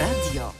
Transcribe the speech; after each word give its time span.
Radio. 0.00 0.52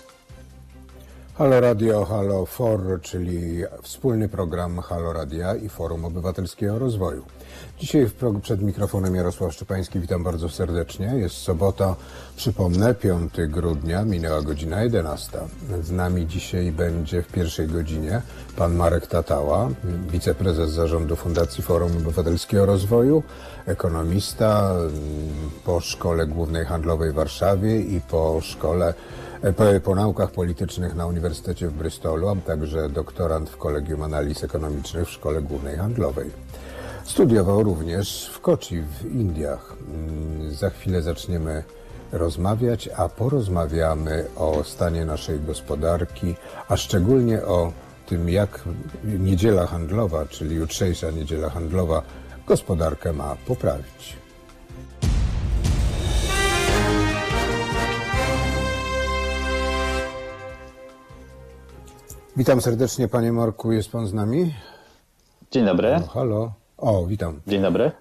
Halo 1.39 1.61
Radio, 1.61 2.05
Halo 2.05 2.47
For, 2.47 3.01
czyli 3.03 3.63
wspólny 3.83 4.29
program 4.29 4.79
Halo 4.79 5.13
Radia 5.13 5.55
i 5.55 5.69
Forum 5.69 6.05
Obywatelskiego 6.05 6.79
Rozwoju. 6.79 7.23
Dzisiaj 7.79 8.11
przed 8.43 8.63
mikrofonem 8.63 9.15
Jarosław 9.15 9.53
Szczepański, 9.53 10.01
witam 10.01 10.25
bardzo 10.25 10.49
serdecznie. 10.49 11.07
Jest 11.07 11.37
sobota, 11.37 11.97
przypomnę, 12.37 12.95
5 12.95 13.33
grudnia, 13.49 14.05
minęła 14.05 14.43
godzina 14.43 14.83
11. 14.83 15.39
Z 15.83 15.91
nami 15.91 16.27
dzisiaj 16.27 16.73
będzie 16.73 17.23
w 17.23 17.29
pierwszej 17.29 17.69
godzinie 17.69 18.23
pan 18.57 18.75
Marek 18.75 19.07
Tatała, 19.07 19.69
wiceprezes 20.11 20.71
zarządu 20.71 21.17
Fundacji 21.17 21.63
Forum 21.63 21.97
Obywatelskiego 21.97 22.67
Rozwoju, 22.67 23.23
ekonomista 23.67 24.75
po 25.65 25.81
Szkole 25.81 26.27
Głównej 26.27 26.65
Handlowej 26.65 27.13
w 27.13 27.15
Warszawie 27.15 27.81
i 27.81 28.01
po 28.01 28.41
Szkole 28.41 28.95
po, 29.41 29.65
po 29.85 29.95
naukach 29.95 30.31
politycznych 30.31 30.95
na 30.95 31.07
Uniwersytecie 31.07 31.69
w 31.69 31.73
Bristolu, 31.73 32.29
a 32.29 32.37
także 32.37 32.89
doktorant 32.89 33.51
w 33.51 33.57
Kolegium 33.57 34.03
Analiz 34.03 34.45
Ekonomicznych 34.45 35.09
w 35.09 35.11
Szkole 35.11 35.43
Głównej 35.43 35.77
Handlowej. 35.77 36.31
Studiował 37.05 37.63
również 37.63 38.31
w 38.35 38.41
Kochi 38.41 38.83
w 38.83 39.15
Indiach. 39.15 39.77
Mm, 39.89 40.55
Za 40.55 40.71
chwilę 40.71 41.03
zaczniemy 41.03 41.65
rozmawiać, 42.13 42.89
a 42.97 43.09
porozmawiamy 43.09 44.25
o 44.37 44.65
stanie 44.65 45.05
naszej 45.05 45.41
gospodarki, 45.41 46.35
a 46.69 46.77
szczególnie 46.77 47.43
o 47.43 47.73
tym, 48.07 48.29
jak 48.29 48.61
niedziela 49.05 49.67
handlowa, 49.67 50.27
czyli 50.27 50.57
jutrzejsza 50.57 51.11
niedziela 51.11 51.51
handlowa, 51.51 52.03
gospodarkę 52.47 53.13
ma 53.13 53.37
poprawić. 53.47 54.26
Witam 62.37 62.61
serdecznie, 62.61 63.09
panie 63.09 63.33
Marku, 63.33 63.73
jest 63.73 63.91
pan 63.91 64.07
z 64.07 64.15
nami? 64.15 64.55
Dzień 65.51 65.65
dobry. 65.65 65.91
Halo, 65.91 66.07
halo. 66.07 66.53
O, 66.79 67.07
witam. 67.07 67.41
Dzień 67.47 67.63
dobry. 67.63 67.93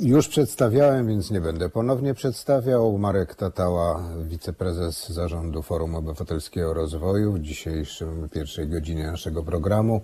Już 0.00 0.28
przedstawiałem, 0.28 1.08
więc 1.08 1.30
nie 1.30 1.40
będę 1.40 1.68
ponownie 1.68 2.14
przedstawiał. 2.14 2.98
Marek 2.98 3.34
Tatała, 3.34 4.02
wiceprezes 4.24 5.08
zarządu 5.08 5.62
Forum 5.62 5.94
Obywatelskiego 5.94 6.74
Rozwoju 6.74 7.32
w 7.32 7.40
dzisiejszym 7.40 8.28
pierwszej 8.28 8.68
godzinie 8.68 9.06
naszego 9.06 9.42
programu. 9.42 10.00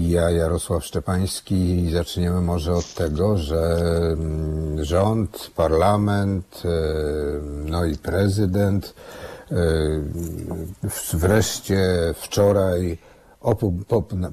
Ja, 0.00 0.30
Jarosław 0.30 0.84
Szczepański, 0.84 1.84
i 1.84 1.90
zaczniemy 1.90 2.40
może 2.40 2.72
od 2.72 2.94
tego, 2.94 3.38
że 3.38 3.78
mm, 4.12 4.84
rząd, 4.84 5.50
parlament, 5.56 6.62
e, 6.64 6.68
no 7.70 7.84
i 7.84 7.96
prezydent 7.96 8.94
wreszcie 11.12 11.80
wczoraj 12.14 12.98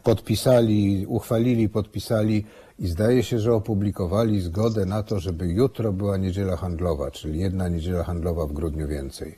podpisali, 0.03 1.05
uchwalili, 1.07 1.69
podpisali 1.69 2.45
i 2.79 2.87
zdaje 2.87 3.23
się, 3.23 3.39
że 3.39 3.53
opublikowali 3.53 4.41
zgodę 4.41 4.85
na 4.85 5.03
to, 5.03 5.19
żeby 5.19 5.47
jutro 5.47 5.93
była 5.93 6.17
niedziela 6.17 6.55
handlowa, 6.57 7.11
czyli 7.11 7.39
jedna 7.39 7.67
niedziela 7.67 8.03
handlowa 8.03 8.45
w 8.45 8.53
grudniu 8.53 8.87
więcej. 8.87 9.35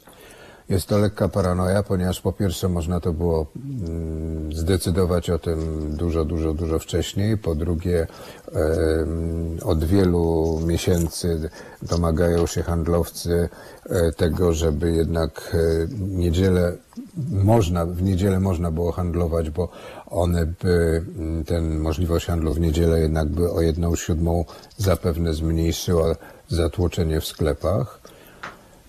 Jest 0.70 0.88
to 0.88 0.98
lekka 0.98 1.30
paranoja, 1.30 1.84
ponieważ 1.84 2.22
po 2.22 2.32
pierwsze 2.32 2.70
można 2.70 3.00
to 3.00 3.14
było 3.14 3.46
mm, 3.56 4.54
zdecydować 4.54 5.30
o 5.30 5.40
tym 5.40 5.90
dużo, 5.96 6.26
dużo, 6.26 6.54
dużo 6.54 6.80
wcześniej. 6.80 7.38
Po 7.38 7.56
drugie, 7.56 8.08
od 9.64 9.84
wielu 9.84 10.60
miesięcy 10.66 11.50
domagają 11.82 12.46
się 12.46 12.64
handlowcy 12.64 13.50
e, 13.90 14.12
tego, 14.12 14.54
żeby 14.54 14.92
jednak 14.92 15.56
e, 15.56 15.88
niedzielę 16.00 16.78
można, 17.32 17.86
w 17.86 18.02
niedzielę 18.02 18.40
można 18.40 18.72
było 18.72 18.92
handlować, 18.92 19.50
bo 19.50 19.70
one 20.06 20.46
by, 20.46 21.04
mm, 21.18 21.44
ten 21.44 21.80
możliwość 21.80 22.26
handlu 22.26 22.54
w 22.54 22.60
niedzielę 22.60 23.00
jednak 23.00 23.30
by 23.30 23.52
o 23.52 23.62
jedną 23.62 23.96
siódmą 23.96 24.46
zapewne 24.78 25.34
zmniejszyła 25.34 26.16
zatłoczenie 26.48 27.22
w 27.22 27.26
sklepach. 27.26 28.15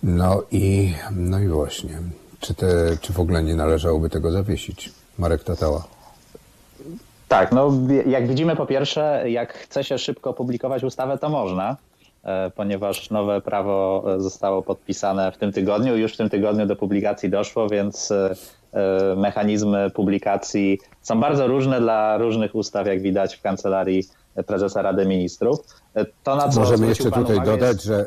No 0.02 0.42
i, 0.50 0.94
no 1.10 1.38
i 1.38 1.48
właśnie, 1.48 1.98
czy, 2.40 2.54
te, 2.54 2.66
czy 3.00 3.12
w 3.12 3.20
ogóle 3.20 3.42
nie 3.42 3.54
należałoby 3.54 4.10
tego 4.10 4.30
zawiesić? 4.30 4.92
Marek 5.18 5.44
Tatała. 5.44 5.84
Tak, 7.28 7.52
no 7.52 7.72
jak 8.06 8.28
widzimy 8.28 8.56
po 8.56 8.66
pierwsze, 8.66 9.24
jak 9.26 9.54
chce 9.54 9.84
się 9.84 9.98
szybko 9.98 10.32
publikować 10.32 10.84
ustawę, 10.84 11.18
to 11.18 11.28
można, 11.28 11.76
e, 12.24 12.50
ponieważ 12.50 13.10
nowe 13.10 13.40
prawo 13.40 14.04
e, 14.14 14.20
zostało 14.20 14.62
podpisane 14.62 15.32
w 15.32 15.36
tym 15.36 15.52
tygodniu, 15.52 15.96
już 15.96 16.14
w 16.14 16.16
tym 16.16 16.30
tygodniu 16.30 16.66
do 16.66 16.76
publikacji 16.76 17.30
doszło, 17.30 17.68
więc 17.68 18.10
e, 18.10 18.34
mechanizmy 19.16 19.90
publikacji 19.90 20.78
są 21.02 21.20
bardzo 21.20 21.46
różne 21.46 21.80
dla 21.80 22.18
różnych 22.18 22.54
ustaw, 22.54 22.86
jak 22.86 23.02
widać 23.02 23.36
w 23.36 23.42
kancelarii 23.42 24.04
prezesa 24.46 24.82
Rady 24.82 25.06
Ministrów. 25.06 25.58
To 26.22 26.36
na 26.36 26.48
co 26.48 26.60
Możemy 26.60 26.86
jeszcze 26.86 27.10
tutaj 27.10 27.36
uwagę, 27.36 27.50
dodać, 27.50 27.72
jest- 27.72 27.84
że, 27.84 28.06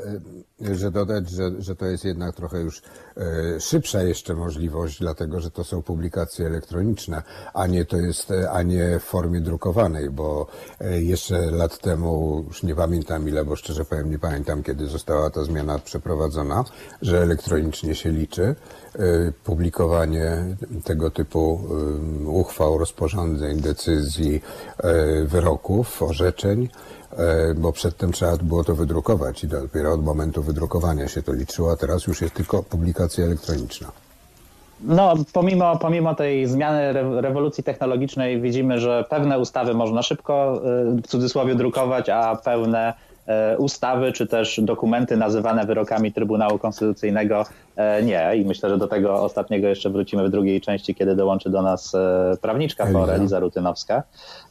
że 0.76 0.92
dodać, 0.92 1.30
że, 1.30 1.52
że 1.60 1.76
to 1.76 1.86
jest 1.86 2.06
jednak 2.06 2.36
trochę 2.36 2.60
już 2.60 2.82
e, 3.18 3.60
szybsza 3.60 4.04
jeszcze 4.04 4.34
możliwość, 4.34 5.00
dlatego 5.00 5.40
że 5.42 5.52
to 5.52 5.64
są 5.64 5.82
publikacje 5.82 6.46
elektroniczne, 6.46 7.24
a 7.54 7.68
nie 7.68 7.86
to 7.86 7.98
jest, 7.98 8.34
a 8.52 8.62
nie 8.62 9.00
w 9.00 9.04
formie 9.04 9.42
drukowanej, 9.42 10.10
bo 10.10 10.48
e, 10.82 11.02
jeszcze 11.02 11.52
lat 11.52 11.78
temu, 11.78 12.44
już 12.48 12.64
nie 12.64 12.76
pamiętam 12.76 13.30
ile, 13.30 13.46
bo 13.46 13.56
szczerze 13.56 13.86
powiem 13.86 14.12
nie 14.12 14.20
pamiętam 14.20 14.64
kiedy 14.64 14.88
została 14.88 15.30
ta 15.30 15.44
zmiana 15.44 15.80
przeprowadzona, 15.80 16.64
że 17.02 17.22
elektronicznie 17.22 17.96
się 17.96 18.12
liczy 18.12 18.56
publikowanie 19.44 20.56
tego 20.84 21.12
typu 21.12 21.62
uchwał, 22.26 22.78
rozporządzeń, 22.78 23.62
decyzji, 23.62 24.42
wyroków, 25.26 26.04
orzeczeń. 26.04 26.70
E, 27.18 27.53
bo 27.53 27.72
przedtem 27.72 28.12
trzeba 28.12 28.38
było 28.38 28.64
to 28.64 28.75
wydrukować 28.75 29.44
i 29.44 29.47
dopiero 29.47 29.94
od 29.94 30.03
momentu 30.03 30.44
wydrukowania 30.44 31.08
się 31.08 31.24
to 31.24 31.34
liczyło, 31.34 31.72
a 31.72 31.75
teraz 31.75 32.08
już 32.08 32.22
jest 32.22 32.34
tylko 32.34 32.64
publikacja 32.64 33.25
elektroniczna. 33.25 33.92
No, 34.81 35.14
pomimo, 35.34 35.78
pomimo 35.78 36.16
tej 36.16 36.47
zmiany 36.47 36.80
re- 36.80 37.22
rewolucji 37.22 37.64
technologicznej 37.64 38.42
widzimy, 38.42 38.80
że 38.80 39.06
pewne 39.09 39.40
ustawy 39.40 39.74
można 39.74 40.02
szybko 40.02 40.62
y, 40.97 41.02
w 41.02 41.08
cudzysłowie 41.08 41.56
drukować, 41.56 42.09
a 42.09 42.36
pełne 42.36 42.80
e, 42.90 42.94
ustawy 43.57 44.13
czy 44.13 44.28
też 44.28 44.59
dokumenty 44.63 45.17
nazywane 45.17 45.66
wyrokami 45.66 46.13
Trybunału 46.13 46.59
Konstytucyjnego 46.59 47.45
e, 47.75 48.03
nie. 48.03 48.31
I 48.35 48.45
myślę, 48.45 48.69
że 48.69 48.78
do 48.78 48.88
tego 48.88 49.23
ostatniego 49.23 49.67
jeszcze 49.67 49.90
wrócimy 49.90 50.28
w 50.28 50.31
drugiej 50.31 50.62
części, 50.62 50.95
kiedy 50.95 51.16
dołączy 51.16 51.50
do 51.50 51.62
nas 51.62 51.95
e, 51.95 52.38
prawniczka. 52.41 52.85
POR, 52.94 53.09
Eliza 53.12 53.40
Rutynowska. 53.40 54.03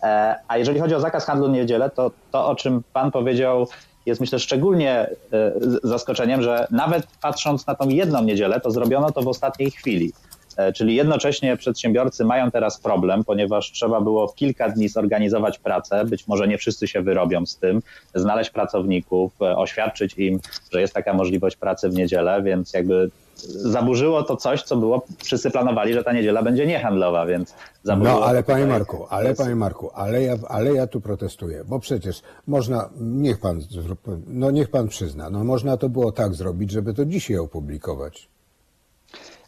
E, 0.02 0.36
A 0.48 0.58
jeżeli 0.58 0.80
chodzi 0.80 0.94
o 0.94 1.00
zakaz 1.00 1.24
handlu 1.24 1.48
w 1.48 1.50
niedzielę, 1.50 1.90
to 1.90 2.10
to, 2.32 2.48
o 2.48 2.54
czym 2.54 2.82
pan 2.92 3.10
powiedział, 3.10 3.66
jest 4.06 4.20
myślę 4.20 4.38
szczególnie 4.38 4.92
e, 4.92 5.52
zaskoczeniem, 5.82 6.42
że 6.42 6.66
nawet 6.70 7.06
patrząc 7.22 7.66
na 7.66 7.74
tą 7.74 7.88
jedną 7.88 8.22
niedzielę, 8.22 8.60
to 8.60 8.70
zrobiono 8.70 9.10
to 9.10 9.22
w 9.22 9.28
ostatniej 9.28 9.70
chwili. 9.70 10.12
E, 10.58 10.72
Czyli 10.72 10.94
jednocześnie 10.94 11.56
przedsiębiorcy 11.56 12.24
mają 12.24 12.50
teraz 12.50 12.80
problem, 12.80 13.24
ponieważ 13.24 13.72
trzeba 13.72 14.00
było 14.00 14.28
w 14.28 14.34
kilka 14.34 14.68
dni 14.68 14.88
zorganizować 14.88 15.58
pracę. 15.58 16.04
Być 16.04 16.28
może 16.28 16.48
nie 16.48 16.58
wszyscy 16.58 16.88
się 16.88 17.02
wyrobią 17.02 17.46
z 17.46 17.56
tym, 17.56 17.82
znaleźć 18.14 18.50
pracowników, 18.50 19.32
e, 19.42 19.56
oświadczyć 19.56 20.14
im, 20.18 20.40
że 20.72 20.80
jest 20.80 20.94
taka 20.94 21.12
możliwość 21.12 21.56
pracy 21.56 21.88
w 21.88 21.94
niedzielę, 21.94 22.42
więc 22.42 22.72
jakby 22.72 23.10
zaburzyło 23.46 24.22
to 24.22 24.36
coś, 24.36 24.62
co 24.62 24.76
było, 24.76 25.06
wszyscy 25.24 25.50
planowali, 25.50 25.94
że 25.94 26.04
ta 26.04 26.12
niedziela 26.12 26.42
będzie 26.42 26.66
niehandlowa, 26.66 27.26
więc 27.26 27.54
zaburzyło 27.82 28.20
No 28.20 28.26
ale 28.26 28.42
panie 28.42 28.66
Marku, 28.66 29.06
ale 29.10 29.34
panie 29.34 29.54
Marku, 29.54 29.90
ale 29.94 30.22
ja, 30.22 30.34
ale 30.48 30.74
ja 30.74 30.86
tu 30.86 31.00
protestuję, 31.00 31.64
bo 31.68 31.80
przecież 31.80 32.22
można, 32.46 32.88
niech 33.00 33.40
pan, 33.40 33.60
no 34.26 34.50
niech 34.50 34.70
pan 34.70 34.88
przyzna, 34.88 35.30
no 35.30 35.44
można 35.44 35.76
to 35.76 35.88
było 35.88 36.12
tak 36.12 36.34
zrobić, 36.34 36.70
żeby 36.70 36.94
to 36.94 37.04
dzisiaj 37.04 37.36
opublikować. 37.36 38.28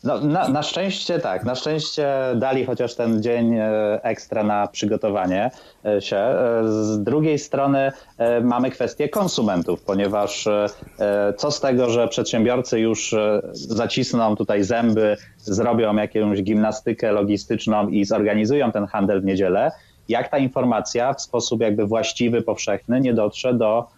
No, 0.05 0.21
na, 0.21 0.49
na 0.49 0.63
szczęście 0.63 1.19
tak, 1.19 1.45
na 1.45 1.55
szczęście 1.55 2.09
dali 2.37 2.65
chociaż 2.65 2.95
ten 2.95 3.23
dzień 3.23 3.55
e, 3.55 4.01
ekstra 4.03 4.43
na 4.43 4.67
przygotowanie 4.67 5.51
e, 5.85 6.01
się. 6.01 6.17
E, 6.17 6.63
Z 6.65 7.03
drugiej 7.03 7.39
strony 7.39 7.93
mamy 8.43 8.71
kwestię 8.71 9.09
konsumentów, 9.09 9.83
ponieważ 9.83 10.49
co 11.37 11.51
z 11.51 11.61
tego, 11.61 11.91
że 11.91 12.09
przedsiębiorcy 12.09 12.81
już 12.81 13.15
zacisną 13.53 14.37
tutaj 14.37 14.65
zęby, 14.65 15.17
zrobią 15.39 15.97
jakąś 15.97 16.43
gimnastykę 16.43 17.13
logistyczną 17.13 17.89
i 17.89 18.05
zorganizują 18.05 18.73
ten 18.73 18.87
handel 18.87 19.21
w 19.21 19.25
niedzielę, 19.25 19.71
jak 20.09 20.29
ta 20.29 20.39
informacja 20.39 21.13
w 21.15 21.23
sposób 21.23 21.61
jakby 21.61 21.87
właściwy, 21.87 22.43
powszechny 22.43 23.01
nie 23.01 23.15
dotrze 23.15 23.55
do 23.55 23.89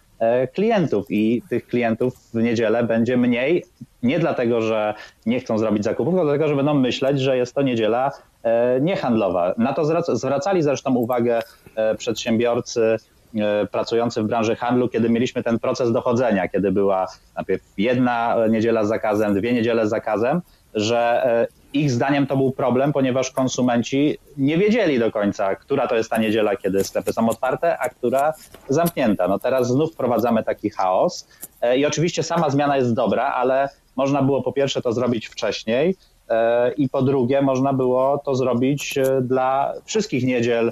klientów 0.53 1.05
i 1.09 1.41
tych 1.49 1.67
klientów 1.67 2.13
w 2.33 2.33
niedzielę 2.33 2.83
będzie 2.83 3.17
mniej. 3.17 3.63
Nie 4.03 4.19
dlatego, 4.19 4.61
że 4.61 4.93
nie 5.25 5.39
chcą 5.39 5.57
zrobić 5.57 5.83
zakupów, 5.83 6.13
tylko 6.13 6.25
dlatego, 6.25 6.47
że 6.47 6.55
będą 6.55 6.73
myśleć, 6.73 7.19
że 7.19 7.37
jest 7.37 7.55
to 7.55 7.61
niedziela 7.61 8.11
e, 8.43 8.81
niehandlowa. 8.81 9.53
Na 9.57 9.73
to 9.73 9.81
zwrac- 9.81 10.15
zwracali 10.15 10.61
zresztą 10.61 10.95
uwagę 10.95 11.39
e, 11.75 11.95
przedsiębiorcy 11.95 12.97
e, 13.35 13.67
pracujący 13.71 14.23
w 14.23 14.25
branży 14.25 14.55
handlu, 14.55 14.89
kiedy 14.89 15.09
mieliśmy 15.09 15.43
ten 15.43 15.59
proces 15.59 15.91
dochodzenia, 15.91 16.47
kiedy 16.47 16.71
była 16.71 17.07
najpierw 17.35 17.63
jedna 17.77 18.35
niedziela 18.49 18.85
z 18.85 18.87
zakazem, 18.87 19.33
dwie 19.33 19.53
niedziele 19.53 19.87
z 19.87 19.89
zakazem, 19.89 20.41
że 20.73 21.23
e, 21.25 21.62
ich 21.73 21.91
zdaniem 21.91 22.27
to 22.27 22.37
był 22.37 22.51
problem, 22.51 22.93
ponieważ 22.93 23.31
konsumenci 23.31 24.17
nie 24.37 24.57
wiedzieli 24.57 24.99
do 24.99 25.11
końca, 25.11 25.55
która 25.55 25.87
to 25.87 25.95
jest 25.95 26.09
ta 26.09 26.17
niedziela, 26.17 26.55
kiedy 26.55 26.83
sklepy 26.83 27.13
są 27.13 27.29
otwarte, 27.29 27.77
a 27.77 27.89
która 27.89 28.33
zamknięta. 28.69 29.27
No 29.27 29.39
teraz 29.39 29.67
znów 29.67 29.93
wprowadzamy 29.93 30.43
taki 30.43 30.69
chaos 30.69 31.27
e, 31.61 31.77
i 31.77 31.85
oczywiście 31.85 32.23
sama 32.23 32.49
zmiana 32.49 32.77
jest 32.77 32.93
dobra, 32.93 33.25
ale 33.25 33.69
można 33.95 34.21
było 34.21 34.41
po 34.41 34.51
pierwsze 34.51 34.81
to 34.81 34.93
zrobić 34.93 35.27
wcześniej, 35.27 35.95
e, 36.29 36.71
i 36.71 36.89
po 36.89 37.01
drugie, 37.01 37.41
można 37.41 37.73
było 37.73 38.17
to 38.17 38.35
zrobić 38.35 38.95
dla 39.21 39.73
wszystkich 39.85 40.23
niedziel, 40.23 40.71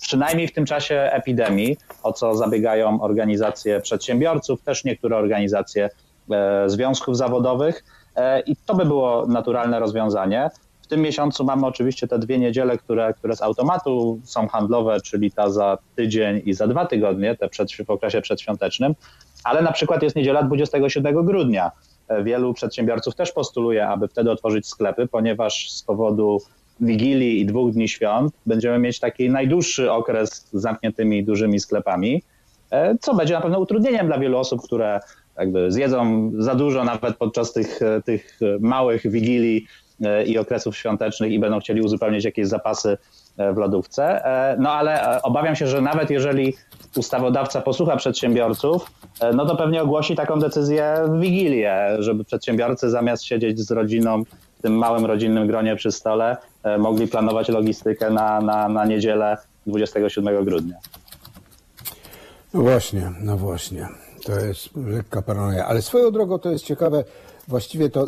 przynajmniej 0.00 0.48
w 0.48 0.52
tym 0.52 0.66
czasie 0.66 0.94
epidemii, 1.12 1.76
o 2.02 2.12
co 2.12 2.36
zabiegają 2.36 3.00
organizacje 3.00 3.80
przedsiębiorców, 3.80 4.62
też 4.62 4.84
niektóre 4.84 5.16
organizacje 5.16 5.90
związków 6.66 7.16
zawodowych. 7.16 7.84
E, 8.16 8.40
i 8.40 8.56
to 8.56 8.74
by 8.74 8.84
było 8.84 9.26
naturalne 9.26 9.80
rozwiązanie. 9.80 10.50
W 10.82 10.86
tym 10.86 11.00
miesiącu 11.00 11.44
mamy 11.44 11.66
oczywiście 11.66 12.08
te 12.08 12.18
dwie 12.18 12.38
niedziele, 12.38 12.78
które, 12.78 13.14
które 13.14 13.36
z 13.36 13.42
automatu 13.42 14.20
są 14.24 14.48
handlowe, 14.48 15.00
czyli 15.00 15.30
ta 15.30 15.50
za 15.50 15.78
tydzień 15.96 16.42
i 16.44 16.54
za 16.54 16.66
dwa 16.66 16.86
tygodnie, 16.86 17.36
te 17.36 17.48
przed, 17.48 17.72
w 17.72 17.90
okresie 17.90 18.20
przedświątecznym, 18.20 18.94
ale 19.44 19.62
na 19.62 19.72
przykład 19.72 20.02
jest 20.02 20.16
niedziela 20.16 20.42
27 20.42 21.24
grudnia. 21.24 21.70
E, 22.08 22.24
wielu 22.24 22.54
przedsiębiorców 22.54 23.14
też 23.14 23.32
postuluje, 23.32 23.88
aby 23.88 24.08
wtedy 24.08 24.30
otworzyć 24.30 24.66
sklepy, 24.66 25.06
ponieważ 25.06 25.70
z 25.70 25.82
powodu 25.82 26.38
Wigilii 26.80 27.40
i 27.40 27.46
dwóch 27.46 27.72
dni 27.72 27.88
świąt 27.88 28.34
będziemy 28.46 28.78
mieć 28.78 29.00
taki 29.00 29.30
najdłuższy 29.30 29.92
okres 29.92 30.30
z 30.30 30.60
zamkniętymi 30.60 31.24
dużymi 31.24 31.60
sklepami, 31.60 32.22
e, 32.70 32.98
co 33.00 33.14
będzie 33.14 33.34
na 33.34 33.40
pewno 33.40 33.58
utrudnieniem 33.58 34.06
dla 34.06 34.18
wielu 34.18 34.38
osób, 34.38 34.62
które 34.62 35.00
jakby 35.38 35.72
zjedzą 35.72 36.30
za 36.38 36.54
dużo 36.54 36.84
nawet 36.84 37.16
podczas 37.16 37.52
tych, 37.52 37.80
tych 38.04 38.38
małych 38.60 39.10
wigilii 39.10 39.66
e, 40.04 40.24
i 40.24 40.38
okresów 40.38 40.76
świątecznych 40.76 41.32
i 41.32 41.38
będą 41.38 41.60
chcieli 41.60 41.82
uzupełnić 41.82 42.24
jakieś 42.24 42.46
zapasy 42.46 42.98
e, 43.36 43.52
w 43.52 43.56
lodówce. 43.56 44.24
E, 44.24 44.56
no 44.60 44.72
ale 44.72 45.22
obawiam 45.22 45.56
się, 45.56 45.66
że 45.66 45.80
nawet 45.80 46.10
jeżeli 46.10 46.56
ustawodawca 46.96 47.60
posłucha 47.60 47.96
przedsiębiorców, 47.96 48.92
no 49.34 49.46
to 49.46 49.56
pewnie 49.56 49.82
ogłosi 49.82 50.16
taką 50.16 50.38
decyzję 50.38 50.94
w 51.08 51.20
Wigilię, 51.20 51.96
żeby 51.98 52.24
przedsiębiorcy 52.24 52.90
zamiast 52.90 53.24
siedzieć 53.24 53.60
z 53.60 53.70
rodziną 53.70 54.24
w 54.58 54.62
tym 54.62 54.78
małym 54.78 55.06
rodzinnym 55.06 55.46
gronie 55.46 55.76
przy 55.76 55.92
stole, 55.92 56.36
mogli 56.78 57.08
planować 57.08 57.48
logistykę 57.48 58.10
na, 58.10 58.40
na, 58.40 58.68
na 58.68 58.84
niedzielę 58.84 59.36
27 59.66 60.44
grudnia. 60.44 60.76
No 62.54 62.62
właśnie, 62.62 63.12
no 63.20 63.36
właśnie. 63.36 63.88
To 64.26 64.40
jest 64.40 64.68
lekka 64.76 65.22
paranoja. 65.22 65.66
Ale 65.66 65.82
swoją 65.82 66.10
drogą 66.10 66.38
to 66.38 66.50
jest 66.50 66.64
ciekawe. 66.64 67.04
Właściwie 67.48 67.90
to 67.90 68.06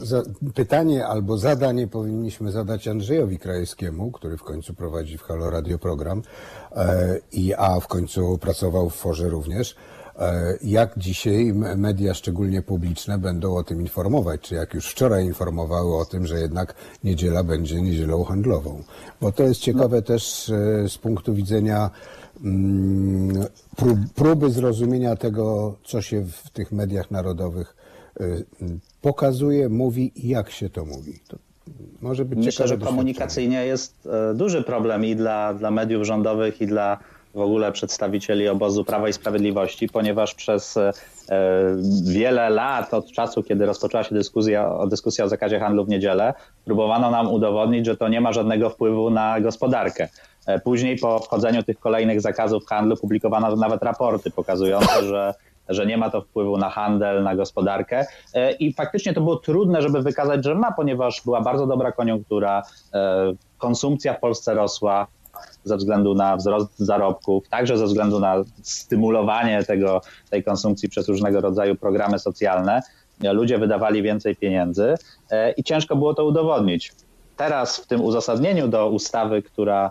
pytanie 0.54 1.06
albo 1.06 1.38
zadanie 1.38 1.86
powinniśmy 1.86 2.52
zadać 2.52 2.88
Andrzejowi 2.88 3.38
Krajewskiemu, 3.38 4.10
który 4.10 4.36
w 4.36 4.42
końcu 4.42 4.74
prowadzi 4.74 5.18
w 5.18 5.22
Halo 5.22 5.50
Radio 5.50 5.78
program, 5.78 6.22
e, 6.72 7.18
i 7.32 7.54
a 7.54 7.80
w 7.80 7.88
końcu 7.88 8.38
pracował 8.38 8.90
w 8.90 8.94
Forze 8.94 9.28
również. 9.28 9.76
E, 10.18 10.58
jak 10.62 10.98
dzisiaj 10.98 11.52
media, 11.76 12.14
szczególnie 12.14 12.62
publiczne, 12.62 13.18
będą 13.18 13.56
o 13.56 13.64
tym 13.64 13.80
informować? 13.80 14.40
Czy 14.40 14.54
jak 14.54 14.74
już 14.74 14.90
wczoraj 14.90 15.24
informowały 15.24 15.96
o 15.96 16.04
tym, 16.04 16.26
że 16.26 16.40
jednak 16.40 16.74
niedziela 17.04 17.44
będzie 17.44 17.82
niedzielą 17.82 18.24
handlową? 18.24 18.82
Bo 19.20 19.32
to 19.32 19.42
jest 19.42 19.60
ciekawe 19.60 20.02
też 20.02 20.50
e, 20.50 20.88
z 20.88 20.98
punktu 20.98 21.34
widzenia 21.34 21.90
próby 24.14 24.50
zrozumienia 24.50 25.16
tego, 25.16 25.74
co 25.84 26.02
się 26.02 26.24
w 26.24 26.50
tych 26.50 26.72
mediach 26.72 27.10
narodowych 27.10 27.76
y, 28.20 28.44
pokazuje, 29.02 29.68
mówi 29.68 30.12
i 30.14 30.28
jak 30.28 30.50
się 30.50 30.70
to 30.70 30.84
mówi. 30.84 31.20
To 31.28 31.38
może 32.02 32.24
być 32.24 32.46
Myślę, 32.46 32.68
że 32.68 32.78
komunikacyjnie 32.78 33.66
jest 33.66 34.08
e, 34.30 34.34
duży 34.34 34.62
problem 34.62 35.04
i 35.04 35.16
dla, 35.16 35.54
dla 35.54 35.70
mediów 35.70 36.06
rządowych, 36.06 36.60
i 36.60 36.66
dla 36.66 36.98
w 37.34 37.40
ogóle 37.40 37.72
przedstawicieli 37.72 38.48
obozu 38.48 38.84
Prawa 38.84 39.08
i 39.08 39.12
Sprawiedliwości, 39.12 39.88
ponieważ 39.88 40.34
przez 40.34 40.76
e, 40.76 40.92
wiele 42.04 42.50
lat 42.50 42.94
od 42.94 43.12
czasu, 43.12 43.42
kiedy 43.42 43.66
rozpoczęła 43.66 44.04
się 44.04 44.14
dyskusja, 44.14 44.70
dyskusja 44.86 45.24
o 45.24 45.28
zakazie 45.28 45.60
handlu 45.60 45.84
w 45.84 45.88
niedzielę, 45.88 46.34
próbowano 46.64 47.10
nam 47.10 47.32
udowodnić, 47.32 47.86
że 47.86 47.96
to 47.96 48.08
nie 48.08 48.20
ma 48.20 48.32
żadnego 48.32 48.70
wpływu 48.70 49.10
na 49.10 49.40
gospodarkę. 49.40 50.08
E, 50.48 50.58
później 50.58 50.98
po 50.98 51.18
wchodzeniu 51.18 51.62
tych 51.62 51.78
kolejnych 51.78 52.20
zakazów 52.20 52.66
handlu 52.66 52.96
publikowano 52.96 53.56
nawet 53.56 53.82
raporty 53.82 54.30
pokazujące, 54.30 55.04
że 55.04 55.34
że 55.68 55.86
nie 55.86 55.96
ma 55.96 56.10
to 56.10 56.20
wpływu 56.22 56.58
na 56.58 56.70
handel, 56.70 57.22
na 57.22 57.36
gospodarkę. 57.36 58.06
E, 58.34 58.52
I 58.52 58.72
faktycznie 58.72 59.14
to 59.14 59.20
było 59.20 59.36
trudne, 59.36 59.82
żeby 59.82 60.02
wykazać, 60.02 60.44
że 60.44 60.54
ma, 60.54 60.72
ponieważ 60.72 61.22
była 61.24 61.40
bardzo 61.40 61.66
dobra 61.66 61.92
koniunktura, 61.92 62.62
e, 62.94 63.32
konsumpcja 63.58 64.14
w 64.14 64.20
Polsce 64.20 64.54
rosła 64.54 65.06
ze 65.64 65.76
względu 65.76 66.14
na 66.14 66.36
wzrost 66.36 66.78
zarobków, 66.78 67.48
także 67.48 67.78
ze 67.78 67.84
względu 67.84 68.20
na 68.20 68.36
stymulowanie 68.62 69.64
tego, 69.64 70.00
tej 70.30 70.44
konsumpcji 70.44 70.88
przez 70.88 71.08
różnego 71.08 71.40
rodzaju 71.40 71.76
programy 71.76 72.18
socjalne. 72.18 72.82
Ludzie 73.32 73.58
wydawali 73.58 74.02
więcej 74.02 74.36
pieniędzy 74.36 74.94
i 75.56 75.64
ciężko 75.64 75.96
było 75.96 76.14
to 76.14 76.24
udowodnić. 76.24 76.92
Teraz 77.36 77.76
w 77.76 77.86
tym 77.86 78.00
uzasadnieniu 78.00 78.68
do 78.68 78.88
ustawy, 78.88 79.42
która 79.42 79.90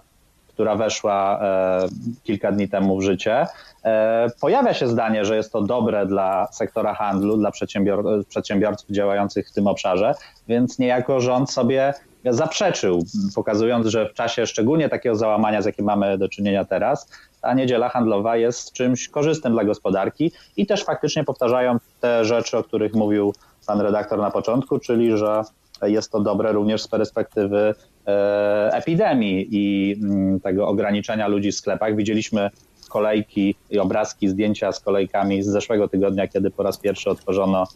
która 0.57 0.75
weszła 0.75 1.39
e, 1.42 1.88
kilka 2.24 2.51
dni 2.51 2.69
temu 2.69 2.98
w 2.98 3.01
życie, 3.01 3.45
e, 3.83 4.27
pojawia 4.42 4.74
się 4.74 4.88
zdanie, 4.88 5.25
że 5.25 5.36
jest 5.36 5.51
to 5.51 5.62
dobre 5.62 6.06
dla 6.06 6.48
sektora 6.51 6.94
handlu, 6.94 7.38
dla 7.38 7.51
przedsiębior 7.51 8.25
przedsiębiorców 8.30 8.89
działających 8.89 9.50
w 9.50 9.54
tym 9.54 9.68
obszarze, 9.68 10.13
więc 10.48 10.80
niejako 10.80 11.21
rząd 11.21 11.51
sobie 11.51 11.94
zaprzeczył, 12.25 13.04
pokazując, 13.36 13.88
że 13.88 14.09
w 14.09 14.13
czasie 14.13 14.45
szczególnie 14.45 14.89
takiego 14.89 15.15
załamania, 15.15 15.62
z 15.62 15.65
jakim 15.65 15.86
mamy 15.86 16.18
do 16.18 16.30
czynienia 16.30 16.65
teraz, 16.65 17.09
ta 17.42 17.54
niedziela 17.54 17.89
handlowa 17.89 18.38
jest 18.38 18.74
czymś 18.74 19.09
korzystnym 19.09 19.54
dla 19.54 19.63
gospodarki. 19.63 20.31
I 20.57 20.65
też 20.65 20.83
faktycznie 20.83 21.24
powtarzają 21.24 21.77
te 22.01 22.25
rzeczy, 22.25 22.57
o 22.57 22.63
których 22.63 22.94
mówił 22.94 23.33
pan 23.68 23.81
redaktor 23.81 24.19
na 24.19 24.31
początku, 24.31 24.80
czyli 24.80 25.18
że 25.18 25.42
jest 25.83 26.12
to 26.12 26.19
dobre 26.19 26.51
również 26.51 26.81
z 26.81 26.88
perspektywy 26.88 27.74
e, 28.07 28.69
epidemii 28.74 29.47
i 29.51 29.95
mm, 30.03 30.39
tego 30.39 30.68
ograniczenia 30.68 31.27
ludzi 31.27 31.51
w 31.51 31.56
sklepach. 31.56 31.95
Widzieliśmy 31.95 32.50
kolejki 32.89 33.56
i 33.69 33.79
obrazki, 33.79 34.29
zdjęcia 34.29 34.71
z 34.71 34.79
kolejkami 34.79 35.44
z 35.44 35.47
zeszłego 35.47 35.88
tygodnia, 35.88 36.27
kiedy 36.27 36.51
po 36.51 36.63
raz 36.63 36.77
pierwszy 36.77 37.09
otworzono 37.09 37.68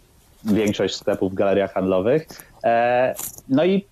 większość 0.43 0.95
sklepów 0.95 1.31
w 1.31 1.35
galeriach 1.35 1.73
handlowych. 1.73 2.27
E, 2.63 3.15
no 3.49 3.65
i 3.65 3.85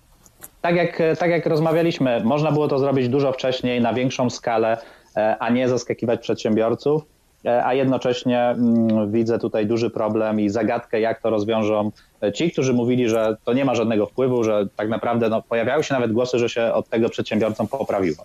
tak 0.60 0.76
jak, 0.76 1.02
tak 1.18 1.30
jak 1.30 1.46
rozmawialiśmy, 1.46 2.24
można 2.24 2.52
było 2.52 2.68
to 2.68 2.78
zrobić 2.78 3.08
dużo 3.08 3.32
wcześniej, 3.32 3.80
na 3.80 3.94
większą 3.94 4.30
skalę, 4.30 4.78
e, 5.16 5.36
a 5.38 5.50
nie 5.50 5.68
zaskakiwać 5.68 6.20
przedsiębiorców. 6.20 7.19
E, 7.44 7.64
a 7.64 7.74
jednocześnie 7.74 8.40
mm, 8.40 9.12
widzę 9.12 9.38
tutaj 9.38 9.66
duży 9.66 9.90
problem 9.90 10.40
i 10.40 10.48
zagadkę, 10.48 11.00
jak 11.00 11.22
to 11.22 11.30
rozwiążą 11.30 11.90
e, 12.22 12.32
ci, 12.32 12.52
którzy 12.52 12.72
mówili, 12.72 13.08
że 13.08 13.36
to 13.44 13.52
nie 13.52 13.64
ma 13.64 13.74
żadnego 13.74 14.06
wpływu, 14.06 14.44
że 14.44 14.66
tak 14.76 14.88
naprawdę 14.88 15.28
no, 15.28 15.42
pojawiały 15.42 15.84
się 15.84 15.94
nawet 15.94 16.12
głosy, 16.12 16.38
że 16.38 16.48
się 16.48 16.72
od 16.72 16.88
tego 16.88 17.08
przedsiębiorcom 17.08 17.68
poprawiło. 17.68 18.24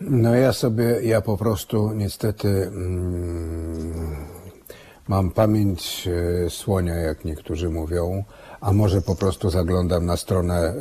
No 0.00 0.34
ja 0.34 0.52
sobie, 0.52 0.84
ja 1.02 1.20
po 1.20 1.36
prostu 1.36 1.92
niestety 1.94 2.48
mm, 2.48 4.16
mam 5.08 5.30
pamięć 5.30 6.08
e, 6.46 6.50
słonia, 6.50 6.94
jak 6.94 7.24
niektórzy 7.24 7.68
mówią, 7.68 8.24
a 8.60 8.72
może 8.72 9.02
po 9.02 9.16
prostu 9.16 9.50
zaglądam 9.50 10.06
na 10.06 10.16
stronę 10.16 10.54
e, 10.54 10.74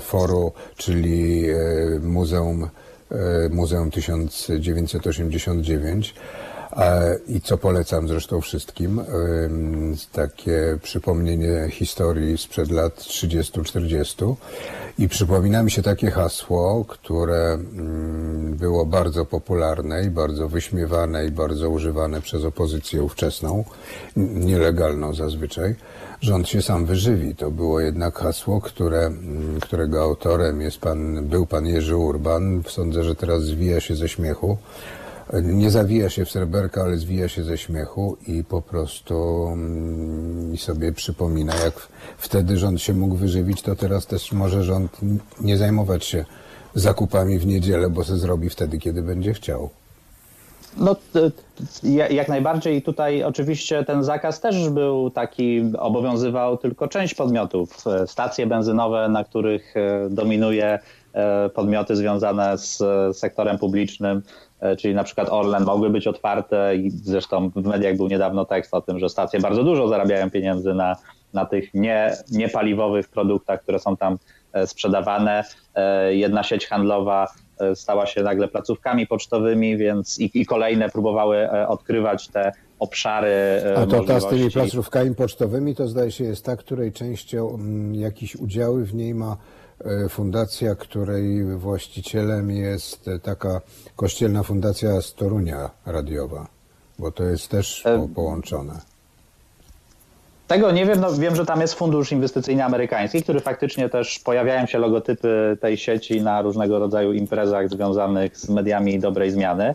foru, 0.00 0.52
czyli 0.76 1.50
e, 1.50 1.54
Muzeum, 2.02 2.68
e, 3.10 3.48
Muzeum 3.50 3.90
1989 3.90 6.14
i 7.28 7.40
co 7.40 7.58
polecam 7.58 8.08
zresztą 8.08 8.40
wszystkim, 8.40 9.00
takie 10.12 10.78
przypomnienie 10.82 11.68
historii 11.70 12.38
sprzed 12.38 12.70
lat 12.70 12.98
30-40 12.98 14.34
i 14.98 15.08
przypomina 15.08 15.62
mi 15.62 15.70
się 15.70 15.82
takie 15.82 16.10
hasło, 16.10 16.84
które 16.88 17.58
było 18.42 18.86
bardzo 18.86 19.24
popularne 19.24 20.04
i 20.04 20.10
bardzo 20.10 20.48
wyśmiewane 20.48 21.26
i 21.26 21.30
bardzo 21.30 21.70
używane 21.70 22.20
przez 22.20 22.44
opozycję 22.44 23.02
ówczesną, 23.02 23.64
nielegalną 24.16 25.14
zazwyczaj. 25.14 25.74
Rząd 26.20 26.48
się 26.48 26.62
sam 26.62 26.86
wyżywi. 26.86 27.34
To 27.34 27.50
było 27.50 27.80
jednak 27.80 28.18
hasło, 28.18 28.60
które, 28.60 29.10
którego 29.60 30.02
autorem 30.02 30.60
jest 30.60 30.78
pan, 30.78 31.24
był 31.24 31.46
pan 31.46 31.66
Jerzy 31.66 31.96
Urban. 31.96 32.62
Sądzę, 32.68 33.04
że 33.04 33.14
teraz 33.14 33.42
zwija 33.42 33.80
się 33.80 33.96
ze 33.96 34.08
śmiechu 34.08 34.58
nie 35.42 35.70
zawija 35.70 36.10
się 36.10 36.24
w 36.24 36.30
serberka, 36.30 36.82
ale 36.82 36.96
zwija 36.96 37.28
się 37.28 37.44
ze 37.44 37.58
śmiechu 37.58 38.16
i 38.26 38.44
po 38.44 38.62
prostu 38.62 39.46
mm, 39.52 40.56
sobie 40.56 40.92
przypomina, 40.92 41.54
jak 41.64 41.88
wtedy 42.18 42.58
rząd 42.58 42.82
się 42.82 42.94
mógł 42.94 43.14
wyżywić, 43.14 43.62
to 43.62 43.76
teraz 43.76 44.06
też 44.06 44.32
może 44.32 44.64
rząd 44.64 44.96
nie 45.40 45.56
zajmować 45.56 46.04
się 46.04 46.24
zakupami 46.74 47.38
w 47.38 47.46
niedzielę, 47.46 47.90
bo 47.90 48.04
se 48.04 48.16
zrobi 48.16 48.50
wtedy, 48.50 48.78
kiedy 48.78 49.02
będzie 49.02 49.34
chciał. 49.34 49.70
No, 50.76 50.96
jak 52.10 52.28
najbardziej 52.28 52.82
tutaj 52.82 53.22
oczywiście 53.22 53.84
ten 53.84 54.04
zakaz 54.04 54.40
też 54.40 54.68
był 54.68 55.10
taki, 55.10 55.62
obowiązywał 55.78 56.56
tylko 56.56 56.88
część 56.88 57.14
podmiotów. 57.14 57.86
E, 57.86 58.06
Stacje 58.06 58.46
benzynowe, 58.46 59.08
na 59.08 59.24
których 59.24 59.76
e, 59.76 60.10
dominuje 60.10 60.78
e, 61.12 61.48
podmioty 61.48 61.96
związane 61.96 62.58
z 62.58 62.82
sektorem 63.16 63.58
publicznym, 63.58 64.22
czyli 64.78 64.94
na 64.94 65.04
przykład 65.04 65.28
Orlen, 65.30 65.64
mogły 65.64 65.90
być 65.90 66.06
otwarte 66.06 66.76
i 66.76 66.90
zresztą 66.90 67.50
w 67.50 67.66
mediach 67.66 67.96
był 67.96 68.08
niedawno 68.08 68.44
tekst 68.44 68.74
o 68.74 68.80
tym, 68.80 68.98
że 68.98 69.08
stacje 69.08 69.40
bardzo 69.40 69.64
dużo 69.64 69.88
zarabiają 69.88 70.30
pieniędzy 70.30 70.74
na, 70.74 70.96
na 71.32 71.46
tych 71.46 71.74
nie, 71.74 72.16
niepaliwowych 72.30 73.08
produktach, 73.08 73.62
które 73.62 73.78
są 73.78 73.96
tam 73.96 74.18
e, 74.52 74.66
sprzedawane. 74.66 75.44
E, 75.74 76.14
Jedna 76.14 76.42
sieć 76.42 76.66
handlowa 76.66 77.28
e, 77.60 77.76
stała 77.76 78.06
się 78.06 78.22
nagle 78.22 78.48
placówkami 78.48 79.06
pocztowymi, 79.06 79.76
więc 79.76 80.18
i, 80.18 80.30
i 80.34 80.46
kolejne 80.46 80.88
próbowały 80.88 81.36
e, 81.36 81.68
odkrywać 81.68 82.28
te 82.28 82.52
obszary 82.78 83.28
e, 83.28 83.76
A 83.76 83.86
to 83.86 84.04
ta 84.04 84.20
z 84.20 84.28
tymi 84.28 84.50
placówkami 84.50 85.14
pocztowymi 85.14 85.74
to 85.74 85.88
zdaje 85.88 86.10
się 86.10 86.24
jest 86.24 86.44
ta, 86.44 86.56
której 86.56 86.92
częścią 86.92 87.54
mm, 87.54 87.94
jakieś 87.94 88.36
udziały 88.36 88.84
w 88.84 88.94
niej 88.94 89.14
ma 89.14 89.32
e, 89.32 89.57
fundacja, 90.08 90.74
której 90.74 91.44
właścicielem 91.44 92.50
jest 92.50 93.08
e, 93.08 93.18
taka 93.18 93.60
kościelna 93.96 94.42
fundacja 94.42 95.02
z 95.02 95.14
Torunia 95.14 95.70
radiowa, 95.86 96.46
bo 96.98 97.12
to 97.12 97.24
jest 97.24 97.48
też 97.48 97.86
E, 97.86 97.98
po, 97.98 98.08
połączone. 98.08 98.80
Tego 100.48 100.70
nie 100.70 100.86
wiem, 100.86 101.00
no 101.00 101.12
wiem, 101.12 101.36
że 101.36 101.46
tam 101.46 101.60
jest 101.60 101.74
fundusz 101.74 102.12
inwestycyjny 102.12 102.64
amerykański, 102.64 103.22
który 103.22 103.40
faktycznie 103.40 103.88
też 103.88 104.18
pojawiają 104.18 104.66
się 104.66 104.78
logotypy 104.78 105.56
tej 105.60 105.76
sieci 105.76 106.22
na 106.22 106.42
różnego 106.42 106.78
rodzaju 106.78 107.12
imprezach 107.12 107.70
związanych 107.70 108.36
z 108.36 108.48
mediami 108.48 108.98
dobrej 108.98 109.30
zmiany. 109.30 109.74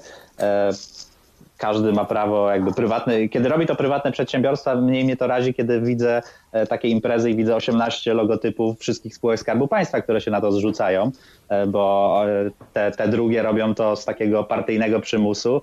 Każdy 1.57 1.93
ma 1.93 2.05
prawo 2.05 2.51
jakby 2.51 2.73
prywatny, 2.73 3.29
kiedy 3.29 3.49
robi 3.49 3.65
to 3.65 3.75
prywatne 3.75 4.11
przedsiębiorstwa, 4.11 4.75
mniej 4.75 5.03
mnie 5.03 5.17
to 5.17 5.27
razi, 5.27 5.53
kiedy 5.53 5.81
widzę 5.81 6.21
e, 6.51 6.67
takie 6.67 6.87
imprezy 6.87 7.29
i 7.31 7.35
widzę 7.35 7.55
18 7.55 8.13
logotypów 8.13 8.79
wszystkich 8.79 9.15
spółek 9.15 9.39
Skarbu 9.39 9.67
Państwa, 9.67 10.01
które 10.01 10.21
się 10.21 10.31
na 10.31 10.41
to 10.41 10.51
zrzucają, 10.51 11.11
e, 11.49 11.67
bo 11.67 12.23
e, 12.27 12.51
te, 12.73 12.91
te 12.91 13.07
drugie 13.07 13.43
robią 13.43 13.75
to 13.75 13.95
z 13.95 14.05
takiego 14.05 14.43
partyjnego 14.43 14.99
przymusu, 14.99 15.61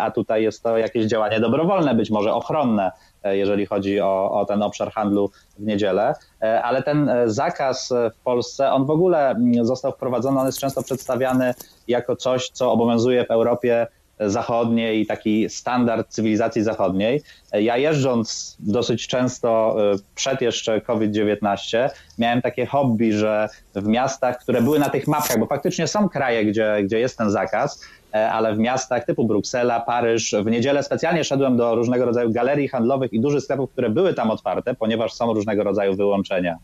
a 0.00 0.10
tutaj 0.10 0.42
jest 0.42 0.62
to 0.62 0.78
jakieś 0.78 1.06
działanie 1.06 1.40
dobrowolne, 1.40 1.94
być 1.94 2.10
może 2.10 2.34
ochronne, 2.34 2.92
jeżeli 3.24 3.66
chodzi 3.66 4.00
o, 4.00 4.30
o 4.30 4.44
ten 4.44 4.62
obszar 4.62 4.92
handlu 4.92 5.30
w 5.58 5.66
niedzielę. 5.66 6.14
Ale 6.62 6.82
ten 6.82 7.10
zakaz 7.26 7.92
w 8.14 8.24
Polsce, 8.24 8.72
on 8.72 8.86
w 8.86 8.90
ogóle 8.90 9.30
mm, 9.30 9.66
został 9.66 9.92
wprowadzony, 9.92 10.40
on 10.40 10.46
jest 10.46 10.58
często 10.58 10.82
przedstawiany 10.82 11.54
jako 11.88 12.16
coś, 12.16 12.48
co 12.48 12.72
obowiązuje 12.72 13.24
w 13.24 13.30
Europie 13.30 13.86
zachodniej 14.20 15.06
taki 15.06 15.50
standard 15.50 16.08
cywilizacji 16.08 16.62
zachodniej. 16.62 17.22
Ja 17.52 17.76
jeżdżąc 17.76 18.56
dosyć 18.60 19.06
często 19.06 19.76
e, 19.92 19.96
przed 20.14 20.40
jeszcze 20.40 20.80
COVID-19 20.80 21.88
miałem 22.18 22.42
takie 22.42 22.66
hobby, 22.66 23.12
że 23.12 23.48
w 23.74 23.86
miastach, 23.86 24.38
które 24.38 24.62
były 24.62 24.78
na 24.78 24.88
tych 24.88 25.06
mapkach, 25.06 25.38
bo 25.38 25.46
faktycznie 25.46 25.86
są 25.86 26.08
kraje, 26.08 26.44
gdzie, 26.44 26.76
gdzie 26.84 26.98
jest 26.98 27.18
ten 27.18 27.30
zakaz, 27.30 27.84
e, 28.14 28.30
ale 28.30 28.54
w 28.54 28.58
miastach 28.58 29.04
typu 29.04 29.26
Bruksela, 29.26 29.80
Paryż, 29.80 30.34
w 30.44 30.46
niedzielę 30.46 30.82
specjalnie 30.82 31.24
szedłem 31.24 31.56
do 31.56 31.74
różnego 31.74 32.04
rodzaju 32.04 32.32
galerii 32.32 32.68
handlowych 32.68 33.12
i 33.12 33.20
dużych 33.20 33.42
sklepów, 33.42 33.70
które 33.70 33.90
były 33.90 34.14
tam 34.14 34.30
otwarte, 34.30 34.74
ponieważ 34.74 35.12
są 35.12 35.34
różnego 35.34 35.64
rodzaju 35.64 35.94
wyłączenia 35.96 36.58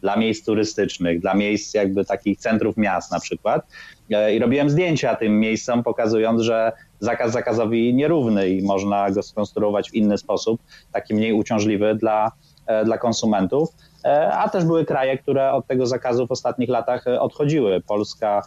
dla 0.00 0.16
miejsc 0.16 0.44
turystycznych, 0.44 1.20
dla 1.20 1.34
miejsc 1.34 1.74
jakby 1.74 2.04
takich 2.04 2.38
centrów 2.38 2.76
miast 2.76 3.12
na 3.12 3.20
przykład. 3.20 3.66
E, 4.10 4.34
I 4.34 4.38
robiłem 4.38 4.70
zdjęcia 4.70 5.16
tym 5.16 5.40
miejscom, 5.40 5.82
pokazując, 5.82 6.42
że 6.42 6.72
zakaz 7.00 7.32
zakazowi 7.32 7.94
nierówny 7.94 8.48
i 8.48 8.62
można 8.62 9.10
go 9.10 9.22
skonstruować 9.22 9.90
w 9.90 9.94
inny 9.94 10.18
sposób, 10.18 10.60
taki 10.92 11.14
mniej 11.14 11.32
uciążliwy 11.32 11.94
dla, 11.94 12.32
e, 12.66 12.84
dla 12.84 12.98
konsumentów. 12.98 13.68
E, 14.04 14.32
A 14.32 14.48
też 14.48 14.64
były 14.64 14.84
kraje, 14.84 15.18
które 15.18 15.52
od 15.52 15.66
tego 15.66 15.86
zakazu 15.86 16.26
w 16.26 16.32
ostatnich 16.32 16.68
latach 16.68 17.04
odchodziły. 17.20 17.80
Polska 17.80 18.42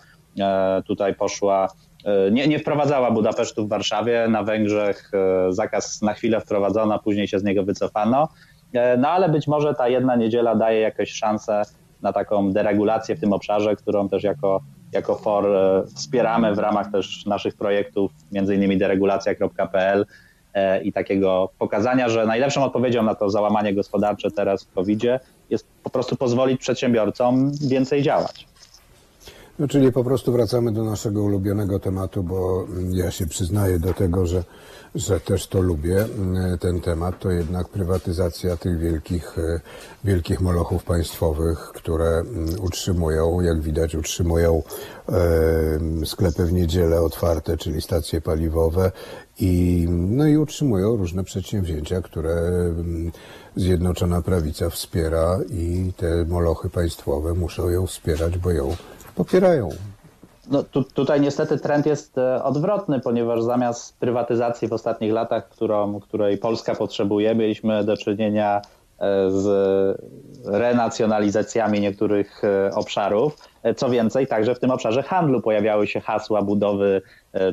tutaj 0.88 1.15
poszła, 1.15 1.67
nie, 2.31 2.48
nie 2.48 2.60
wprowadzała 2.60 3.12
Budapesztu 3.12 3.65
w 3.65 3.70
Warszawie, 3.70 4.27
na 4.29 4.43
Węgrzech 4.43 5.12
zakaz 5.50 6.01
na 6.01 6.13
chwilę 6.13 6.41
wprowadzono, 6.41 7.00
później 7.00 7.27
się 7.27 7.39
z 7.39 7.43
niego 7.43 7.63
wycofano. 7.63 8.27
E, 8.73 8.97
No 8.97 9.09
ale 9.09 9.29
być 9.29 9.47
może 9.47 9.75
ta 9.75 9.87
jedna 9.87 10.15
niedziela 10.15 10.55
daje 10.55 10.79
jakąś 10.79 11.11
szansę 11.11 11.61
na 12.01 12.13
taką 12.13 12.51
deregulację 12.51 13.15
w 13.15 13.19
tym 13.19 13.33
obszarze, 13.33 13.75
którą 13.75 14.09
też 14.09 14.23
jako, 14.23 14.61
jako 14.91 15.15
FOR 15.15 15.45
e, 15.45 15.83
wspieramy 15.95 16.55
w 16.55 16.59
ramach 16.59 16.91
też 16.91 17.25
naszych 17.25 17.55
projektów, 17.55 18.11
między 18.31 18.55
innymi 18.55 18.77
deregulacja.pl 18.77 20.05
e, 20.53 20.83
i 20.83 20.93
takiego 20.93 21.49
pokazania, 21.59 22.09
że 22.09 22.25
najlepszą 22.25 22.63
odpowiedzią 22.63 23.03
na 23.03 23.15
to 23.15 23.29
załamanie 23.29 23.75
gospodarcze 23.75 24.31
teraz 24.31 24.63
w 24.63 24.73
COVID-zie 24.73 25.19
jest 25.49 25.67
po 25.83 25.89
prostu 25.89 26.15
pozwolić 26.15 26.61
przedsiębiorcom 26.61 27.51
więcej 27.67 28.01
działać. 28.01 28.51
No, 29.59 29.67
czyli 29.67 29.91
po 29.91 30.03
prostu 30.03 30.31
wracamy 30.31 30.71
do 30.71 30.83
naszego 30.83 31.23
ulubionego 31.23 31.79
tematu, 31.79 32.23
bo 32.23 32.65
mm, 32.69 32.93
ja 32.93 33.11
się 33.11 33.27
przyznaję 33.27 33.79
do 33.79 33.93
tego, 33.93 34.25
że, 34.25 34.43
że 34.95 35.19
też 35.19 35.48
to 35.48 35.62
lubię, 35.62 36.03
mm, 36.03 36.57
ten 36.57 36.81
temat, 36.81 37.19
to 37.19 37.31
jednak 37.31 37.69
prywatyzacja 37.69 38.57
tych 38.57 38.79
wielkich, 38.79 39.39
e, 39.39 39.60
wielkich 40.03 40.41
molochów 40.41 40.83
państwowych, 40.83 41.60
które 41.60 42.07
mm, 42.07 42.60
utrzymują, 42.62 43.41
jak 43.41 43.62
widać, 43.62 43.95
utrzymują 43.95 44.63
e, 45.10 46.05
sklepy 46.05 46.45
w 46.45 46.53
niedzielę 46.53 47.01
otwarte, 47.01 47.57
czyli 47.57 47.81
stacje 47.81 48.21
paliwowe 48.21 48.91
i, 49.39 49.86
no 49.89 50.27
i 50.27 50.38
utrzymują 50.38 50.95
różne 50.95 51.24
przedsięwzięcia, 51.24 52.01
które 52.01 52.33
mm, 52.33 53.12
Zjednoczona 53.55 54.21
Prawica 54.21 54.69
wspiera 54.69 55.39
i 55.50 55.93
te 55.98 56.25
molochy 56.25 56.69
państwowe 56.69 57.33
muszą 57.33 57.69
ją 57.69 57.88
wspierać, 57.88 58.38
bo 58.38 58.51
ją 58.51 58.75
popierają. 59.15 59.69
No, 60.51 60.63
tu, 60.63 60.84
tutaj 60.84 61.22
niestety 61.22 61.58
trend 61.58 61.86
jest 61.86 62.17
e, 62.17 62.43
odwrotny, 62.43 63.00
ponieważ 63.00 63.43
zamiast 63.43 64.00
prywatyzacji 64.00 64.67
w 64.67 64.74
ostatnich 64.74 65.13
latach, 65.13 65.50
którą, 65.50 66.00
której 66.00 66.38
Polska 66.38 66.75
potrzebuje, 66.75 67.36
mieliśmy 67.36 67.84
do 67.84 67.98
czynienia 67.98 68.62
e, 69.00 69.31
z 69.31 69.48
renacjonalizacjami 70.46 71.79
niektórych 71.79 72.43
e, 72.43 72.72
obszarów. 72.75 73.38
Co 73.75 73.89
więcej, 73.89 74.27
także 74.27 74.55
w 74.55 74.60
tym 74.60 74.72
obszarze 74.72 75.03
handlu 75.03 75.41
pojawiały 75.41 75.88
się 75.88 76.00
hasła 76.01 76.41
budowy 76.41 77.01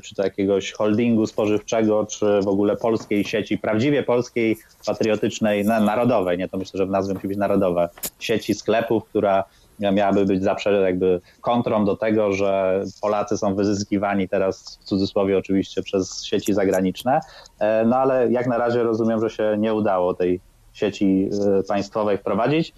czy 0.03 0.15
to 0.15 0.23
jakiegoś 0.23 0.73
holdingu 0.73 1.27
spożywczego, 1.27 2.07
czy 2.07 2.41
w 2.43 2.49
ogóle 2.49 2.77
polskiej 2.77 3.25
sieci, 3.25 3.59
prawdziwie 3.59 4.03
polskiej, 4.03 4.57
patriotycznej, 4.87 5.65
na- 5.65 5.81
narodowej, 5.81 6.39
nie 6.39 6.49
to 6.49 6.59
myślę, 6.59 6.79
że 6.79 6.87
w 6.87 6.91
nazwie 6.91 7.15
musi 7.15 7.29
być 7.29 7.39
narodowa, 7.39 7.89
sieci 8.19 8.55
sklepów, 8.55 9.05
która 9.05 9.45
miałaby 9.81 10.25
być 10.25 10.43
zawsze 10.43 10.73
jakby 10.73 11.21
kontrą 11.41 11.85
do 11.85 11.97
tego, 11.97 12.33
że 12.33 12.83
Polacy 13.01 13.39
są 13.39 13.55
wyzyskiwani 13.55 14.29
teraz 14.29 14.79
w 14.81 14.85
cudzysłowie 14.85 15.39
oczywiście 15.39 15.83
przez 15.83 16.25
sieci 16.25 16.55
zagraniczne. 16.55 17.21
E, 17.59 17.85
No 17.85 17.97
ale 17.97 18.33
jak 18.33 18.47
na 18.47 18.59
razie 18.59 18.83
rozumiem, 18.83 19.21
że 19.21 19.31
się 19.31 19.57
nie 19.59 19.75
udało 19.75 20.15
tej 20.15 20.41
sieci 20.73 21.31
e, 21.59 21.63
państwowej 21.63 22.19
wprowadzić, 22.19 22.75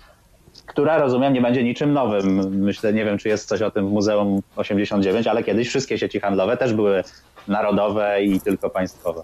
która 0.67 0.99
rozumiem 0.99 1.33
nie 1.33 1.41
będzie 1.41 1.65
niczym 1.65 1.93
nowym. 1.93 2.59
Myślę, 2.61 2.93
nie 2.93 3.05
wiem 3.05 3.19
czy 3.19 3.29
jest 3.29 3.49
coś 3.49 3.63
o 3.63 3.71
tym 3.71 3.89
w 3.89 3.93
Muzeum 3.93 4.43
89, 4.57 5.27
ale 5.27 5.45
kiedyś 5.45 5.69
wszystkie 5.69 5.99
sieci 5.99 6.21
handlowe 6.21 6.57
też 6.57 6.75
były 6.75 7.05
narodowe 7.49 8.23
i 8.23 8.41
tylko 8.41 8.71
państwowe. 8.71 9.23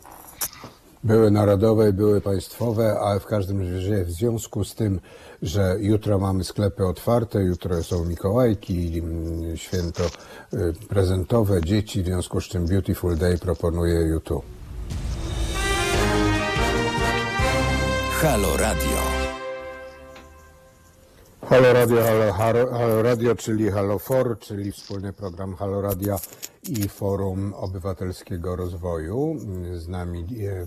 Były 1.04 1.30
narodowe 1.30 1.90
i 1.90 1.92
były 1.92 2.20
państwowe, 2.20 2.98
ale 3.00 3.20
w 3.20 3.26
każdym 3.26 3.60
razie 3.60 4.04
w 4.04 4.10
związku 4.10 4.64
z 4.64 4.74
tym, 4.74 5.00
że 5.42 5.76
jutro 5.80 6.18
mamy 6.18 6.44
sklepy 6.44 6.86
otwarte, 6.86 7.42
jutro 7.42 7.82
są 7.82 8.04
Mikołajki, 8.04 8.98
mm, 8.98 9.56
święto 9.56 10.04
y, 10.54 10.72
prezentowe, 10.88 11.60
dzieci, 11.64 12.02
w 12.02 12.06
związku 12.06 12.40
z 12.40 12.44
czym 12.44 12.66
Beautiful 12.66 13.16
Day 13.16 13.38
proponuje 13.38 14.00
YouTube. 14.00 14.44
Halo 18.20 18.56
Radio. 18.56 19.26
Halo 21.50 21.72
Radio, 21.72 22.02
Halo, 22.02 22.32
Halo, 22.32 22.70
Halo 22.70 23.02
Radio, 23.02 23.34
czyli 23.34 23.70
Halo 23.70 23.98
For, 23.98 24.38
czyli 24.38 24.72
wspólny 24.72 25.12
program 25.12 25.54
Halo 25.54 25.80
Radia 25.80 26.16
i 26.68 26.88
Forum 26.88 27.54
Obywatelskiego 27.54 28.56
Rozwoju. 28.56 29.36
Z 29.74 29.88
nami 29.88 30.20
e, 30.20 30.66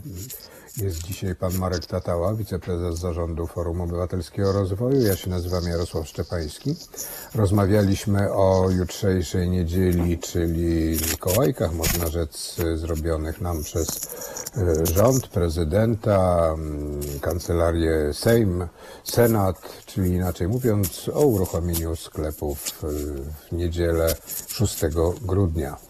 jest 0.83 1.03
dzisiaj 1.03 1.35
pan 1.35 1.57
Marek 1.57 1.85
Tatała, 1.85 2.33
wiceprezes 2.33 2.99
zarządu 2.99 3.47
Forum 3.47 3.81
Obywatelskiego 3.81 4.51
Rozwoju. 4.51 5.01
Ja 5.01 5.15
się 5.15 5.29
nazywam 5.29 5.63
Jarosław 5.63 6.07
Szczepański. 6.07 6.75
Rozmawialiśmy 7.35 8.33
o 8.33 8.69
jutrzejszej 8.69 9.49
niedzieli, 9.49 10.19
czyli 10.19 10.97
Mikołajkach, 11.11 11.73
można 11.73 12.07
rzec, 12.07 12.55
zrobionych 12.75 13.41
nam 13.41 13.63
przez 13.63 13.89
e, 14.57 14.85
rząd, 14.85 15.27
prezydenta, 15.27 16.55
kancelarię 17.21 18.13
Sejm, 18.13 18.67
Senat, 19.03 19.83
czyli 19.85 20.09
inaczej 20.11 20.47
mówiąc 20.47 21.09
o 21.13 21.25
uruchomieniu 21.25 21.95
sklepów 21.95 22.83
e, 22.83 22.87
w 23.49 23.51
niedzielę 23.51 24.15
6 24.47 24.81
grudnia. 25.21 25.88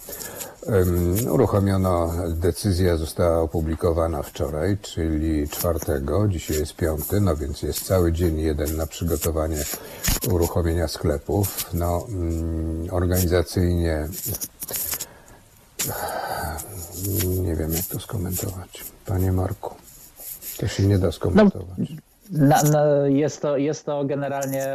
Uruchomiono, 1.31 2.13
decyzja 2.27 2.97
została 2.97 3.41
opublikowana 3.41 4.23
wczoraj, 4.23 4.77
czyli 4.81 5.49
czwartego, 5.49 6.27
dzisiaj 6.27 6.57
jest 6.57 6.75
piąty, 6.75 7.21
no 7.21 7.35
więc 7.35 7.61
jest 7.61 7.85
cały 7.85 8.11
dzień 8.11 8.39
jeden 8.39 8.77
na 8.77 8.87
przygotowanie 8.87 9.63
uruchomienia 10.31 10.87
sklepów. 10.87 11.73
No, 11.73 12.05
mm, 12.09 12.87
organizacyjnie 12.91 14.07
nie 17.45 17.55
wiem 17.55 17.73
jak 17.73 17.85
to 17.85 17.99
skomentować. 17.99 18.83
Panie 19.05 19.31
Marku, 19.31 19.75
to 20.57 20.67
się 20.67 20.83
nie 20.83 20.99
da 20.99 21.11
skomentować. 21.11 21.79
Na, 22.31 22.61
jest, 23.07 23.41
to, 23.41 23.57
jest 23.57 23.85
to 23.85 24.05
generalnie 24.05 24.67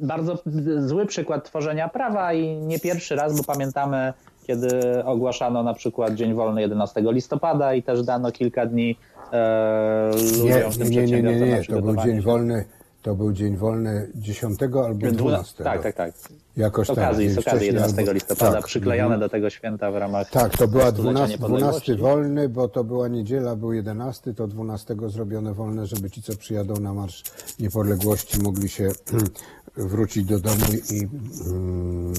bardzo 0.00 0.38
zły 0.78 1.06
przykład 1.06 1.44
tworzenia 1.44 1.88
prawa 1.88 2.32
i 2.32 2.56
nie 2.56 2.80
pierwszy 2.80 3.16
raz, 3.16 3.36
bo 3.36 3.44
pamiętamy, 3.44 4.12
kiedy 4.46 4.68
ogłaszano 5.04 5.62
na 5.62 5.74
przykład 5.74 6.14
Dzień 6.14 6.34
Wolny 6.34 6.60
11 6.60 7.02
listopada 7.12 7.74
i 7.74 7.82
też 7.82 8.02
dano 8.02 8.32
kilka 8.32 8.66
dni 8.66 8.96
e, 9.32 10.10
Nie, 10.44 10.64
ludziom, 10.64 10.88
nie, 10.90 11.06
nie, 11.06 11.22
nie, 11.22 11.40
nie, 11.40 11.46
nie. 11.46 11.64
to 11.64 11.82
był 11.82 11.96
dzień 11.96 12.20
wolny, 12.20 12.64
to 13.02 13.14
był 13.14 13.32
dzień 13.32 13.56
wolny 13.56 14.08
10 14.14 14.62
albo 14.62 14.76
Dwuna- 14.94 15.12
12. 15.16 15.64
Tak, 15.64 15.82
tak, 15.82 15.94
tak. 15.94 16.12
Jakoś 16.56 16.86
Z 16.86 16.90
tak, 16.94 16.98
okazji, 16.98 17.26
dzień 17.26 17.34
z 17.34 17.38
okazji 17.38 17.50
wcześniej 17.50 17.66
11 17.74 18.00
albo- 18.00 18.12
listopada, 18.12 18.52
tak, 18.56 18.64
przyklejone 18.66 19.18
do 19.18 19.28
tego 19.28 19.50
święta 19.50 19.90
w 19.90 19.96
ramach 19.96 20.30
Tak, 20.30 20.56
to 20.56 20.68
była 20.68 20.90
stulecia 20.90 21.02
12, 21.02 21.38
12 21.38 21.38
niepodległości. 21.38 21.94
wolny, 21.96 22.48
bo 22.48 22.68
to 22.68 22.84
była 22.84 23.08
niedziela, 23.08 23.56
był 23.56 23.72
11, 23.72 24.34
to 24.34 24.46
12 24.46 24.96
zrobione 25.06 25.54
wolne, 25.54 25.86
żeby 25.86 26.10
ci, 26.10 26.22
co 26.22 26.36
przyjadą 26.36 26.74
na 26.74 26.94
Marsz 26.94 27.22
Niepodległości, 27.60 28.42
mogli 28.42 28.68
się 28.68 28.88
wrócić 29.78 30.24
do 30.24 30.40
domu 30.40 30.64
i 30.90 31.08
mm, 31.46 32.14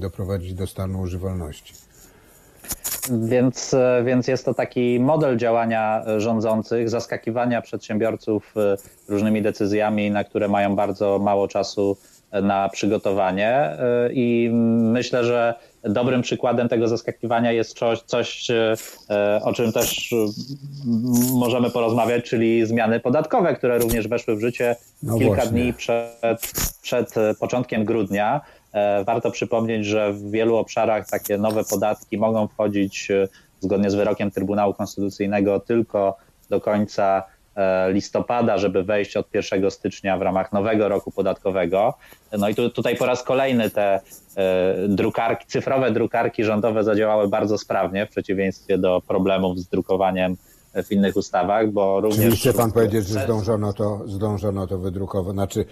doprowadzić 0.00 0.54
do 0.54 0.66
stanu 0.66 1.00
używalności. 1.00 1.74
Więc, 3.10 3.74
e, 3.74 4.02
więc 4.06 4.28
jest 4.28 4.44
to 4.44 4.54
taki 4.54 5.00
model 5.00 5.36
działania 5.36 6.04
rządzących, 6.16 6.90
zaskakiwania 6.90 7.62
przedsiębiorców 7.62 8.54
e, 8.56 8.76
różnymi 9.08 9.42
decyzjami, 9.42 10.10
na 10.10 10.24
które 10.24 10.48
mają 10.48 10.76
bardzo 10.76 11.18
mało 11.18 11.48
czasu 11.48 11.96
e, 12.30 12.42
na 12.42 12.68
przygotowanie. 12.68 13.76
I 14.12 14.50
myślę, 14.82 15.24
że 15.24 15.54
dobrym 15.82 16.22
przykładem 16.22 16.68
tego 16.68 16.88
zaskakiwania 16.88 17.52
jest 17.52 17.78
coś, 17.78 18.02
coś 18.02 18.50
e, 18.50 18.74
e, 19.10 19.40
o 19.44 19.52
czym 19.52 19.72
też 19.72 20.12
e, 20.12 20.16
możemy 21.32 21.70
porozmawiać, 21.70 22.24
czyli 22.24 22.66
zmiany 22.66 23.00
podatkowe, 23.00 23.54
które 23.54 23.78
również 23.78 24.08
weszły 24.08 24.36
w 24.36 24.40
życie 24.40 24.76
No 25.02 25.18
kilka 25.18 25.34
właśnie. 25.34 25.50
dni 25.52 25.72
przed, 25.72 26.52
przed 26.82 27.14
początkiem 27.40 27.84
grudnia. 27.84 28.40
Warto 29.06 29.30
przypomnieć, 29.30 29.86
że 29.86 30.12
w 30.12 30.30
wielu 30.30 30.56
obszarach 30.56 31.06
takie 31.10 31.38
nowe 31.38 31.64
podatki 31.64 32.18
mogą 32.18 32.48
wchodzić 32.48 33.08
zgodnie 33.60 33.90
z 33.90 33.94
wyrokiem 33.94 34.30
Trybunału 34.30 34.74
Konstytucyjnego 34.74 35.60
tylko 35.60 36.16
do 36.50 36.60
końca 36.60 37.22
listopada, 37.88 38.58
żeby 38.58 38.84
wejść 38.84 39.16
od 39.16 39.34
1 39.34 39.70
stycznia 39.70 40.18
w 40.18 40.22
ramach 40.22 40.52
nowego 40.52 40.88
roku 40.88 41.10
podatkowego. 41.10 41.94
No 42.38 42.48
i 42.48 42.54
tu, 42.54 42.70
tutaj 42.70 42.96
po 42.96 43.06
raz 43.06 43.22
kolejny 43.22 43.70
te 43.70 44.00
e, 44.36 44.74
drukarki, 44.88 45.46
cyfrowe 45.46 45.90
drukarki 45.90 46.44
rządowe 46.44 46.84
zadziałały 46.84 47.28
bardzo 47.28 47.58
sprawnie 47.58 48.06
w 48.06 48.10
przeciwieństwie 48.10 48.78
do 48.78 49.02
problemów 49.08 49.58
z 49.58 49.68
drukowaniem 49.68 50.36
w 50.74 50.92
innych 50.92 51.16
ustawach, 51.16 51.70
bo 51.70 52.00
również... 52.00 52.24
Czyli 52.24 52.36
chce 52.36 52.52
pan 52.52 52.72
powiedzieć, 52.72 53.06
że 53.06 53.24
zdążono 53.24 53.72
to, 53.72 54.00
zdążono 54.06 54.66
to 54.66 54.78
wydrukować, 54.78 55.34
znaczy 55.34 55.64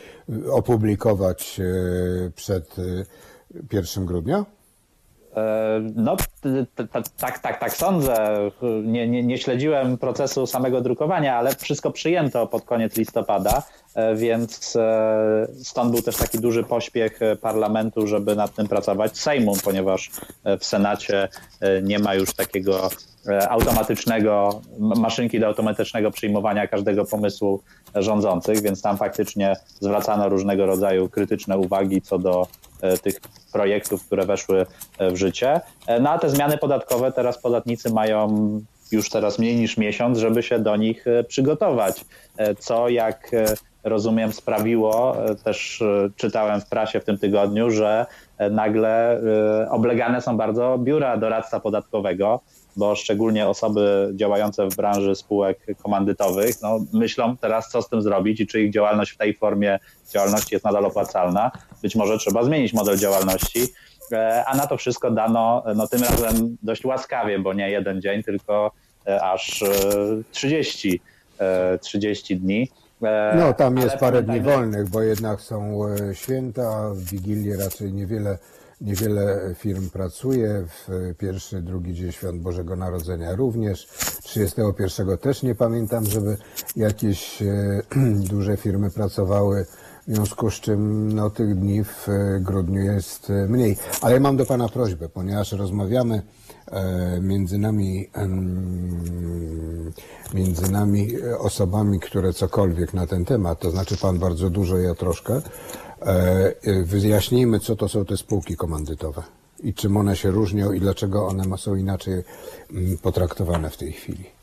opublikować 0.52 1.60
y, 1.60 2.32
przed 2.34 2.78
y, 2.78 3.06
1 3.72 4.06
grudnia? 4.06 4.44
E, 5.38 5.80
No, 5.96 6.16
tak, 7.18 7.38
tak, 7.38 7.60
tak 7.60 7.72
sądzę. 7.72 8.38
Nie, 8.84 9.08
nie, 9.08 9.22
nie 9.22 9.38
śledziłem 9.38 9.98
procesu 9.98 10.46
samego 10.46 10.80
drukowania, 10.80 11.36
ale 11.36 11.54
wszystko 11.54 11.90
przyjęto 11.90 12.46
pod 12.46 12.64
koniec 12.64 12.96
listopada, 12.96 13.62
e, 13.94 14.16
więc 14.16 14.76
e, 14.76 15.46
stąd 15.64 15.90
był 15.92 16.02
też 16.02 16.16
taki 16.16 16.38
duży 16.38 16.64
pośpiech 16.64 17.20
parlamentu, 17.40 18.06
żeby 18.06 18.36
nad 18.36 18.54
tym 18.54 18.68
pracować. 18.68 19.18
Sejmu, 19.18 19.56
ponieważ 19.64 20.10
w 20.60 20.64
Senacie 20.64 21.28
nie 21.82 21.98
ma 21.98 22.14
już 22.14 22.32
takiego 22.32 22.90
automatycznego, 23.48 24.60
maszynki 24.78 25.40
do 25.40 25.46
automatycznego 25.46 26.10
przyjmowania 26.10 26.66
każdego 26.66 27.04
pomysłu 27.04 27.62
rządzących, 27.94 28.62
więc 28.62 28.82
tam 28.82 28.96
faktycznie 28.96 29.56
zwracano 29.80 30.28
różnego 30.28 30.66
rodzaju 30.66 31.08
krytyczne 31.08 31.58
uwagi 31.58 32.02
co 32.02 32.18
do 32.18 32.46
tych 33.02 33.20
projektów, 33.52 34.06
które 34.06 34.26
weszły 34.26 34.66
e, 34.98 35.10
w 35.10 35.16
życie. 35.16 35.60
E, 35.86 36.00
No 36.00 36.10
a 36.10 36.18
te 36.18 36.30
zmiany 36.30 36.58
podatkowe 36.58 37.12
teraz 37.12 37.38
podatnicy 37.42 37.90
mają 37.92 38.28
już 38.92 39.10
teraz 39.10 39.38
mniej 39.38 39.56
niż 39.56 39.76
miesiąc, 39.76 40.18
żeby 40.18 40.42
się 40.42 40.58
do 40.58 40.76
nich 40.76 41.06
e, 41.06 41.24
przygotować. 41.24 42.04
E, 42.36 42.54
Co 42.54 42.88
jak 42.88 43.34
e, 43.34 43.54
rozumiem 43.84 44.32
sprawiło, 44.32 45.24
e, 45.26 45.34
też 45.34 45.82
e, 45.82 46.10
czytałem 46.16 46.60
w 46.60 46.66
prasie 46.68 47.00
w 47.00 47.04
tym 47.04 47.18
tygodniu, 47.18 47.70
że 47.70 48.06
e, 48.38 48.50
nagle 48.50 49.20
e, 49.62 49.70
oblegane 49.70 50.20
są 50.22 50.36
bardzo 50.36 50.78
biura 50.78 51.16
doradca 51.16 51.60
podatkowego, 51.60 52.40
bo 52.78 52.96
szczególnie 52.96 53.48
osoby 53.48 54.10
działające 54.14 54.70
w 54.70 54.76
branży 54.76 55.14
spółek 55.14 55.58
komandytowych 55.82 56.54
no, 56.62 56.78
myślą 56.92 57.36
teraz, 57.36 57.70
co 57.70 57.82
z 57.82 57.88
tym 57.88 58.02
zrobić 58.02 58.40
i 58.40 58.46
czy 58.46 58.62
ich 58.62 58.72
działalność 58.72 59.12
w 59.12 59.16
tej 59.16 59.34
formie 59.34 59.78
działalności 60.12 60.54
jest 60.54 60.64
nadal 60.64 60.84
opłacalna. 60.84 61.50
Być 61.82 61.96
może 61.96 62.18
trzeba 62.18 62.44
zmienić 62.44 62.72
model 62.72 62.98
działalności, 62.98 63.68
E, 64.12 64.44
a 64.44 64.56
na 64.56 64.66
to 64.66 64.76
wszystko 64.76 65.10
dano 65.10 65.64
no, 65.76 65.88
tym 65.88 66.02
razem 66.02 66.56
dość 66.62 66.84
łaskawie, 66.84 67.38
bo 67.38 67.54
nie 67.54 67.70
jeden 67.70 68.02
dzień, 68.02 68.22
tylko 68.22 68.70
e, 69.06 69.22
aż 69.22 69.62
e, 69.62 69.68
30, 70.30 71.00
e, 71.40 71.78
30 71.78 72.36
dni. 72.36 72.70
No, 73.34 73.54
tam 73.54 73.76
jest 73.76 73.96
parę 73.96 74.22
dni 74.22 74.40
wolnych, 74.40 74.88
bo 74.88 75.02
jednak 75.02 75.40
są 75.40 75.86
święta, 76.12 76.90
w 76.94 76.98
Wigilię 76.98 77.56
raczej 77.56 77.92
niewiele, 77.92 78.38
niewiele 78.80 79.54
firm 79.54 79.90
pracuje. 79.90 80.64
W 80.66 81.14
pierwszy, 81.18 81.62
drugi 81.62 81.94
dzień 81.94 82.12
świąt 82.12 82.42
Bożego 82.42 82.76
Narodzenia 82.76 83.36
również. 83.36 83.88
31 84.22 85.18
też 85.18 85.42
nie 85.42 85.54
pamiętam, 85.54 86.06
żeby 86.06 86.36
jakieś 86.76 87.42
e, 87.42 87.82
duże 88.32 88.56
firmy 88.56 88.90
pracowały. 88.90 89.66
W 90.08 90.14
związku 90.14 90.50
z 90.50 90.54
czym 90.54 91.12
no, 91.12 91.30
tych 91.30 91.54
dni 91.54 91.84
w 91.84 92.08
e, 92.08 92.40
grudniu 92.40 92.82
jest 92.82 93.30
e, 93.30 93.32
mniej. 93.32 93.76
Ale 94.02 94.20
mam 94.20 94.36
do 94.36 94.46
Pana 94.46 94.68
prośbę, 94.68 95.08
ponieważ 95.08 95.52
rozmawiamy 95.52 96.22
między 97.20 97.58
nami, 97.58 98.10
między 100.34 100.72
nami 100.72 101.08
osobami, 101.38 102.00
które 102.00 102.32
cokolwiek 102.32 102.94
na 102.94 103.06
ten 103.06 103.24
temat, 103.24 103.60
to 103.60 103.70
znaczy 103.70 103.96
Pan 103.96 104.18
bardzo 104.18 104.50
dużo, 104.50 104.78
ja 104.78 104.94
troszkę, 104.94 105.40
wyjaśnijmy, 106.84 107.60
co 107.60 107.76
to 107.76 107.88
są 107.88 108.04
te 108.04 108.16
spółki 108.16 108.56
komandytowe 108.56 109.22
i 109.62 109.74
czym 109.74 109.96
one 109.96 110.16
się 110.16 110.30
różnią 110.30 110.72
i 110.72 110.80
dlaczego 110.80 111.26
one 111.26 111.58
są 111.58 111.74
inaczej 111.74 112.14
mm, 112.70 112.98
potraktowane 112.98 113.70
w 113.70 113.76
tej 113.76 113.92
chwili. 113.92 114.37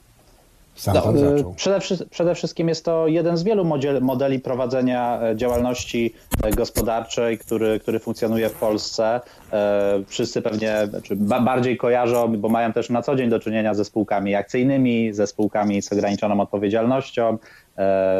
Sam 0.75 0.93
Pan 0.93 1.15
No, 1.15 1.21
y, 1.21 1.37
zaczął. 1.37 1.53
Przede, 1.53 1.79
przede 2.09 2.35
wszystkim 2.35 2.69
jest 2.69 2.85
to 2.85 3.07
jeden 3.07 3.37
z 3.37 3.43
wielu 3.43 3.65
modeli 4.01 4.39
prowadzenia 4.39 5.19
e, 5.21 5.35
działalności 5.35 6.13
e, 6.43 6.51
gospodarczej, 6.51 7.37
który, 7.37 7.79
który 7.79 7.99
funkcjonuje 7.99 8.49
w 8.49 8.53
Polsce. 8.53 9.21
E, 9.53 10.03
Wszyscy 10.07 10.41
pewnie 10.41 10.87
znaczy 10.89 11.15
ba- 11.15 11.41
bardziej 11.41 11.77
kojarzą, 11.77 12.37
bo 12.37 12.49
mają 12.49 12.73
też 12.73 12.89
na 12.89 13.01
co 13.01 13.15
dzień 13.15 13.29
do 13.29 13.39
czynienia 13.39 13.73
ze 13.73 13.85
spółkami 13.85 14.35
akcyjnymi, 14.35 15.13
ze 15.13 15.27
spółkami 15.27 15.81
z 15.81 15.93
ograniczoną 15.93 16.39
odpowiedzialnością, 16.41 17.37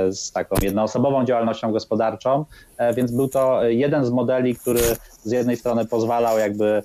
z 0.09 0.31
taką 0.31 0.55
jednoosobową 0.61 1.25
działalnością 1.25 1.71
gospodarczą, 1.71 2.45
więc 2.95 3.11
był 3.11 3.27
to 3.27 3.63
jeden 3.63 4.05
z 4.05 4.09
modeli, 4.09 4.55
który 4.55 4.81
z 5.23 5.31
jednej 5.31 5.57
strony 5.57 5.85
pozwalał 5.85 6.39
jakby 6.39 6.83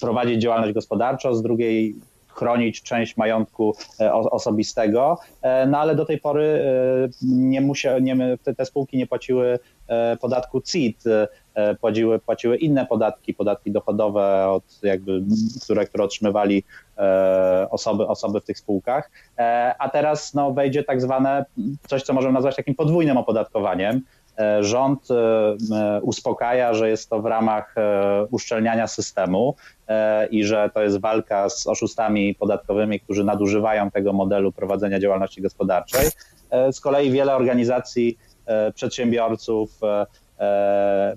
prowadzić 0.00 0.42
działalność 0.42 0.72
gospodarczą, 0.72 1.34
z 1.34 1.42
drugiej 1.42 1.94
chronić 2.34 2.82
część 2.82 3.16
majątku 3.16 3.74
e, 4.00 4.12
osobistego, 4.12 5.18
e, 5.42 5.66
no 5.66 5.78
ale 5.78 5.94
do 5.94 6.04
tej 6.04 6.18
pory 6.20 6.44
e, 6.44 7.08
nie 7.22 7.60
musia, 7.60 7.98
nie, 7.98 8.16
te, 8.56 8.64
spółki 8.66 8.96
nie 8.96 9.06
płaciły 9.06 9.58
podatku 10.20 10.60
CIT, 10.60 11.04
płaciły, 11.80 12.18
płaciły 12.18 12.56
inne 12.56 12.86
podatki, 12.86 13.34
podatki 13.34 13.70
dochodowe, 13.70 14.48
od 14.48 14.64
jakby, 14.82 15.22
które, 15.64 15.86
które 15.86 16.04
otrzymywali 16.04 16.64
osoby, 17.70 18.06
osoby 18.06 18.40
w 18.40 18.44
tych 18.44 18.58
spółkach, 18.58 19.10
a 19.78 19.88
teraz 19.88 20.34
no, 20.34 20.52
wejdzie 20.52 20.84
tak 20.84 21.00
zwane 21.00 21.44
coś, 21.88 22.02
co 22.02 22.12
możemy 22.12 22.34
nazwać 22.34 22.56
takim 22.56 22.74
podwójnym 22.74 23.16
opodatkowaniem. 23.16 24.00
E, 24.38 24.64
Rząd 24.64 25.08
e, 25.10 26.00
uspokaja, 26.02 26.74
że 26.74 26.88
jest 26.88 27.10
to 27.10 27.22
w 27.22 27.26
ramach 27.26 27.74
e, 27.78 28.26
uszczelniania 28.30 28.86
systemu 28.86 29.54
i 30.30 30.44
że 30.44 30.70
to 30.74 30.82
jest 30.82 31.00
walka 31.00 31.48
z 31.48 31.66
oszustami 31.66 32.34
podatkowymi, 32.34 33.00
którzy 33.00 33.24
nadużywają 33.24 33.90
tego 33.90 34.12
modelu 34.12 34.52
prowadzenia 34.52 35.00
działalności 35.00 35.42
gospodarczej. 35.42 36.08
Z 36.72 36.80
kolei 36.80 37.10
wiele 37.10 37.36
organizacji 37.36 38.18
przedsiębiorców 38.74 39.70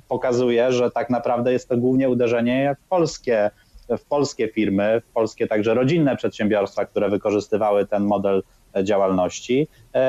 pokazuje, 0.08 0.72
że 0.72 0.92
tak 0.92 1.10
naprawdę 1.10 1.54
jest 1.54 1.70
to 1.70 1.78
głównie 1.78 2.10
uderzenie 2.10 2.76
w 2.86 2.88
polskie 2.90 3.52
w 3.90 4.06
polskie 4.06 4.48
firmy, 4.48 5.02
w 5.10 5.14
polskie 5.14 5.48
także 5.48 5.74
rodzinne 5.74 6.16
przedsiębiorstwa, 6.16 6.86
które 6.86 7.10
wykorzystywały 7.10 7.86
ten 7.86 8.04
model 8.04 8.44
działalności 8.84 9.68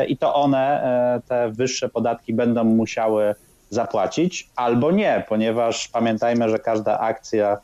i 0.08 0.16
to 0.16 0.34
one 0.34 0.82
te 1.28 1.50
wyższe 1.50 1.88
podatki 1.88 2.34
będą 2.34 2.64
musiały 2.64 3.34
zapłacić 3.70 4.48
albo 4.56 4.90
nie, 4.90 5.24
ponieważ 5.28 5.88
pamiętajmy, 5.88 6.50
że 6.50 6.58
każda 6.58 6.98
akcja 6.98 7.58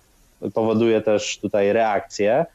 powoduje 0.55 1.01
też 1.01 1.39
tutaj 1.39 1.73
reakcję. 1.73 2.47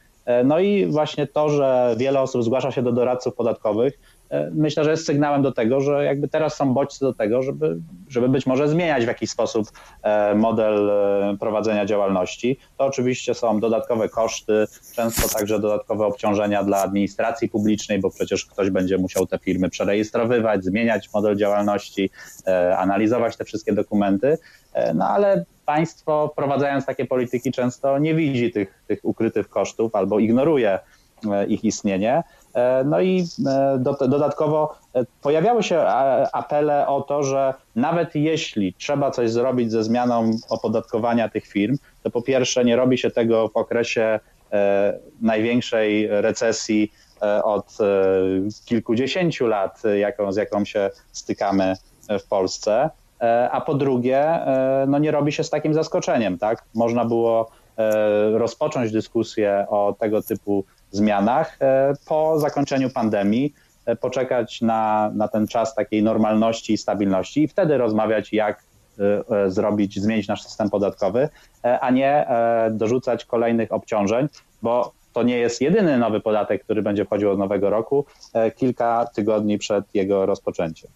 No 0.44 0.58
i 0.58 0.86
właśnie 0.86 1.26
to, 1.26 1.48
że 1.48 1.94
wiele 1.98 2.20
osób 2.20 2.44
zgłasza 2.44 2.70
się 2.70 2.82
do 2.82 2.92
doradców 2.92 3.34
podatkowych, 3.34 3.98
E, 3.98 4.09
myślę, 4.52 4.84
że 4.84 4.90
jest 4.90 5.06
sygnałem 5.06 5.42
do 5.42 5.52
tego, 5.52 5.80
że 5.80 6.04
jakby 6.04 6.28
teraz 6.28 6.56
są 6.56 6.74
bodźce 6.74 7.04
do 7.04 7.14
tego, 7.14 7.42
żeby, 7.42 7.80
żeby 8.08 8.28
być 8.28 8.46
może 8.46 8.68
zmieniać 8.68 9.04
w 9.04 9.08
jakiś 9.08 9.30
sposób 9.30 9.66
e, 10.02 10.34
model 10.34 10.90
e, 10.90 11.36
prowadzenia 11.40 11.86
działalności. 11.86 12.58
To 12.78 12.84
oczywiście 12.84 13.34
są 13.34 13.60
dodatkowe 13.60 14.08
koszty, 14.08 14.66
często 14.94 15.38
także 15.38 15.60
dodatkowe 15.60 16.06
obciążenia 16.06 16.64
dla 16.64 16.82
administracji 16.82 17.48
publicznej, 17.48 17.98
bo 17.98 18.10
przecież 18.10 18.46
ktoś 18.46 18.70
będzie 18.70 18.98
musiał 18.98 19.26
te 19.26 19.38
firmy 19.38 19.70
przerejestrowywać, 19.70 20.64
zmieniać 20.64 21.12
model 21.14 21.36
działalności, 21.36 22.10
analizować 22.76 23.36
te 23.36 23.44
wszystkie 23.44 23.72
dokumenty. 23.72 24.38
No 24.94 25.08
ale 25.08 25.44
państwo 25.66 26.28
wprowadzając 26.32 26.86
takie 26.86 27.04
polityki 27.06 27.52
często 27.52 27.98
nie 27.98 28.14
widzi 28.14 28.50
tych, 28.50 28.82
tych 28.88 29.00
ukrytych 29.02 29.48
kosztów 29.48 29.94
albo 29.94 30.18
ignoruje 30.18 30.78
ich 31.48 31.64
istnienie. 31.64 32.22
E, 32.54 32.84
no 32.84 33.00
i 33.00 33.24
e, 33.46 33.78
do, 33.78 33.92
dodatkowo 33.92 34.74
e, 34.94 35.04
pojawiały 35.22 35.62
się 35.62 35.80
apele 36.32 36.86
o 36.86 37.00
to, 37.00 37.22
że 37.22 37.54
nawet 37.76 38.14
jeśli 38.14 38.74
trzeba 38.74 39.10
coś 39.10 39.30
zrobić 39.30 39.70
ze 39.70 39.84
zmianą 39.84 40.30
opodatkowania 40.48 41.28
tych 41.28 41.46
firm, 41.46 41.76
to 42.02 42.10
po 42.10 42.22
pierwsze 42.22 42.64
nie 42.64 42.76
robi 42.76 42.98
się 42.98 43.10
tego 43.10 43.48
w 43.48 43.56
okresie 43.56 44.20
największej 45.20 46.08
recesji 46.10 46.92
od 47.44 47.78
kilkudziesięciu 48.64 49.46
lat, 49.46 49.82
jaką, 49.98 50.32
z 50.32 50.36
jaką 50.36 50.64
się 50.64 50.90
stykamy 51.12 51.76
w 52.08 52.28
Polsce. 52.28 52.90
A 53.50 53.60
po 53.60 53.74
drugie, 53.74 54.38
no 54.88 54.98
nie 54.98 55.10
robi 55.10 55.32
się 55.32 55.44
z 55.44 55.50
takim 55.50 55.74
zaskoczeniem, 55.74 56.38
tak? 56.38 56.64
Można 56.74 57.04
było 57.04 57.50
rozpocząć 58.32 58.92
dyskusję 58.92 59.66
o 59.68 59.96
tego 59.98 60.22
typu 60.22 60.64
zmianach 60.90 61.56
e, 61.60 61.92
po 62.06 62.38
zakończeniu 62.38 62.90
pandemii, 62.90 63.54
e, 63.86 63.96
poczekać 63.96 64.60
na, 64.60 65.10
na 65.14 65.28
ten 65.28 65.46
czas 65.46 65.74
takiej 65.74 66.02
normalności 66.02 66.72
i 66.72 66.78
stabilności 66.78 67.42
i 67.42 67.48
wtedy 67.48 67.78
rozmawiać, 67.78 68.32
jak 68.32 68.62
e, 69.30 69.50
zrobić, 69.50 70.00
zmienić 70.00 70.28
nasz 70.28 70.42
system 70.42 70.70
podatkowy, 70.70 71.28
a 71.80 71.90
nie 71.90 72.26
dorzucać 72.70 73.24
kolejnych 73.24 73.72
obciążeń, 73.72 74.28
bo 74.62 74.92
to 75.12 75.22
nie 75.22 75.38
jest 75.38 75.60
jedyny 75.60 75.98
nowy 75.98 76.20
podatek, 76.20 76.64
który 76.64 76.82
będzie 76.82 77.04
wchodził 77.04 77.30
od 77.30 77.38
nowego 77.38 77.70
roku, 77.70 78.04
kilka 78.56 79.06
tygodni 79.14 79.58
przed 79.58 79.84
jego 79.94 80.26
rozpoczęciem. 80.26 80.90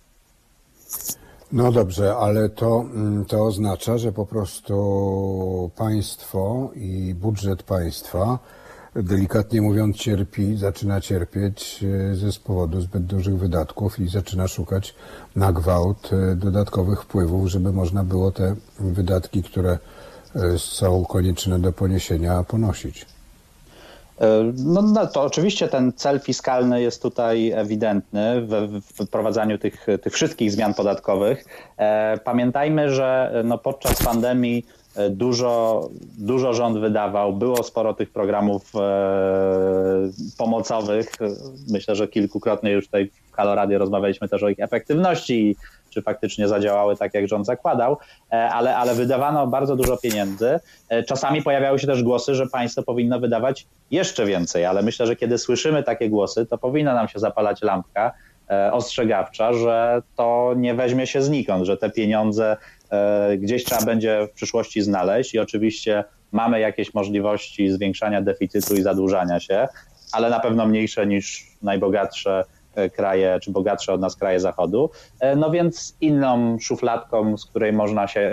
No 1.53 1.73
dobrze, 1.73 2.17
ale 2.17 2.49
to, 2.49 2.81
mm, 2.81 3.25
to 3.25 3.45
oznacza, 3.45 3.99
że 3.99 4.13
po 4.13 4.27
prostu 4.27 5.71
państwo 5.77 6.71
i 6.75 7.15
budżet 7.15 7.63
państwa 7.63 8.39
delikatnie 8.97 9.63
mówiąc, 9.63 9.97
cierpi, 9.97 10.57
zaczyna 10.57 11.01
cierpieć 11.01 11.85
e, 12.11 12.15
ze 12.15 12.33
z 12.33 12.39
powodu 12.39 12.81
zbyt 12.81 13.05
dużych 13.05 13.39
wydatków 13.39 13.99
i 13.99 14.09
zaczyna 14.09 14.49
szukać 14.49 14.95
na 15.37 15.53
gwałt 15.53 16.11
e, 16.13 16.37
dodatkowych 16.37 17.03
wpływów, 17.03 17.49
żeby 17.49 17.73
można 17.73 18.05
było 18.05 18.33
te 18.33 18.55
wydatki, 18.79 19.43
które 19.43 19.79
e, 20.37 20.59
są 20.59 21.05
konieczne 21.05 21.59
do 21.59 21.73
poniesienia, 21.73 22.45
ponosić. 22.49 23.07
No, 24.55 24.83
no, 24.83 25.07
to 25.07 25.23
oczywiście 25.23 25.69
ten 25.69 25.93
cel 25.97 26.21
fiskalny 26.21 26.83
jest 26.83 27.03
tutaj 27.03 27.53
ewidentny 27.53 28.47
w, 28.47 28.81
wprowadzaniu 29.07 29.59
tych, 29.59 29.87
tych 30.03 30.13
wszystkich 30.13 30.53
zmian 30.53 30.75
podatkowych. 30.75 31.45
Pamiętajmy, 32.25 32.91
że 32.91 33.33
no, 33.45 33.59
podczas 33.59 34.03
pandemii 34.03 34.67
dużo, 35.11 35.89
dużo 36.19 36.55
rząd 36.55 36.79
wydawał, 36.79 37.33
było 37.33 37.63
sporo 37.63 37.95
tych 37.95 38.11
programów 38.11 38.63
e, 38.77 38.81
pomocowych. 40.39 41.07
Myślę, 41.71 41.97
że 41.97 42.09
kilkukrotnie 42.09 42.73
już 42.73 42.85
tutaj 42.85 43.11
w 43.33 43.33
Halo 43.33 43.79
rozmawialiśmy 43.79 44.29
też 44.29 44.43
o 44.43 44.49
ich 44.49 44.61
efektywności 44.61 45.57
czy 45.91 46.03
faktycznie 46.03 46.49
zadziałały 46.49 46.97
tak, 46.97 47.15
jak 47.15 47.29
rząd 47.29 47.47
zakładał, 47.47 47.97
e, 48.33 48.49
ale, 48.49 48.77
ale 48.77 48.95
wydawano 48.95 49.47
bardzo 49.47 49.77
dużo 49.77 49.97
pieniędzy. 49.97 50.61
Czasami 51.09 51.43
pojawiały 51.43 51.79
się 51.79 51.87
też 51.87 52.03
głosy, 52.03 52.35
że 52.35 52.47
państwo 52.47 52.83
powinno 52.83 53.21
wydawać 53.21 53.67
jeszcze 53.91 54.27
więcej, 54.27 54.65
ale 54.65 54.83
myślę, 54.83 55.07
że 55.07 55.17
kiedy 55.17 55.39
słyszymy 55.39 55.83
takie 55.83 56.11
głosy, 56.11 56.47
to 56.47 56.59
powinna 56.59 56.95
nam 56.95 57.09
się 57.09 57.19
zapalać 57.19 57.63
lampka 57.63 58.13
ostrzegawcza, 58.73 59.53
że 59.53 60.03
to 60.17 60.53
nie 60.57 60.75
weźmie 60.75 61.07
się 61.07 61.23
znikąd, 61.23 61.67
że 61.67 61.77
te 61.77 61.91
pieniądze 61.91 62.57
E, 62.57 62.57
gdzieś 63.39 63.65
trzeba 63.65 63.83
będzie 63.83 64.27
w 64.31 64.35
przyszłości 64.35 64.83
znaleźć 64.83 65.35
i 65.35 65.39
oczywiście 65.39 66.05
mamy 66.35 66.61
jakieś 66.61 66.95
możliwości 66.95 67.71
zwiększania 67.71 68.23
deficytu 68.23 68.75
i 68.75 68.83
zadłużania 68.83 69.41
się, 69.41 69.69
ale 70.13 70.31
na 70.31 70.41
pewno 70.41 70.67
mniejsze 70.67 71.07
niż 71.07 71.47
najbogatsze 71.63 72.45
e, 72.75 72.91
kraje, 72.91 73.39
czy 73.43 73.51
bogatsze 73.51 73.93
od 73.93 74.01
nas 74.01 74.17
kraje 74.17 74.41
zachodu. 74.41 74.91
E, 75.21 75.37
no 75.37 75.51
więc 75.51 75.97
inną 76.01 76.59
szufladką, 76.61 77.39
z 77.39 77.47
której 77.47 77.73
można 77.73 78.09
się, 78.09 78.31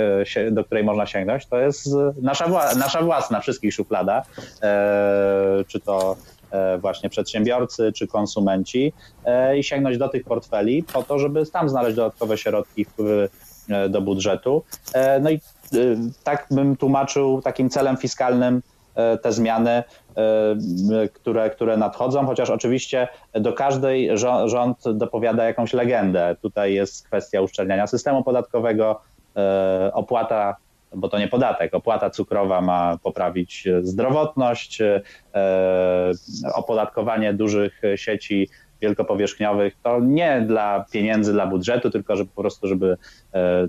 do 0.52 0.64
której 0.64 0.84
można 0.84 1.06
sięgnąć, 1.06 1.46
to 1.46 1.60
jest 1.60 1.90
nasza, 2.22 2.74
nasza 2.76 3.02
własna, 3.02 3.40
wszystkich 3.40 3.74
szuflada, 3.74 4.24
czy 5.68 5.80
to 5.80 6.16
właśnie 6.80 7.10
przedsiębiorcy, 7.10 7.92
czy 7.96 8.08
konsumenci 8.08 8.94
i 9.58 9.64
sięgnąć 9.64 9.98
do 9.98 10.10
tych 10.10 10.24
portfeli 10.24 10.84
po 10.84 11.04
to, 11.04 11.20
żeby 11.20 11.46
tam 11.46 11.70
znaleźć 11.70 11.96
dodatkowe 11.96 12.38
środki, 12.38 12.86
wpływy 12.86 13.30
E, 13.51 13.51
do 13.90 14.02
budżetu. 14.02 14.64
E, 14.94 15.20
no 15.20 15.30
i 15.30 15.36
e, 15.36 15.40
tak 16.24 16.48
bym 16.52 16.78
tłumaczył 16.78 17.42
takim 17.42 17.70
celem 17.70 17.98
fiskalnym 17.98 18.62
te 19.22 19.32
zmiany, 19.32 19.84
które, 21.14 21.50
które 21.50 21.78
nadchodzą, 21.78 22.26
chociaż 22.26 22.50
oczywiście 22.50 23.08
do 23.34 23.54
każdej 23.54 24.18
rząd 24.46 24.78
dopowiada 24.94 25.46
jakąś 25.46 25.74
legendę. 25.74 26.36
Tutaj 26.42 26.74
jest 26.74 27.06
kwestia 27.08 27.42
uszczelniania 27.42 27.88
systemu 27.88 28.24
podatkowego, 28.24 29.02
opłata, 29.94 30.56
bo 30.96 31.10
to 31.10 31.20
nie 31.20 31.28
podatek, 31.28 31.74
opłata 31.74 32.10
cukrowa 32.10 32.62
ma 32.62 32.98
poprawić 33.04 33.68
zdrowotność, 33.82 34.80
opodatkowanie 36.54 37.34
dużych 37.34 37.82
sieci 37.96 38.50
wielkopowierzchniowych, 38.82 39.74
to 39.84 40.00
nie 40.00 40.42
dla 40.48 40.86
pieniędzy, 40.92 41.34
dla 41.34 41.48
budżetu, 41.48 41.90
tylko 41.90 42.16
żeby 42.16 42.30
po 42.36 42.42
prostu, 42.42 42.68
żeby 42.68 42.98
e, 43.34 43.68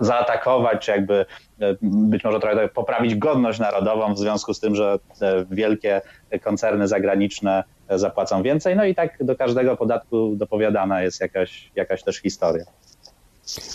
zaatakować, 0.00 0.84
czy 0.84 0.90
jakby 0.90 1.26
e, 1.60 1.76
być 1.82 2.24
może 2.24 2.40
trochę 2.40 2.68
poprawić 2.68 3.14
godność 3.14 3.58
narodową 3.58 4.14
w 4.14 4.18
związku 4.18 4.54
z 4.54 4.60
tym, 4.60 4.74
że 4.74 4.98
wielkie 5.50 6.00
koncerny 6.42 6.88
zagraniczne 6.88 7.64
zapłacą 7.90 8.42
więcej. 8.42 8.76
No 8.76 8.84
i 8.84 8.94
tak 8.94 9.24
do 9.24 9.36
każdego 9.36 9.76
podatku 9.76 10.36
dopowiadana 10.36 11.02
jest 11.02 11.20
jakaś, 11.20 11.70
jakaś 11.76 12.02
też 12.02 12.16
historia. 12.16 12.64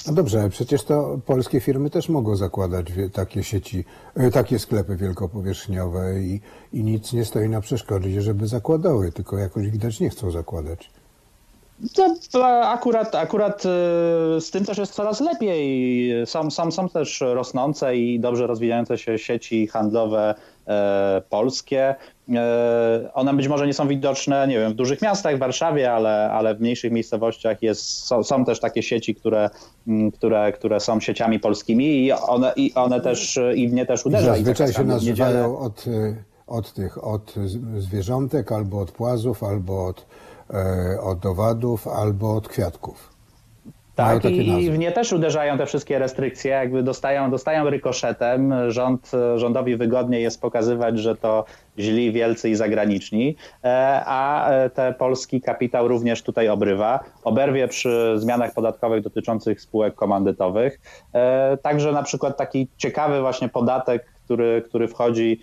No 0.08 0.14
dobrze, 0.14 0.50
przecież 0.50 0.84
to 0.84 1.20
polskie 1.26 1.60
firmy 1.60 1.90
też 1.90 2.10
mogą 2.10 2.36
zakładać 2.36 2.86
takie 3.14 3.44
sieci, 3.44 3.86
e, 4.16 4.32
takie 4.32 4.60
sklepy 4.60 4.96
wielkopowierzchniowe 4.96 6.20
i, 6.20 6.42
i 6.74 6.84
nic 6.84 7.14
nie 7.14 7.26
stoi 7.26 7.50
na 7.50 7.62
przeszkodzie, 7.62 8.22
żeby 8.22 8.48
zakładały, 8.48 9.12
tylko 9.12 9.38
jakoś 9.38 9.70
widać 9.70 10.00
nie 10.00 10.10
chcą 10.10 10.32
zakładać. 10.32 10.90
To 12.32 12.48
akurat, 12.70 13.16
akurat 13.16 13.64
e, 13.66 13.70
z 14.42 14.52
tym 14.52 14.66
też 14.66 14.78
jest 14.78 14.94
coraz 14.94 15.20
lepiej. 15.20 16.12
Są, 16.26 16.52
są, 16.52 16.72
są 16.72 16.90
też 16.90 17.22
rosnące 17.22 17.98
i 17.98 18.20
dobrze 18.20 18.48
rozwijające 18.48 18.98
się 18.98 19.18
sieci 19.18 19.68
handlowe 19.68 20.36
polskie. 21.30 21.96
E, 22.36 23.10
one 23.14 23.34
być 23.34 23.48
może 23.48 23.68
nie 23.68 23.74
są 23.74 23.88
widoczne, 23.88 24.48
nie 24.48 24.60
wiem, 24.60 24.72
w 24.72 24.76
dużych 24.76 25.02
miastach, 25.02 25.36
w 25.36 25.40
Warszawie, 25.40 25.94
ale, 25.94 26.32
ale 26.32 26.56
w 26.56 26.62
mniejszych 26.62 26.92
miejscowościach 26.92 27.62
jest, 27.62 28.06
są, 28.06 28.24
są 28.24 28.46
też 28.46 28.60
takie 28.60 28.84
sieci, 28.84 29.16
które, 29.16 29.50
które, 30.14 30.52
które 30.52 30.80
są 30.80 31.00
sieciami 31.00 31.40
polskimi 31.40 32.06
i 32.06 32.12
one, 32.12 32.54
i 32.56 32.74
one 32.74 33.02
też, 33.02 33.40
i 33.56 33.70
w 33.70 33.74
nie 33.74 33.86
też 33.86 34.06
uderzają. 34.06 34.36
Zazwyczaj 34.36 34.74
się 34.74 34.84
nazywają 34.84 35.60
od, 35.60 35.86
od 36.48 36.74
tych, 36.74 37.04
od 37.04 37.36
zwierzątek, 37.78 38.52
albo 38.52 38.80
od 38.80 38.92
płazów, 38.92 39.44
albo 39.44 39.86
od, 39.88 40.06
e, 40.54 41.02
od 41.02 41.26
owadów, 41.26 41.88
albo 41.88 42.36
od 42.36 42.48
kwiatków. 42.48 43.11
Tak, 43.96 44.26
i 44.26 44.72
w 44.72 44.78
nie 44.78 44.92
też 44.92 45.14
uderzają 45.14 45.58
te 45.58 45.66
wszystkie 45.66 46.00
restrykcje, 46.00 46.52
jakby 46.52 46.84
dostają, 46.84 47.32
dostają 47.32 47.70
rykoszetem. 47.70 48.54
Rząd, 48.72 49.12
rządowi 49.36 49.76
wygodniej 49.76 50.24
jest 50.24 50.42
pokazywać, 50.42 51.00
że 51.00 51.16
to 51.16 51.46
źli, 51.80 52.12
wielcy 52.12 52.50
i 52.50 52.56
zagraniczni, 52.56 53.36
e, 53.64 54.02
a 54.06 54.50
e, 54.50 54.70
te 54.70 54.94
polski 54.94 55.42
kapitał 55.42 55.88
również 55.88 56.24
tutaj 56.24 56.50
obrywa. 56.50 57.00
Oberwie 57.24 57.68
przy 57.68 58.14
zmianach 58.16 58.54
podatkowych 58.54 59.04
dotyczących 59.04 59.62
spółek 59.62 59.96
komandytowych. 59.96 60.80
E, 61.14 61.58
także 61.58 61.92
na 61.92 62.04
przykład 62.04 62.38
taki 62.38 62.68
ciekawy 62.78 63.22
właśnie 63.22 63.50
podatek, 63.50 64.06
który, 64.26 64.64
który 64.68 64.88
wchodzi 64.88 65.42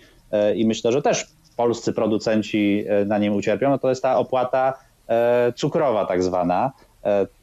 i 0.55 0.65
myślę, 0.67 0.91
że 0.91 1.01
też 1.01 1.25
polscy 1.57 1.93
producenci 1.93 2.85
na 3.05 3.17
nim 3.17 3.35
ucierpią, 3.35 3.69
no 3.69 3.77
to 3.77 3.89
jest 3.89 4.03
ta 4.03 4.17
opłata 4.17 4.73
cukrowa 5.55 6.05
tak 6.05 6.23
zwana. 6.23 6.71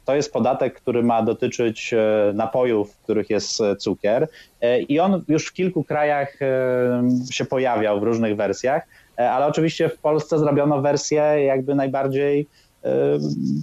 To 0.05 0.15
jest 0.15 0.33
podatek, 0.33 0.81
który 0.81 1.03
ma 1.03 1.23
dotyczyć 1.23 1.93
napojów, 2.33 2.93
w 2.93 2.97
których 2.97 3.29
jest 3.29 3.61
cukier 3.79 4.27
i 4.89 4.99
on 4.99 5.23
już 5.27 5.47
w 5.47 5.53
kilku 5.53 5.83
krajach 5.83 6.37
się 7.31 7.45
pojawiał 7.45 7.99
w 7.99 8.03
różnych 8.03 8.35
wersjach, 8.35 8.83
ale 9.17 9.45
oczywiście 9.45 9.89
w 9.89 9.97
Polsce 9.97 10.39
zrobiono 10.39 10.81
wersję 10.81 11.21
jakby 11.45 11.75
najbardziej 11.75 12.47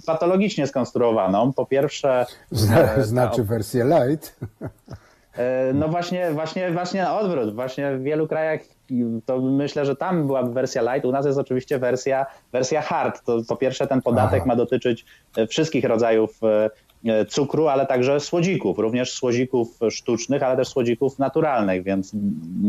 patologicznie 0.05 0.67
skonstruowaną. 0.67 1.53
Po 1.53 1.65
pierwsze. 1.65 2.25
Zna, 2.51 3.03
znaczy 3.03 3.43
wersję 3.43 3.85
light. 3.85 4.35
E, 5.37 5.73
no 5.73 5.87
właśnie, 5.87 6.31
właśnie, 6.31 6.71
właśnie 6.71 7.01
na 7.01 7.19
odwrót. 7.19 7.55
Właśnie 7.55 7.97
w 7.97 8.03
wielu 8.03 8.27
krajach 8.27 8.61
to 9.25 9.41
myślę, 9.41 9.85
że 9.85 9.95
tam 9.95 10.27
byłaby 10.27 10.53
wersja 10.53 10.81
light. 10.81 11.05
U 11.05 11.11
nas 11.11 11.25
jest 11.25 11.39
oczywiście 11.39 11.79
wersja, 11.79 12.25
wersja 12.51 12.81
hard. 12.81 13.25
To 13.25 13.41
po 13.47 13.55
pierwsze 13.55 13.87
ten 13.87 14.01
podatek 14.01 14.39
Aha. 14.39 14.47
ma 14.47 14.55
dotyczyć 14.55 15.05
wszystkich 15.47 15.85
rodzajów 15.85 16.43
e, 16.43 16.69
E, 17.05 17.25
cukru, 17.25 17.67
ale 17.67 17.85
także 17.85 18.19
słodzików, 18.19 18.79
również 18.79 19.13
słodzików 19.13 19.79
sztucznych, 19.89 20.43
ale 20.43 20.57
też 20.57 20.67
słodzików 20.67 21.19
naturalnych, 21.19 21.83
więc, 21.83 22.15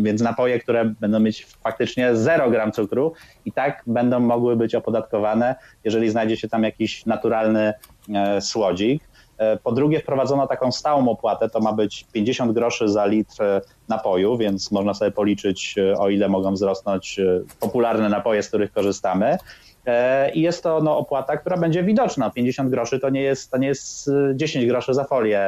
więc 0.03 0.23
napoje, 0.23 0.61
które 0.61 0.85
będą 0.85 1.21
mieć 1.21 1.47
faktycznie 1.47 2.17
0 2.17 2.51
gram 2.51 2.73
cukru 2.73 3.13
i 3.45 3.53
tak 3.53 3.83
będą 3.87 4.21
mogły 4.21 4.57
być 4.57 4.75
opodatkowane, 4.75 5.55
jeżeli 5.85 6.11
znajdzie 6.11 6.37
się 6.37 6.49
tam 6.49 6.63
jakiś 6.63 7.07
naturalny 7.07 7.73
e, 8.15 8.41
słodzik. 8.41 9.03
E, 9.39 9.57
po 9.57 9.73
drugie, 9.73 10.01
wprowadzono 10.01 10.47
taką 10.47 10.73
stałą 10.73 11.09
opłatę, 11.09 11.51
to 11.51 11.61
ma 11.61 11.73
być 11.73 12.07
50 12.13 12.53
groszy 12.53 12.89
za 12.89 13.07
litr 13.07 13.43
napoju, 13.89 14.37
więc 14.37 14.73
można 14.73 14.95
sobie 14.95 15.11
policzyć, 15.11 15.75
o 15.99 16.09
ile 16.09 16.29
mogą 16.29 16.53
wzrosnąć 16.53 17.21
popularne 17.61 18.09
napoje, 18.09 18.43
z 18.43 18.49
których 18.49 18.73
korzystamy. 18.73 19.39
E, 19.87 20.31
I 20.33 20.41
jest 20.41 20.63
to 20.63 20.81
no, 20.81 20.99
opłata, 20.99 21.37
która 21.37 21.57
będzie 21.57 21.83
widoczna. 21.83 22.31
50 22.31 22.71
groszy 22.71 23.01
to 23.01 23.11
nie 23.11 23.23
jest, 23.23 23.51
to 23.51 23.59
nie 23.59 23.69
jest 23.69 24.11
10 24.35 24.65
y, 24.65 24.69
groszy 24.69 24.95
za 24.95 25.05
folię, 25.05 25.41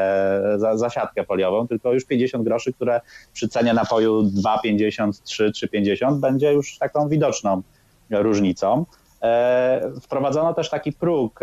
za, 0.57 0.77
za 0.77 0.91
siatkę 0.91 1.25
foliową, 1.25 1.69
tylko 1.69 1.93
już 1.93 2.05
50 2.05 2.45
groszy, 2.45 2.73
które 2.73 3.01
przy 3.33 3.49
cenie 3.49 3.75
napoju 3.75 4.23
2,50, 4.23 5.23
3, 5.25 5.51
3,50 5.51 6.21
będzie 6.21 6.53
już 6.53 6.79
taką 6.79 7.09
widoczną 7.09 7.63
różnicą. 8.11 8.85
E, 9.23 9.91
wprowadzono 10.03 10.55
też 10.55 10.71
taki 10.71 10.93
próg. 10.93 11.41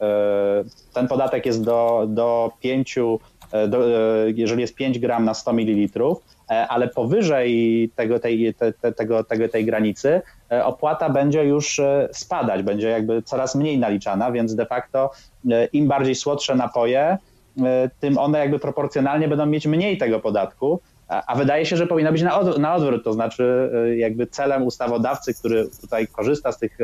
E, 0.00 0.64
ten 0.94 1.08
podatek 1.08 1.46
jest 1.46 1.64
do, 1.64 2.06
do 2.08 2.52
5, 2.60 2.98
do, 3.68 3.78
jeżeli 4.34 4.60
jest 4.60 4.74
5 4.74 4.98
gram 4.98 5.24
na 5.24 5.34
100 5.34 5.52
ml, 5.52 6.02
ale 6.68 6.88
powyżej 6.88 7.90
tego, 7.96 8.20
tej, 8.20 8.54
te, 8.54 8.92
tego, 8.92 9.24
tego, 9.24 9.48
tej 9.48 9.64
granicy 9.64 10.22
E, 10.52 10.64
opłata 10.64 11.10
będzie 11.10 11.44
już 11.44 11.78
e, 11.78 12.08
spadać, 12.12 12.62
będzie 12.62 12.88
jakby 12.88 13.22
coraz 13.22 13.54
mniej 13.54 13.78
naliczana, 13.78 14.32
więc 14.32 14.54
de 14.54 14.66
facto 14.66 15.10
e, 15.50 15.64
im 15.64 15.88
bardziej 15.88 16.14
słodsze 16.14 16.54
napoje, 16.54 17.18
tym 18.00 18.18
one 18.18 18.38
jakby 18.38 18.58
proporcjonalnie 18.58 19.28
będą 19.28 19.46
mieć 19.46 19.66
mniej 19.66 19.98
tego 19.98 20.20
podatku, 20.20 20.80
a 21.26 21.34
wydaje 21.36 21.66
się, 21.66 21.76
że 21.76 21.86
powinno 21.86 22.12
być 22.12 22.22
na, 22.58 22.74
odwrót, 22.74 23.04
to 23.04 23.12
znaczy 23.12 23.70
jakby 23.96 24.26
celem 24.26 24.62
ustawodawcy, 24.62 25.34
który 25.34 25.66
tutaj 25.80 26.06
korzysta 26.06 26.52
z 26.52 26.58
tych 26.58 26.78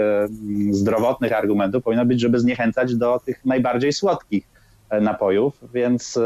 zdrowotnych 0.70 1.32
argumentów, 1.32 1.84
powinno 1.84 2.06
być, 2.06 2.20
żeby 2.20 2.38
zniechęcać 2.38 2.94
do 2.94 3.20
tych 3.24 3.44
najbardziej 3.44 3.92
słodkich 3.92 4.46
napojów, 5.00 5.60
więc 5.74 6.18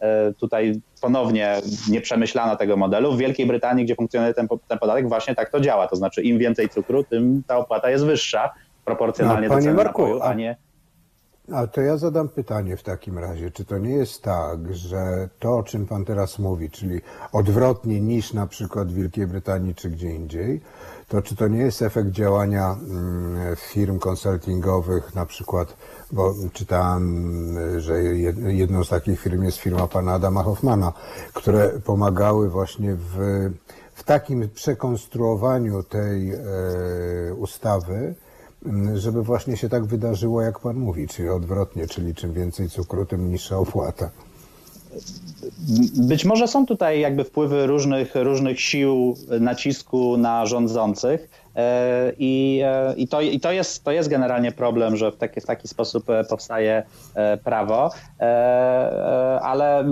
E, 0.00 0.32
tutaj 0.34 0.80
ponownie 1.00 1.60
nie 1.88 2.00
przemyślano 2.00 2.56
tego 2.56 2.76
modelu. 2.76 3.12
W 3.12 3.18
Wielkiej 3.18 3.46
Brytanii, 3.46 3.84
gdzie 3.84 3.94
funkcjonuje 3.94 4.34
ten, 4.34 4.48
ten 4.68 4.78
podatek, 4.78 5.08
właśnie 5.08 5.34
tak 5.34 5.50
to 5.50 5.60
działa. 5.60 5.88
To 5.88 5.96
znaczy 5.96 6.22
im 6.22 6.38
więcej 6.38 6.68
cukru, 6.68 7.04
tym 7.04 7.42
ta 7.46 7.56
opłata 7.56 7.90
jest 7.90 8.04
wyższa 8.04 8.50
proporcjonalnie 8.84 9.48
no, 9.48 9.54
do 9.54 9.60
ceny 9.60 9.74
Marku, 9.74 10.02
napoju, 10.02 10.22
a 10.22 10.34
nie... 10.34 10.56
A 11.52 11.66
to 11.66 11.80
ja 11.80 11.96
zadam 11.96 12.28
pytanie 12.28 12.76
w 12.76 12.82
takim 12.82 13.18
razie, 13.18 13.50
czy 13.50 13.64
to 13.64 13.78
nie 13.78 13.90
jest 13.90 14.22
tak, 14.22 14.74
że 14.74 15.28
to, 15.38 15.56
o 15.56 15.62
czym 15.62 15.86
Pan 15.86 16.04
teraz 16.04 16.38
mówi, 16.38 16.70
czyli 16.70 17.00
odwrotnie 17.32 18.00
niż 18.00 18.32
na 18.32 18.46
przykład 18.46 18.88
w 18.88 18.94
Wielkiej 18.94 19.26
Brytanii 19.26 19.74
czy 19.74 19.90
gdzie 19.90 20.10
indziej, 20.10 20.60
to 21.08 21.22
czy 21.22 21.36
to 21.36 21.48
nie 21.48 21.58
jest 21.58 21.82
efekt 21.82 22.10
działania 22.10 22.76
mm, 22.90 23.56
firm 23.56 23.98
konsultingowych, 23.98 25.14
na 25.14 25.26
przykład, 25.26 25.76
bo 26.12 26.34
czytałem, 26.52 27.80
że 27.80 28.02
jedną 28.34 28.84
z 28.84 28.88
takich 28.88 29.20
firm 29.20 29.42
jest 29.42 29.58
firma 29.58 29.86
pana 29.86 30.12
Adama 30.12 30.42
Hoffmana, 30.42 30.92
które 31.34 31.68
pomagały 31.68 32.50
właśnie 32.50 32.94
w, 32.94 33.16
w 33.94 34.02
takim 34.02 34.48
przekonstruowaniu 34.48 35.82
tej 35.82 36.32
e, 36.32 36.38
ustawy, 37.34 38.14
żeby 38.94 39.22
właśnie 39.22 39.56
się 39.56 39.68
tak 39.68 39.84
wydarzyło, 39.84 40.42
jak 40.42 40.58
pan 40.58 40.76
mówi, 40.76 41.08
czyli 41.08 41.28
odwrotnie, 41.28 41.86
czyli 41.86 42.14
czym 42.14 42.32
więcej 42.32 42.68
cukru, 42.68 43.06
tym 43.06 43.30
niższa 43.30 43.56
opłata. 43.56 44.10
Być 45.96 46.24
może 46.24 46.48
są 46.48 46.66
tutaj 46.66 47.00
jakby 47.00 47.24
wpływy 47.24 47.66
różnych, 47.66 48.14
różnych 48.14 48.60
sił 48.60 49.16
nacisku 49.40 50.16
na 50.16 50.46
rządzących 50.46 51.30
e, 51.56 52.12
i, 52.18 52.60
e, 52.64 52.94
i, 52.96 53.08
to, 53.08 53.20
i 53.20 53.40
to, 53.40 53.52
jest, 53.52 53.84
to 53.84 53.92
jest 53.92 54.08
generalnie 54.08 54.52
problem, 54.52 54.96
że 54.96 55.12
w 55.12 55.16
taki, 55.16 55.40
w 55.40 55.46
taki 55.46 55.68
sposób 55.68 56.10
e, 56.10 56.24
powstaje 56.24 56.82
prawo, 57.44 57.90
ale 59.42 59.84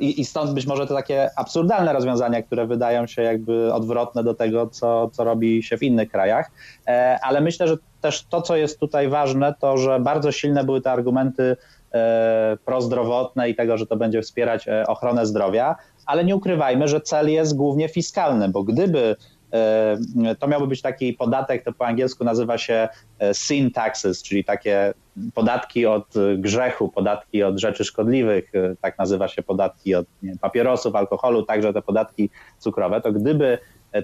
i, 0.00 0.20
i 0.20 0.24
stąd 0.24 0.50
być 0.54 0.66
może 0.66 0.86
te 0.86 0.94
takie 0.94 1.30
absurdalne 1.36 1.92
rozwiązania, 1.92 2.42
które 2.42 2.66
wydają 2.66 3.06
się 3.06 3.22
jakby 3.22 3.74
odwrotne 3.74 4.24
do 4.24 4.34
tego, 4.34 4.66
co, 4.66 5.10
co 5.12 5.24
robi 5.24 5.62
się 5.62 5.78
w 5.78 5.82
innych 5.82 6.10
krajach, 6.10 6.50
ale 7.22 7.40
myślę, 7.40 7.68
że 7.68 7.76
też 8.02 8.24
to, 8.24 8.42
co 8.42 8.56
jest 8.56 8.80
tutaj 8.80 9.08
ważne, 9.08 9.54
to 9.60 9.78
że 9.78 10.00
bardzo 10.00 10.32
silne 10.32 10.64
były 10.64 10.80
te 10.80 10.92
argumenty 10.92 11.56
E, 11.94 12.56
prozdrowotne 12.64 13.50
i 13.50 13.54
tego, 13.54 13.78
że 13.78 13.86
to 13.86 13.96
będzie 13.96 14.22
wspierać 14.22 14.68
e, 14.68 14.86
ochronę 14.86 15.26
zdrowia, 15.26 15.76
ale 16.06 16.24
nie 16.24 16.36
ukrywajmy, 16.36 16.88
że 16.88 17.00
cel 17.00 17.30
jest 17.30 17.56
głównie 17.56 17.88
fiskalny, 17.88 18.48
bo 18.48 18.62
gdyby 18.62 19.16
e, 19.52 19.96
to 20.38 20.48
miałby 20.48 20.66
być 20.66 20.82
taki 20.82 21.12
podatek, 21.12 21.64
to 21.64 21.72
po 21.72 21.86
angielsku 21.86 22.24
nazywa 22.24 22.58
się 22.58 22.88
sin 23.32 23.70
taxes, 23.70 24.22
czyli 24.22 24.44
takie 24.44 24.94
podatki 25.34 25.86
od 25.86 26.14
grzechu, 26.36 26.88
podatki 26.88 27.42
od 27.42 27.58
rzeczy 27.58 27.84
szkodliwych, 27.84 28.52
tak 28.80 28.98
nazywa 28.98 29.28
się 29.28 29.42
podatki 29.42 29.94
od 29.94 30.06
papierosów, 30.40 30.94
alkoholu, 30.94 31.42
także 31.42 31.72
te 31.72 31.82
podatki 31.82 32.30
cukrowe, 32.58 33.00
to 33.00 33.12
gdyby 33.12 33.58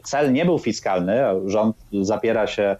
cel 0.04 0.32
nie 0.32 0.44
był 0.44 0.58
fiskalny, 0.58 1.20
rząd 1.46 1.76
zapiera 2.02 2.46
się 2.46 2.76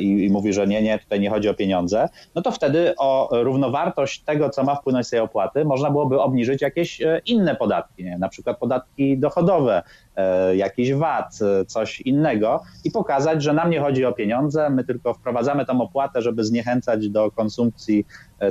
i, 0.00 0.24
i, 0.24 0.30
mówi, 0.30 0.52
że 0.52 0.66
nie, 0.66 0.82
nie, 0.82 0.98
tutaj 0.98 1.20
nie 1.20 1.30
chodzi 1.30 1.48
o 1.48 1.54
pieniądze, 1.54 2.08
no 2.34 2.42
to 2.42 2.50
wtedy 2.50 2.94
o 2.98 3.28
równowartość 3.32 4.20
tego, 4.20 4.50
co 4.50 4.64
ma 4.64 4.74
wpłynąć 4.74 5.06
z 5.06 5.10
tej 5.10 5.20
opłaty, 5.20 5.64
można 5.64 5.90
byłoby 5.90 6.20
obniżyć 6.20 6.62
jakieś 6.62 7.02
e, 7.02 7.20
inne 7.26 7.56
podatki, 7.56 8.04
nie? 8.04 8.18
na 8.18 8.28
przykład 8.28 8.58
podatki 8.58 9.18
dochodowe, 9.18 9.82
e, 10.16 10.56
jakiś 10.56 10.92
VAT, 10.92 11.38
coś 11.66 12.00
innego 12.00 12.62
i 12.84 12.90
pokazać, 12.90 13.42
że 13.42 13.52
nam 13.52 13.70
nie 13.70 13.80
chodzi 13.80 14.04
o 14.04 14.12
pieniądze, 14.12 14.70
my 14.70 14.84
tylko 14.84 15.14
wprowadzamy 15.14 15.66
tą 15.66 15.80
opłatę, 15.80 16.22
żeby 16.22 16.44
zniechęcać 16.44 17.08
do 17.08 17.30
konsumpcji 17.30 18.06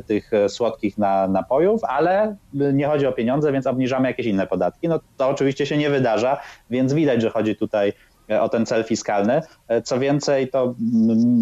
tych 0.08 0.32
słodkich 0.48 0.98
na, 0.98 1.28
napojów, 1.28 1.84
ale 1.84 2.36
nie 2.54 2.88
chodzi 2.88 3.08
o 3.08 3.12
pieniądze, 3.12 3.52
więc 3.52 3.68
obniżamy 3.68 4.08
jakieś 4.08 4.26
inne 4.26 4.48
podatki. 4.48 4.88
No 4.88 5.00
to 5.18 5.30
oczywiście 5.30 5.66
się 5.66 5.78
nie 5.78 5.90
wydarza, 5.90 6.42
więc 6.70 6.94
widać, 6.94 7.22
że 7.22 7.30
chodzi 7.30 7.56
tutaj 7.56 7.94
o 8.42 8.50
ten 8.50 8.66
cel 8.66 8.84
fiskalny. 8.84 9.42
Co 9.84 10.00
więcej, 10.00 10.50
to 10.50 10.76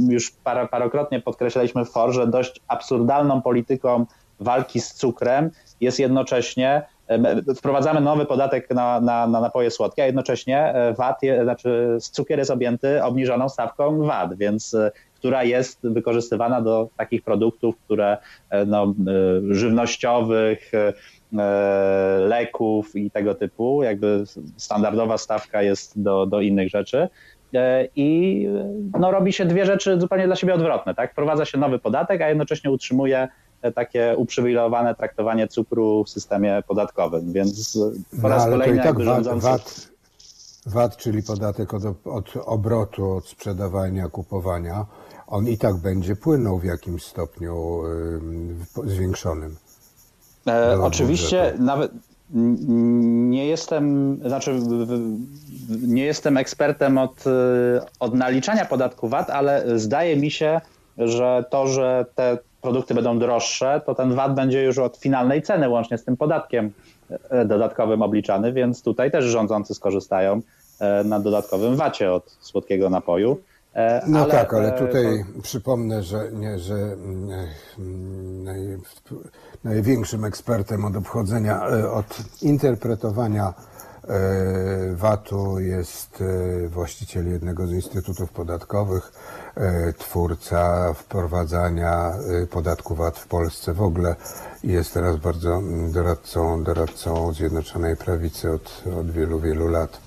już 0.10 0.32
par, 0.32 0.70
parokrotnie 0.70 1.22
podkreślaliśmy 1.22 1.86
w 1.86 1.90
FOR, 1.90 2.14
że 2.14 2.28
dość 2.28 2.62
absurdalną 2.68 3.42
polityką 3.42 4.06
walki 4.40 4.82
z 4.82 4.94
cukrem 4.94 5.52
jest 5.82 6.00
jednocześnie 6.00 6.84
wprowadzamy 7.58 8.02
nowy 8.02 8.26
podatek 8.26 8.70
na, 8.70 9.02
na, 9.02 9.28
na 9.28 9.42
napoje 9.42 9.72
słodkie, 9.72 10.04
a 10.04 10.06
jednocześnie 10.06 10.60
e, 10.60 10.94
VAT, 10.94 11.24
je, 11.24 11.44
znaczy 11.44 11.98
cukier 12.00 12.40
jest 12.40 12.52
objęty 12.52 13.04
obniżoną 13.04 13.50
stawką 13.50 13.98
VAT, 13.98 14.38
więc 14.38 14.74
e, 14.74 14.92
która 15.16 15.44
jest 15.44 15.80
wykorzystywana 15.84 16.62
do 16.62 16.90
takich 16.98 17.22
produktów, 17.24 17.76
które 17.86 18.18
e, 18.50 18.66
no, 18.66 18.94
żywnościowych, 19.50 20.72
E, 20.74 20.94
leków 22.28 22.96
i 22.96 23.12
tego 23.12 23.36
typu. 23.36 23.84
Jakby 23.84 24.24
standardowa 24.58 25.18
stawka 25.18 25.62
jest 25.62 26.02
do, 26.02 26.26
do 26.26 26.42
innych 26.42 26.70
rzeczy. 26.70 27.10
E, 27.54 27.88
I 27.96 28.48
no, 29.00 29.12
robi 29.12 29.34
się 29.34 29.46
dwie 29.46 29.66
rzeczy 29.66 30.00
zupełnie 30.00 30.26
dla 30.26 30.36
siebie 30.36 30.54
odwrotne. 30.54 30.96
Tak? 30.96 31.12
Wprowadza 31.12 31.46
się 31.46 31.58
nowy 31.58 31.80
podatek, 31.80 32.22
a 32.22 32.30
jednocześnie 32.30 32.72
utrzymuje 32.72 33.28
takie 33.76 34.14
uprzywilejowane 34.18 34.96
traktowanie 34.96 35.48
cukru 35.48 36.04
w 36.04 36.10
systemie 36.10 36.64
podatkowym. 36.68 37.34
Więc 37.34 37.80
po 38.22 38.28
raz 38.28 38.46
no, 38.46 38.52
kolejny 38.52 38.84
tak 38.84 39.00
rządzący... 39.00 39.48
VAT, 39.48 39.88
VAT, 40.66 40.98
czyli 40.98 41.24
podatek 41.24 41.74
od, 41.74 41.84
od 42.06 42.34
obrotu, 42.46 43.12
od 43.12 43.28
sprzedawania, 43.28 44.10
kupowania, 44.10 44.86
on 45.28 45.48
i 45.48 45.58
tak 45.58 45.76
będzie 45.76 46.16
płynął 46.16 46.60
w 46.60 46.64
jakimś 46.64 47.04
stopniu 47.04 47.82
zwiększonym. 48.86 49.56
E, 50.48 50.82
oczywiście 50.82 51.54
nawet, 51.60 51.92
Nie 52.30 53.48
jestem, 53.48 54.18
znaczy 54.26 54.60
nie 55.88 56.06
jestem 56.06 56.38
ekspertem 56.38 56.98
od, 56.98 57.24
od 58.00 58.14
naliczania 58.14 58.66
podatku 58.66 59.08
VAT, 59.08 59.30
ale 59.30 59.80
zdaje 59.80 60.18
mi 60.18 60.32
się, 60.32 60.62
że 60.98 61.46
to, 61.50 61.68
że 61.68 62.06
te 62.16 62.38
produkty 62.62 62.94
będą 62.94 63.20
droższe, 63.20 63.82
to 63.86 63.96
ten 63.96 64.14
VAT 64.14 64.36
będzie 64.36 64.64
już 64.64 64.78
od 64.78 64.98
finalnej 64.98 65.42
ceny 65.42 65.70
łącznie 65.70 65.98
z 65.98 66.04
tym 66.04 66.18
podatkiem 66.18 66.72
e, 67.30 67.46
dodatkowym 67.46 68.02
obliczany, 68.02 68.54
więc 68.54 68.84
tutaj 68.84 69.12
też 69.12 69.26
rządzący 69.26 69.74
skorzystają 69.74 70.42
e, 70.80 71.04
na 71.04 71.20
dodatkowym 71.20 71.76
VAT-ie 71.76 72.14
od 72.14 72.38
słodkiego 72.40 72.90
napoju. 72.90 73.38
E, 73.78 74.02
no 74.08 74.20
ale, 74.20 74.32
tak, 74.32 74.54
ale 74.54 74.72
tutaj 74.72 75.26
to... 75.36 75.42
przypomnę, 75.42 76.04
że, 76.04 76.32
nie, 76.32 76.60
że 76.60 76.76
mm, 76.76 78.44
naj, 78.44 78.78
największym 79.64 80.26
ekspertem 80.26 80.86
od 80.86 80.96
obchodzenia, 80.96 81.68
od 81.92 82.18
interpretowania 82.42 83.54
VAT-u 84.94 85.60
jest 85.60 86.24
właściciel 86.70 87.32
jednego 87.32 87.68
z 87.68 87.72
instytutów 87.72 88.32
podatkowych, 88.32 89.12
E, 89.58 89.94
twórca 89.94 90.94
wprowadzania 90.94 92.14
e, 92.44 92.48
podatku 92.48 92.96
VAT 92.96 93.20
w 93.20 93.28
Polsce 93.28 93.74
w 93.74 93.82
ogóle 93.82 94.16
jest 94.64 94.94
teraz 94.94 95.18
bardzo 95.18 95.56
mm, 95.56 95.92
doradcą, 95.92 96.64
doradcą 96.64 97.34
Zjednoczonej 97.34 97.98
Prawicy 97.98 98.52
od, 98.52 98.84
od 99.00 99.12
wielu, 99.12 99.40
wielu 99.40 99.68
lat. 99.68 100.00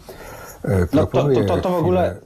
E, 0.65 0.87
no 0.93 1.07
to, 1.07 1.29
to, 1.49 1.57
to 1.57 1.71
w 1.71 1.75
ogóle... 1.75 2.17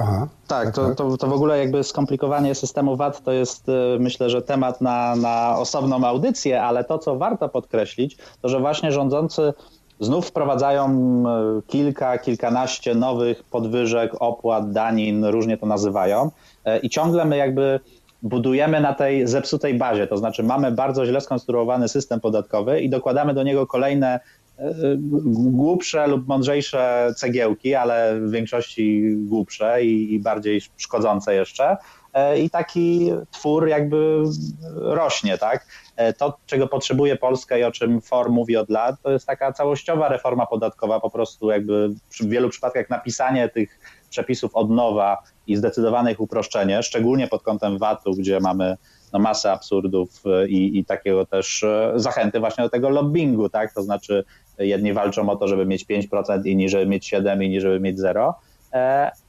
Aha, 0.00 0.28
tak, 0.48 0.64
tak, 0.64 0.74
to, 0.74 0.86
tak. 0.86 0.96
To, 0.96 1.16
to 1.16 1.26
w 1.26 1.32
ogóle 1.32 1.58
jakby 1.58 1.84
skomplikowanie 1.84 2.54
systemu 2.54 2.96
VAT 2.96 3.24
to 3.24 3.32
jest 3.32 3.66
myślę, 3.98 4.30
że 4.30 4.42
temat 4.42 4.80
na, 4.80 5.16
na 5.16 5.58
osobną 5.58 6.04
audycję, 6.04 6.62
ale 6.62 6.84
to, 6.84 6.98
co 6.98 7.16
warto 7.16 7.48
podkreślić, 7.48 8.16
to 8.42 8.48
że 8.48 8.60
właśnie 8.60 8.92
rządzący 8.92 9.52
znów 10.00 10.26
wprowadzają 10.26 10.86
e, 10.88 11.62
kilka, 11.66 12.18
kilkanaście 12.18 12.94
nowych 12.94 13.42
podwyżek, 13.42 14.12
opłat, 14.20 14.72
danin, 14.72 15.24
różnie 15.24 15.58
to 15.58 15.66
nazywają. 15.66 16.30
E, 16.64 16.78
I 16.78 16.90
ciągle 16.90 17.24
my 17.24 17.36
jakby 17.36 17.80
budujemy 18.22 18.80
na 18.80 18.94
tej 18.94 19.26
zepsutej 19.26 19.74
bazie, 19.74 20.06
to 20.06 20.16
znaczy 20.16 20.42
mamy 20.42 20.72
bardzo 20.72 21.06
źle 21.06 21.20
skonstruowany 21.20 21.88
system 21.88 22.20
podatkowy 22.20 22.80
i 22.80 22.90
dokładamy 22.90 23.34
do 23.34 23.42
niego 23.42 23.66
kolejne 23.66 24.20
głupsze 25.34 26.06
lub 26.06 26.28
mądrzejsze 26.28 27.12
cegiełki, 27.16 27.74
ale 27.74 28.20
w 28.20 28.30
większości 28.30 29.16
głupsze 29.16 29.84
i, 29.84 30.14
i 30.14 30.20
bardziej 30.20 30.60
szkodzące 30.76 31.34
jeszcze. 31.34 31.76
I 32.38 32.50
taki 32.50 33.12
twór 33.30 33.68
jakby 33.68 34.22
rośnie, 34.76 35.38
tak? 35.38 35.66
E, 35.96 36.12
to, 36.12 36.38
czego 36.46 36.68
potrzebuje 36.68 37.16
Polska 37.16 37.58
i 37.58 37.64
o 37.64 37.72
czym 37.72 38.00
FOR 38.00 38.30
mówi 38.30 38.56
od 38.56 38.70
lat, 38.70 38.94
to 39.02 39.10
jest 39.10 39.26
taka 39.26 39.52
całościowa 39.52 40.08
reforma 40.08 40.46
podatkowa, 40.46 41.00
po 41.00 41.10
prostu 41.10 41.50
jakby 41.50 41.88
w 42.10 42.28
wielu 42.28 42.48
przypadkach 42.48 42.90
napisanie 42.90 43.48
tych 43.48 43.80
przepisów 44.10 44.54
od 44.54 44.70
nowa 44.70 45.22
i 45.46 45.56
zdecydowane 45.56 46.12
ich 46.12 46.20
uproszczenie, 46.20 46.82
szczególnie 46.82 47.28
pod 47.28 47.42
kątem 47.42 47.78
VAT-u, 47.78 48.14
gdzie 48.14 48.40
mamy 48.40 48.76
no, 49.12 49.18
masę 49.18 49.52
absurdów 49.52 50.22
e, 50.26 50.48
i, 50.48 50.78
i 50.78 50.84
takiego 50.84 51.26
też 51.26 51.62
e, 51.62 51.92
zachęty 51.96 52.40
właśnie 52.40 52.64
do 52.64 52.70
tego 52.70 52.90
lobbingu, 52.90 53.48
tak? 53.48 53.74
To 53.74 53.82
znaczy 53.82 54.24
jedni 54.58 54.92
walczą 54.92 55.30
o 55.30 55.36
to, 55.36 55.48
żeby 55.48 55.66
mieć 55.66 55.86
5%, 55.86 56.46
inni 56.46 56.68
żeby 56.68 56.86
mieć 56.86 57.12
7%, 57.12 57.42
inni 57.42 57.60
żeby 57.60 57.80
mieć 57.80 57.98
0%. 57.98 58.32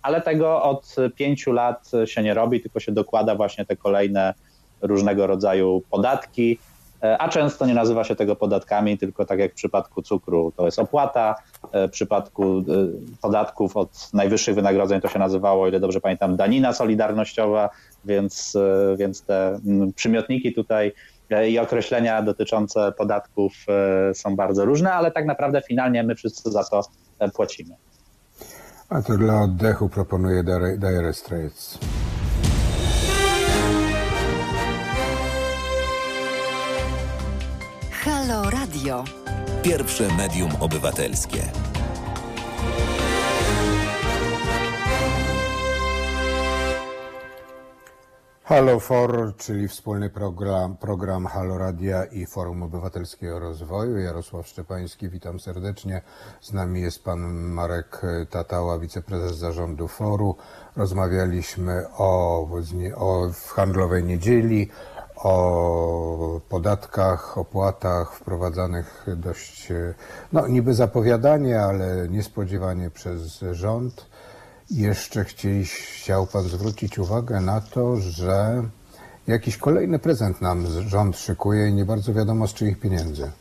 Ale 0.01 0.21
tego 0.21 0.63
od 0.63 0.95
pięciu 1.15 1.51
lat 1.51 1.91
się 2.05 2.23
nie 2.23 2.33
robi, 2.33 2.61
tylko 2.61 2.79
się 2.79 2.91
dokłada 2.91 3.35
właśnie 3.35 3.65
te 3.65 3.75
kolejne 3.75 4.33
różnego 4.81 5.27
rodzaju 5.27 5.83
podatki, 5.91 6.57
e, 7.03 7.17
a 7.17 7.29
często 7.29 7.65
nie 7.65 7.73
nazywa 7.73 8.03
się 8.03 8.15
tego 8.15 8.35
podatkami, 8.35 8.97
tylko 8.97 9.25
tak 9.25 9.39
jak 9.39 9.51
w 9.51 9.55
przypadku 9.55 10.01
cukru 10.01 10.53
to 10.55 10.65
jest 10.65 10.79
opłata, 10.79 11.35
e, 11.71 11.87
w 11.87 11.91
przypadku 11.91 12.57
e, 12.57 12.63
podatków 13.21 13.77
od 13.77 14.13
najwyższych 14.13 14.55
wynagrodzeń 14.55 15.01
to 15.01 15.07
się 15.07 15.19
nazywało, 15.19 15.67
ile 15.67 15.79
dobrze 15.79 16.01
pamiętam, 16.01 16.35
danina 16.35 16.73
solidarnościowa, 16.73 17.69
więc, 18.05 18.57
więc 18.97 19.21
te 19.21 19.59
przymiotniki 19.95 20.53
tutaj 20.53 20.91
i 21.49 21.59
określenia 21.59 22.21
dotyczące 22.21 22.91
podatków 22.97 23.53
są 24.13 24.35
bardzo 24.35 24.65
różne, 24.65 24.93
ale 24.93 25.11
tak 25.11 25.25
naprawdę 25.25 25.61
finalnie 25.67 26.03
my 26.03 26.15
wszyscy 26.15 26.51
za 26.51 26.63
to 26.63 26.81
płacimy. 27.33 27.75
A 28.89 29.01
to 29.01 29.17
dla 29.17 29.41
oddechu 29.41 29.89
proponuję 29.89 30.43
Dire 30.77 31.13
Straits. 31.13 31.79
Halo 37.91 38.49
Radio. 38.49 39.03
Pierwsze 39.63 40.07
medium 40.17 40.51
obywatelskie. 40.59 41.70
Halo 48.51 48.79
For, 48.79 49.33
czyli 49.37 49.67
wspólny 49.67 50.09
program, 50.09 50.77
program 50.77 51.25
Halo 51.25 51.57
Radia 51.57 52.05
i 52.05 52.25
Forum 52.25 52.63
Obywatelskiego 52.63 53.39
Rozwoju. 53.39 53.97
Jarosław 53.97 54.47
Szczepański, 54.47 55.09
witam 55.09 55.39
serdecznie. 55.39 56.01
Z 56.41 56.53
nami 56.53 56.81
jest 56.81 57.03
pan 57.03 57.19
Marek 57.33 58.01
Tatała, 58.29 58.79
wiceprezes 58.79 59.37
zarządu 59.37 59.87
Foru. 59.87 60.35
Rozmawialiśmy 60.75 61.85
o, 61.97 62.47
o 62.95 63.29
handlowej 63.47 64.03
niedzieli, 64.03 64.69
o 65.15 66.41
podatkach, 66.49 67.37
opłatach 67.37 68.13
wprowadzanych 68.13 69.05
dość, 69.17 69.67
no 70.31 70.47
niby 70.47 70.73
zapowiadanie, 70.73 71.61
ale 71.61 72.09
niespodziewanie 72.09 72.89
przez 72.89 73.39
rząd. 73.51 74.10
Jeszcze 74.71 75.25
chcieli, 75.25 75.65
chciał 75.65 76.27
Pan 76.27 76.43
zwrócić 76.43 76.99
uwagę 76.99 77.41
na 77.41 77.61
to, 77.61 77.97
że 77.97 78.63
jakiś 79.27 79.57
kolejny 79.57 79.99
prezent 79.99 80.41
nam 80.41 80.67
rząd 80.87 81.17
szykuje 81.17 81.69
i 81.69 81.73
nie 81.73 81.85
bardzo 81.85 82.13
wiadomo 82.13 82.47
z 82.47 82.53
czyich 82.53 82.79
pieniędzy. 82.79 83.31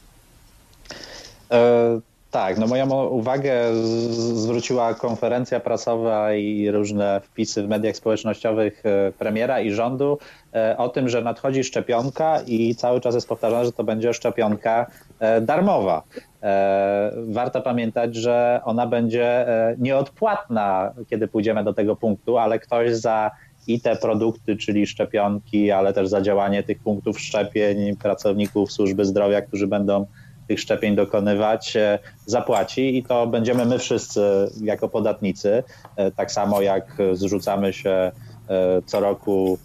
E, 1.51 2.01
tak, 2.31 2.59
no 2.59 2.67
moją 2.67 3.05
uwagę 3.05 3.53
zwróciła 3.75 4.95
konferencja 4.95 5.61
prasowa 5.61 6.35
i 6.35 6.71
różne 6.71 7.21
wpisy 7.21 7.63
w 7.63 7.69
mediach 7.69 7.97
społecznościowych 7.97 8.83
e, 8.87 9.13
premiera 9.13 9.61
i 9.61 9.71
rządu 9.71 10.19
e, 10.55 10.77
o 10.79 10.89
tym, 10.89 11.09
że 11.09 11.23
nadchodzi 11.23 11.65
szczepionka 11.65 12.41
i 12.47 12.75
cały 12.75 13.01
czas 13.01 13.15
jest 13.15 13.29
powtarzane, 13.29 13.65
że 13.65 13.73
to 13.73 13.85
będzie 13.85 14.15
szczepionka 14.15 14.87
e, 15.19 15.41
darmowa. 15.41 16.03
Warto 17.29 17.63
pamiętać, 17.63 18.17
że 18.17 18.61
ona 18.65 18.87
będzie 18.87 19.47
nieodpłatna, 19.79 20.93
kiedy 21.11 21.29
pójdziemy 21.29 21.65
do 21.65 21.75
tego 21.75 21.97
punktu, 21.97 22.39
ale 22.39 22.59
ktoś 22.59 22.95
za 22.95 23.31
i 23.67 23.81
te 23.81 23.97
produkty, 23.97 24.57
czyli 24.57 24.87
szczepionki, 24.87 25.71
ale 25.71 25.93
też 25.93 26.09
za 26.09 26.21
działanie 26.21 26.63
tych 26.63 26.79
punktów 26.79 27.21
szczepień, 27.21 27.97
pracowników 27.97 28.73
służby 28.73 29.05
zdrowia, 29.05 29.43
którzy 29.43 29.67
będą 29.67 30.07
tych 30.51 30.61
szczepień 30.61 30.97
dokonywać, 30.97 31.77
e, 31.77 31.99
zapłaci 32.27 32.99
i 32.99 33.03
to 33.03 33.27
będziemy 33.27 33.67
my 33.67 33.79
wszyscy 33.79 34.51
jako 34.63 34.89
podatnicy, 34.89 35.63
e, 35.97 36.11
tak 36.11 36.33
samo 36.33 36.63
jak 36.63 36.97
zrzucamy 37.13 37.73
się 37.73 37.91
e, 37.91 38.13
co 38.87 39.01
roku 39.01 39.59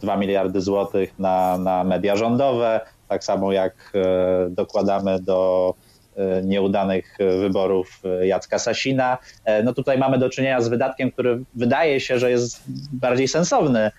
2 0.00 0.16
miliardy 0.16 0.60
złotych 0.60 1.18
na, 1.18 1.58
na 1.58 1.84
media 1.84 2.16
rządowe, 2.16 2.80
tak 3.08 3.24
samo 3.24 3.52
jak 3.52 3.92
dokładamy 4.50 5.20
do 5.20 5.74
nieudanych 6.44 7.18
wyborów 7.40 8.02
Jacka 8.22 8.58
Sasina. 8.58 9.18
No 9.64 9.72
tutaj 9.72 9.98
mamy 9.98 10.18
do 10.18 10.30
czynienia 10.30 10.60
z 10.60 10.68
wydatkiem, 10.68 11.10
który 11.10 11.42
wydaje 11.54 12.00
się, 12.00 12.18
że 12.18 12.30
jest 12.30 12.62
bardziej 12.92 13.28
sensowny 13.28 13.90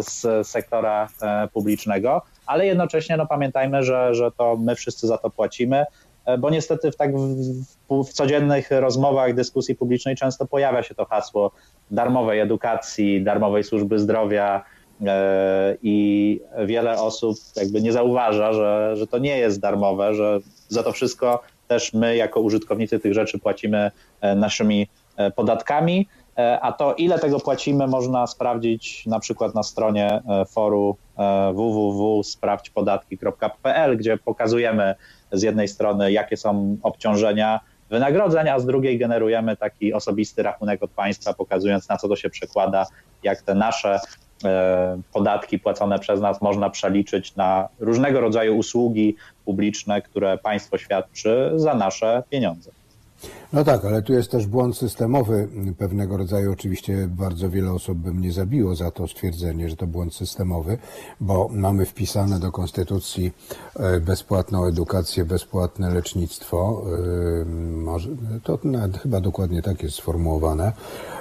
z 0.00 0.46
sektora 0.46 1.08
publicznego, 1.52 2.22
ale 2.50 2.66
jednocześnie 2.66 3.16
no, 3.16 3.26
pamiętajmy, 3.26 3.82
że, 3.82 4.14
że 4.14 4.30
to 4.30 4.56
my 4.56 4.74
wszyscy 4.74 5.06
za 5.06 5.18
to 5.18 5.30
płacimy, 5.30 5.84
e, 6.26 6.38
bo 6.38 6.50
niestety 6.50 6.90
w 6.90 6.96
tak 6.96 7.16
w, 7.16 8.04
w 8.04 8.12
codziennych 8.12 8.70
rozmowach, 8.70 9.34
dyskusji 9.34 9.74
publicznej 9.74 10.16
często 10.16 10.46
pojawia 10.46 10.82
się 10.82 10.94
to 10.94 11.04
hasło 11.04 11.50
darmowej 11.90 12.40
edukacji, 12.40 13.22
darmowej 13.22 13.64
służby 13.64 13.98
zdrowia, 13.98 14.64
e, 15.06 15.76
i 15.82 16.40
wiele 16.66 17.00
osób 17.00 17.36
jakby 17.56 17.82
nie 17.82 17.92
zauważa, 17.92 18.52
że, 18.52 18.96
że 18.96 19.06
to 19.06 19.18
nie 19.18 19.38
jest 19.38 19.60
darmowe, 19.60 20.14
że 20.14 20.38
za 20.68 20.82
to 20.82 20.92
wszystko 20.92 21.42
też 21.68 21.92
my 21.92 22.16
jako 22.16 22.40
użytkownicy 22.40 22.98
tych 22.98 23.14
rzeczy 23.14 23.38
płacimy 23.38 23.90
e, 24.20 24.34
naszymi 24.34 24.88
podatkami. 25.36 26.08
E, 26.40 26.60
a 26.60 26.72
to 26.72 26.94
ile 26.94 27.18
tego 27.18 27.40
płacimy 27.40 27.86
można 27.86 28.26
sprawdzić 28.26 29.06
na 29.06 29.20
przykład 29.20 29.54
na 29.54 29.62
stronie 29.62 30.22
e, 30.28 30.44
foru 30.44 30.96
e, 31.18 31.52
www.sprawdźpodatki.pl, 31.52 33.96
gdzie 33.96 34.18
pokazujemy 34.18 34.94
z 35.32 35.42
jednej 35.42 35.68
strony 35.68 36.12
jakie 36.12 36.36
są 36.36 36.76
obciążenia 36.82 37.60
wynagrodzeń, 37.90 38.48
a 38.48 38.58
z 38.58 38.66
drugiej 38.66 38.98
generujemy 38.98 39.56
taki 39.56 39.92
osobisty 39.92 40.42
rachunek 40.42 40.82
od 40.82 40.90
państwa, 40.90 41.34
pokazując 41.34 41.88
na 41.88 41.96
co 41.96 42.08
to 42.08 42.16
się 42.16 42.30
przekłada, 42.30 42.86
jak 43.22 43.42
te 43.42 43.54
nasze 43.54 44.00
podatki 45.12 45.58
płacone 45.58 45.98
przez 45.98 46.20
nas 46.20 46.42
można 46.42 46.70
przeliczyć 46.70 47.36
na 47.36 47.68
różnego 47.78 48.20
rodzaju 48.20 48.56
usługi 48.56 49.16
publiczne, 49.44 50.02
które 50.02 50.38
państwo 50.38 50.78
świadczy 50.78 51.52
za 51.56 51.74
nasze 51.74 52.22
pieniądze. 52.30 52.70
No 53.52 53.64
tak, 53.64 53.84
ale 53.84 54.02
tu 54.02 54.12
jest 54.12 54.30
też 54.30 54.46
błąd 54.46 54.76
systemowy 54.76 55.48
pewnego 55.78 56.16
rodzaju. 56.16 56.52
Oczywiście 56.52 57.08
bardzo 57.08 57.50
wiele 57.50 57.72
osób 57.72 57.98
by 57.98 58.14
mnie 58.14 58.32
zabiło 58.32 58.74
za 58.74 58.90
to 58.90 59.08
stwierdzenie, 59.08 59.68
że 59.68 59.76
to 59.76 59.86
błąd 59.86 60.14
systemowy, 60.14 60.78
bo 61.20 61.48
mamy 61.52 61.86
wpisane 61.86 62.40
do 62.40 62.52
Konstytucji 62.52 63.32
e, 63.76 64.00
bezpłatną 64.00 64.66
edukację, 64.66 65.24
bezpłatne 65.24 65.94
lecznictwo. 65.94 66.82
E, 68.36 68.40
to 68.42 68.58
chyba 69.02 69.20
dokładnie 69.20 69.62
tak 69.62 69.82
jest 69.82 69.96
sformułowane. 69.96 70.72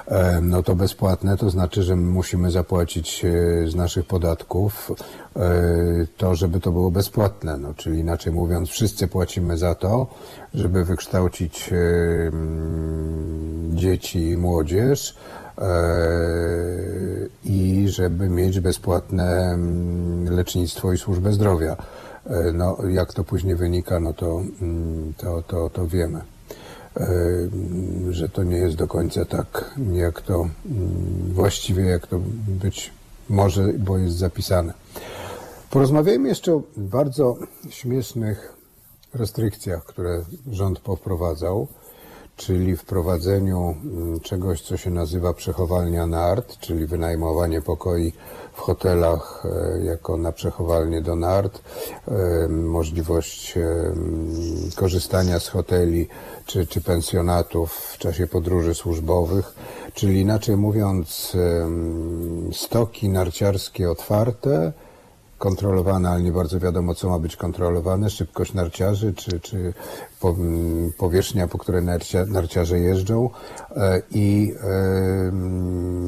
E, 0.07 0.41
no 0.41 0.63
to 0.63 0.75
bezpłatne 0.75 1.37
to 1.37 1.49
znaczy, 1.49 1.83
że 1.83 1.95
musimy 1.95 2.51
zapłacić 2.51 3.25
z 3.65 3.75
naszych 3.75 4.05
podatków 4.05 4.91
to, 6.17 6.35
żeby 6.35 6.59
to 6.59 6.71
było 6.71 6.91
bezpłatne. 6.91 7.57
No, 7.57 7.73
czyli 7.73 7.99
inaczej 7.99 8.33
mówiąc, 8.33 8.69
wszyscy 8.69 9.07
płacimy 9.07 9.57
za 9.57 9.75
to, 9.75 10.07
żeby 10.53 10.85
wykształcić 10.85 11.69
dzieci 13.73 14.29
i 14.29 14.37
młodzież 14.37 15.15
e, 15.57 15.63
i 17.45 17.85
żeby 17.89 18.29
mieć 18.29 18.59
bezpłatne 18.59 19.57
lecznictwo 20.29 20.93
i 20.93 20.97
służbę 20.97 21.33
zdrowia. 21.33 21.77
E, 22.25 22.51
no, 22.53 22.77
jak 22.89 23.13
to 23.13 23.23
później 23.23 23.55
wynika, 23.55 23.99
no 23.99 24.13
to, 24.13 24.41
to, 25.17 25.41
to, 25.41 25.69
to 25.69 25.87
wiemy, 25.87 26.19
e, 26.97 27.07
że 28.09 28.29
to 28.29 28.43
nie 28.43 28.57
jest 28.57 28.75
do 28.75 28.87
końca 28.87 29.25
tak, 29.25 29.75
jak 29.93 30.21
to 30.21 30.49
właściwie, 31.33 31.83
jak 31.83 32.07
to 32.07 32.19
być 32.47 32.91
może, 33.29 33.73
bo 33.73 33.97
jest 33.97 34.17
zapisane. 34.17 34.73
Porozmawiajmy 35.69 36.29
jeszcze 36.29 36.53
o 36.53 36.61
bardzo 36.77 37.37
śmiesznych 37.69 38.53
restrykcjach, 39.13 39.85
które 39.85 40.23
rząd 40.51 40.79
poprowadzał 40.79 41.67
czyli 42.39 42.77
wprowadzeniu 42.77 43.75
mm, 43.83 44.19
czegoś, 44.19 44.61
co 44.61 44.77
się 44.77 44.89
nazywa 44.89 45.33
przechowalnia 45.33 46.07
nart, 46.07 46.57
czyli 46.59 46.85
wynajmowanie 46.85 47.61
pokoi 47.61 48.13
w 48.53 48.59
hotelach 48.59 49.45
e, 49.45 49.85
jako 49.85 50.17
na 50.17 50.31
przechowalnię 50.31 51.01
do 51.01 51.15
nart, 51.15 51.61
możliwość 52.49 53.55
korzystania 54.75 55.39
z 55.39 55.47
hoteli 55.47 56.07
czy, 56.45 56.67
czy 56.67 56.81
pensjonatów 56.81 57.73
w 57.73 57.97
czasie 57.97 58.27
podróży 58.27 58.75
służbowych, 58.75 59.53
czyli 59.93 60.21
inaczej 60.21 60.57
mówiąc 60.57 61.37
stoki 62.51 63.09
narciarskie 63.09 63.91
otwarte, 63.91 64.73
kontrolowane, 65.39 66.09
ale 66.09 66.21
nie 66.21 66.31
bardzo 66.31 66.59
wiadomo, 66.59 66.95
co 66.95 67.09
ma 67.09 67.19
być 67.19 67.35
kontrolowane, 67.35 68.09
szybkość 68.09 68.53
narciarzy, 68.53 69.13
czy, 69.13 69.39
czy 69.39 69.73
powierzchnia, 70.97 71.47
po 71.47 71.57
której 71.57 71.83
narciarze 72.27 72.79
jeżdżą. 72.79 73.29
E, 73.75 74.01
I 74.11 74.53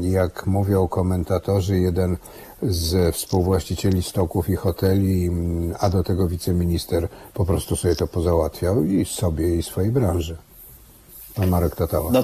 jak 0.02 0.48
mówią 0.48 0.88
komentatorzy, 0.88 1.80
jeden 1.80 2.18
z 2.62 3.16
współwłaścicieli 3.16 4.04
stoków 4.04 4.50
i 4.50 4.56
hoteli, 4.56 5.32
a 5.80 5.90
do 5.90 6.04
tego 6.04 6.28
wiceminister 6.28 7.08
po 7.34 7.46
prostu 7.46 7.76
sobie 7.76 7.96
to 7.96 8.08
pozałatwiał 8.08 8.84
i 8.84 9.06
sobie 9.06 9.56
i 9.56 9.64
swojej 9.64 9.92
branży. 9.92 10.38
Pan 11.36 11.50
Marek 11.50 11.76
Tatała. 11.76 12.12
No 12.12 12.24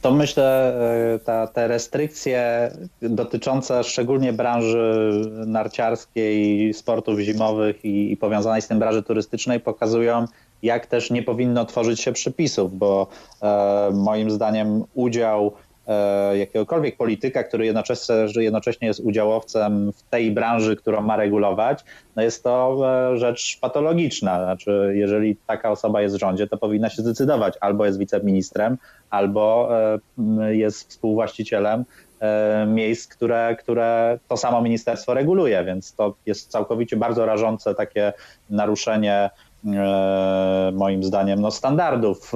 to 0.00 0.12
myślę, 0.12 0.74
e, 1.14 1.18
ta, 1.18 1.46
te 1.46 1.68
restrykcje 1.68 2.70
dotyczące 3.02 3.84
szczególnie 3.84 4.32
branży 4.32 5.10
narciarskiej, 5.46 6.74
sportów 6.74 7.18
zimowych 7.18 7.84
i, 7.84 8.12
i 8.12 8.16
powiązanej 8.16 8.62
z 8.62 8.68
tym 8.68 8.78
branży 8.78 9.02
turystycznej 9.02 9.60
pokazują, 9.60 10.24
jak 10.62 10.86
też 10.86 11.10
nie 11.10 11.22
powinno 11.22 11.64
tworzyć 11.64 12.00
się 12.00 12.12
przepisów, 12.12 12.78
bo 12.78 13.06
e, 13.42 13.90
moim 13.94 14.30
zdaniem 14.30 14.84
udział 14.94 15.52
jakiegokolwiek 16.34 16.96
polityka, 16.96 17.44
który 17.44 17.66
jednocześnie, 17.66 18.14
jednocześnie 18.36 18.88
jest 18.88 19.00
udziałowcem 19.00 19.92
w 19.92 20.02
tej 20.02 20.30
branży, 20.30 20.76
którą 20.76 21.00
ma 21.00 21.16
regulować, 21.16 21.84
no 22.16 22.22
jest 22.22 22.44
to 22.44 22.78
e, 23.12 23.16
rzecz 23.16 23.58
patologiczna. 23.60 24.44
Znaczy, 24.44 24.92
jeżeli 24.94 25.36
taka 25.46 25.70
osoba 25.70 26.02
jest 26.02 26.16
w 26.16 26.18
rządzie, 26.18 26.46
to 26.46 26.56
powinna 26.56 26.90
się 26.90 27.02
zdecydować, 27.02 27.54
albo 27.60 27.86
jest 27.86 27.98
wiceministrem, 27.98 28.78
albo 29.10 29.68
e, 30.38 30.56
jest 30.56 30.90
współwłaścicielem 30.90 31.84
miejsc, 32.66 33.14
które, 33.14 33.56
które 33.58 34.18
to 34.28 34.36
samo 34.36 34.62
ministerstwo 34.62 35.14
reguluje, 35.14 35.64
więc 35.64 35.94
to 35.94 36.14
jest 36.26 36.50
całkowicie 36.50 36.96
bardzo 36.96 37.26
rażące 37.26 37.74
takie 37.74 38.12
naruszenie 38.50 39.30
moim 40.72 41.04
zdaniem 41.04 41.40
no, 41.40 41.50
standardów 41.50 42.32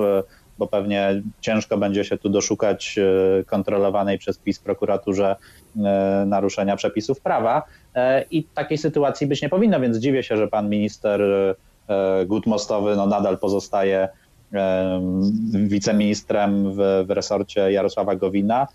bo 0.59 0.67
pewnie 0.67 1.23
ciężko 1.41 1.79
będzie 1.79 2.05
się 2.05 2.19
tu 2.19 2.29
doszukać 2.29 2.99
e, 2.99 3.45
kontrolowanej 3.45 4.19
przez 4.19 4.39
PiS 4.39 4.59
prokuraturze 4.59 5.37
e, 5.77 6.25
naruszenia 6.27 6.77
przepisów 6.77 7.21
prawa 7.21 7.63
e, 7.95 8.25
i 8.31 8.45
takiej 8.45 8.79
sytuacji 8.79 9.27
być 9.27 9.43
nie 9.43 9.49
powinno, 9.49 9.81
więc 9.81 9.97
dziwię 9.97 10.23
się, 10.23 10.37
że 10.37 10.49
pan 10.49 10.69
minister 10.69 11.21
Gutmostowy 12.27 12.97
no, 12.97 13.07
nadal 13.07 13.39
pozostaje 13.39 14.09
wiceministrem 15.53 16.73
w, 16.73 17.05
w 17.07 17.11
resorcie 17.11 17.73
Jarosława 17.73 18.17
Gowina. 18.17 18.69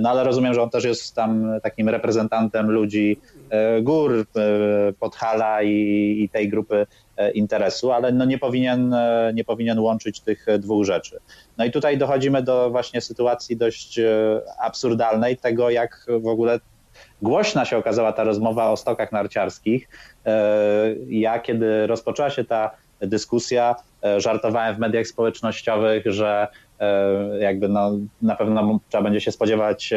No 0.00 0.10
ale 0.10 0.24
rozumiem, 0.24 0.54
że 0.54 0.62
on 0.62 0.70
też 0.70 0.84
jest 0.84 1.14
tam 1.14 1.60
takim 1.62 1.88
reprezentantem 1.88 2.70
ludzi 2.70 3.20
gór, 3.82 4.26
Podhala 5.00 5.62
i, 5.62 5.70
i 6.20 6.28
tej 6.28 6.48
grupy 6.48 6.86
interesu, 7.34 7.92
ale 7.92 8.12
no 8.12 8.24
nie, 8.24 8.38
powinien, 8.38 8.94
e, 8.94 9.32
nie 9.34 9.44
powinien 9.44 9.78
łączyć 9.78 10.20
tych 10.20 10.46
dwóch 10.58 10.84
rzeczy. 10.84 11.18
No 11.58 11.64
i 11.64 11.70
tutaj 11.70 11.98
dochodzimy 11.98 12.42
do 12.42 12.70
właśnie 12.70 13.00
sytuacji 13.00 13.56
dość 13.56 13.98
e, 13.98 14.40
absurdalnej, 14.60 15.36
tego 15.36 15.70
jak 15.70 16.06
w 16.20 16.26
ogóle 16.26 16.60
głośna 17.22 17.64
się 17.64 17.76
okazała 17.76 18.12
ta 18.12 18.24
rozmowa 18.24 18.70
o 18.70 18.76
stokach 18.76 19.12
narciarskich. 19.12 19.88
Ja, 21.08 21.38
kiedy 21.38 21.86
rozpoczęła 21.86 22.30
się 22.30 22.44
ta 22.44 22.70
dyskusja, 23.00 23.76
żartowałem 24.16 24.76
w 24.76 24.78
mediach 24.78 25.06
społecznościowych, 25.06 26.04
że 26.06 26.48
jakby 27.40 27.68
no, 27.68 27.92
na 28.22 28.36
pewno 28.36 28.78
trzeba 28.88 29.04
będzie 29.04 29.20
się 29.20 29.32
spodziewać 29.32 29.94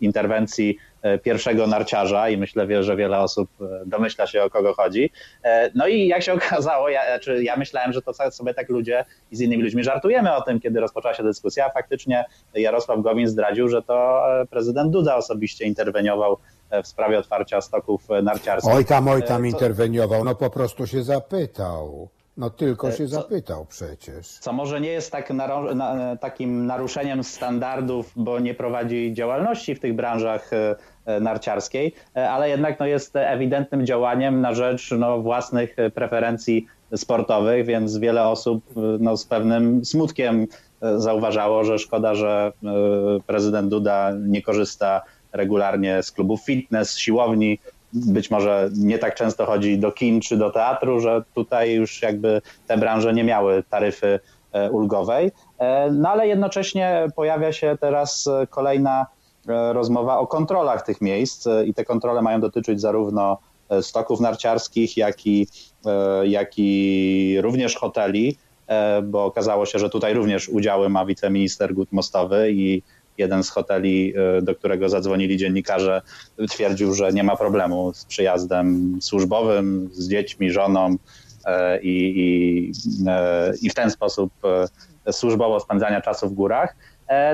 interwencji 0.00 0.78
E, 1.02 1.18
pierwszego 1.18 1.66
narciarza 1.66 2.28
i 2.28 2.36
myślę, 2.36 2.82
że 2.82 2.96
wiele 2.96 3.18
osób 3.18 3.50
e, 3.60 3.82
domyśla 3.86 4.26
się 4.26 4.42
o 4.42 4.50
kogo 4.50 4.74
chodzi. 4.74 5.10
E, 5.44 5.70
no 5.74 5.86
i 5.86 6.06
jak 6.06 6.22
się 6.22 6.32
okazało, 6.42 6.88
ja, 6.88 7.06
znaczy 7.06 7.42
ja 7.42 7.56
myślałem, 7.56 7.92
że 7.92 8.02
to 8.02 8.12
sobie 8.30 8.54
tak 8.54 8.68
ludzie 8.68 9.04
i 9.30 9.36
z 9.36 9.40
innymi 9.40 9.62
ludźmi 9.62 9.84
żartujemy 9.84 10.34
o 10.34 10.42
tym, 10.42 10.60
kiedy 10.60 10.80
rozpoczęła 10.80 11.14
się 11.14 11.22
dyskusja, 11.22 11.66
a 11.66 11.70
faktycznie 11.70 12.24
Jarosław 12.54 13.00
Gowin 13.00 13.28
zdradził, 13.28 13.68
że 13.68 13.82
to 13.82 14.22
prezydent 14.50 14.90
Duda 14.90 15.16
osobiście 15.16 15.64
interweniował 15.64 16.38
w 16.84 16.86
sprawie 16.86 17.18
otwarcia 17.18 17.60
stoków 17.60 18.08
narciarskich. 18.22 18.74
Oj 18.74 18.84
tam, 18.84 19.08
oj 19.08 19.22
tam 19.22 19.46
interweniował, 19.46 20.24
no 20.24 20.34
po 20.34 20.50
prostu 20.50 20.86
się 20.86 21.02
zapytał. 21.02 22.08
No 22.36 22.50
tylko 22.50 22.88
e, 22.88 22.92
się 22.92 23.08
co, 23.08 23.14
zapytał 23.14 23.66
przecież. 23.66 24.26
Co 24.26 24.52
może 24.52 24.80
nie 24.80 24.88
jest 24.88 25.12
tak 25.12 25.30
na, 25.30 26.16
takim 26.16 26.66
naruszeniem 26.66 27.24
standardów, 27.24 28.12
bo 28.16 28.40
nie 28.40 28.54
prowadzi 28.54 29.12
działalności 29.14 29.74
w 29.74 29.80
tych 29.80 29.94
branżach 29.94 30.52
e, 30.52 30.76
e, 31.06 31.20
narciarskiej, 31.20 31.94
ale 32.14 32.48
jednak 32.48 32.80
no, 32.80 32.86
jest 32.86 33.16
ewidentnym 33.16 33.86
działaniem 33.86 34.40
na 34.40 34.54
rzecz 34.54 34.90
no, 34.98 35.18
własnych 35.18 35.76
preferencji 35.94 36.66
sportowych, 36.96 37.66
więc 37.66 37.98
wiele 37.98 38.28
osób 38.28 38.64
no, 39.00 39.16
z 39.16 39.24
pewnym 39.24 39.84
smutkiem 39.84 40.46
zauważało, 40.96 41.64
że 41.64 41.78
szkoda, 41.78 42.14
że 42.14 42.52
prezydent 43.26 43.70
Duda 43.70 44.12
nie 44.20 44.42
korzysta 44.42 45.02
regularnie 45.32 46.02
z 46.02 46.10
klubów 46.10 46.40
fitness, 46.44 46.96
siłowni, 46.96 47.58
być 47.92 48.30
może 48.30 48.70
nie 48.76 48.98
tak 48.98 49.14
często 49.14 49.46
chodzi 49.46 49.78
do 49.78 49.92
kin 49.92 50.20
czy 50.20 50.36
do 50.36 50.50
teatru, 50.50 51.00
że 51.00 51.22
tutaj 51.34 51.72
już 51.72 52.02
jakby 52.02 52.42
te 52.66 52.76
branże 52.76 53.14
nie 53.14 53.24
miały 53.24 53.62
taryfy 53.70 54.20
e, 54.52 54.70
ulgowej. 54.70 55.32
E, 55.58 55.90
no 55.90 56.08
ale 56.08 56.28
jednocześnie 56.28 57.06
pojawia 57.16 57.52
się 57.52 57.76
teraz 57.80 58.28
kolejna 58.50 59.06
e, 59.48 59.72
rozmowa 59.72 60.18
o 60.18 60.26
kontrolach 60.26 60.86
tych 60.86 61.00
miejsc 61.00 61.48
i 61.66 61.74
te 61.74 61.84
kontrole 61.84 62.22
mają 62.22 62.40
dotyczyć 62.40 62.80
zarówno 62.80 63.38
stoków 63.80 64.20
narciarskich, 64.20 64.96
jak 64.96 65.26
i, 65.26 65.46
jak 66.24 66.52
i 66.56 67.36
również 67.40 67.76
hoteli, 67.76 68.38
bo 69.02 69.24
okazało 69.24 69.66
się, 69.66 69.78
że 69.78 69.90
tutaj 69.90 70.14
również 70.14 70.48
udziały 70.48 70.88
ma 70.88 71.06
wiceminister 71.06 71.74
Gutmostowy 71.74 72.52
i 72.52 72.82
jeden 73.18 73.44
z 73.44 73.50
hoteli, 73.50 74.14
e, 74.38 74.42
do 74.42 74.54
którego 74.54 74.88
zadzwonili 74.88 75.36
dziennikarze, 75.36 76.02
twierdził, 76.50 76.94
że 76.94 77.12
nie 77.12 77.24
ma 77.24 77.36
problemu 77.36 77.94
z 77.94 78.04
przyjazdem 78.04 78.98
służbowym, 79.00 79.90
z 79.92 80.08
dziećmi, 80.08 80.50
żoną 80.50 80.96
e, 81.46 81.80
i, 81.80 82.20
i, 82.20 82.72
e, 83.06 83.52
i 83.62 83.70
w 83.70 83.74
ten 83.74 83.90
sposób 83.90 84.32
służbowo 85.10 85.60
spędzania 85.60 86.00
czasu 86.00 86.28
w 86.28 86.32
górach. 86.32 86.76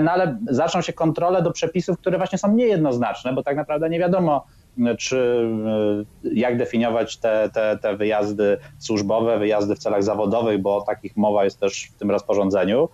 no 0.02 0.12
ale 0.12 0.38
zaczną 0.50 0.82
się 0.82 0.92
kontrole 0.92 1.42
do 1.42 1.50
przepisów, 1.52 1.98
które 1.98 2.18
właśnie 2.18 2.38
są 2.38 2.54
niejednoznaczne, 2.54 3.32
bo 3.32 3.42
tak 3.42 3.56
naprawdę 3.56 3.90
nie 3.90 3.98
wiadomo, 3.98 4.46
czy 4.98 5.48
jak 6.32 6.58
definiować 6.58 7.16
te, 7.16 7.50
te, 7.54 7.78
te 7.82 7.96
wyjazdy 7.96 8.58
służbowe, 8.78 9.38
wyjazdy 9.38 9.74
w 9.74 9.78
celach 9.78 10.02
zawodowych, 10.02 10.62
bo 10.62 10.76
o 10.76 10.80
takich 10.80 11.16
mowa 11.16 11.44
jest 11.44 11.60
też 11.60 11.90
w 11.94 11.98
tym 11.98 12.10
rozporządzeniu. 12.10 12.88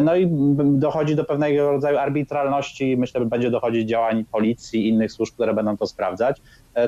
No 0.00 0.16
i 0.16 0.28
dochodzi 0.60 1.16
do 1.16 1.24
pewnego 1.24 1.72
rodzaju 1.72 1.98
arbitralności, 1.98 2.96
myślę, 2.96 3.20
że 3.20 3.26
będzie 3.26 3.50
dochodzić 3.50 3.88
działań 3.88 4.24
policji 4.24 4.84
i 4.84 4.88
innych 4.88 5.12
służb, 5.12 5.34
które 5.34 5.54
będą 5.54 5.76
to 5.76 5.86
sprawdzać. 5.86 6.42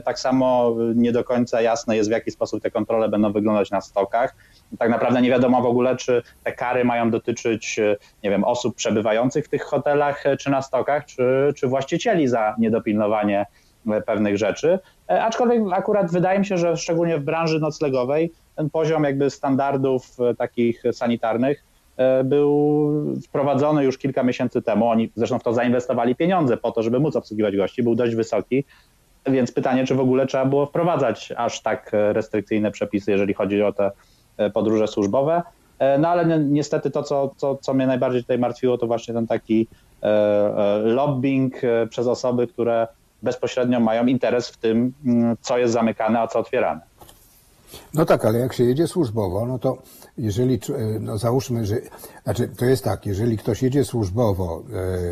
Tak 0.04 0.18
samo 0.18 0.74
nie 0.94 1.12
do 1.12 1.24
końca 1.24 1.60
jasne 1.60 1.96
jest, 1.96 2.08
w 2.08 2.12
jaki 2.12 2.30
sposób 2.30 2.62
te 2.62 2.70
kontrole 2.70 3.08
będą 3.08 3.32
wyglądać 3.32 3.70
na 3.70 3.80
stokach. 3.80 4.36
Tak 4.78 4.90
naprawdę 4.90 5.22
nie 5.22 5.30
wiadomo 5.30 5.62
w 5.62 5.66
ogóle, 5.66 5.96
czy 5.96 6.22
te 6.44 6.52
kary 6.52 6.84
mają 6.84 7.10
dotyczyć, 7.10 7.80
nie 8.24 8.30
wiem, 8.30 8.44
osób 8.44 8.76
przebywających 8.76 9.44
w 9.44 9.48
tych 9.48 9.62
hotelach 9.62 10.24
czy 10.40 10.50
na 10.50 10.62
stokach, 10.62 11.04
czy, 11.04 11.52
czy 11.56 11.68
właścicieli 11.68 12.28
za 12.28 12.54
niedopilnowanie 12.58 13.46
pewnych 14.06 14.38
rzeczy. 14.38 14.78
Aczkolwiek 15.08 15.62
akurat 15.72 16.12
wydaje 16.12 16.38
mi 16.38 16.46
się, 16.46 16.58
że 16.58 16.76
szczególnie 16.76 17.18
w 17.18 17.24
branży 17.24 17.60
noclegowej 17.60 18.32
ten 18.56 18.70
poziom 18.70 19.04
jakby 19.04 19.30
standardów 19.30 20.16
takich 20.38 20.82
sanitarnych 20.92 21.64
był 22.24 22.92
wprowadzony 23.24 23.84
już 23.84 23.98
kilka 23.98 24.22
miesięcy 24.22 24.62
temu. 24.62 24.88
Oni 24.88 25.12
zresztą 25.14 25.38
w 25.38 25.42
to 25.42 25.52
zainwestowali 25.52 26.16
pieniądze 26.16 26.56
po 26.56 26.72
to, 26.72 26.82
żeby 26.82 27.00
móc 27.00 27.16
obsługiwać 27.16 27.56
gości. 27.56 27.82
Był 27.82 27.94
dość 27.94 28.14
wysoki. 28.14 28.64
Więc 29.26 29.52
pytanie, 29.52 29.86
czy 29.86 29.94
w 29.94 30.00
ogóle 30.00 30.26
trzeba 30.26 30.44
było 30.44 30.66
wprowadzać 30.66 31.32
aż 31.36 31.62
tak 31.62 31.90
restrykcyjne 31.92 32.70
przepisy, 32.70 33.10
jeżeli 33.10 33.34
chodzi 33.34 33.62
o 33.62 33.72
te 33.72 33.90
podróże 34.54 34.86
służbowe. 34.86 35.42
No 35.98 36.08
ale 36.08 36.38
niestety 36.38 36.90
to, 36.90 37.02
co, 37.02 37.30
co, 37.36 37.56
co 37.56 37.74
mnie 37.74 37.86
najbardziej 37.86 38.22
tutaj 38.22 38.38
martwiło, 38.38 38.78
to 38.78 38.86
właśnie 38.86 39.14
ten 39.14 39.26
taki 39.26 39.68
lobbying 40.84 41.54
przez 41.90 42.06
osoby, 42.06 42.46
które 42.46 42.86
bezpośrednio 43.22 43.80
mają 43.80 44.06
interes 44.06 44.48
w 44.48 44.56
tym, 44.56 44.92
co 45.40 45.58
jest 45.58 45.72
zamykane, 45.72 46.20
a 46.20 46.26
co 46.28 46.38
otwierane. 46.38 46.80
No 47.94 48.04
tak, 48.04 48.24
ale 48.24 48.38
jak 48.38 48.52
się 48.52 48.64
jedzie 48.64 48.86
służbowo, 48.86 49.46
no 49.46 49.58
to 49.58 49.78
jeżeli, 50.18 50.60
no 51.00 51.18
załóżmy, 51.18 51.66
że, 51.66 51.76
znaczy 52.24 52.48
to 52.48 52.64
jest 52.64 52.84
tak, 52.84 53.06
jeżeli 53.06 53.38
ktoś 53.38 53.62
jedzie 53.62 53.84
służbowo, 53.84 54.62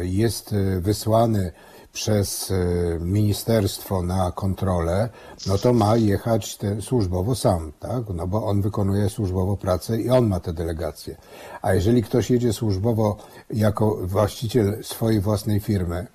jest 0.02 0.54
wysłany 0.80 1.52
przez 1.92 2.52
ministerstwo 3.00 4.02
na 4.02 4.32
kontrolę, 4.32 5.08
no 5.46 5.58
to 5.58 5.72
ma 5.72 5.96
jechać 5.96 6.56
te 6.56 6.82
służbowo 6.82 7.34
sam, 7.34 7.72
tak? 7.80 8.02
No 8.14 8.26
bo 8.26 8.46
on 8.46 8.62
wykonuje 8.62 9.08
służbowo 9.08 9.56
pracę 9.56 10.00
i 10.00 10.10
on 10.10 10.26
ma 10.26 10.40
te 10.40 10.52
delegacje. 10.52 11.16
A 11.62 11.74
jeżeli 11.74 12.02
ktoś 12.02 12.30
jedzie 12.30 12.52
służbowo 12.52 13.16
jako 13.50 13.98
właściciel 14.02 14.78
swojej 14.82 15.20
własnej 15.20 15.60
firmy, 15.60 16.06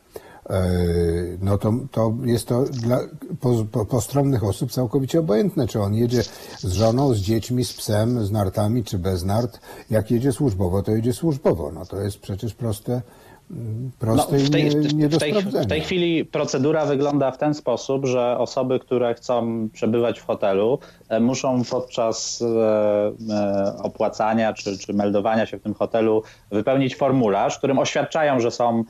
no 1.42 1.58
to, 1.58 1.74
to 1.92 2.14
jest 2.24 2.48
to 2.48 2.64
dla 2.64 3.00
postronnych 3.89 4.44
osób 4.44 4.72
całkowicie 4.72 5.20
obojętne, 5.20 5.68
czy 5.68 5.82
on 5.82 5.94
jedzie 5.94 6.24
z 6.58 6.72
żoną, 6.72 7.14
z 7.14 7.18
dziećmi, 7.18 7.66
z 7.66 7.74
psem, 7.74 8.26
z 8.26 8.32
nartami, 8.32 8.84
czy 8.84 9.00
bez 9.00 9.24
nart. 9.24 9.60
Jak 9.89 10.12
jedzie 10.12 10.32
służbowo, 10.32 10.84
to 10.84 10.92
jedzie 10.92 11.14
służbowo. 11.14 11.72
No 11.72 11.86
to 11.86 12.02
jest 12.02 12.20
przecież 12.20 12.54
proste, 12.54 13.02
proste 13.99 14.38
no, 14.38 14.45
w 14.45 14.49
tej, 14.49 14.62
i 14.62 14.76
nie, 14.76 14.89
nie 14.93 15.10
w 15.10 15.18
tej, 15.18 15.34
w 15.34 15.68
tej 15.68 15.82
chwili 15.82 16.26
procedura 16.26 16.86
wygląda 16.86 17.32
w 17.32 17.38
ten 17.38 17.54
sposób, 17.54 18.06
że 18.06 18.38
osoby, 18.38 18.80
które 18.80 19.14
chcą 19.14 19.68
przebywać 19.74 20.20
w 20.20 20.26
hotelu, 20.26 20.80
muszą 21.20 21.64
podczas 21.64 22.43
opłacania 23.84 24.54
czy, 24.54 24.78
czy 24.78 24.93
meldowania 24.93 25.45
się 25.45 25.58
w 25.58 25.64
tym 25.64 25.74
hotelu 25.74 26.24
wypełnić 26.52 26.95
formularz, 26.95 27.58
którym 27.58 27.80
oświadczają, 27.80 28.39
że 28.39 28.52
są 28.52 28.84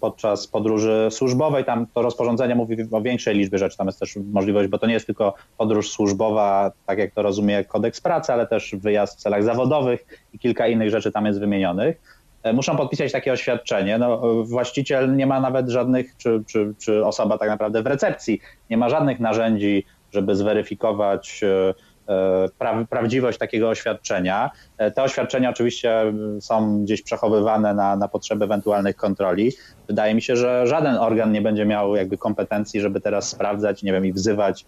podczas 0.00 0.46
podróży 0.46 1.08
służbowej. 1.10 1.64
Tam 1.64 1.86
to 1.94 2.02
rozporządzenie 2.02 2.54
mówi 2.54 2.76
o 2.92 3.00
większej 3.00 3.36
liczbie 3.36 3.58
rzeczy. 3.58 3.76
Tam 3.76 3.86
jest 3.86 4.00
też 4.00 4.18
możliwość, 4.32 4.68
bo 4.68 4.78
to 4.78 4.86
nie 4.86 4.94
jest 4.94 5.06
tylko 5.06 5.34
podróż 5.58 5.90
służbowa, 5.90 6.72
tak 6.86 6.98
jak 6.98 7.14
to 7.14 7.22
rozumie 7.22 7.64
kodeks 7.64 8.00
pracy, 8.00 8.32
ale 8.32 8.46
też 8.46 8.74
wyjazd 8.74 9.18
w 9.18 9.22
celach 9.22 9.44
zawodowych 9.44 10.06
i 10.34 10.38
kilka 10.38 10.66
innych 10.66 10.90
rzeczy 10.90 11.12
tam 11.12 11.26
jest 11.26 11.40
wymienionych 11.40 12.19
muszą 12.52 12.76
podpisać 12.76 13.12
takie 13.12 13.32
oświadczenie. 13.32 13.98
No, 13.98 14.20
właściciel 14.44 15.16
nie 15.16 15.26
ma 15.26 15.40
nawet 15.40 15.68
żadnych, 15.68 16.16
czy, 16.16 16.42
czy, 16.46 16.74
czy 16.78 17.06
osoba 17.06 17.38
tak 17.38 17.48
naprawdę 17.48 17.82
w 17.82 17.86
recepcji, 17.86 18.40
nie 18.70 18.76
ma 18.76 18.88
żadnych 18.88 19.20
narzędzi, 19.20 19.86
żeby 20.12 20.36
zweryfikować 20.36 21.44
pra, 22.58 22.84
prawdziwość 22.90 23.38
takiego 23.38 23.68
oświadczenia. 23.68 24.50
Te 24.94 25.02
oświadczenia 25.02 25.50
oczywiście 25.50 26.12
są 26.40 26.82
gdzieś 26.82 27.02
przechowywane 27.02 27.74
na, 27.74 27.96
na 27.96 28.08
potrzeby 28.08 28.44
ewentualnych 28.44 28.96
kontroli. 28.96 29.52
Wydaje 29.88 30.14
mi 30.14 30.22
się, 30.22 30.36
że 30.36 30.66
żaden 30.66 30.96
organ 30.96 31.32
nie 31.32 31.42
będzie 31.42 31.66
miał 31.66 31.96
jakby 31.96 32.18
kompetencji, 32.18 32.80
żeby 32.80 33.00
teraz 33.00 33.28
sprawdzać, 33.28 33.82
nie 33.82 33.92
wiem, 33.92 34.06
i 34.06 34.12
wzywać 34.12 34.66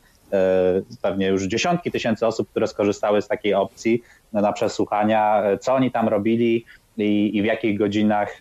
pewnie 1.02 1.28
już 1.28 1.42
dziesiątki 1.42 1.90
tysięcy 1.90 2.26
osób, 2.26 2.50
które 2.50 2.66
skorzystały 2.66 3.22
z 3.22 3.28
takiej 3.28 3.54
opcji 3.54 4.02
na 4.32 4.52
przesłuchania, 4.52 5.42
co 5.60 5.74
oni 5.74 5.90
tam 5.90 6.08
robili, 6.08 6.64
i, 6.98 7.36
i 7.36 7.42
w 7.42 7.44
jakich 7.44 7.78
godzinach 7.78 8.38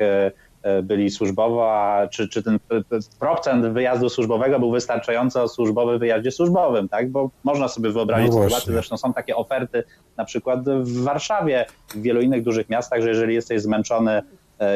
byli 0.84 1.10
służbowo, 1.10 1.72
a 1.72 2.08
czy, 2.08 2.30
czy 2.30 2.44
ten 2.44 2.60
procent 3.20 3.66
wyjazdu 3.66 4.10
służbowego 4.10 4.60
był 4.60 4.72
wystarczający 4.72 5.42
o 5.42 5.48
służbowy 5.48 6.00
wyjazdzie 6.00 6.32
służbowym, 6.32 6.90
tak? 6.90 7.10
Bo 7.10 7.30
można 7.44 7.68
sobie 7.68 7.90
wyobrazić 7.92 8.32
no 8.32 8.44
sytuację, 8.44 8.74
zresztą 8.74 8.98
są 8.98 9.14
takie 9.14 9.36
oferty 9.36 9.84
na 10.18 10.26
przykład 10.26 10.70
w 10.70 11.04
Warszawie, 11.04 11.66
w 11.90 12.02
wielu 12.02 12.22
innych 12.22 12.44
dużych 12.44 12.70
miastach, 12.70 13.02
że 13.02 13.10
jeżeli 13.10 13.34
jesteś 13.34 13.62
zmęczony 13.62 14.22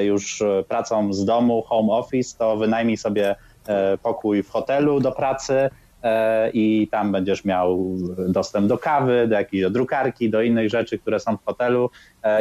już 0.01 0.43
pracą 0.67 1.13
z 1.13 1.25
domu, 1.25 1.61
home 1.61 1.93
office, 1.93 2.37
to 2.37 2.57
wynajmij 2.57 2.97
sobie 2.97 3.35
pokój 4.03 4.43
w 4.43 4.49
hotelu 4.49 4.99
do 4.99 5.11
pracy, 5.11 5.69
i 6.53 6.87
tam 6.91 7.11
będziesz 7.11 7.45
miał 7.45 7.95
dostęp 8.29 8.67
do 8.67 8.77
kawy, 8.77 9.27
do 9.27 9.35
jakiejś 9.35 9.71
drukarki, 9.71 10.29
do 10.29 10.41
innych 10.41 10.69
rzeczy, 10.69 10.99
które 10.99 11.19
są 11.19 11.37
w 11.37 11.45
hotelu. 11.45 11.89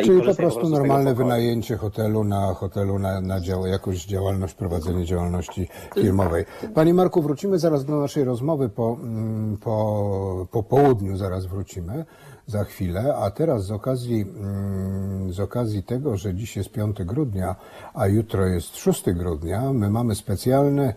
Czyli 0.05 0.19
po 0.19 0.25
prostu, 0.25 0.43
po 0.43 0.49
prostu 0.49 0.69
normalne 0.69 1.15
wynajęcie 1.15 1.77
hotelu 1.77 2.25
na 2.25 2.55
hotelu 2.55 2.99
na, 2.99 3.21
na 3.21 3.41
dział, 3.41 3.67
jakąś 3.67 4.05
działalność, 4.05 4.55
prowadzenie 4.55 5.05
działalności 5.05 5.69
firmowej. 5.95 6.45
Panie 6.75 6.95
Marku, 6.95 7.23
wrócimy 7.23 7.59
zaraz 7.59 7.85
do 7.85 8.01
naszej 8.01 8.25
rozmowy 8.25 8.69
po, 8.69 8.97
mm, 9.03 9.57
po, 9.57 10.47
po 10.51 10.63
południu, 10.63 11.17
zaraz 11.17 11.47
wrócimy 11.47 12.05
za 12.47 12.65
chwilę, 12.65 13.17
a 13.17 13.31
teraz 13.31 13.65
z 13.65 13.71
okazji, 13.71 14.23
mm, 14.23 15.33
z 15.33 15.41
okazji 15.41 15.83
tego, 15.83 16.17
że 16.17 16.35
dziś 16.35 16.57
jest 16.57 16.71
5 16.73 17.05
grudnia, 17.05 17.57
a 17.95 18.07
jutro 18.07 18.47
jest 18.47 18.77
6 18.77 19.13
grudnia, 19.13 19.73
my 19.73 19.91
mamy 19.91 20.15
specjalny, 20.15 20.95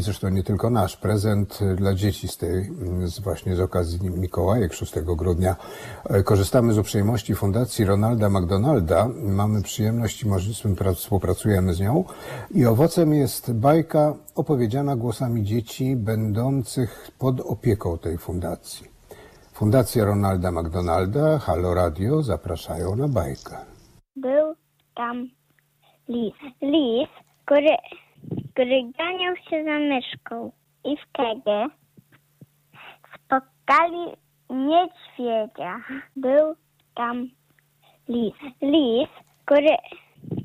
zresztą 0.00 0.28
nie 0.28 0.42
tylko 0.42 0.70
nasz, 0.70 0.96
prezent 0.96 1.58
dla 1.76 1.94
dzieci 1.94 2.28
z 2.28 2.36
tej, 2.36 2.66
mm, 2.66 3.08
z 3.08 3.20
właśnie 3.20 3.56
z 3.56 3.60
okazji 3.60 4.10
Mikołajek 4.10 4.72
6 4.72 4.92
grudnia. 5.16 5.56
E, 6.04 6.22
korzystamy 6.22 6.72
z 6.72 6.78
uprzejmości 6.78 7.34
Fundacji 7.34 7.84
Ronalda 7.84 8.30
McDonalda. 8.30 9.08
Mamy 9.22 9.62
przyjemność 9.62 10.22
i 10.22 10.26
współpracujemy 10.94 11.74
z 11.74 11.80
nią. 11.80 12.04
I 12.50 12.66
owocem 12.66 13.14
jest 13.14 13.52
bajka 13.52 14.14
opowiedziana 14.34 14.96
głosami 14.96 15.44
dzieci 15.44 15.96
będących 15.96 17.10
pod 17.18 17.40
opieką 17.40 17.98
tej 17.98 18.18
fundacji. 18.18 18.99
Fundacja 19.60 20.04
Ronalda 20.04 20.50
McDonalda, 20.50 21.38
Halo 21.38 21.74
Radio 21.74 22.22
zapraszają 22.22 22.96
na 22.96 23.08
bajkę. 23.08 23.56
Był 24.16 24.54
tam 24.94 25.28
lis. 26.08 26.34
Lis, 26.62 27.08
który, 27.44 27.76
który 28.52 28.92
ganiał 28.98 29.36
się 29.36 29.64
za 29.64 29.78
myszką. 29.78 30.52
I 30.84 30.96
wtedy 30.96 31.74
spotkali 33.14 34.16
niedźwiedzia. 34.50 35.80
Był 36.16 36.54
tam 36.94 37.28
lis. 38.08 38.34
Lis, 38.62 39.10
który, 39.44 39.76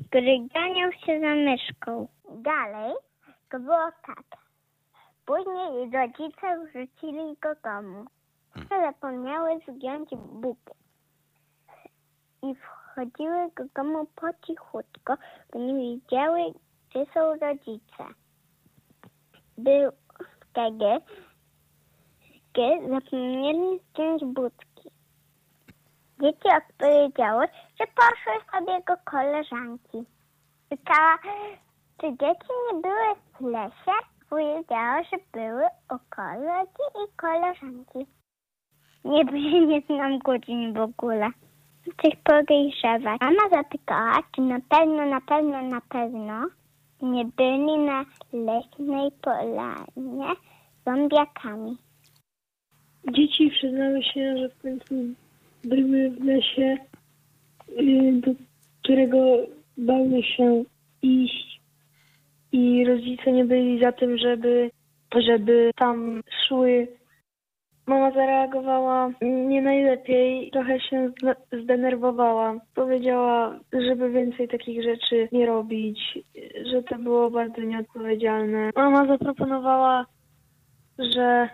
który 0.08 0.48
ganiał 0.54 0.92
się 0.92 1.20
za 1.20 1.34
myszką. 1.34 2.08
Dalej 2.38 2.94
to 3.50 3.60
było 3.60 3.88
tak. 4.06 4.24
Później 5.26 5.90
rodzice 5.90 6.46
wrzucili 6.64 7.36
go 7.42 7.54
domu. 7.64 8.04
Zapomniały 8.70 9.60
zgiąć 9.68 10.10
buty. 10.14 10.72
I 12.42 12.54
wchodziły 12.54 13.50
do 13.56 13.64
domu 13.74 14.06
po 14.14 14.26
cichutko, 14.46 15.14
bo 15.52 15.58
nie 15.58 15.74
wiedziały, 15.74 16.40
gdzie 16.90 17.06
są 17.14 17.38
rodzice. 17.38 18.04
Był 19.58 19.92
wtedy, 20.40 21.00
kiedy 22.52 22.88
zapomnieli 22.88 23.80
zdjąć 23.90 24.24
butki. 24.24 24.90
Dzieci 26.22 26.48
odpowiedziały, 26.58 27.48
że 27.80 27.86
poszły 27.86 28.52
sobie 28.52 28.82
do 28.88 28.96
koleżanki. 29.04 30.04
Pytała, 30.68 31.18
czy 32.00 32.06
dzieci 32.10 32.52
nie 32.72 32.80
były 32.80 33.14
w 33.40 33.40
lesie? 33.40 33.92
Powiedziała, 34.30 35.02
że 35.02 35.16
były 35.32 35.64
u 35.64 35.98
kolegi 36.10 36.84
i 36.94 37.16
koleżanki. 37.16 38.15
Nie, 39.06 39.24
bo 39.24 39.36
ja 39.36 39.60
nie 39.60 39.80
znam 39.80 40.18
godzin 40.18 40.72
w 40.72 40.80
ogóle. 40.80 41.30
coś 42.02 42.16
podejrzewać. 42.24 43.20
Mama 43.20 43.48
zapytała, 43.50 44.22
czy 44.34 44.40
na 44.40 44.60
pewno, 44.68 45.06
na 45.06 45.20
pewno, 45.20 45.62
na 45.62 45.80
pewno 45.80 46.46
nie 47.02 47.24
byli 47.24 47.78
na 47.78 48.04
leśnej 48.32 49.10
polanie 49.22 50.34
zombiakami. 50.86 51.76
Dzieci 53.12 53.50
przyznały 53.50 54.02
się, 54.02 54.38
że 54.38 54.48
w 54.48 54.62
końcu 54.62 54.94
były 55.64 56.10
w 56.10 56.24
lesie, 56.24 56.76
y, 57.78 58.12
do 58.12 58.30
którego 58.82 59.18
bały 59.76 60.22
się 60.22 60.64
iść 61.02 61.60
i 62.52 62.84
rodzice 62.84 63.32
nie 63.32 63.44
byli 63.44 63.80
za 63.82 63.92
tym, 63.92 64.18
żeby, 64.18 64.70
żeby 65.26 65.70
tam 65.76 66.22
szły. 66.48 66.88
Mama 67.86 68.10
zareagowała 68.10 69.10
nie 69.22 69.62
najlepiej, 69.62 70.50
trochę 70.50 70.80
się 70.80 71.10
zde- 71.22 71.62
zdenerwowała. 71.62 72.54
Powiedziała, 72.74 73.58
żeby 73.72 74.10
więcej 74.10 74.48
takich 74.48 74.82
rzeczy 74.82 75.28
nie 75.32 75.46
robić, 75.46 76.18
że 76.72 76.82
to 76.82 76.98
było 76.98 77.30
bardzo 77.30 77.62
nieodpowiedzialne. 77.62 78.70
Mama 78.76 79.06
zaproponowała, 79.06 80.06
że 80.98 81.48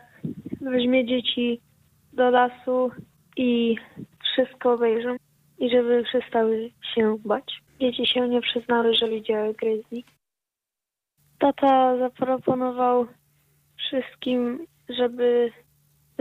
weźmie 0.61 1.07
dzieci 1.07 1.61
do 2.13 2.31
lasu 2.31 2.91
i 3.37 3.77
wszystko 4.25 4.73
obejrzą 4.73 5.17
i 5.59 5.71
żeby 5.71 6.03
przestały 6.03 6.71
się 6.95 7.17
bać. 7.25 7.63
Dzieci 7.81 8.07
się 8.07 8.29
nie 8.29 8.41
przyznały, 8.41 8.95
że 8.95 9.09
widziały 9.09 9.55
grizzly. 9.55 10.03
Tata 11.39 11.97
zaproponował 11.99 13.07
wszystkim, 13.77 14.67
żeby 14.89 15.51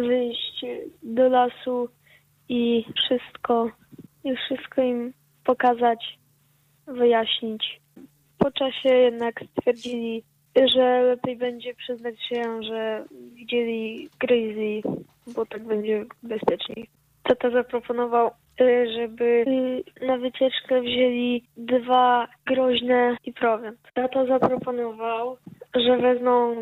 wyjść 0.02 0.66
do 1.04 1.30
lasu 1.30 1.89
i 2.49 2.86
wszystko, 2.95 3.70
i 4.24 4.36
wszystko 4.36 4.82
im 4.82 5.14
pokazać, 5.43 6.20
wyjaśnić. 6.88 7.82
Po 8.38 8.52
czasie 8.52 8.89
jednak 8.89 9.43
stwierdzili, 9.52 10.24
że 10.76 11.02
lepiej 11.02 11.38
będzie 11.38 11.74
przyznać 11.74 12.16
się, 12.24 12.64
że 12.64 13.06
widzieli 13.34 14.10
grizzly, 14.20 14.82
bo 15.36 15.45
tak 15.45 15.64
będzie 15.64 16.06
bezpieczniej. 16.24 16.89
Tata 17.24 17.49
zaproponował, 17.49 18.32
y, 18.62 18.93
żeby 18.93 19.45
na 20.02 20.18
wycieczkę 20.18 20.82
wzięli 20.82 21.43
dwa 21.58 22.28
groźne 22.45 23.18
i 23.26 23.34
prowiant. 23.34 23.80
Tata 23.93 24.26
zaproponował, 24.26 25.38
że 25.76 25.97
wezmą 25.97 26.56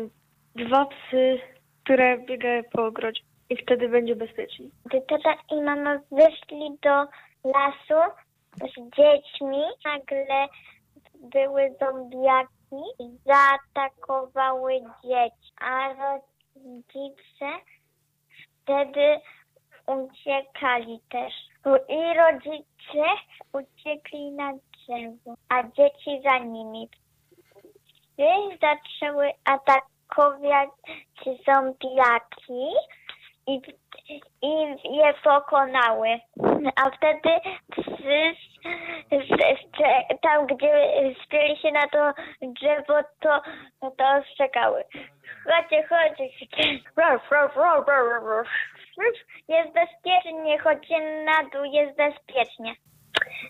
dwa 0.54 0.86
psy, 0.86 1.38
które 1.84 2.18
biegają 2.18 2.62
po 2.72 2.86
ogrodzie 2.86 3.22
i 3.50 3.56
wtedy 3.56 3.88
będzie 3.88 4.16
bezpieczniej. 4.16 4.70
Gdy 4.84 5.00
tata 5.00 5.34
i 5.50 5.62
mama 5.62 6.00
wyszli 6.10 6.78
do 6.82 7.06
lasu 7.44 8.12
z 8.56 8.96
dziećmi, 8.96 9.62
nagle 9.84 10.48
były 11.14 11.74
zombiaki 11.80 12.82
i 12.98 13.18
zaatakowały 13.26 14.72
dzieci, 15.02 15.52
a 15.60 15.88
rodzice 15.88 17.48
wtedy 18.62 19.20
uciekali 19.86 21.00
też. 21.10 21.32
I 21.88 22.14
rodzice 22.14 23.04
uciekli 23.52 24.30
na 24.32 24.52
drzewo, 24.52 25.34
a 25.48 25.62
dzieci 25.62 26.22
za 26.24 26.38
nimi. 26.38 26.88
Psy 26.88 28.58
zaczęły 28.60 29.30
atakować 29.44 30.70
zombiaki 31.46 32.74
i, 33.54 34.20
i 34.42 34.96
je 34.96 35.14
pokonały. 35.24 36.08
A 36.76 36.90
wtedy 36.90 37.30
psy 37.70 38.34
z, 39.10 39.26
z, 39.26 39.30
z, 39.30 40.20
tam, 40.22 40.46
gdzie 40.46 40.72
spieli 41.24 41.56
się 41.56 41.70
na 41.72 41.88
to 41.88 42.12
drzewo, 42.42 42.94
to, 43.20 43.40
to 43.80 44.04
ostrzekały. 44.18 44.84
Chodźcie, 45.44 45.88
chodźcie. 45.88 46.24
Ruf, 46.96 47.30
ruf, 47.30 47.56
ruf, 47.56 47.86
ruf, 47.86 48.26
ruf. 48.26 48.48
Jest 49.48 49.72
bezpiecznie, 49.72 50.58
chodźcie 50.58 51.24
na 51.24 51.50
dół, 51.52 51.64
jest 51.64 51.96
bezpiecznie. 51.96 52.74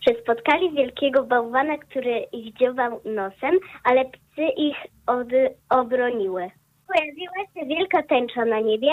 Że 0.09 0.14
spotkali 0.22 0.70
wielkiego 0.70 1.22
bałwana, 1.22 1.78
który 1.78 2.18
ich 2.32 2.55
dziobał 2.55 3.01
nosem, 3.05 3.59
ale 3.84 4.05
psy 4.05 4.42
ich 4.57 4.76
od, 5.07 5.28
obroniły. 5.70 6.51
Pojawiła 6.86 7.46
się 7.55 7.66
wielka 7.66 8.03
tęcza 8.03 8.44
na 8.44 8.61
niebie 8.61 8.92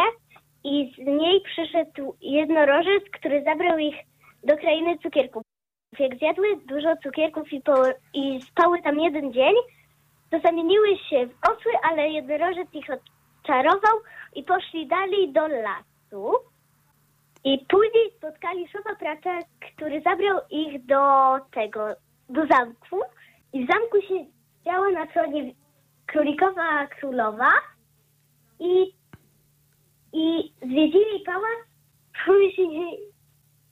i 0.68 0.93
z 0.95 0.97
niej 1.07 1.41
przyszedł 1.41 2.15
jednorożec, 2.22 3.03
który 3.13 3.43
zabrał 3.43 3.78
ich 3.78 3.95
do 4.43 4.57
krainy 4.57 4.97
cukierków. 4.97 5.43
Jak 5.99 6.18
zjadły 6.18 6.47
dużo 6.65 6.97
cukierków 7.03 7.53
i, 7.53 7.61
po, 7.61 7.74
i 8.13 8.41
spały 8.41 8.82
tam 8.82 8.99
jeden 8.99 9.34
dzień, 9.34 9.55
to 10.30 10.39
zamieniły 10.39 10.97
się 11.09 11.28
w 11.28 11.49
osły, 11.49 11.72
ale 11.84 12.09
jednorożec 12.09 12.68
ich 12.74 12.86
odczarował 12.89 13.97
i 14.36 14.43
poszli 14.43 14.88
dalej 14.88 15.32
do 15.32 15.47
lasu. 15.47 16.32
I 17.43 17.65
później 17.70 18.11
spotkali 18.18 18.68
szopa 18.68 18.95
pracza, 18.95 19.39
który 19.59 20.01
zabrał 20.01 20.39
ich 20.49 20.86
do 20.86 21.01
tego, 21.51 21.88
do 22.30 22.41
zamku. 22.47 22.99
I 23.53 23.65
w 23.65 23.68
zamku 23.72 23.97
siedziała 24.01 24.89
na 24.89 25.07
tronie 25.07 25.53
królikowa 26.05 26.88
królowa 26.88 27.51
i, 28.59 28.93
i 30.18 30.51
zwiedzili 30.61 31.20
pałac, 31.26 31.59
później 32.26 32.99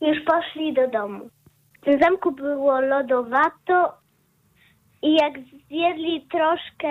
już 0.02 0.18
poszli 0.26 0.74
do 0.74 0.88
domu. 0.88 1.30
W 1.82 1.86
tym 1.86 2.00
zamku 2.02 2.32
było 2.32 2.82
lodowato 2.82 3.94
i 5.02 5.14
jak 5.16 5.34
zjedli 5.68 6.28
troszkę 6.32 6.90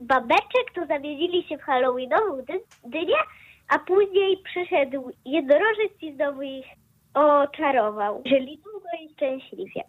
babeczek, 0.00 0.66
to 0.74 0.86
zamienili 0.86 1.42
się 1.48 1.58
w 1.58 1.62
halloweenową 1.62 2.36
dy- 2.46 2.62
dynię, 2.90 3.16
a 3.68 3.78
później 3.78 4.36
przyszedł 4.44 5.10
jednorożec 5.24 5.92
i 6.02 6.14
znowu 6.14 6.42
ich 6.42 6.66
oczarował. 7.14 8.22
Żyli 8.26 8.58
długo 8.64 8.88
i 9.04 9.12
szczęśliwie. 9.14 9.82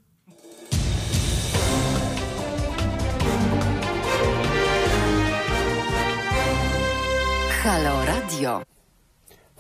Halo 7.63 8.05
Radio. 8.05 8.61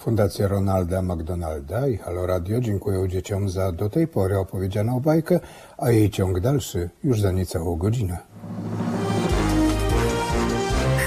Fundacja 0.01 0.47
Ronalda 0.47 1.01
McDonalda 1.01 1.87
i 1.87 1.97
Halo 1.97 2.25
Radio 2.25 2.61
dziękują 2.61 3.07
dzieciom 3.07 3.49
za 3.49 3.71
do 3.71 3.89
tej 3.89 4.07
pory 4.07 4.39
opowiedzianą 4.39 4.99
bajkę, 4.99 5.39
a 5.77 5.91
jej 5.91 6.09
ciąg 6.09 6.39
dalszy 6.39 6.89
już 7.03 7.21
za 7.21 7.31
niecałą 7.31 7.75
godzinę. 7.75 8.17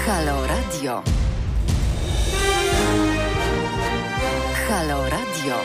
Halo 0.05 0.47
Radio. 0.47 1.03
Halo 4.67 5.09
Radio. 5.09 5.55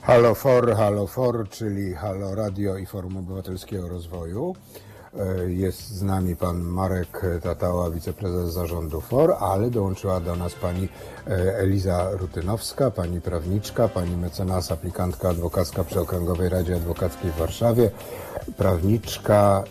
Halo 0.00 0.34
For, 0.34 0.76
Halo 0.76 1.06
For, 1.06 1.48
czyli 1.48 1.94
Halo 1.94 2.34
Radio 2.34 2.76
i 2.76 2.86
Forum 2.86 3.16
Obywatelskiego 3.16 3.88
Rozwoju. 3.88 4.54
E, 5.18 5.50
Jest 5.50 5.88
z 5.88 6.02
nami 6.02 6.36
pan 6.36 6.60
Marek 6.60 7.22
Tatała, 7.42 7.90
wiceprezes 7.90 8.52
zarządu 8.52 9.00
FOR, 9.00 9.34
ale 9.40 9.70
dołączyła 9.70 10.20
do 10.20 10.36
nas 10.36 10.54
pani 10.54 10.88
e, 11.26 11.58
Eliza 11.58 12.10
Rutynowska, 12.12 12.90
pani 12.90 13.20
prawniczka, 13.20 13.88
pani 13.88 14.16
mecenas, 14.16 14.72
aplikantka 14.72 15.28
adwokacka 15.28 15.84
przy 15.84 16.00
Okręgowej 16.00 16.48
Radzie 16.48 16.76
Adwokackiej 16.76 17.30
w 17.30 17.36
Warszawie, 17.36 17.90
prawniczka, 18.56 19.64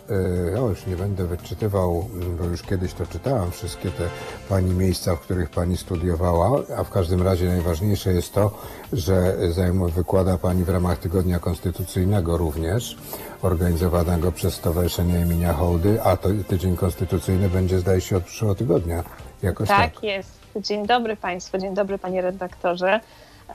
e, 0.53 0.61
o 0.61 0.69
już 0.69 0.87
nie 0.87 0.95
będę 0.95 1.25
wyczytywał, 1.25 2.09
bo 2.39 2.45
już 2.45 2.61
kiedyś 2.61 2.93
to 2.93 3.05
czytałam, 3.05 3.51
wszystkie 3.51 3.89
te 3.91 4.03
pani 4.49 4.73
miejsca, 4.73 5.15
w 5.15 5.19
których 5.19 5.49
pani 5.49 5.77
studiowała, 5.77 6.59
a 6.77 6.83
w 6.83 6.89
każdym 6.89 7.21
razie 7.21 7.47
najważniejsze 7.47 8.13
jest 8.13 8.33
to, 8.33 8.51
że 8.93 9.37
zajmuje, 9.51 9.93
wykłada 9.93 10.37
pani 10.37 10.63
w 10.63 10.69
ramach 10.69 10.97
Tygodnia 10.97 11.39
Konstytucyjnego 11.39 12.37
również, 12.37 12.97
organizowanego 13.45 14.31
przez 14.31 14.53
Stowarzyszenie 14.53 15.19
imienia 15.19 15.53
Hołdy, 15.53 16.03
a 16.03 16.17
to 16.17 16.29
Tydzień 16.47 16.77
Konstytucyjny 16.77 17.49
będzie 17.49 17.79
zdaje 17.79 18.01
się 18.01 18.17
od 18.17 18.23
przyszłego 18.23 18.55
tygodnia. 18.55 19.03
Jakoś 19.41 19.67
tak. 19.67 19.93
Tak 19.93 20.03
jest. 20.03 20.39
Dzień 20.55 20.87
dobry 20.87 21.15
Państwu, 21.15 21.57
dzień 21.57 21.73
dobry 21.73 21.97
Panie 21.97 22.21
redaktorze 22.21 22.99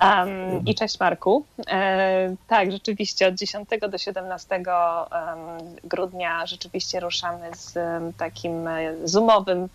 um, 0.00 0.64
i 0.66 0.74
cześć 0.74 1.00
Marku. 1.00 1.44
E, 1.70 2.34
tak, 2.48 2.72
rzeczywiście 2.72 3.28
od 3.28 3.34
10 3.34 3.68
do 3.90 3.98
17 3.98 4.54
em, 4.54 4.64
grudnia 5.84 6.46
rzeczywiście 6.46 7.00
ruszamy 7.00 7.50
z 7.56 7.78
takim 8.16 8.68
e, 8.68 8.94
zoomowym, 9.04 9.68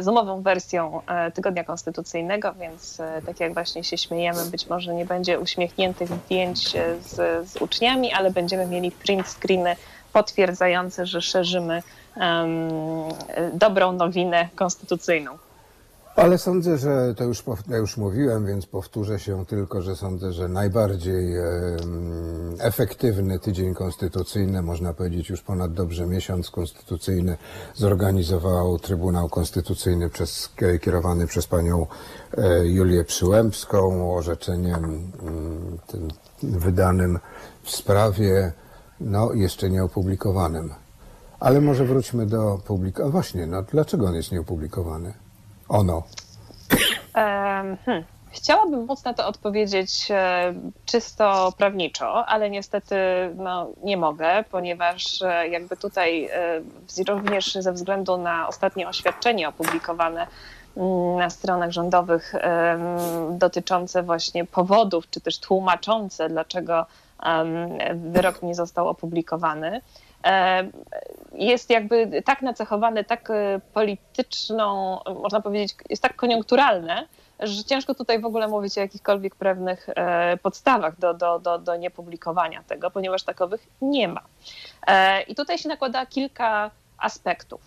zoomową 0.00 0.42
wersją 0.42 1.00
e, 1.06 1.30
Tygodnia 1.30 1.64
Konstytucyjnego, 1.64 2.54
więc 2.54 3.00
e, 3.00 3.22
tak 3.26 3.40
jak 3.40 3.54
właśnie 3.54 3.84
się 3.84 3.98
śmiejemy, 3.98 4.46
być 4.50 4.66
może 4.66 4.94
nie 4.94 5.04
będzie 5.04 5.40
uśmiechniętych 5.40 6.08
zdjęć 6.08 6.76
e, 6.76 7.00
z, 7.02 7.48
z 7.50 7.56
uczniami, 7.56 8.12
ale 8.12 8.30
będziemy 8.30 8.66
mieli 8.66 8.90
print 8.90 9.28
screeny 9.28 9.76
potwierdzające, 10.12 11.06
że 11.06 11.22
szerzymy 11.22 11.82
em, 12.16 12.68
dobrą 13.52 13.92
nowinę 13.92 14.48
konstytucyjną. 14.54 15.38
Ale 16.18 16.38
sądzę, 16.38 16.78
że 16.78 17.14
to 17.14 17.24
już, 17.24 17.44
ja 17.68 17.76
już 17.76 17.96
mówiłem, 17.96 18.46
więc 18.46 18.66
powtórzę 18.66 19.18
się 19.18 19.46
tylko, 19.46 19.82
że 19.82 19.96
sądzę, 19.96 20.32
że 20.32 20.48
najbardziej 20.48 21.34
efektywny 22.58 23.38
tydzień 23.38 23.74
konstytucyjny, 23.74 24.62
można 24.62 24.92
powiedzieć 24.94 25.30
już 25.30 25.42
ponad 25.42 25.72
dobrze 25.72 26.06
miesiąc 26.06 26.50
konstytucyjny, 26.50 27.36
zorganizował 27.74 28.78
Trybunał 28.78 29.28
Konstytucyjny 29.28 30.10
przez, 30.10 30.52
kierowany 30.80 31.26
przez 31.26 31.46
panią 31.46 31.86
e, 32.38 32.66
Julię 32.66 33.04
Przyłębską 33.04 34.14
orzeczeniem 34.16 34.84
mm, 34.84 35.78
tym 35.86 36.08
wydanym 36.42 37.18
w 37.62 37.70
sprawie, 37.70 38.52
no 39.00 39.32
jeszcze 39.32 39.70
nieopublikowanym. 39.70 40.74
Ale 41.40 41.60
może 41.60 41.84
wróćmy 41.84 42.26
do 42.26 42.60
publikacji. 42.66 43.12
Właśnie, 43.12 43.46
no 43.46 43.62
dlaczego 43.62 44.06
on 44.06 44.14
jest 44.14 44.32
nieopublikowany? 44.32 45.27
Ono. 45.68 46.02
Hmm. 47.14 48.04
Chciałabym 48.30 48.86
móc 48.86 49.04
na 49.04 49.14
to 49.14 49.26
odpowiedzieć 49.26 50.08
e, 50.10 50.54
czysto 50.86 51.52
prawniczo, 51.58 52.26
ale 52.26 52.50
niestety 52.50 52.96
no, 53.36 53.68
nie 53.84 53.96
mogę, 53.96 54.44
ponieważ 54.50 55.22
e, 55.22 55.48
jakby 55.48 55.76
tutaj 55.76 56.24
e, 56.24 56.62
również 57.08 57.54
ze 57.54 57.72
względu 57.72 58.16
na 58.16 58.48
ostatnie 58.48 58.88
oświadczenie 58.88 59.48
opublikowane 59.48 60.26
mm, 60.76 61.16
na 61.16 61.30
stronach 61.30 61.70
rządowych 61.70 62.34
dotyczące 63.30 64.02
właśnie 64.02 64.44
powodów, 64.44 65.10
czy 65.10 65.20
też 65.20 65.38
tłumaczące, 65.38 66.28
dlaczego 66.28 66.86
wyrok 67.94 68.42
nie 68.42 68.54
został 68.54 68.88
opublikowany, 68.88 69.80
jest 71.32 71.70
jakby 71.70 72.22
tak 72.24 72.42
nacechowane, 72.42 73.04
tak 73.04 73.32
polityczną, 73.72 74.98
można 75.22 75.40
powiedzieć, 75.40 75.74
jest 75.90 76.02
tak 76.02 76.16
koniunkturalne, 76.16 77.06
że 77.40 77.64
ciężko 77.64 77.94
tutaj 77.94 78.20
w 78.20 78.24
ogóle 78.24 78.48
mówić 78.48 78.78
o 78.78 78.80
jakichkolwiek 78.80 79.34
pewnych 79.34 79.88
e, 79.88 80.36
podstawach 80.36 80.98
do, 80.98 81.14
do, 81.14 81.38
do, 81.38 81.58
do 81.58 81.76
niepublikowania 81.76 82.62
tego, 82.62 82.90
ponieważ 82.90 83.22
takowych 83.22 83.66
nie 83.82 84.08
ma. 84.08 84.20
E, 84.86 85.22
I 85.22 85.34
tutaj 85.34 85.58
się 85.58 85.68
nakłada 85.68 86.06
kilka 86.06 86.70
aspektów. 86.98 87.60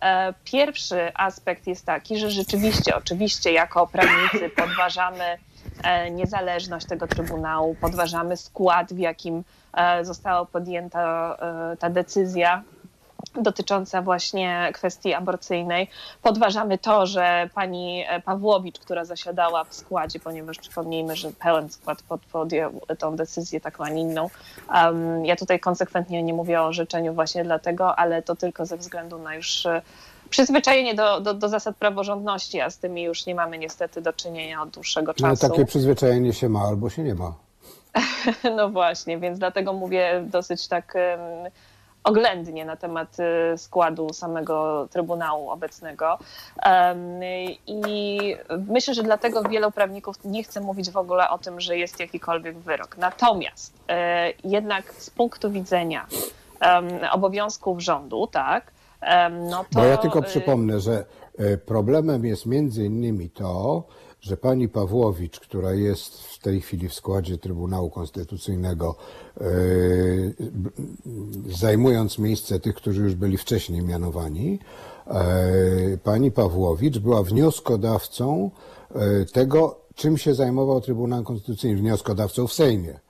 E, 0.00 0.34
pierwszy 0.44 1.12
aspekt 1.14 1.66
jest 1.66 1.86
taki, 1.86 2.18
że 2.18 2.30
rzeczywiście, 2.30 2.96
oczywiście, 2.96 3.52
jako 3.52 3.86
prawnicy 3.86 4.50
podważamy 4.56 5.38
niezależność 6.10 6.86
tego 6.86 7.06
Trybunału, 7.06 7.74
podważamy 7.80 8.36
skład, 8.36 8.92
w 8.92 8.98
jakim 8.98 9.44
została 10.02 10.44
podjęta 10.44 11.36
ta 11.78 11.90
decyzja 11.90 12.62
dotycząca 13.42 14.02
właśnie 14.02 14.70
kwestii 14.74 15.14
aborcyjnej. 15.14 15.90
Podważamy 16.22 16.78
to, 16.78 17.06
że 17.06 17.50
pani 17.54 18.04
Pawłowicz, 18.24 18.78
która 18.78 19.04
zasiadała 19.04 19.64
w 19.64 19.74
składzie, 19.74 20.20
ponieważ 20.20 20.58
przypomnijmy, 20.58 21.16
że 21.16 21.30
pełen 21.32 21.68
skład 21.70 22.02
podjął 22.32 22.80
tą 22.98 23.16
decyzję 23.16 23.60
taką, 23.60 23.84
a 23.84 23.88
nie 23.88 24.00
inną. 24.00 24.30
Um, 24.74 25.26
ja 25.26 25.36
tutaj 25.36 25.60
konsekwentnie 25.60 26.22
nie 26.22 26.34
mówię 26.34 26.60
o 26.60 26.66
orzeczeniu 26.66 27.14
właśnie 27.14 27.44
dlatego, 27.44 27.98
ale 27.98 28.22
to 28.22 28.36
tylko 28.36 28.66
ze 28.66 28.76
względu 28.76 29.18
na 29.18 29.34
już 29.34 29.66
e, 29.66 29.82
przyzwyczajenie 30.30 30.94
do, 30.94 31.20
do, 31.20 31.34
do, 31.34 31.48
zasad 31.48 31.76
praworządności, 31.76 32.60
a 32.60 32.70
z 32.70 32.78
tymi 32.78 33.02
już 33.02 33.26
nie 33.26 33.34
mamy 33.34 33.58
niestety 33.58 34.00
do 34.00 34.12
czynienia 34.12 34.62
od 34.62 34.70
dłuższego 34.70 35.14
czasu. 35.14 35.46
No, 35.46 35.50
takie 35.50 35.66
przyzwyczajenie 35.66 36.32
się 36.32 36.48
ma 36.48 36.60
albo 36.60 36.90
się 36.90 37.02
nie 37.02 37.14
ma. 37.14 37.34
no 38.56 38.70
właśnie, 38.70 39.18
więc 39.18 39.38
dlatego 39.38 39.72
mówię 39.72 40.24
dosyć 40.26 40.68
tak 40.68 40.94
um, 40.94 41.52
oględnie 42.04 42.64
na 42.64 42.76
temat 42.76 43.16
y, 43.54 43.58
składu 43.58 44.12
samego 44.12 44.88
Trybunału 44.90 45.50
obecnego. 45.50 46.18
I 47.66 48.18
myślę, 48.68 48.94
że 48.94 49.02
dlatego 49.02 49.42
wielu 49.42 49.70
prawników 49.70 50.24
nie 50.24 50.44
chce 50.44 50.60
mówić 50.60 50.90
w 50.90 50.96
ogóle 50.96 51.30
o 51.30 51.38
tym, 51.38 51.60
że 51.60 51.78
jest 51.78 52.00
jakikolwiek 52.00 52.58
wyrok. 52.58 52.96
Natomiast 52.96 53.74
y, 53.74 54.48
jednak 54.48 54.94
z 54.94 55.10
punktu 55.10 55.50
widzenia 55.50 56.06
obowiązków 57.12 57.82
rządu, 57.82 58.26
tak, 58.26 58.72
no 59.30 59.64
to... 59.64 59.80
Bo 59.80 59.84
ja 59.84 59.96
tylko 59.96 60.18
y, 60.18 60.22
przypomnę, 60.22 60.80
że 60.80 61.04
problemem 61.66 62.24
jest 62.24 62.46
między 62.46 62.84
innymi 62.84 63.30
to, 63.30 63.84
że 64.20 64.36
pani 64.36 64.68
Pawłowicz, 64.68 65.40
która 65.40 65.72
jest 65.72 66.22
w 66.22 66.38
tej 66.38 66.60
chwili 66.60 66.88
w 66.88 66.94
składzie 66.94 67.38
Trybunału 67.38 67.90
Konstytucyjnego, 67.90 68.96
yy, 69.40 70.34
zajmując 71.48 72.18
miejsce 72.18 72.60
tych, 72.60 72.74
którzy 72.74 73.02
już 73.02 73.14
byli 73.14 73.36
wcześniej 73.36 73.82
mianowani, 73.82 74.58
pani 76.04 76.30
Pawłowicz 76.30 76.98
była 76.98 77.22
wnioskodawcą 77.22 78.50
tego, 79.32 79.80
czym 79.94 80.18
się 80.18 80.34
zajmował 80.34 80.80
Trybunał 80.80 81.22
Konstytucyjny, 81.22 81.76
wnioskodawcą 81.76 82.46
w 82.46 82.52
Sejmie. 82.52 83.00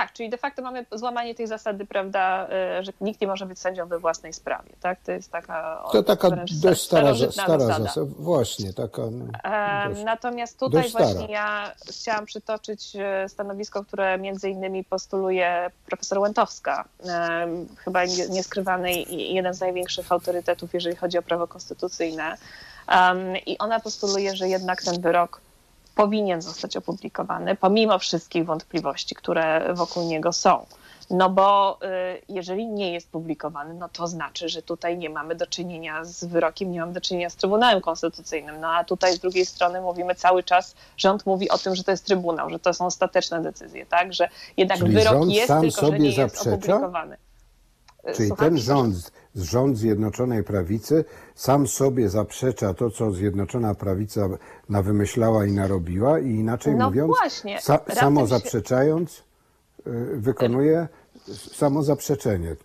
Tak, 0.00 0.12
czyli 0.12 0.30
de 0.30 0.38
facto 0.38 0.62
mamy 0.62 0.86
złamanie 0.92 1.34
tej 1.34 1.46
zasady, 1.46 1.86
prawda, 1.86 2.48
y, 2.80 2.84
że 2.84 2.92
nikt 3.00 3.20
nie 3.20 3.26
może 3.26 3.46
być 3.46 3.58
sędzią 3.58 3.88
we 3.88 3.98
własnej 3.98 4.32
sprawie, 4.32 4.70
tak? 4.80 5.00
To 5.00 5.12
jest 5.12 5.32
taka 5.32 5.84
To 5.92 6.02
taka 6.02 6.28
dość 6.62 6.82
stara, 6.82 7.14
stara 7.14 7.58
zasada. 7.58 7.84
zasada. 7.84 8.06
Właśnie, 8.18 8.72
taka. 8.72 9.02
No, 9.02 9.26
dość, 9.88 10.04
Natomiast 10.04 10.58
tutaj 10.58 10.90
właśnie 10.90 11.26
ja 11.26 11.72
chciałam 11.90 12.26
przytoczyć 12.26 12.96
y, 13.24 13.28
stanowisko, 13.28 13.84
które 13.84 14.18
między 14.18 14.50
innymi 14.50 14.84
postuluje 14.84 15.70
profesor 15.86 16.18
Łętowska, 16.18 16.84
chyba 17.76 18.04
nieskrywany 18.30 18.92
i 18.92 19.34
jeden 19.34 19.54
z 19.54 19.60
największych 19.60 20.12
autorytetów, 20.12 20.74
jeżeli 20.74 20.96
chodzi 20.96 21.18
o 21.18 21.22
prawo 21.22 21.46
konstytucyjne. 21.46 22.36
I 23.46 23.58
ona 23.58 23.80
postuluje, 23.80 24.36
że 24.36 24.48
jednak 24.48 24.82
ten 24.82 25.00
wyrok 25.00 25.40
powinien 26.00 26.42
zostać 26.42 26.76
opublikowany, 26.76 27.56
pomimo 27.56 27.98
wszystkich 27.98 28.44
wątpliwości, 28.44 29.14
które 29.14 29.74
wokół 29.74 30.02
niego 30.04 30.32
są. 30.32 30.66
No 31.10 31.30
bo 31.30 31.78
y, 31.82 32.22
jeżeli 32.28 32.66
nie 32.66 32.92
jest 32.92 33.10
publikowany, 33.10 33.74
no 33.74 33.88
to 33.88 34.06
znaczy, 34.06 34.48
że 34.48 34.62
tutaj 34.62 34.98
nie 34.98 35.10
mamy 35.10 35.34
do 35.34 35.46
czynienia 35.46 36.04
z 36.04 36.24
wyrokiem, 36.24 36.72
nie 36.72 36.80
mamy 36.80 36.92
do 36.92 37.00
czynienia 37.00 37.30
z 37.30 37.36
Trybunałem 37.36 37.80
Konstytucyjnym. 37.80 38.60
No 38.60 38.68
a 38.68 38.84
tutaj 38.84 39.14
z 39.14 39.18
drugiej 39.18 39.46
strony 39.46 39.80
mówimy 39.80 40.14
cały 40.14 40.42
czas, 40.42 40.74
rząd 40.96 41.26
mówi 41.26 41.50
o 41.50 41.58
tym, 41.58 41.74
że 41.74 41.84
to 41.84 41.90
jest 41.90 42.06
Trybunał, 42.06 42.50
że 42.50 42.58
to 42.58 42.74
są 42.74 42.86
ostateczne 42.86 43.42
decyzje, 43.42 43.86
tak? 43.86 44.14
Że 44.14 44.28
jednak 44.56 44.78
Czyli 44.78 44.94
wyrok 44.94 45.28
jest, 45.28 45.52
tylko 45.60 45.86
że 45.86 45.98
nie 45.98 46.12
zaprzecza? 46.12 46.50
jest 46.50 46.64
opublikowany. 46.64 47.16
Czyli 48.14 48.28
Słucham, 48.28 48.48
ten 48.48 48.58
rząd, 48.58 49.12
rząd 49.34 49.78
Zjednoczonej 49.78 50.44
Prawicy 50.44 51.04
sam 51.34 51.66
sobie 51.66 52.08
zaprzecza 52.08 52.74
to, 52.74 52.90
co 52.90 53.12
Zjednoczona 53.12 53.74
Prawica 53.74 54.28
nawymyślała 54.68 55.46
i 55.46 55.52
narobiła 55.52 56.18
i 56.18 56.30
inaczej 56.30 56.74
no 56.76 56.86
mówiąc, 56.86 57.12
właśnie, 57.20 57.58
sa, 57.60 57.78
samo 57.94 58.26
zaprzeczając, 58.26 59.12
się... 59.12 59.22
wykonuje 60.16 60.88
samo 61.52 61.82
zaprzeczenie. 61.82 62.56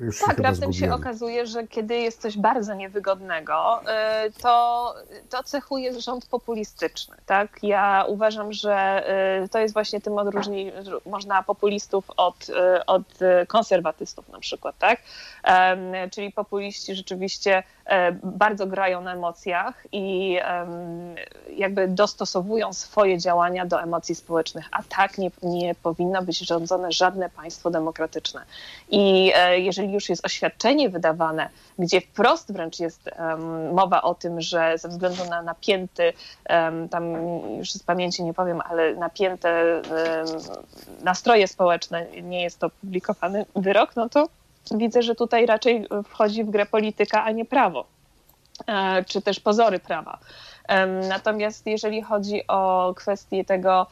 Już 0.00 0.20
tak, 0.20 0.36
się 0.36 0.42
raptem 0.42 0.72
się 0.72 0.94
okazuje, 0.94 1.46
że 1.46 1.66
kiedy 1.66 1.96
jest 1.96 2.20
coś 2.20 2.38
bardzo 2.38 2.74
niewygodnego, 2.74 3.80
y, 4.26 4.32
to, 4.42 4.94
to 5.30 5.42
cechuje 5.42 6.00
rząd 6.00 6.26
populistyczny. 6.26 7.16
Tak? 7.26 7.58
Ja 7.62 8.04
uważam, 8.08 8.52
że 8.52 9.04
y, 9.44 9.48
to 9.48 9.58
jest 9.58 9.74
właśnie 9.74 10.00
tym 10.00 10.18
odróżni, 10.18 10.72
można 11.06 11.42
populistów 11.42 12.04
od, 12.16 12.48
y, 12.48 12.86
od 12.86 13.02
konserwatystów 13.48 14.28
na 14.28 14.40
przykład. 14.40 14.78
Tak? 14.78 15.00
Czyli 16.10 16.32
populiści 16.32 16.94
rzeczywiście 16.94 17.62
e, 17.86 18.12
bardzo 18.12 18.66
grają 18.66 19.00
na 19.00 19.12
emocjach 19.12 19.86
i 19.92 20.38
jakby 21.56 21.88
dostosowują 21.88 22.72
swoje 22.72 23.18
działania 23.18 23.66
do 23.66 23.82
emocji 23.82 24.14
społecznych, 24.14 24.68
a 24.72 24.82
tak 24.82 25.18
nie, 25.18 25.30
nie 25.42 25.74
powinno 25.74 26.22
być 26.22 26.38
rządzone 26.38 26.92
żadne 26.92 27.30
państwo 27.30 27.70
demokratyczne. 27.70 27.93
I 28.90 29.32
e, 29.34 29.60
jeżeli 29.60 29.92
już 29.92 30.08
jest 30.08 30.26
oświadczenie 30.26 30.88
wydawane, 30.90 31.48
gdzie 31.78 32.00
wprost 32.00 32.52
wręcz 32.52 32.80
jest 32.80 33.10
um, 33.18 33.74
mowa 33.74 34.02
o 34.02 34.14
tym, 34.14 34.40
że 34.40 34.78
ze 34.78 34.88
względu 34.88 35.24
na 35.24 35.42
napięty, 35.42 36.12
um, 36.48 36.88
tam 36.88 37.12
już 37.58 37.72
z 37.72 37.82
pamięci 37.82 38.24
nie 38.24 38.34
powiem, 38.34 38.60
ale 38.64 38.94
napięte 38.94 39.82
um, 39.82 40.38
nastroje 41.04 41.48
społeczne, 41.48 42.06
nie 42.22 42.42
jest 42.42 42.58
to 42.58 42.70
publikowany 42.70 43.46
wyrok, 43.56 43.96
no 43.96 44.08
to 44.08 44.28
widzę, 44.70 45.02
że 45.02 45.14
tutaj 45.14 45.46
raczej 45.46 45.86
wchodzi 46.08 46.44
w 46.44 46.50
grę 46.50 46.66
polityka, 46.66 47.24
a 47.24 47.30
nie 47.30 47.44
prawo, 47.44 47.84
e, 48.66 49.04
czy 49.04 49.22
też 49.22 49.40
pozory 49.40 49.78
prawa. 49.78 50.18
Natomiast 51.08 51.66
jeżeli 51.66 52.02
chodzi 52.02 52.46
o 52.46 52.92
kwestię 52.96 53.44
tego, 53.44 53.86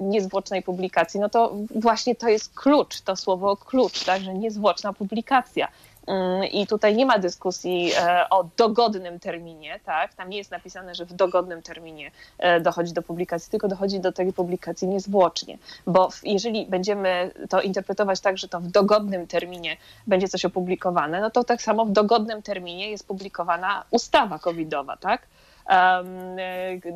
niezwłocznej 0.00 0.62
publikacji, 0.62 1.20
no 1.20 1.28
to 1.28 1.52
właśnie 1.74 2.14
to 2.14 2.28
jest 2.28 2.54
klucz, 2.54 3.00
to 3.00 3.16
słowo 3.16 3.56
klucz, 3.56 4.04
tak, 4.04 4.22
że 4.22 4.34
niezwłoczna 4.34 4.92
publikacja. 4.92 5.68
Mm, 6.06 6.44
I 6.44 6.66
tutaj 6.66 6.96
nie 6.96 7.06
ma 7.06 7.18
dyskusji 7.18 7.92
e, 7.98 8.28
o 8.30 8.44
dogodnym 8.56 9.20
terminie, 9.20 9.80
tak? 9.84 10.14
Tam 10.14 10.30
nie 10.30 10.38
jest 10.38 10.50
napisane, 10.50 10.94
że 10.94 11.04
w 11.04 11.12
dogodnym 11.12 11.62
terminie 11.62 12.10
e, 12.38 12.60
dochodzi 12.60 12.92
do 12.92 13.02
publikacji, 13.02 13.50
tylko 13.50 13.68
dochodzi 13.68 14.00
do 14.00 14.12
tej 14.12 14.32
publikacji 14.32 14.88
niezwłocznie. 14.88 15.58
Bo 15.86 16.08
jeżeli 16.24 16.66
będziemy 16.66 17.30
to 17.48 17.60
interpretować 17.60 18.20
tak, 18.20 18.38
że 18.38 18.48
to 18.48 18.60
w 18.60 18.66
dogodnym 18.66 19.26
terminie 19.26 19.76
będzie 20.06 20.28
coś 20.28 20.44
opublikowane, 20.44 21.20
no 21.20 21.30
to 21.30 21.44
tak 21.44 21.62
samo 21.62 21.84
w 21.84 21.92
dogodnym 21.92 22.42
terminie 22.42 22.90
jest 22.90 23.06
publikowana 23.06 23.84
ustawa 23.90 24.38
covidowa, 24.38 24.96
tak? 24.96 25.22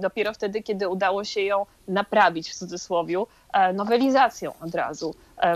Dopiero 0.01 0.33
wtedy, 0.33 0.63
kiedy 0.63 0.89
udało 0.89 1.25
się 1.25 1.41
ją 1.41 1.67
naprawić 1.89 2.51
w 2.51 2.55
cudzysłowie 2.55 3.19
nowelizacją 3.75 4.53
od 4.61 4.75
razu. 4.75 5.15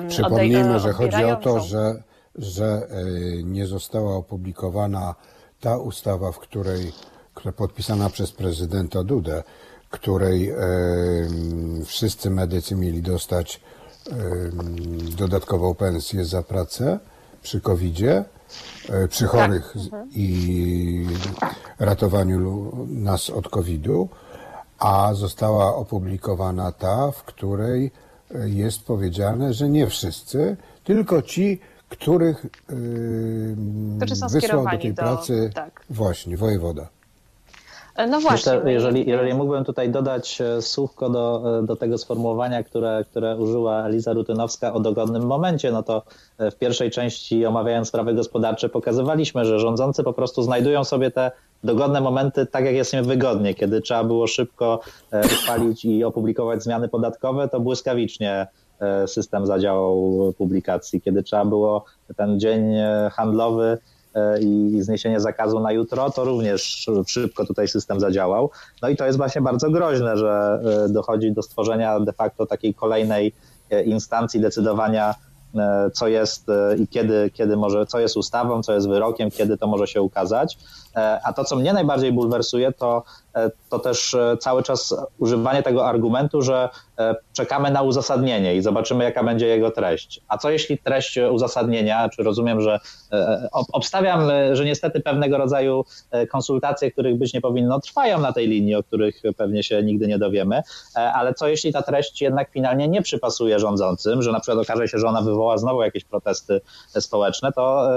Przypomnijmy, 0.09 0.81
że 0.81 0.93
chodzi 0.93 1.25
o 1.25 1.37
to, 1.37 1.61
że, 1.61 2.03
że 2.35 2.89
nie 3.45 3.67
została 3.67 4.17
opublikowana 4.17 5.15
ta 5.61 5.79
ustawa, 5.79 6.33
w 6.33 6.39
której, 6.39 6.93
która 7.35 7.53
podpisana 7.53 8.11
przez 8.11 8.33
prezydenta 8.33 9.05
Dudę, 9.05 9.43
której 9.91 10.53
wszyscy 11.85 12.31
medycy 12.31 12.77
mieli 12.77 13.03
dostać 13.03 13.61
dodatkową 15.17 15.75
pensję 15.75 16.25
za 16.25 16.43
pracę 16.43 16.99
przy 17.43 17.61
COVID-zie, 17.61 18.13
e, 18.13 18.25
przy 19.09 19.25
tak. 19.25 19.31
chorych 19.31 19.77
mhm. 19.77 20.09
i 20.15 21.07
ratowaniu 21.79 22.73
nas 22.89 23.31
od 23.31 23.49
COVID-u, 23.49 24.09
a 24.79 25.15
została 25.15 25.77
opublikowana 25.77 26.73
ta, 26.73 27.11
w 27.11 27.23
której 27.23 27.91
e, 28.35 28.49
jest 28.49 28.85
powiedziane, 28.85 29.53
że 29.53 29.69
nie 29.69 29.87
wszyscy, 29.87 30.57
tylko 30.85 31.23
ci, 31.23 31.61
których 31.89 32.47
yy, 32.69 33.57
wysłał 34.33 34.65
do 34.65 34.79
tej 34.79 34.95
pracy 34.95 35.49
do, 35.49 35.55
tak. 35.55 35.85
właśnie 35.91 36.37
wojewoda. 36.37 36.89
No 38.07 38.21
właśnie. 38.21 38.53
Myślę, 38.53 38.73
jeżeli, 38.73 39.09
jeżeli 39.09 39.35
mógłbym 39.35 39.65
tutaj 39.65 39.91
dodać 39.91 40.41
e, 40.41 40.63
słówko 40.63 41.11
do, 41.11 41.59
e, 41.59 41.63
do 41.63 41.77
tego 41.77 41.99
sformułowania, 41.99 42.63
które, 42.63 43.05
które 43.11 43.37
użyła 43.37 43.87
Eliza 43.87 44.13
Rutynowska 44.13 44.73
o 44.73 44.81
dogodnym 44.81 45.27
momencie, 45.27 45.73
no 45.73 45.83
to 45.83 46.03
e, 46.39 46.51
w 46.51 46.57
pierwszej 46.57 46.91
części 46.91 47.47
omawiając 47.47 47.89
sprawy 47.89 48.15
gospodarcze 48.15 48.69
pokazywaliśmy, 48.69 49.45
że 49.45 49.59
rządzący 49.59 50.05
po 50.05 50.13
prostu 50.13 50.43
znajdują 50.43 50.85
sobie 50.85 51.11
te 51.11 51.31
dogodne 51.65 52.01
momenty 52.01 52.47
tak, 52.47 52.65
jak 52.65 52.75
jest 52.75 52.95
im 52.95 53.05
wygodnie. 53.05 53.55
Kiedy 53.55 53.81
trzeba 53.81 54.05
było 54.05 54.27
szybko 54.27 54.81
uchwalić 55.25 55.85
i 55.85 56.05
opublikować 56.05 56.63
zmiany 56.63 56.89
podatkowe, 56.89 57.49
to 57.49 57.61
błyskawicznie 57.61 58.47
system 59.07 59.47
zadziałał 59.47 60.33
publikacji. 60.39 61.01
Kiedy 61.01 61.23
trzeba 61.23 61.45
było 61.45 61.85
ten 62.17 62.41
dzień 62.41 62.75
handlowy 63.13 63.79
E, 63.89 63.98
i 64.41 64.79
zniesienie 64.83 65.21
zakazu 65.21 65.61
na 65.61 65.73
jutro, 65.73 66.11
to 66.11 66.25
również 66.25 66.89
szybko 67.07 67.47
tutaj 67.47 67.69
system 67.69 68.01
zadziałał. 68.01 68.51
No 68.83 68.89
i 68.89 68.97
to 68.97 69.07
jest 69.07 69.19
właśnie 69.19 69.41
bardzo 69.41 69.71
groźne, 69.71 70.17
że 70.17 70.61
e, 70.87 70.89
dochodzi 70.89 71.33
do 71.33 71.43
stworzenia 71.43 72.01
de 72.01 72.13
facto 72.13 72.47
takiej 72.47 72.75
kolejnej 72.75 73.33
e, 73.71 73.83
instancji 73.83 74.41
decydowania, 74.41 75.15
co 75.93 76.09
jest 76.09 76.47
i 76.79 76.89
kiedy, 76.89 77.31
kiedy 77.35 77.57
może, 77.57 77.87
co 77.87 78.01
jest 78.01 78.17
ustawą, 78.17 78.63
co 78.63 78.75
jest 78.75 78.89
wyrokiem, 78.89 79.31
kiedy 79.31 79.59
to 79.59 79.67
może 79.67 79.87
się 79.87 80.03
ukazać. 80.03 80.59
A 81.25 81.33
to, 81.33 81.45
co 81.45 81.57
mnie 81.57 81.73
najbardziej 81.73 82.13
bulwersuje, 82.13 82.73
to 82.73 83.03
E, 83.39 83.51
to 83.71 83.79
też 83.79 84.15
e, 84.15 84.37
cały 84.41 84.63
czas 84.63 84.95
używanie 85.19 85.63
tego 85.63 85.87
argumentu, 85.87 86.43
że 86.43 86.69
e, 86.99 87.15
czekamy 87.33 87.71
na 87.71 87.83
uzasadnienie 87.83 88.57
i 88.57 88.63
zobaczymy, 88.63 89.05
jaka 89.05 89.25
będzie 89.25 89.47
jego 89.47 89.71
treść. 89.71 90.21
A 90.29 90.39
co 90.39 90.51
jeśli 90.51 90.79
treść 90.79 91.19
uzasadnienia, 91.31 92.09
czy 92.09 92.23
rozumiem, 92.23 92.61
że 92.61 92.81
obstawiam, 93.73 94.21
że 94.53 94.65
niestety 94.65 95.01
pewnego 95.01 95.39
rodzaju 95.39 95.85
konsultacje, 96.31 96.91
których 96.91 97.19
być 97.19 97.35
nie 97.35 97.41
powinno, 97.41 97.81
trwają 97.81 98.21
na 98.21 98.33
tej 98.33 98.49
linii, 98.49 98.75
o 98.75 98.83
których 98.83 99.23
pewnie 99.37 99.63
się 99.63 99.83
nigdy 99.83 100.07
nie 100.07 100.19
dowiemy, 100.19 100.63
ale 100.95 101.35
co 101.35 101.49
jeśli 101.49 101.73
ta 101.73 101.83
treść 101.83 102.23
jednak 102.23 102.51
finalnie 102.51 102.89
nie 102.89 103.03
przypasuje 103.03 103.59
rządzącym, 103.59 104.23
że 104.23 104.33
na 104.33 104.41
przykład 104.41 104.65
okaże 104.65 104.89
się, 104.89 104.99
że 104.99 105.07
ona 105.07 105.23
wywoła 105.23 105.59
znowu 105.59 105.83
jakieś 105.83 106.05
protesty 106.05 106.61
społeczne, 107.01 107.53
to 107.53 107.89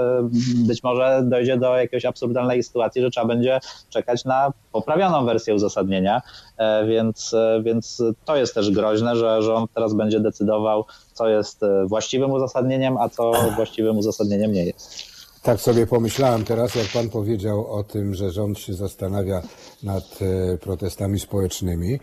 być 0.54 0.82
może 0.82 1.22
dojdzie 1.24 1.56
do 1.56 1.76
jakiejś 1.76 2.04
absurdalnej 2.04 2.62
sytuacji, 2.62 2.91
że 3.00 3.10
trzeba 3.10 3.26
będzie 3.26 3.60
czekać 3.90 4.24
na 4.24 4.52
poprawioną 4.72 5.24
wersję 5.24 5.54
uzasadnienia, 5.54 6.22
e, 6.56 6.86
więc, 6.86 7.34
e, 7.34 7.62
więc 7.64 8.02
to 8.24 8.36
jest 8.36 8.54
też 8.54 8.70
groźne, 8.70 9.16
że 9.16 9.42
rząd 9.42 9.70
teraz 9.74 9.94
będzie 9.94 10.20
decydował, 10.20 10.84
co 11.12 11.28
jest 11.28 11.62
e, 11.62 11.86
właściwym 11.86 12.30
uzasadnieniem, 12.30 12.96
a 12.96 13.08
co 13.08 13.32
właściwym 13.56 13.98
uzasadnieniem 13.98 14.52
nie 14.52 14.64
jest. 14.64 15.12
Tak 15.42 15.60
sobie 15.60 15.86
pomyślałem 15.86 16.44
teraz, 16.44 16.74
jak 16.74 16.86
pan 16.86 17.08
powiedział 17.08 17.74
o 17.74 17.84
tym, 17.84 18.14
że 18.14 18.30
rząd 18.30 18.58
się 18.58 18.74
zastanawia 18.74 19.42
nad 19.82 20.18
protestami 20.60 21.20
społecznymi. 21.20 22.00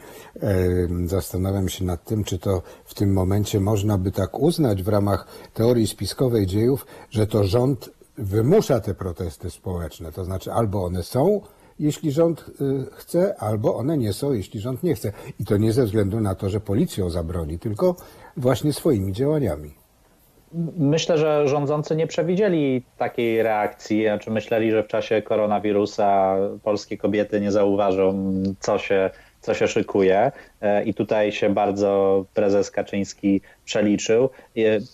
Zastanawiam 1.05 1.69
się 1.69 1.85
nad 1.85 2.03
tym, 2.03 2.23
czy 2.23 2.39
to 2.39 2.61
w 2.85 2.93
tym 2.93 3.13
momencie 3.13 3.59
można 3.59 3.97
by 3.97 4.11
tak 4.11 4.39
uznać 4.39 4.83
w 4.83 4.87
ramach 4.87 5.27
teorii 5.53 5.87
spiskowej 5.87 6.47
dziejów, 6.47 6.85
że 7.09 7.27
to 7.27 7.43
rząd 7.43 7.89
wymusza 8.20 8.80
te 8.80 8.93
protesty 8.93 9.49
społeczne. 9.49 10.11
To 10.11 10.26
znaczy 10.26 10.51
albo 10.51 10.84
one 10.84 11.03
są, 11.03 11.41
jeśli 11.80 12.11
rząd 12.11 12.45
y, 12.61 12.86
chce, 12.91 13.36
albo 13.39 13.76
one 13.76 13.97
nie 13.97 14.13
są, 14.13 14.34
jeśli 14.34 14.59
rząd 14.59 14.84
nie 14.84 14.95
chce. 14.95 15.11
I 15.39 15.45
to 15.45 15.57
nie 15.57 15.74
ze 15.74 15.86
względu 15.86 16.20
na 16.20 16.36
to, 16.36 16.49
że 16.49 16.59
policją 16.59 17.09
zabroni, 17.09 17.59
tylko 17.59 17.95
właśnie 18.38 18.74
swoimi 18.74 19.13
działaniami. 19.13 19.74
Myślę, 20.78 21.17
że 21.17 21.47
rządzący 21.47 21.95
nie 21.95 22.07
przewidzieli 22.07 22.84
takiej 22.97 23.43
reakcji. 23.43 24.03
Znaczy 24.03 24.32
myśleli, 24.32 24.72
że 24.72 24.84
w 24.84 24.88
czasie 24.88 25.22
koronawirusa 25.22 26.36
polskie 26.63 26.97
kobiety 26.97 27.41
nie 27.41 27.51
zauważą, 27.51 28.34
co 28.59 28.78
się, 28.78 29.09
co 29.41 29.53
się 29.53 29.67
szykuje. 29.67 30.31
E, 30.61 30.83
I 30.83 30.93
tutaj 30.93 31.31
się 31.31 31.49
bardzo 31.49 32.25
prezes 32.33 32.71
Kaczyński 32.71 33.41
przeliczył. 33.65 34.29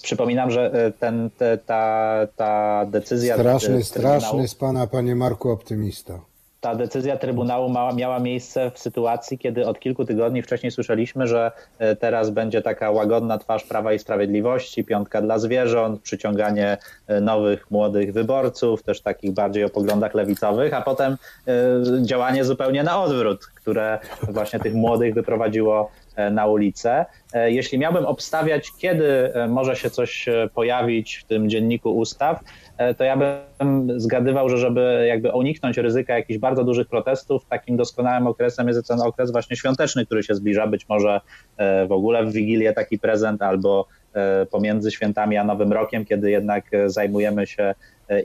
Przypominam, 0.04 0.52
że 0.52 0.72
e, 0.74 0.92
ten, 0.92 1.30
te, 1.38 1.58
ta, 1.58 2.18
ta 2.36 2.86
decyzja. 2.86 3.36
Straszny, 3.36 3.84
straszny 3.84 4.48
z 4.48 4.56
pana, 4.56 4.88
panie 4.88 5.16
Marku, 5.16 5.50
optymista 5.50 6.35
ta 6.66 6.76
decyzja 6.76 7.18
Trybunału 7.18 7.70
ma, 7.70 7.94
miała 7.94 8.20
miejsce 8.20 8.72
w 8.72 8.80
sytuacji, 8.80 9.38
kiedy 9.38 9.68
od 9.68 9.80
kilku 9.80 10.06
tygodni 10.06 10.42
wcześniej 10.42 10.72
słyszeliśmy, 10.72 11.28
że 11.28 11.52
e, 11.80 11.96
teraz 11.96 12.30
będzie 12.30 12.62
taka 12.62 12.92
łagodna 12.92 13.38
twarz 13.38 13.64
Prawa 13.64 13.94
i 13.94 14.00
Sprawiedliwości, 14.00 14.84
piątka 14.84 15.22
dla 15.22 15.40
zwierząt, 15.40 16.02
przyciąganie 16.02 16.78
e, 17.08 17.22
nowych, 17.22 17.72
młodych 17.72 18.14
wyborców, 18.14 18.84
też 18.84 19.02
takich 19.02 19.32
bardziej 19.32 19.64
o 19.64 19.70
poglądach 19.70 20.14
lewicowych, 20.14 20.74
a 20.74 20.82
potem 20.82 21.18
e, 21.48 21.56
działanie 22.02 22.46
zupełnie 22.46 22.84
na 22.84 23.04
odwrót, 23.04 23.46
które 23.46 24.00
właśnie 24.30 24.60
tych 24.60 24.74
młodych 24.74 25.14
wyprowadziło 25.14 25.92
na 26.32 26.46
ulicę. 26.46 27.06
Jeśli 27.46 27.80
miałbym 27.80 28.06
obstawiać, 28.06 28.72
kiedy 28.78 29.32
może 29.50 29.76
się 29.76 29.90
coś 29.90 30.26
pojawić 30.54 31.16
w 31.16 31.24
tym 31.24 31.50
dzienniku 31.50 31.98
ustaw, 31.98 32.40
E, 32.78 32.94
to 32.94 33.04
ja 33.04 33.18
bym 33.18 34.00
zgadywał, 34.00 34.50
że 34.50 34.58
żeby 34.58 35.06
jakby 35.08 35.32
uniknąć 35.32 35.78
ryzyka 35.78 36.18
jakichś 36.18 36.40
bardzo 36.40 36.64
dużych 36.64 36.88
protestów, 36.88 37.46
takim 37.46 37.78
doskonałym 37.78 38.28
okresem 38.28 38.68
jest 38.68 38.88
ten 38.88 39.02
okres 39.02 39.32
właśnie 39.32 39.56
świąteczny, 39.56 40.06
który 40.06 40.24
się 40.24 40.36
zbliża, 40.36 40.68
być 40.68 40.90
może 40.90 41.22
e, 41.58 41.88
w 41.88 41.92
ogóle 41.92 42.26
w 42.26 42.32
Wigilię 42.32 42.74
taki 42.74 43.00
prezent 43.00 43.42
albo 43.42 43.88
e, 44.14 44.46
pomiędzy 44.46 44.92
świętami 44.92 45.38
a 45.38 45.44
Nowym 45.44 45.74
Rokiem, 45.74 46.06
kiedy 46.06 46.32
jednak 46.32 46.66
zajmujemy 46.86 47.48
się 47.48 47.76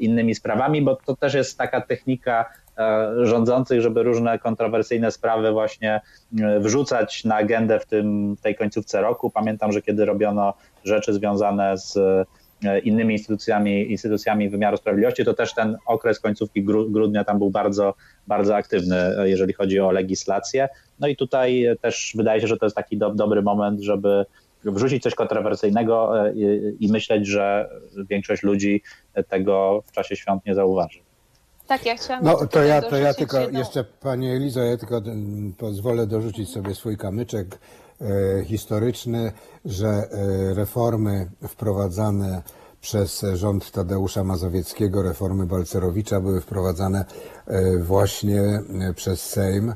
innymi 0.00 0.34
sprawami, 0.34 0.82
bo 0.82 0.96
to 0.96 1.16
też 1.16 1.34
jest 1.34 1.58
taka 1.58 1.80
technika 1.80 2.44
rządzących, 3.22 3.80
żeby 3.80 4.02
różne 4.02 4.38
kontrowersyjne 4.38 5.10
sprawy 5.10 5.52
właśnie 5.52 6.00
wrzucać 6.60 7.24
na 7.24 7.34
agendę 7.34 7.78
w, 7.80 7.86
tym, 7.86 8.36
w 8.36 8.40
tej 8.40 8.54
końcówce 8.54 9.00
roku. 9.00 9.30
Pamiętam, 9.30 9.72
że 9.72 9.82
kiedy 9.82 10.04
robiono 10.04 10.54
rzeczy 10.84 11.14
związane 11.14 11.78
z 11.78 11.98
E, 12.64 12.78
innymi 12.78 13.14
instytucjami, 13.14 13.90
instytucjami 13.90 14.48
wymiaru 14.48 14.76
sprawiedliwości, 14.76 15.24
to 15.24 15.34
też 15.34 15.54
ten 15.54 15.76
okres 15.86 16.20
końcówki 16.20 16.64
grudnia 16.64 17.24
tam 17.24 17.38
był 17.38 17.50
bardzo, 17.50 17.94
bardzo 18.26 18.56
aktywny, 18.56 18.96
e, 18.96 19.28
jeżeli 19.28 19.52
chodzi 19.52 19.80
o 19.80 19.90
legislację. 19.90 20.68
No 20.98 21.08
i 21.08 21.16
tutaj 21.16 21.66
też 21.80 22.12
wydaje 22.16 22.40
się, 22.40 22.46
że 22.46 22.56
to 22.56 22.66
jest 22.66 22.76
taki 22.76 22.96
do, 22.96 23.10
dobry 23.10 23.42
moment, 23.42 23.80
żeby 23.80 24.26
wrzucić 24.64 25.02
coś 25.02 25.14
kontrowersyjnego 25.14 26.26
e, 26.26 26.32
i, 26.34 26.76
i 26.80 26.92
myśleć, 26.92 27.26
że 27.26 27.68
większość 28.10 28.42
ludzi 28.42 28.82
tego 29.28 29.82
w 29.86 29.92
czasie 29.92 30.16
świąt 30.16 30.46
nie 30.46 30.54
zauważy. 30.54 30.98
Tak, 31.70 31.86
ja 31.86 31.96
chciałam. 31.96 32.24
No 32.24 32.46
to 32.46 32.62
ja, 32.62 32.82
to 32.82 32.96
ja 32.96 33.14
tylko 33.14 33.40
jedną... 33.40 33.58
jeszcze, 33.58 33.84
Pani 33.84 34.30
Elizo, 34.30 34.60
ja 34.60 34.76
tylko 34.76 34.98
mm, 34.98 35.52
pozwolę 35.52 36.06
dorzucić 36.06 36.50
sobie 36.50 36.74
swój 36.74 36.96
kamyczek 36.96 37.58
E, 38.00 38.44
historyczny, 38.44 39.32
że 39.64 39.88
e, 39.88 40.54
reformy 40.54 41.30
wprowadzane 41.48 42.42
przez 42.80 43.26
rząd 43.34 43.70
Tadeusza 43.70 44.24
Mazowieckiego, 44.24 45.02
reformy 45.02 45.46
Balcerowicza 45.46 46.20
były 46.20 46.40
wprowadzane 46.40 47.04
e, 47.46 47.78
właśnie 47.78 48.62
przez 48.94 49.22
Sejm 49.22 49.74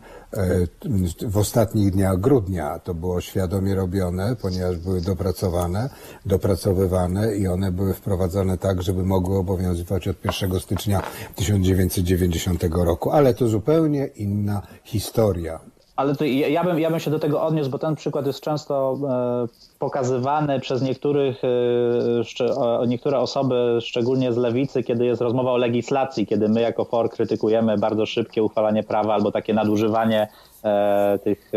w 1.29 1.37
ostatnich 1.37 1.91
dniach 1.91 2.21
grudnia. 2.21 2.79
To 2.79 2.95
było 2.95 3.21
świadomie 3.21 3.75
robione, 3.75 4.37
ponieważ 4.37 4.77
były 4.77 5.01
dopracowane, 5.01 5.91
dopracowywane 6.27 7.37
i 7.37 7.47
one 7.47 7.73
były 7.73 7.95
wprowadzane 7.95 8.59
tak, 8.59 8.83
żeby 8.83 9.05
mogły 9.05 9.39
obowiązywać 9.39 10.09
od 10.09 10.17
1 10.25 10.61
stycznia 10.61 11.03
1990 11.35 12.65
roku. 12.73 13.11
Ale 13.11 13.35
to 13.35 13.49
zupełnie 13.49 14.07
inna 14.07 14.63
historia. 14.85 15.74
Ale 15.97 16.15
to 16.15 16.25
ja, 16.25 16.49
ja, 16.49 16.65
bym, 16.65 16.79
ja 16.79 16.91
bym 16.91 17.01
się 17.01 17.11
do 17.11 17.19
tego 17.19 17.43
odniósł, 17.43 17.71
bo 17.71 17.79
ten 17.79 17.95
przykład 17.95 18.27
jest 18.27 18.41
często 18.41 18.99
e, 19.09 19.79
pokazywany 19.79 20.61
przez 20.61 20.83
niektórych, 20.83 21.43
e, 21.45 22.87
niektóre 22.87 23.19
osoby, 23.19 23.79
szczególnie 23.81 24.33
z 24.33 24.37
lewicy, 24.37 24.83
kiedy 24.83 25.07
jest 25.07 25.23
rozmowa 25.23 25.53
o 25.53 25.57
legislacji, 25.57 26.27
kiedy 26.27 26.49
my 26.49 26.61
jako 26.61 26.85
FOR 26.85 27.11
krytykujemy 27.11 27.79
bardzo 27.79 28.07
szybkie 28.07 28.43
uchwalanie 28.43 28.83
prawa 28.83 29.15
albo 29.15 29.33
takie 29.33 29.55
nadużywanie 29.55 30.29
e, 30.65 31.19
tych 31.25 31.53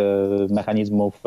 mechanizmów 0.50 1.24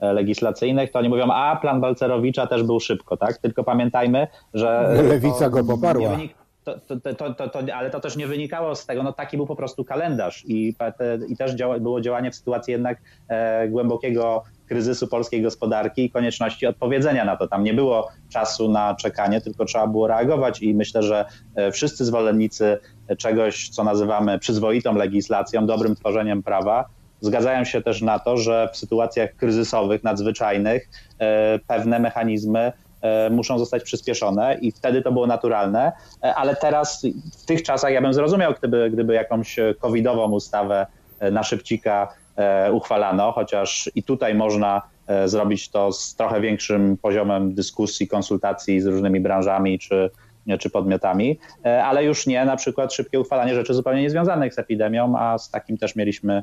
legislacyjnych, 0.00 0.92
to 0.92 0.98
oni 0.98 1.08
mówią, 1.08 1.30
a 1.30 1.56
plan 1.56 1.80
Balcerowicza 1.80 2.46
też 2.46 2.62
był 2.62 2.80
szybko, 2.80 3.16
tak? 3.16 3.38
Tylko 3.38 3.64
pamiętajmy, 3.64 4.26
że... 4.54 4.96
Lewica 5.08 5.50
go 5.50 5.64
poparła. 5.64 6.10
To, 6.64 6.80
to, 7.14 7.34
to, 7.34 7.48
to, 7.48 7.74
ale 7.74 7.90
to 7.90 8.00
też 8.00 8.16
nie 8.16 8.26
wynikało 8.26 8.74
z 8.74 8.86
tego, 8.86 9.02
no 9.02 9.12
taki 9.12 9.36
był 9.36 9.46
po 9.46 9.56
prostu 9.56 9.84
kalendarz 9.84 10.44
i, 10.46 10.74
i 11.28 11.36
też 11.36 11.52
działa, 11.54 11.78
było 11.78 12.00
działanie 12.00 12.30
w 12.30 12.36
sytuacji 12.36 12.72
jednak 12.72 12.98
e, 13.28 13.68
głębokiego 13.68 14.42
kryzysu 14.68 15.08
polskiej 15.08 15.42
gospodarki 15.42 16.04
i 16.04 16.10
konieczności 16.10 16.66
odpowiedzenia 16.66 17.24
na 17.24 17.36
to. 17.36 17.48
Tam 17.48 17.64
nie 17.64 17.74
było 17.74 18.08
czasu 18.28 18.68
na 18.68 18.94
czekanie, 18.94 19.40
tylko 19.40 19.64
trzeba 19.64 19.86
było 19.86 20.06
reagować 20.06 20.62
i 20.62 20.74
myślę, 20.74 21.02
że 21.02 21.24
e, 21.54 21.72
wszyscy 21.72 22.04
zwolennicy 22.04 22.78
czegoś, 23.18 23.68
co 23.68 23.84
nazywamy 23.84 24.38
przyzwoitą 24.38 24.94
legislacją, 24.94 25.66
dobrym 25.66 25.96
tworzeniem 25.96 26.42
prawa, 26.42 26.84
zgadzają 27.20 27.64
się 27.64 27.82
też 27.82 28.02
na 28.02 28.18
to, 28.18 28.36
że 28.36 28.68
w 28.72 28.76
sytuacjach 28.76 29.36
kryzysowych, 29.36 30.04
nadzwyczajnych 30.04 30.88
e, 31.18 31.58
pewne 31.66 31.98
mechanizmy 31.98 32.72
muszą 33.30 33.58
zostać 33.58 33.82
przyspieszone 33.82 34.58
i 34.60 34.72
wtedy 34.72 35.02
to 35.02 35.12
było 35.12 35.26
naturalne, 35.26 35.92
e, 36.22 36.34
ale 36.34 36.56
teraz 36.56 37.06
w 37.42 37.46
tych 37.46 37.62
czasach 37.62 37.92
ja 37.92 38.02
bym 38.02 38.14
zrozumiał, 38.14 38.54
gdyby, 38.58 38.90
gdyby 38.90 39.14
jakąś 39.14 39.56
covidową 39.80 40.30
ustawę 40.30 40.86
e, 41.18 41.30
na 41.30 41.42
szybcika 41.42 42.08
uchwalano, 42.72 43.32
chociaż 43.32 43.90
i 43.94 44.02
tutaj 44.02 44.34
można 44.34 44.82
zrobić 45.24 45.68
to 45.68 45.92
z 45.92 46.16
trochę 46.16 46.40
większym 46.40 46.96
poziomem 46.96 47.54
dyskusji, 47.54 48.08
konsultacji 48.08 48.80
z 48.80 48.86
różnymi 48.86 49.20
branżami 49.20 49.78
czy, 49.78 50.10
czy 50.58 50.70
podmiotami, 50.70 51.38
ale 51.84 52.04
już 52.04 52.26
nie 52.26 52.44
na 52.44 52.56
przykład 52.56 52.94
szybkie 52.94 53.20
uchwalanie 53.20 53.54
rzeczy 53.54 53.74
zupełnie 53.74 54.02
niezwiązanych 54.02 54.54
z 54.54 54.58
epidemią, 54.58 55.18
a 55.18 55.38
z 55.38 55.50
takim 55.50 55.78
też 55.78 55.96
mieliśmy 55.96 56.42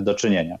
do 0.00 0.14
czynienia. 0.14 0.58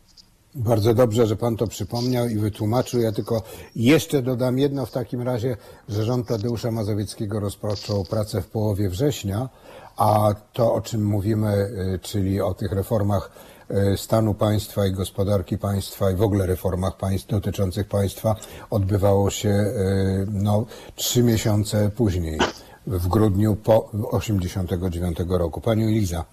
Bardzo 0.54 0.94
dobrze, 0.94 1.26
że 1.26 1.36
Pan 1.36 1.56
to 1.56 1.66
przypomniał 1.66 2.28
i 2.28 2.36
wytłumaczył. 2.36 3.00
Ja 3.00 3.12
tylko 3.12 3.42
jeszcze 3.76 4.22
dodam 4.22 4.58
jedno 4.58 4.86
w 4.86 4.90
takim 4.90 5.22
razie, 5.22 5.56
że 5.88 6.04
rząd 6.04 6.26
Tadeusza 6.26 6.70
Mazowieckiego 6.70 7.40
rozpoczął 7.40 8.04
pracę 8.04 8.42
w 8.42 8.46
połowie 8.46 8.88
września, 8.88 9.48
a 9.96 10.34
to, 10.52 10.74
o 10.74 10.80
czym 10.80 11.04
mówimy, 11.04 11.48
y, 11.94 11.98
czyli 12.02 12.40
o 12.40 12.54
tych 12.54 12.72
reformach 12.72 13.30
y, 13.70 13.96
stanu 13.96 14.34
państwa 14.34 14.86
i 14.86 14.92
gospodarki 14.92 15.58
państwa 15.58 16.10
i 16.10 16.16
w 16.16 16.22
ogóle 16.22 16.46
reformach 16.46 16.96
państw 16.96 17.28
dotyczących 17.28 17.88
państwa 17.88 18.36
odbywało 18.70 19.30
się 19.30 19.48
y, 19.48 20.26
no, 20.32 20.64
trzy 20.96 21.22
miesiące 21.22 21.90
później, 21.90 22.38
w 22.86 23.08
grudniu 23.08 23.56
po 23.56 23.90
89 24.10 25.18
roku. 25.28 25.60
Pani 25.60 25.84
Eliza. 25.84 26.24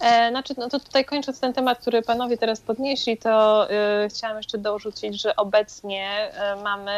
E, 0.00 0.30
znaczy, 0.30 0.54
no 0.56 0.68
to 0.68 0.80
tutaj 0.80 1.04
kończąc 1.04 1.40
ten 1.40 1.52
temat, 1.52 1.78
który 1.78 2.02
panowie 2.02 2.38
teraz 2.38 2.60
podnieśli, 2.60 3.16
to 3.16 3.66
y, 3.70 4.08
chciałam 4.08 4.36
jeszcze 4.36 4.58
dorzucić, 4.58 5.22
że 5.22 5.36
obecnie 5.36 6.30
y, 6.58 6.62
mamy 6.62 6.92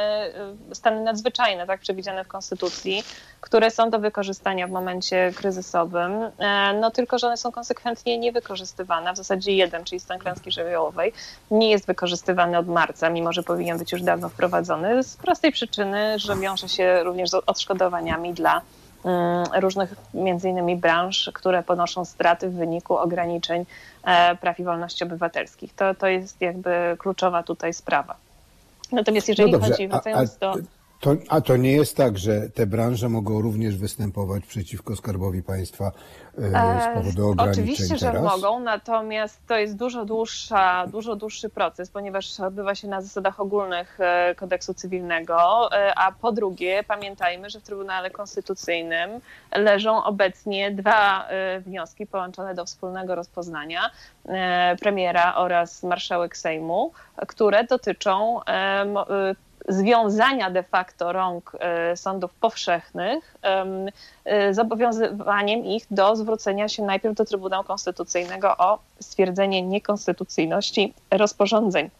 stany 0.72 1.00
nadzwyczajne, 1.00 1.66
tak, 1.66 1.80
przewidziane 1.80 2.24
w 2.24 2.28
Konstytucji, 2.28 3.04
które 3.40 3.70
są 3.70 3.90
do 3.90 3.98
wykorzystania 3.98 4.66
w 4.66 4.70
momencie 4.70 5.32
kryzysowym, 5.36 6.12
no 6.80 6.90
tylko, 6.90 7.18
że 7.18 7.26
one 7.26 7.36
są 7.36 7.52
konsekwentnie 7.52 8.18
niewykorzystywane. 8.18 9.12
W 9.12 9.16
zasadzie 9.16 9.52
jeden, 9.52 9.84
czyli 9.84 10.00
stan 10.00 10.18
klęski 10.18 10.52
żywiołowej, 10.52 11.12
nie 11.50 11.70
jest 11.70 11.86
wykorzystywany 11.86 12.58
od 12.58 12.68
marca, 12.68 13.10
mimo 13.10 13.32
że 13.32 13.42
powinien 13.42 13.78
być 13.78 13.92
już 13.92 14.02
dawno 14.02 14.28
wprowadzony, 14.28 15.02
z 15.02 15.16
prostej 15.16 15.52
przyczyny, 15.52 16.18
że 16.18 16.36
wiąże 16.36 16.68
się 16.68 17.02
również 17.02 17.30
z 17.30 17.34
odszkodowaniami 17.34 18.34
dla 18.34 18.62
różnych 19.60 19.94
między 20.14 20.48
innymi 20.48 20.76
branż, 20.76 21.30
które 21.34 21.62
ponoszą 21.62 22.04
straty 22.04 22.48
w 22.48 22.54
wyniku 22.54 22.96
ograniczeń 22.96 23.66
e, 24.04 24.36
praw 24.36 24.60
i 24.60 24.64
wolności 24.64 25.04
obywatelskich. 25.04 25.74
To, 25.74 25.94
to 25.94 26.06
jest 26.06 26.40
jakby 26.40 26.96
kluczowa 26.98 27.42
tutaj 27.42 27.74
sprawa. 27.74 28.16
Natomiast 28.92 29.28
jeżeli 29.28 29.52
no 29.52 29.58
dobrze, 29.58 29.72
chodzi, 29.72 29.88
wracając 29.88 30.30
a, 30.40 30.46
a, 30.46 30.54
do... 30.54 30.62
To, 31.00 31.16
a 31.28 31.40
to 31.40 31.56
nie 31.56 31.72
jest 31.72 31.96
tak, 31.96 32.18
że 32.18 32.50
te 32.50 32.66
branże 32.66 33.08
mogą 33.08 33.40
również 33.40 33.76
występować 33.76 34.46
przeciwko 34.46 34.96
Skarbowi 34.96 35.42
Państwa 35.42 35.92
e, 36.38 36.80
z 36.80 36.94
powodu 36.94 37.30
ograniczeń 37.30 37.64
Oczywiście, 37.64 37.98
teraz? 37.98 38.14
że 38.14 38.20
mogą, 38.22 38.60
natomiast 38.60 39.46
to 39.46 39.56
jest 39.56 39.76
dużo, 39.76 40.04
dłuższa, 40.04 40.86
dużo 40.86 41.16
dłuższy 41.16 41.48
proces, 41.48 41.90
ponieważ 41.90 42.40
odbywa 42.40 42.74
się 42.74 42.88
na 42.88 43.00
zasadach 43.00 43.40
ogólnych 43.40 44.00
e, 44.00 44.34
kodeksu 44.34 44.74
cywilnego, 44.74 45.68
e, 45.72 45.94
a 45.98 46.12
po 46.12 46.32
drugie 46.32 46.84
pamiętajmy, 46.88 47.50
że 47.50 47.60
w 47.60 47.62
Trybunale 47.62 48.10
Konstytucyjnym 48.10 49.10
leżą 49.56 50.04
obecnie 50.04 50.70
dwa 50.70 51.28
wnioski 51.66 52.06
połączone 52.06 52.54
do 52.54 52.64
wspólnego 52.64 53.14
rozpoznania 53.14 53.90
premiera 54.80 55.34
oraz 55.34 55.82
marszałek 55.82 56.36
Sejmu, 56.36 56.92
które 57.26 57.64
dotyczą 57.64 58.40
związania 59.70 60.50
de 60.50 60.62
facto 60.62 61.12
rąk 61.12 61.56
e, 61.60 61.96
sądów 61.96 62.34
powszechnych 62.34 63.36
e, 64.24 64.54
zobowiązywaniem 64.54 65.64
ich 65.64 65.86
do 65.90 66.16
zwrócenia 66.16 66.68
się 66.68 66.82
najpierw 66.82 67.14
do 67.14 67.24
Trybunału 67.24 67.64
Konstytucyjnego 67.64 68.56
o 68.56 68.78
stwierdzenie 69.00 69.62
niekonstytucyjności 69.62 70.94
rozporządzeń 71.10 71.90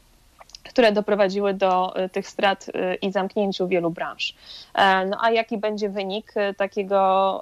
które 0.64 0.92
doprowadziły 0.92 1.54
do 1.54 1.96
e, 1.96 2.08
tych 2.08 2.28
strat 2.28 2.66
i 3.02 3.12
zamknięciu 3.12 3.68
wielu 3.68 3.90
branż. 3.90 4.34
No 5.06 5.18
a 5.20 5.30
jaki 5.30 5.58
będzie 5.58 5.88
wynik 5.88 6.34
takiego 6.56 7.40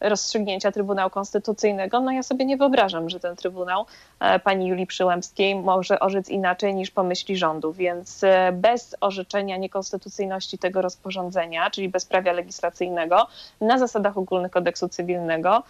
rozstrzygnięcia 0.00 0.72
Trybunału 0.72 1.10
Konstytucyjnego, 1.10 2.00
no 2.00 2.10
ja 2.10 2.22
sobie 2.22 2.44
nie 2.44 2.56
wyobrażam, 2.56 3.10
że 3.10 3.20
ten 3.20 3.36
Trybunał 3.36 3.86
e, 4.20 4.38
pani 4.38 4.66
Julii 4.66 4.86
Przyłębskiej 4.86 5.54
może 5.54 6.00
orzec 6.00 6.28
inaczej 6.28 6.74
niż 6.74 6.90
pomyśli 6.90 7.36
rządu, 7.36 7.72
więc 7.72 8.24
e, 8.24 8.52
bez 8.52 8.96
orzeczenia 9.00 9.56
niekonstytucyjności 9.56 10.58
tego 10.58 10.82
rozporządzenia, 10.82 11.70
czyli 11.70 11.88
bez 11.88 12.04
prawa 12.04 12.32
legislacyjnego, 12.32 13.26
na 13.60 13.78
zasadach 13.78 14.18
ogólnych 14.18 14.52
kodeksu 14.52 14.88
cywilnego, 14.88 15.62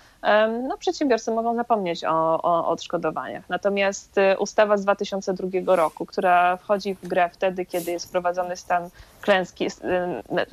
no 0.68 0.78
przedsiębiorcy 0.78 1.30
mogą 1.30 1.54
zapomnieć 1.54 2.04
o, 2.04 2.42
o 2.42 2.68
odszkodowaniach. 2.68 3.48
Natomiast 3.48 4.18
e, 4.18 4.38
ustawa 4.38 4.76
z 4.76 4.82
2002 4.82 5.76
roku, 5.76 6.06
która 6.06 6.56
wchodzi 6.56 6.94
w 6.94 7.08
grę 7.08 7.30
wtedy, 7.32 7.66
kiedy 7.66 7.90
jest 7.90 8.06
wprowadzony 8.08 8.56
stan 8.56 8.90
klęski 9.20 9.66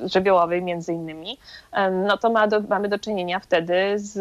żywiołowej 0.00 0.62
między 0.62 0.92
innymi, 0.92 1.38
no 2.06 2.16
to 2.16 2.30
ma 2.30 2.46
do, 2.46 2.60
mamy 2.60 2.88
do 2.88 2.98
czynienia 2.98 3.40
wtedy 3.40 3.67
wtedy 3.68 3.98
z 3.98 4.18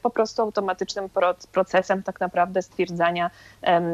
po 0.00 0.10
prostu 0.10 0.42
automatycznym 0.42 1.08
procesem 1.52 2.02
tak 2.02 2.20
naprawdę 2.20 2.62
stwierdzania 2.62 3.30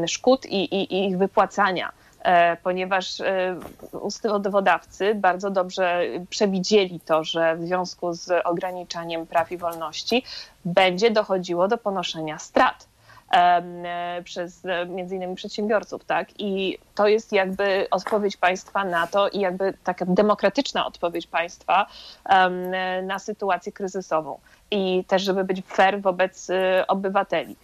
szkód 0.07 0.47
i, 0.47 0.75
i, 0.75 0.95
i 0.95 1.09
ich 1.09 1.19
wypłacania 1.19 1.93
e, 2.23 2.57
ponieważ 2.57 3.21
e, 3.21 3.57
ustawodawcy 3.93 5.15
bardzo 5.15 5.51
dobrze 5.51 6.03
przewidzieli 6.31 7.01
to, 7.01 7.25
że 7.25 7.57
w 7.57 7.65
związku 7.65 8.13
z 8.13 8.31
ograniczaniem 8.45 9.27
praw 9.27 9.53
i 9.53 9.57
wolności 9.57 10.25
będzie 10.65 11.11
dochodziło 11.11 11.69
do 11.69 11.79
ponoszenia 11.79 12.39
strat 12.39 12.89
e, 13.33 14.23
przez 14.25 14.63
między 14.89 15.17
innymi 15.17 15.35
przedsiębiorców, 15.35 16.05
tak? 16.05 16.29
I 16.41 16.79
to 16.95 17.09
jest 17.09 17.33
jakby 17.33 17.87
odpowiedź 17.91 18.37
państwa 18.37 18.85
na 18.85 19.07
to 19.07 19.29
i 19.29 19.41
jakby 19.41 19.75
taka 19.85 20.05
demokratyczna 20.09 20.87
odpowiedź 20.87 21.27
państwa 21.27 21.87
na 23.03 23.19
sytuację 23.19 23.73
kryzysową 23.73 24.39
i 24.73 25.05
też, 25.05 25.23
żeby 25.23 25.45
być 25.45 25.63
fair 25.67 26.01
wobec 26.01 26.51
y, 26.51 26.87
obywateli. 26.89 27.57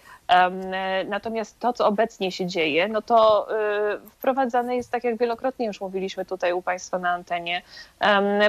Natomiast 1.05 1.59
to, 1.59 1.73
co 1.73 1.87
obecnie 1.87 2.31
się 2.31 2.45
dzieje, 2.45 2.87
no 2.87 3.01
to 3.01 3.47
y, 3.95 4.09
wprowadzane 4.09 4.75
jest, 4.75 4.91
tak 4.91 5.03
jak 5.03 5.17
wielokrotnie 5.17 5.65
już 5.65 5.81
mówiliśmy 5.81 6.25
tutaj 6.25 6.53
u 6.53 6.61
Państwa 6.61 6.99
na 6.99 7.09
antenie, 7.09 7.61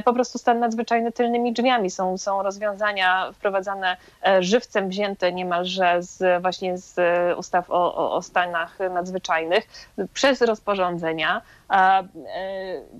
po 0.04 0.12
prostu 0.12 0.38
stan 0.38 0.58
nadzwyczajny 0.58 1.12
tylnymi 1.12 1.52
drzwiami. 1.52 1.90
Są, 1.90 2.18
są 2.18 2.42
rozwiązania 2.42 3.32
wprowadzane 3.32 3.96
e, 4.26 4.42
żywcem 4.42 4.88
wzięte 4.88 5.32
niemalże 5.32 6.02
z, 6.02 6.42
właśnie 6.42 6.78
z 6.78 6.96
ustaw 7.38 7.70
o, 7.70 7.94
o, 7.94 8.14
o 8.14 8.22
stanach 8.22 8.78
nadzwyczajnych 8.90 9.68
przez 10.14 10.42
rozporządzenia, 10.42 11.42
a 11.70 12.02
e, 12.02 12.06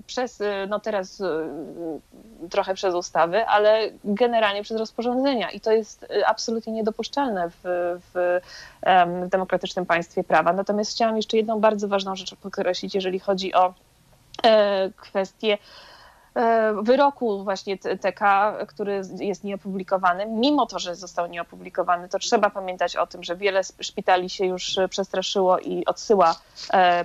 przez, 0.07 0.39
no 0.67 0.79
teraz 0.79 1.21
e, 1.21 1.49
trochę 2.49 2.73
przez 2.73 2.95
ustawy, 2.95 3.45
ale 3.45 3.89
generalnie 4.03 4.63
przez 4.63 4.77
rozporządzenia. 4.77 5.49
I 5.49 5.59
to 5.59 5.71
jest 5.71 6.05
absolutnie 6.25 6.73
niedopuszczalne 6.73 7.49
w, 7.49 7.61
w 8.13 8.39
w 9.25 9.29
demokratycznym 9.29 9.85
państwie 9.85 10.23
prawa. 10.23 10.53
Natomiast 10.53 10.91
chciałam 10.91 11.17
jeszcze 11.17 11.37
jedną 11.37 11.59
bardzo 11.59 11.87
ważną 11.87 12.15
rzecz 12.15 12.35
podkreślić, 12.35 12.95
jeżeli 12.95 13.19
chodzi 13.19 13.53
o 13.53 13.73
e, 14.43 14.89
kwestię 14.97 15.53
e, 15.53 15.57
wyroku 16.81 17.43
właśnie 17.43 17.77
TK, 17.77 18.53
który 18.67 19.01
jest 19.19 19.43
nieopublikowany, 19.43 20.25
mimo 20.25 20.65
to, 20.65 20.79
że 20.79 20.95
został 20.95 21.27
nieopublikowany, 21.27 22.09
to 22.09 22.19
trzeba 22.19 22.49
pamiętać 22.49 22.95
o 22.95 23.07
tym, 23.07 23.23
że 23.23 23.35
wiele 23.35 23.61
szpitali 23.79 24.29
się 24.29 24.45
już 24.45 24.79
przestraszyło 24.89 25.59
i 25.59 25.85
odsyła 25.85 26.35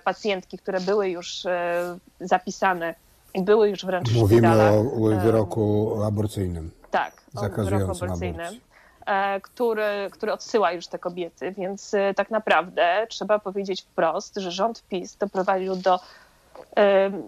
pacjentki, 0.05 0.59
które 0.59 0.81
były 0.81 1.09
już 1.09 1.43
zapisane 2.21 2.95
i 3.37 3.43
były 3.43 3.71
już 3.71 3.85
wręcz 3.85 4.13
Mówimy 4.13 4.63
o 4.63 4.85
wyroku 5.23 5.97
aborcyjnym. 6.07 6.71
Tak, 6.91 7.23
o 7.37 7.65
wyroku 7.65 7.85
aborcyjnym. 7.85 8.41
aborcję. 8.41 8.61
e, 9.07 9.41
który, 9.41 10.09
który 10.11 10.33
odsyła 10.33 10.73
już 10.73 10.87
te 10.87 10.99
kobiety, 10.99 11.53
więc 11.53 11.95
e, 11.95 12.15
tak 12.15 12.31
naprawdę 12.31 13.07
trzeba 13.09 13.39
powiedzieć 13.39 13.83
wprost, 13.83 14.37
że 14.37 14.51
rząd 14.51 14.83
PiS 14.89 15.17
doprowadził 15.17 15.77
do 15.77 15.95
e, 15.95 15.99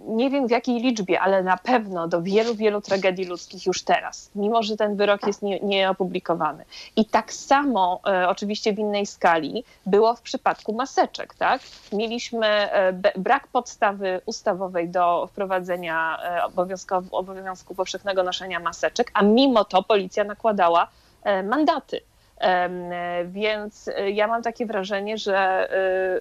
nie 0.06 0.30
wiem 0.30 0.46
w 0.46 0.50
jakiej 0.50 0.80
liczbie, 0.80 1.20
ale 1.20 1.42
na 1.42 1.56
pewno 1.56 2.08
do 2.08 2.22
wielu, 2.22 2.54
wielu 2.54 2.80
tragedii 2.80 3.24
ludzkich 3.24 3.66
już 3.66 3.82
teraz, 3.82 4.30
mimo 4.34 4.62
że 4.62 4.76
ten 4.76 4.96
wyrok 4.96 5.26
jest 5.26 5.42
nie- 5.42 5.60
nieopublikowany. 5.60 6.64
I 6.96 7.04
tak 7.04 7.32
samo, 7.32 8.00
e, 8.06 8.28
oczywiście 8.28 8.72
w 8.72 8.78
innej 8.78 9.06
skali, 9.06 9.64
było 9.86 10.14
w 10.14 10.20
przypadku 10.22 10.72
maseczek. 10.72 11.34
Tak? 11.34 11.60
Mieliśmy 11.92 12.46
e, 12.46 12.92
brak 13.16 13.46
podstawy 13.48 14.20
ustawowej 14.26 14.88
do 14.88 15.26
wprowadzenia 15.26 16.18
e, 16.22 16.44
obowiązku, 16.44 16.94
obowiązku 17.10 17.74
powszechnego 17.74 18.22
noszenia 18.22 18.60
maseczek, 18.60 19.10
a 19.14 19.22
mimo 19.22 19.64
to 19.64 19.82
policja 19.82 20.24
nakładała 20.24 20.88
e, 21.22 21.42
mandaty. 21.42 22.00
Więc 23.26 23.88
e, 23.88 24.10
ja 24.10 24.26
mam 24.26 24.42
takie 24.42 24.66
wrażenie, 24.66 25.18
że 25.18 25.36
e, 25.36 26.20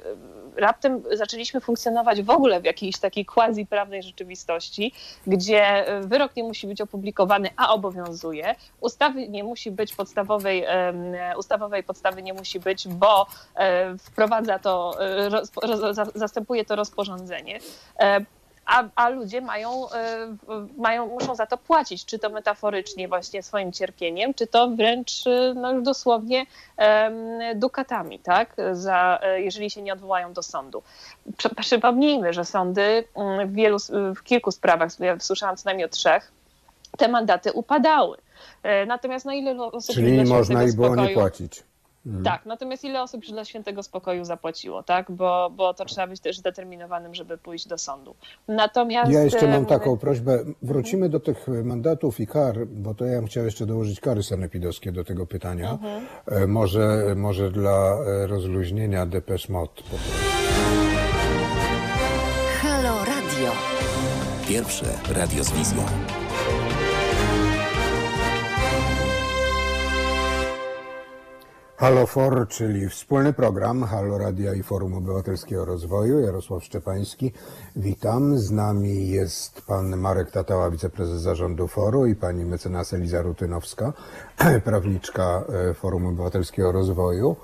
raptem 0.62 1.04
zaczęliśmy 1.12 1.62
funkcjonować 1.62 2.22
w 2.22 2.30
ogóle 2.30 2.62
w 2.62 2.64
jakiejś 2.64 3.00
takiej 3.00 3.26
quasi 3.26 3.66
prawnej 3.66 4.04
rzeczywistości, 4.04 4.94
gdzie 5.28 5.88
e, 5.88 6.02
wyrok 6.02 6.36
nie 6.36 6.44
musi 6.44 6.68
być 6.68 6.82
opublikowany, 6.82 7.50
a 7.58 7.74
obowiązuje. 7.74 8.56
Ustawy 8.80 9.30
nie 9.30 9.44
musi 9.44 9.72
być 9.72 9.96
podstawowej, 9.96 10.66
ustawowej 11.38 11.84
podstawy 11.84 12.22
nie 12.22 12.34
musi 12.34 12.60
być, 12.60 12.88
bo 12.88 13.26
wprowadza 14.00 14.60
to, 14.60 14.98
zastępuje 16.16 16.66
to 16.66 16.76
rozporządzenie. 16.76 17.60
A, 18.68 18.84
a 18.96 19.10
ludzie 19.10 19.42
mają, 19.42 19.92
e, 19.92 20.36
mają, 20.78 21.08
muszą 21.08 21.36
za 21.36 21.46
to 21.46 21.58
płacić, 21.58 22.06
czy 22.06 22.20
to 22.20 22.30
metaforycznie 22.30 23.08
właśnie 23.08 23.44
swoim 23.44 23.72
cierpieniem, 23.72 24.34
czy 24.34 24.48
to 24.48 24.70
wręcz 24.70 25.28
e, 25.28 25.54
no 25.56 25.74
już 25.74 25.84
dosłownie 25.84 26.46
dukatami, 27.56 28.20
tak, 28.20 28.56
za, 28.72 29.20
e, 29.24 29.42
jeżeli 29.42 29.70
się 29.70 29.82
nie 29.82 29.94
odwołają 29.94 30.34
do 30.34 30.44
sądu. 30.44 30.84
Przy- 31.38 31.56
Przypomnijmy, 31.56 32.34
że 32.34 32.46
sądy 32.46 33.04
mm, 33.16 33.50
w, 33.50 33.54
wielu, 33.54 33.78
w 34.16 34.24
kilku 34.24 34.52
sprawach, 34.52 35.00
ja 35.00 35.20
słyszałam 35.20 35.58
co 35.58 35.64
najmniej 35.66 35.86
o 35.86 35.90
trzech, 35.90 36.32
te 36.98 37.08
mandaty 37.08 37.54
upadały. 37.54 38.18
Natomiast 38.88 39.26
no 39.26 39.32
ile 39.32 39.64
osób 39.64 39.96
Czyli 39.96 40.12
nie 40.12 40.26
można 40.26 40.64
i 40.64 40.74
było 40.74 40.96
nie 40.96 41.10
płacić. 41.10 41.64
Tak, 42.24 42.46
natomiast 42.46 42.84
ile 42.84 43.02
osób 43.02 43.22
już 43.24 43.32
dla 43.32 43.46
świętego 43.46 43.84
spokoju 43.84 44.26
zapłaciło, 44.26 44.84
tak? 44.84 45.12
Bo, 45.12 45.50
bo 45.56 45.74
to 45.74 45.86
trzeba 45.86 46.08
być 46.08 46.20
też 46.20 46.38
zdeterminowanym, 46.38 47.16
żeby 47.16 47.38
pójść 47.38 47.68
do 47.68 47.78
sądu. 47.78 48.16
Natomiast. 48.48 49.12
Ja 49.12 49.24
jeszcze 49.24 49.48
mam 49.48 49.56
em, 49.56 49.66
taką 49.66 49.98
prośbę. 49.98 50.40
Wrócimy 50.62 51.10
do 51.10 51.20
tych 51.20 51.48
mandatów 51.64 52.20
i 52.20 52.28
kar, 52.28 52.68
bo 52.68 52.94
to 52.94 53.06
ja 53.06 53.18
bym 53.18 53.28
chciał 53.28 53.46
jeszcze 53.46 53.66
dołożyć 53.66 54.00
kary 54.00 54.24
sanepidowskie 54.24 54.92
do 54.92 55.04
tego 55.04 55.26
pytania. 55.26 55.72
Mhm. 55.72 56.06
E, 56.28 56.48
Może, 56.48 57.14
może 57.16 57.52
dla 57.52 57.98
e, 58.24 58.28
rozluźnienia 58.28 59.06
po 59.06 59.22
prostu. 59.22 59.54
Halo 62.62 63.06
Radio. 63.06 63.52
Pierwsze 64.48 64.86
radio 65.16 65.44
z 65.44 65.52
wizją. 65.52 65.84
Halo 71.80 72.08
For, 72.08 72.48
czyli 72.48 72.90
wspólny 72.90 73.34
program 73.34 73.84
Halo 73.84 74.18
Radia 74.18 74.54
i 74.54 74.64
Forum 74.64 74.94
Obywatelskiego 74.94 75.66
Rozwoju. 75.66 76.20
Jarosław 76.20 76.64
Szczepański, 76.64 77.32
witam. 77.76 78.38
Z 78.38 78.52
nami 78.52 79.08
jest 79.08 79.62
pan 79.62 79.98
Marek 79.98 80.32
Tatała, 80.32 80.72
wiceprezes 80.72 81.22
zarządu 81.22 81.68
Foru 81.68 82.06
i 82.06 82.16
pani 82.16 82.46
mecenas 82.46 82.94
Eliza 82.94 83.22
Rutynowska, 83.22 83.94
prawniczka 84.66 85.44
e, 85.70 85.74
Forum 85.74 86.06
Obywatelskiego 86.06 86.72
Rozwoju. 86.72 87.36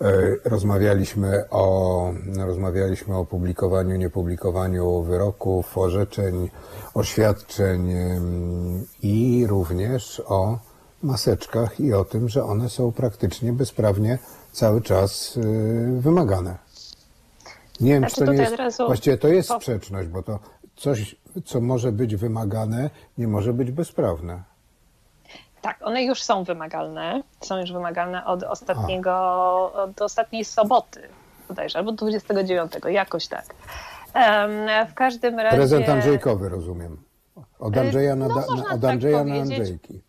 E, 0.00 0.12
Rozmawialiśmy 0.44 1.44
o, 1.50 2.12
rozmawialiśmy 2.46 3.16
o 3.16 3.24
publikowaniu, 3.24 3.96
niepublikowaniu 3.96 5.02
wyroków, 5.02 5.78
orzeczeń, 5.78 6.50
oświadczeń 6.94 7.90
em, 7.90 8.86
i 9.02 9.46
również 9.48 10.22
o 10.26 10.58
maseczkach 11.06 11.80
i 11.80 11.92
o 11.92 12.04
tym, 12.04 12.28
że 12.28 12.44
one 12.44 12.68
są 12.68 12.92
praktycznie 12.92 13.52
bezprawnie 13.52 14.18
cały 14.52 14.82
czas 14.82 15.36
y, 15.36 16.00
wymagane. 16.00 16.56
Nie 17.80 17.92
wiem, 17.92 18.00
Znaczy 18.00 18.14
czy 18.14 18.24
to 18.26 18.32
nie 18.32 18.42
jest, 18.42 18.76
właściwie 18.86 19.18
to 19.18 19.28
jest 19.28 19.50
sprzeczność, 19.50 20.08
bo 20.08 20.22
to 20.22 20.38
coś, 20.76 21.16
co 21.44 21.60
może 21.60 21.92
być 21.92 22.16
wymagane, 22.16 22.90
nie 23.18 23.28
może 23.28 23.52
być 23.52 23.70
bezprawne. 23.70 24.42
Tak, 25.62 25.78
one 25.82 26.04
już 26.04 26.22
są 26.22 26.44
wymagalne. 26.44 27.22
Są 27.40 27.58
już 27.58 27.72
wymagalne 27.72 28.24
od 28.24 28.42
ostatniego, 28.42 29.12
od 29.72 30.02
ostatniej 30.02 30.44
soboty, 30.44 31.02
bodajże, 31.48 31.78
albo 31.78 31.92
29, 31.92 32.72
jakoś 32.88 33.28
tak. 33.28 33.44
W 34.90 34.94
każdym 34.94 35.38
razie. 35.38 35.56
Prezent 35.56 35.88
Andrzejkowy, 35.88 36.48
rozumiem. 36.48 36.96
Od 37.58 37.76
Andrzeja 37.76 38.16
na, 38.16 38.28
no, 38.28 38.34
da, 38.34 38.40
na, 38.40 38.74
od 38.74 38.80
tak 38.80 38.90
Andrzeja 38.90 39.24
na 39.24 39.34
powiedzieć. 39.34 39.58
Andrzejki. 39.58 40.00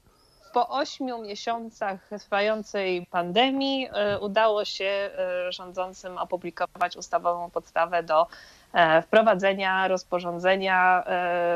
Po 0.58 0.70
ośmiu 0.70 1.22
miesiącach 1.22 2.10
trwającej 2.20 3.06
pandemii 3.12 3.90
e, 3.92 4.20
udało 4.20 4.66
się 4.66 4.86
e, 4.86 5.52
rządzącym 5.52 6.18
opublikować 6.18 6.96
ustawową 6.96 7.50
podstawę 7.50 8.04
do 8.04 8.28
e, 8.74 9.02
wprowadzenia 9.02 9.88
rozporządzenia 9.88 11.04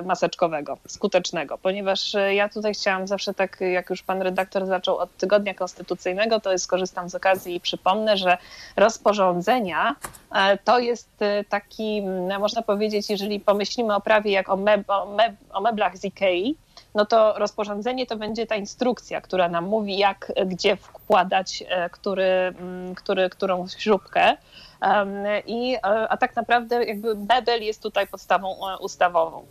maseczkowego, 0.05 0.77
skutecznego, 0.87 1.57
ponieważ 1.57 2.15
ja 2.31 2.49
tutaj 2.49 2.73
chciałam 2.73 3.07
zawsze 3.07 3.33
tak, 3.33 3.61
jak 3.61 3.89
już 3.89 4.03
pan 4.03 4.21
redaktor 4.21 4.65
zaczął 4.65 4.97
od 4.97 5.17
tygodnia 5.17 5.53
konstytucyjnego, 5.53 6.39
to 6.39 6.51
jest 6.51 6.63
skorzystam 6.63 7.09
z 7.09 7.15
okazji 7.15 7.55
i 7.55 7.59
przypomnę, 7.59 8.17
że 8.17 8.37
rozporządzenia 8.75 9.95
to 10.63 10.79
jest 10.79 11.09
taki, 11.49 12.01
można 12.39 12.61
powiedzieć, 12.61 13.09
jeżeli 13.09 13.39
pomyślimy 13.39 13.95
o 13.95 14.01
prawie 14.01 14.31
jak 14.31 14.49
o, 14.49 14.57
meb, 14.57 14.89
o, 14.89 15.05
meb, 15.05 15.35
o 15.53 15.61
meblach 15.61 15.97
z 15.97 16.05
Ikei, 16.05 16.55
no 16.95 17.05
to 17.05 17.33
rozporządzenie 17.37 18.05
to 18.05 18.15
będzie 18.15 18.47
ta 18.47 18.55
instrukcja, 18.55 19.21
która 19.21 19.49
nam 19.49 19.65
mówi, 19.65 19.97
jak, 19.97 20.31
gdzie 20.45 20.75
wkładać 20.75 21.63
e, 21.69 21.89
który, 21.89 22.23
mm, 22.23 22.95
który, 22.95 23.29
którą 23.29 23.67
śrubkę. 23.67 24.37
I, 25.45 25.75
e, 25.75 25.79
a 25.83 26.17
tak 26.17 26.35
naprawdę 26.35 26.85
jakby 26.85 27.15
mebel 27.15 27.63
jest 27.63 27.81
tutaj 27.83 28.07
podstawą 28.07 28.47
e, 28.47 28.77
ustawową. 28.77 29.45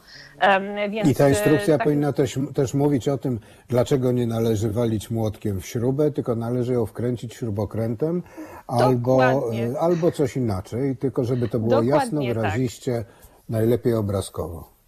Więc, 0.90 1.08
I 1.08 1.14
ta 1.14 1.28
instrukcja 1.28 1.78
tak- 1.78 1.84
powinna 1.84 2.12
też, 2.12 2.38
też 2.54 2.74
mówić 2.74 3.08
o 3.08 3.18
tym, 3.18 3.40
dlaczego 3.68 4.12
nie 4.12 4.26
należy 4.26 4.70
walić 4.70 5.10
młotkiem 5.10 5.60
w 5.60 5.66
śrubę, 5.66 6.10
tylko 6.10 6.36
należy 6.36 6.72
ją 6.72 6.86
wkręcić 6.86 7.34
śrubokrętem 7.34 8.22
albo, 8.66 9.16
Dokładnie. 9.16 9.70
albo 9.80 10.12
coś 10.12 10.36
inaczej, 10.36 10.96
tylko 10.96 11.24
żeby 11.24 11.48
to 11.48 11.58
było 11.58 11.82
jasno, 11.82 11.98
Dokładnie 11.98 12.34
tak. 12.34 12.36
wyraziście, 12.36 13.04
najlepiej 13.48 13.94
obrazkowo. 13.94 14.79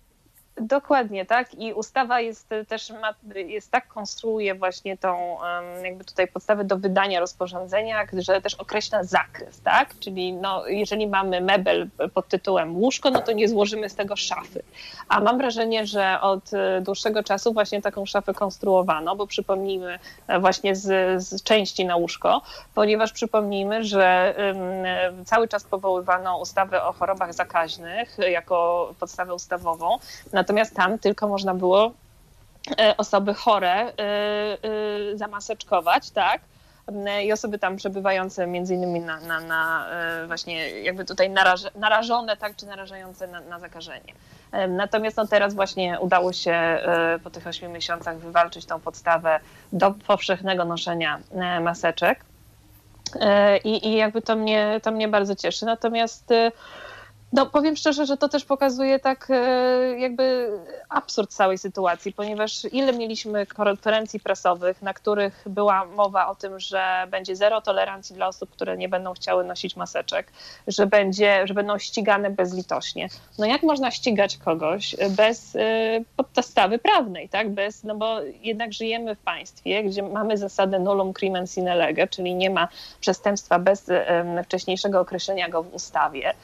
Dokładnie, 0.61 1.27
tak. 1.27 1.55
I 1.55 1.73
ustawa 1.73 2.21
jest 2.21 2.53
y, 2.53 2.65
też, 2.65 2.91
ma, 2.91 3.15
jest 3.35 3.71
tak 3.71 3.89
konstruuje 3.89 4.55
właśnie 4.55 4.99
tą 4.99 5.37
jakby 5.85 6.05
tutaj 6.05 6.29
podstawę 6.29 6.65
do 6.65 6.77
wydania 6.77 7.21
rozporządzenia, 7.21 8.07
że 8.19 8.41
też 8.41 8.55
określa 8.55 9.05
zakres, 9.05 9.61
tak? 9.61 9.99
Czyli 9.99 10.33
no, 10.33 10.67
jeżeli 10.67 11.07
mamy 11.07 11.41
mebel 11.41 11.89
pod 12.15 12.29
tytułem 12.29 12.77
łóżko, 12.77 13.11
no 13.11 13.23
to 13.23 13.33
nie 13.33 13.49
złożymy 13.49 13.89
z 13.89 13.95
tego 13.95 14.17
szafy. 14.17 14.63
A 15.09 15.21
mam 15.21 15.39
wrażenie, 15.39 15.87
że 15.87 16.21
od 16.21 16.53
y, 16.53 16.81
dłuższego 16.81 17.23
czasu 17.23 17.53
właśnie 17.53 17.83
taką 17.83 18.07
szafę 18.07 18.35
konstruowano, 18.35 19.17
bo 19.17 19.27
przypomnijmy 19.27 19.99
e, 20.27 20.41
właśnie 20.41 20.77
z, 20.77 21.23
z 21.23 21.43
części 21.43 21.85
na 21.85 21.97
łóżko, 21.97 22.43
ponieważ 22.75 23.13
przypomnijmy, 23.13 23.85
że 23.85 24.35
ym, 25.17 25.25
cały 25.25 25.49
czas 25.49 25.65
powoływano 25.65 26.39
ustawę 26.39 26.85
o 26.85 26.93
chorobach 26.93 27.35
zakaźnych 27.35 28.17
jako 28.31 28.89
podstawę 29.01 29.35
ustawową, 29.35 29.99
natomiast 30.43 30.75
tam 30.75 30.99
tylko 30.99 31.29
można 31.29 31.55
było 31.55 31.93
e, 32.79 32.97
osoby 32.97 33.35
chore 33.35 33.89
y, 33.89 33.93
y, 35.13 35.19
zamaseczkować, 35.19 36.11
tak? 36.11 36.41
I 37.25 37.33
osoby 37.33 37.59
tam 37.59 37.77
przebywające 37.77 38.47
między 38.47 38.75
innymi 38.75 39.01
na, 39.01 39.21
na, 39.21 39.41
na 39.41 39.87
właśnie 40.27 40.71
jakby 40.71 41.05
tutaj 41.05 41.31
naraż, 41.31 41.61
narażone, 41.75 42.37
tak, 42.37 42.57
czy 42.57 42.67
narażające 42.67 43.27
na, 43.27 43.41
na 43.41 43.59
zakażenie. 43.59 44.13
Natomiast 44.69 45.17
no 45.17 45.27
teraz 45.27 45.55
właśnie 45.55 46.01
udało 46.01 46.33
się 46.33 46.79
po 47.25 47.31
tych 47.31 47.47
ośmiu 47.47 47.71
miesiącach 47.71 48.19
wywalczyć 48.19 48.67
tą 48.67 48.81
podstawę 48.81 49.41
do 49.73 49.91
powszechnego 49.91 50.65
noszenia 50.65 51.19
maseczek. 51.61 52.25
I, 53.65 53.89
I 53.89 53.97
jakby 53.97 54.23
to 54.23 54.37
mnie, 54.37 54.81
to 54.83 54.91
mnie 54.91 55.09
bardzo 55.09 55.37
cieszy. 55.37 55.67
Natomiast 55.67 56.33
No, 57.33 57.47
powiem 57.47 57.77
szczerze, 57.77 58.07
że 58.07 58.17
to 58.17 58.29
też 58.29 58.45
pokazuje 58.45 58.99
tak 58.99 59.29
e, 59.31 59.99
jakby 59.99 60.51
absurd 60.89 61.31
całej 61.31 61.59
sytuacji, 61.59 62.13
ponieważ 62.13 62.65
ile 62.73 62.93
mieliśmy 62.93 63.47
konferencji 63.47 64.21
prasowych, 64.21 64.83
na 64.83 64.95
których 64.95 65.45
była 65.47 65.85
mowa 65.85 66.29
o 66.29 66.35
tym, 66.35 66.61
że 66.61 67.07
będzie 67.11 67.37
zero 67.37 67.61
tolerancji 67.61 68.17
dla 68.17 68.27
osób, 68.29 68.51
które 68.51 68.77
nie 68.77 68.89
będą 68.89 69.15
chciały 69.15 69.45
nosić 69.45 69.77
maseczek, 69.77 70.33
że, 70.69 70.87
będzie, 70.87 71.47
że 71.47 71.55
będą 71.55 71.79
ścigane 71.79 72.31
bezlitośnie. 72.31 73.09
No 73.39 73.47
jak 73.47 73.63
można 73.63 73.91
ścigać 73.91 74.37
kogoś 74.37 74.97
bez 75.11 75.57
e, 75.57 75.61
podstawy 76.35 76.79
prawnej, 76.79 77.29
tak? 77.29 77.51
Bez, 77.51 77.85
no 77.85 77.95
bo 77.95 78.21
jednak 78.43 78.73
żyjemy 78.73 79.15
w 79.15 79.19
państwie, 79.19 79.85
gdzie 79.85 80.03
mamy 80.03 80.37
zasadę 80.37 80.79
nullum 80.79 81.13
crimen 81.13 81.47
sine 81.47 81.75
lege, 81.75 82.09
czyli 82.09 82.35
nie 82.35 82.51
ma 82.51 82.69
przestępstwa 83.01 83.59
bez 83.59 83.91
wcześniejszego 84.45 85.01
określenia 85.01 85.49
go 85.49 85.63
w 85.63 85.75
ustawie. 85.75 86.35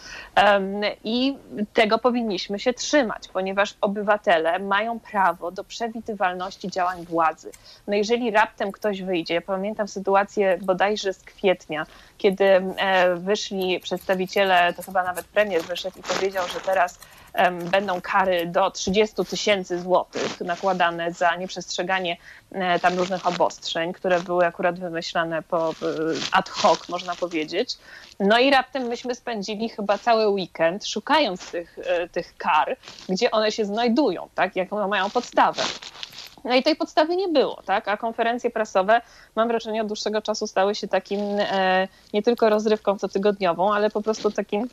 I 1.05 1.37
tego 1.73 1.99
powinniśmy 1.99 2.59
się 2.59 2.73
trzymać, 2.73 3.29
ponieważ 3.33 3.75
obywatele 3.81 4.59
mają 4.59 5.01
prawo 5.01 5.51
do 5.51 5.65
przewidywalności 5.65 6.69
działań 6.69 7.05
władzy. 7.05 7.51
No 7.87 7.95
jeżeli 7.95 8.31
raptem 8.31 8.73
ktoś 8.73 9.03
wyjdzie, 9.03 9.35
ja 9.35 9.41
pamiętam 9.41 9.89
sytuację 9.89 10.59
bodajże 10.63 11.13
z 11.13 11.23
kwietnia, 11.23 11.87
kiedy 12.19 12.45
e, 12.45 13.15
wyszli 13.15 13.81
przedstawiciele, 13.81 14.73
to 14.77 14.83
chyba 14.83 15.05
nawet 15.05 15.27
premier 15.27 15.63
wyszedł 15.63 15.99
i 15.99 16.03
powiedział, 16.03 16.49
że 16.49 16.61
teraz 16.61 16.99
będą 17.71 18.01
kary 18.01 18.47
do 18.47 18.71
30 18.71 19.25
tysięcy 19.25 19.81
złotych 19.81 20.41
nakładane 20.41 21.13
za 21.13 21.37
nieprzestrzeganie 21.37 22.17
e, 22.53 22.79
tam 22.79 22.99
różnych 22.99 23.27
obostrzeń, 23.27 23.93
które 23.93 24.21
były 24.21 24.47
akurat 24.47 24.81
wymyślane 24.81 25.43
po 25.43 25.75
ad 26.33 26.49
hoc, 26.49 26.89
można 26.89 27.15
powiedzieć. 27.15 27.77
No 28.21 28.39
i 28.39 28.51
raptem 28.51 28.83
myśmy 28.83 29.15
spędzili 29.15 29.69
chyba 29.69 29.99
cały 29.99 30.29
weekend 30.29 30.87
szukając 30.87 31.51
tych, 31.51 31.79
e, 31.79 32.09
tych 32.09 32.37
kar, 32.37 32.77
gdzie 33.09 33.31
one 33.31 33.53
się 33.53 33.65
znajdują, 33.65 34.29
tak, 34.35 34.57
jaką 34.57 34.89
mają 34.89 35.11
podstawę. 35.11 35.63
No 36.45 36.55
i 36.55 36.63
tej 36.63 36.77
podstawy 36.77 37.17
nie 37.17 37.29
było, 37.29 37.63
tak? 37.65 37.89
A 37.89 37.97
konferencje 37.97 38.51
prasowe, 38.51 39.01
mam 39.37 39.49
wrażenie, 39.49 39.81
od 39.83 39.87
dłuższego 39.87 40.23
czasu 40.23 40.47
stały 40.47 40.75
się 40.75 40.89
takim 40.89 41.21
e, 41.39 41.89
nie 42.15 42.23
tylko 42.23 42.49
rozrywką 42.49 42.99
cotygodniową, 42.99 43.75
ale 43.75 43.91
po 43.91 44.03
prostu 44.03 44.31
takim 44.31 44.69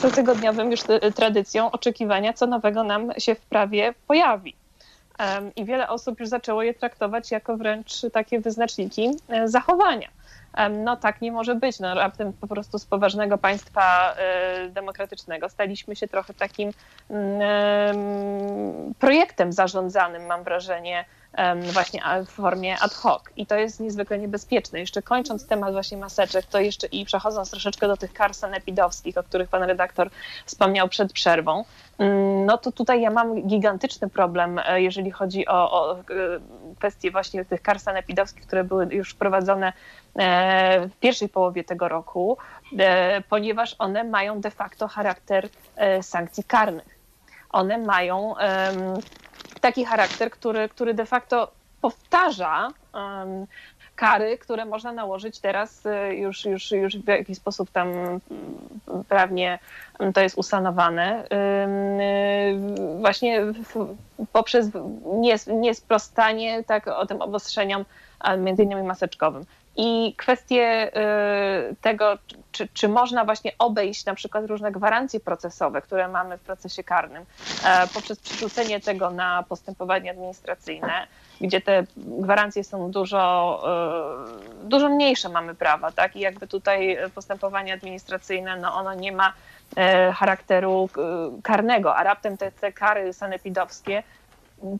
cotygodniowym 0.00 0.70
już 0.70 0.80
e, 0.88 1.12
tradycją 1.12 1.70
oczekiwania, 1.70 2.32
co 2.32 2.46
nowego 2.46 2.84
nam 2.84 3.12
się 3.18 3.34
w 3.34 3.40
prawie 3.40 3.94
pojawi. 4.06 4.54
E, 5.18 5.50
I 5.56 5.64
wiele 5.64 5.88
osób 5.88 6.20
już 6.20 6.28
zaczęło 6.28 6.62
je 6.62 6.74
traktować 6.74 7.30
jako 7.30 7.56
wręcz 7.56 7.92
takie 8.12 8.40
wyznaczniki 8.40 9.10
e, 9.28 9.48
zachowania 9.48 10.08
no 10.70 10.96
tak 10.96 11.20
nie 11.20 11.32
może 11.32 11.54
być. 11.54 11.80
No, 11.80 11.94
raptem 11.94 12.32
po 12.32 12.46
prostu 12.46 12.78
z 12.78 12.86
poważnego 12.86 13.38
państwa 13.38 14.14
y, 14.64 14.70
demokratycznego 14.70 15.48
staliśmy 15.48 15.96
się 15.96 16.08
trochę 16.08 16.34
takim 16.34 16.70
mm, 17.10 18.94
projektem 18.98 19.52
zarządzanym, 19.52 20.26
mam 20.26 20.44
wrażenie, 20.44 21.04
właśnie 21.72 22.02
w 22.26 22.30
formie 22.30 22.76
ad 22.80 22.94
hoc. 22.94 23.22
I 23.36 23.46
to 23.46 23.54
jest 23.56 23.80
niezwykle 23.80 24.18
niebezpieczne. 24.18 24.80
Jeszcze 24.80 25.02
kończąc 25.02 25.46
temat 25.46 25.72
właśnie 25.72 25.96
maseczek, 25.98 26.46
to 26.46 26.60
jeszcze 26.60 26.86
i 26.86 27.04
przechodząc 27.04 27.50
troszeczkę 27.50 27.88
do 27.88 27.96
tych 27.96 28.12
kar 28.12 28.34
sanepidowskich, 28.34 29.18
o 29.18 29.22
których 29.22 29.48
pan 29.48 29.62
redaktor 29.62 30.10
wspomniał 30.46 30.88
przed 30.88 31.12
przerwą, 31.12 31.64
mm, 31.98 32.46
no 32.46 32.58
to 32.58 32.72
tutaj 32.72 33.00
ja 33.00 33.10
mam 33.10 33.42
gigantyczny 33.42 34.08
problem, 34.08 34.60
e, 34.66 34.82
jeżeli 34.82 35.10
chodzi 35.10 35.48
o, 35.48 35.72
o 35.72 35.98
e, 35.98 36.04
kwestie 36.78 37.10
właśnie 37.10 37.44
tych 37.44 37.62
kar 37.62 37.80
sanepidowskich, 37.80 38.46
które 38.46 38.64
były 38.64 38.86
już 38.90 39.10
wprowadzone 39.10 39.72
e, 40.16 40.88
w 40.88 40.96
pierwszej 40.96 41.28
połowie 41.28 41.64
tego 41.64 41.88
roku, 41.88 42.38
ponieważ 43.28 43.76
one 43.78 44.04
mają 44.04 44.40
de 44.40 44.50
facto 44.50 44.88
charakter 44.88 45.48
sankcji 46.02 46.44
karnych. 46.44 46.98
One 47.50 47.78
mają 47.78 48.34
taki 49.66 49.84
charakter, 49.84 50.30
który, 50.30 50.68
który 50.68 50.94
de 50.94 51.06
facto 51.06 51.50
powtarza 51.80 52.68
um, 52.94 53.46
kary, 53.96 54.38
które 54.38 54.64
można 54.64 54.92
nałożyć 54.92 55.40
teraz 55.40 55.86
y, 55.86 56.14
już, 56.14 56.44
już, 56.44 56.70
już 56.70 56.96
w 56.96 57.08
jakiś 57.08 57.36
sposób 57.36 57.70
tam 57.70 57.88
mm, 57.88 58.20
prawnie 59.08 59.58
to 60.14 60.20
jest 60.20 60.38
usanowane, 60.38 61.24
y, 61.24 62.98
właśnie 63.00 63.40
poprzez 64.32 64.68
niesprostanie 65.46 66.64
tak, 66.64 66.88
o 66.88 67.06
tym 67.06 67.22
obostrzeniom, 67.22 67.84
między 68.38 68.62
innymi 68.62 68.82
maseczkowym. 68.82 69.44
I 69.76 70.14
kwestie 70.16 70.90
y, 71.70 71.76
tego, 71.80 72.18
czy, 72.52 72.68
czy 72.74 72.88
można 72.88 73.24
właśnie 73.24 73.52
obejść 73.58 74.04
na 74.04 74.14
przykład 74.14 74.46
różne 74.46 74.72
gwarancje 74.72 75.20
procesowe, 75.20 75.82
które 75.82 76.08
mamy 76.08 76.38
w 76.38 76.40
procesie 76.40 76.84
karnym, 76.84 77.24
e, 77.64 77.86
poprzez 77.94 78.18
przerzucenie 78.18 78.80
tego 78.80 79.10
na 79.10 79.44
postępowanie 79.48 80.10
administracyjne, 80.10 81.06
gdzie 81.40 81.60
te 81.60 81.84
gwarancje 81.96 82.64
są 82.64 82.90
dużo, 82.90 83.62
e, 84.64 84.68
dużo 84.68 84.88
mniejsze 84.88 85.28
mamy 85.28 85.54
prawa, 85.54 85.92
tak? 85.92 86.16
I 86.16 86.20
jakby 86.20 86.46
tutaj 86.46 86.98
postępowanie 87.14 87.72
administracyjne, 87.72 88.56
no 88.56 88.74
ono 88.74 88.94
nie 88.94 89.12
ma 89.12 89.32
e, 89.76 90.12
charakteru 90.12 90.88
karnego, 91.42 91.96
a 91.96 92.02
raptem 92.02 92.36
te, 92.36 92.52
te 92.52 92.72
kary 92.72 93.12
sanepidowskie 93.12 94.02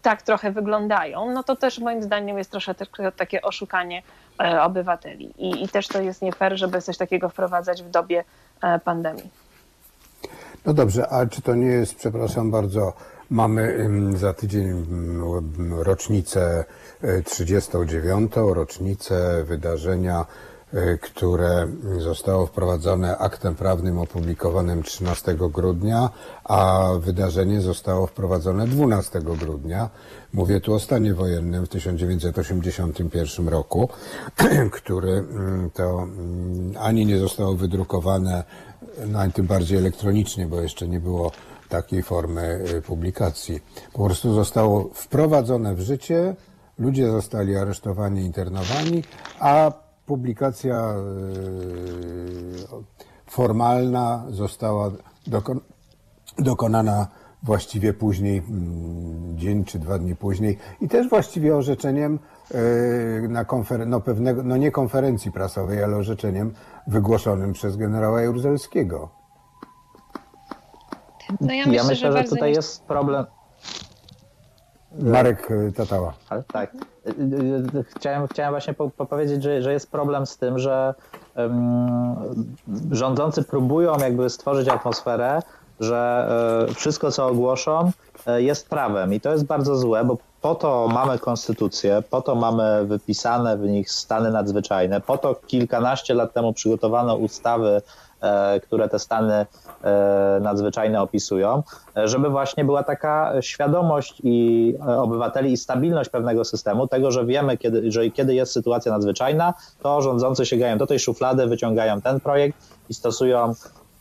tak 0.02 0.22
trochę 0.22 0.52
wyglądają, 0.52 1.32
no 1.32 1.42
to 1.42 1.56
też 1.56 1.78
moim 1.78 2.02
zdaniem 2.02 2.38
jest 2.38 2.50
troszkę 2.50 2.74
takie 3.16 3.42
oszukanie 3.42 4.02
e, 4.40 4.62
obywateli. 4.62 5.34
I, 5.38 5.64
I 5.64 5.68
też 5.68 5.88
to 5.88 6.02
jest 6.02 6.22
nie 6.22 6.32
fair, 6.32 6.56
żeby 6.56 6.82
coś 6.82 6.96
takiego 6.96 7.28
wprowadzać 7.28 7.82
w 7.82 7.90
dobie 7.90 8.24
e, 8.62 8.78
pandemii. 8.78 9.30
No 10.66 10.74
dobrze, 10.74 11.08
a 11.08 11.26
czy 11.26 11.42
to 11.42 11.54
nie 11.54 11.66
jest, 11.66 11.94
przepraszam 11.94 12.50
bardzo, 12.50 12.92
mamy 13.30 13.88
za 14.16 14.34
tydzień 14.34 14.86
rocznicę 15.82 16.64
39, 17.24 18.36
e, 18.36 18.54
rocznicę 18.54 19.44
wydarzenia 19.44 20.26
które 21.00 21.68
zostało 21.98 22.46
wprowadzone 22.46 23.18
aktem 23.18 23.54
prawnym 23.54 23.98
opublikowanym 23.98 24.82
13 24.82 25.34
grudnia, 25.34 26.10
a 26.44 26.88
wydarzenie 27.00 27.60
zostało 27.60 28.06
wprowadzone 28.06 28.66
12 28.66 29.20
grudnia. 29.20 29.90
Mówię 30.32 30.60
tu 30.60 30.74
o 30.74 30.80
stanie 30.80 31.14
wojennym 31.14 31.66
w 31.66 31.68
1981 31.68 33.48
roku, 33.48 33.88
który 34.78 35.12
mm, 35.12 35.70
to 35.70 36.02
mm, 36.02 36.74
ani 36.78 37.06
nie 37.06 37.18
zostało 37.18 37.54
wydrukowane, 37.54 38.44
no 39.06 39.18
ani 39.18 39.32
tym 39.32 39.46
bardziej 39.46 39.78
elektronicznie, 39.78 40.46
bo 40.46 40.60
jeszcze 40.60 40.88
nie 40.88 41.00
było 41.00 41.32
takiej 41.68 42.02
formy 42.02 42.64
y, 42.74 42.82
publikacji. 42.82 43.60
Po 43.92 44.04
prostu 44.04 44.34
zostało 44.34 44.90
wprowadzone 44.94 45.74
w 45.74 45.80
życie, 45.80 46.34
ludzie 46.78 47.10
zostali 47.10 47.56
aresztowani, 47.56 48.20
internowani, 48.22 49.02
a 49.40 49.85
publikacja 50.06 50.76
e, 50.76 50.94
formalna 53.26 54.24
została 54.30 54.90
dokonana 56.38 57.06
właściwie 57.42 57.94
później, 57.94 58.38
mm, 58.38 59.38
dzień 59.38 59.64
czy 59.64 59.78
dwa 59.78 59.98
dni 59.98 60.16
później 60.16 60.58
i 60.80 60.88
też 60.88 61.08
właściwie 61.08 61.56
orzeczeniem 61.56 62.18
e, 62.54 63.28
na 63.28 63.44
konfer- 63.44 63.86
no 63.86 64.00
pewnego, 64.00 64.42
no 64.42 64.56
nie 64.56 64.70
konferencji 64.70 65.32
prasowej, 65.32 65.82
ale 65.82 65.96
orzeczeniem 65.96 66.54
wygłoszonym 66.86 67.52
przez 67.52 67.76
generała 67.76 68.22
Jaruzelskiego. 68.22 69.08
No 71.40 71.52
ja, 71.52 71.66
myślę, 71.66 71.74
ja 71.74 71.84
myślę, 71.84 72.12
że, 72.12 72.18
że 72.18 72.24
tutaj 72.24 72.50
nie... 72.50 72.56
jest 72.56 72.84
problem. 72.84 73.26
Marek 74.98 75.51
e, 75.51 75.73
Tatała. 75.73 76.12
Ale 76.28 76.43
tak. 76.43 76.73
Chciałem, 77.97 78.27
chciałem 78.27 78.52
właśnie 78.52 78.74
powiedzieć, 79.09 79.43
że, 79.43 79.62
że 79.62 79.73
jest 79.73 79.90
problem 79.90 80.27
z 80.27 80.36
tym, 80.39 80.59
że 80.59 80.94
um, 81.36 82.16
rządzący 82.90 83.43
próbują 83.43 83.98
jakby 83.98 84.31
stworzyć 84.31 84.68
atmosferę, 84.68 85.43
że 85.81 86.28
e, 86.70 86.74
wszystko, 86.74 87.10
co 87.10 87.27
ogłoszą, 87.27 87.90
e, 88.27 88.43
jest 88.43 88.68
prawem. 88.68 89.14
I 89.14 89.20
to 89.20 89.32
jest 89.32 89.44
bardzo 89.44 89.77
złe, 89.77 90.05
bo 90.05 90.18
po 90.40 90.55
to 90.55 90.89
mamy 90.94 91.18
konstytucję, 91.18 92.02
po 92.10 92.23
to 92.23 92.35
mamy 92.35 92.86
wypisane 92.86 93.56
w 93.56 93.60
nich 93.60 93.90
stany 93.90 94.31
nadzwyczajne, 94.31 95.01
po 95.01 95.18
to 95.18 95.35
kilkanaście 95.35 96.14
lat 96.14 96.32
temu 96.32 96.52
przygotowano 96.52 97.16
ustawy 97.16 97.82
E, 98.15 98.15
które 98.62 98.88
te 98.88 98.98
stany 98.98 99.46
e, 99.84 100.38
nadzwyczajne 100.42 101.02
opisują, 101.02 101.62
żeby 102.04 102.30
właśnie 102.30 102.64
była 102.64 102.82
taka 102.82 103.32
świadomość 103.40 104.20
i 104.24 104.74
e, 104.88 105.00
obywateli 105.00 105.52
i 105.52 105.56
stabilność 105.56 106.10
pewnego 106.10 106.44
systemu, 106.44 106.88
tego, 106.88 107.10
że 107.10 107.26
wiemy, 107.26 107.56
kiedy, 107.56 107.92
że 107.92 108.10
kiedy 108.10 108.34
jest 108.34 108.52
sytuacja 108.52 108.92
nadzwyczajna, 108.92 109.54
to 109.82 110.02
rządzący 110.02 110.46
sięgają 110.46 110.78
do 110.78 110.86
tej 110.86 110.98
szuflady, 110.98 111.46
wyciągają 111.46 112.00
ten 112.00 112.20
projekt 112.20 112.58
i 112.88 112.94
stosują 112.94 113.54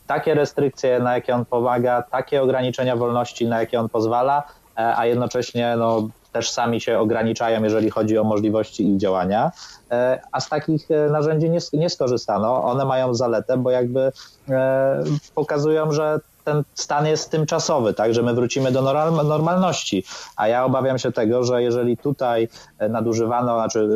takie 0.08 0.34
restrykcje, 0.34 1.00
na 1.00 1.16
jakie 1.16 1.36
on 1.36 1.46
pomaga, 1.46 2.02
takie 2.02 2.42
ograniczenia 2.42 2.96
wolności, 2.96 3.48
na 3.48 3.60
jakie 3.60 3.80
on 3.80 3.90
pozwala, 3.90 4.44
a 4.76 5.06
jednocześnie 5.06 5.76
no, 5.78 6.10
też 6.36 6.52
sami 6.52 6.82
się 6.82 7.00
ograniczają, 7.00 7.64
jeżeli 7.64 7.90
chodzi 7.90 8.18
o 8.18 8.24
możliwości 8.24 8.88
ich 8.90 8.98
działania, 8.98 9.52
e, 9.92 10.20
a 10.32 10.40
z 10.40 10.50
takich 10.50 10.92
e, 10.92 11.10
narzędzi 11.10 11.50
nie, 11.50 11.60
nie 11.74 11.90
skorzystano. 11.90 12.64
One 12.64 12.86
mają 12.86 13.14
zaletę, 13.14 13.58
bo 13.58 13.72
jakby 13.72 14.12
e, 14.50 15.04
pokazują, 15.36 15.92
że 15.92 16.20
ten 16.44 16.64
stan 16.74 17.06
jest 17.06 17.32
tymczasowy, 17.32 17.94
tak, 17.94 18.14
że 18.14 18.22
my 18.22 18.34
wrócimy 18.34 18.72
do 18.72 18.82
normalności. 19.24 20.04
A 20.38 20.48
ja 20.48 20.66
obawiam 20.66 20.98
się 20.98 21.12
tego, 21.12 21.44
że 21.44 21.64
jeżeli 21.64 21.98
tutaj 21.98 22.48
nadużywano, 22.90 23.56
znaczy 23.56 23.90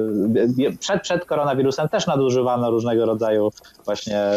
przed, 0.80 1.02
przed 1.02 1.26
koronawirusem 1.26 1.90
też 1.90 2.08
nadużywano 2.08 2.72
różnego 2.72 3.06
rodzaju 3.06 3.52
właśnie 3.86 4.32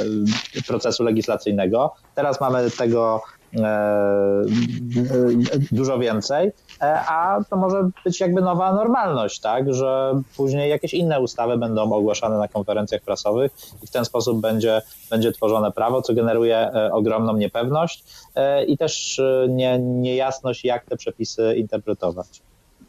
procesu 0.66 1.05
legislacyjnego, 1.05 1.95
teraz 2.15 2.41
mamy 2.41 2.70
tego 2.70 3.23
dużo 5.73 5.99
więcej, 5.99 6.53
a 7.09 7.39
to 7.51 7.57
może 7.57 7.89
być 8.05 8.20
jakby 8.20 8.41
nowa 8.41 8.73
normalność, 8.73 9.41
tak, 9.41 9.74
że 9.74 10.23
później 10.37 10.70
jakieś 10.70 10.95
inne 10.95 11.20
ustawy 11.20 11.59
będą 11.59 11.93
ogłaszane 11.93 12.39
na 12.39 12.49
konferencjach 12.49 13.03
prasowych 13.03 13.53
i 13.83 13.87
w 13.87 13.91
ten 13.91 14.05
sposób 14.05 14.41
będzie, 14.41 14.83
będzie 15.11 15.33
tworzone 15.33 15.73
prawo, 15.73 16.03
co 16.03 16.15
generuje 16.15 16.57
e, 16.57 16.93
ogromną 16.93 17.37
niepewność 17.37 18.05
e, 18.35 18.65
i 18.65 18.79
też 18.79 19.19
e, 19.19 19.47
nie, 19.49 19.79
niejasność, 19.79 20.65
jak 20.65 20.85
te 20.85 20.97
przepisy 20.97 21.55
interpretować. 21.57 22.43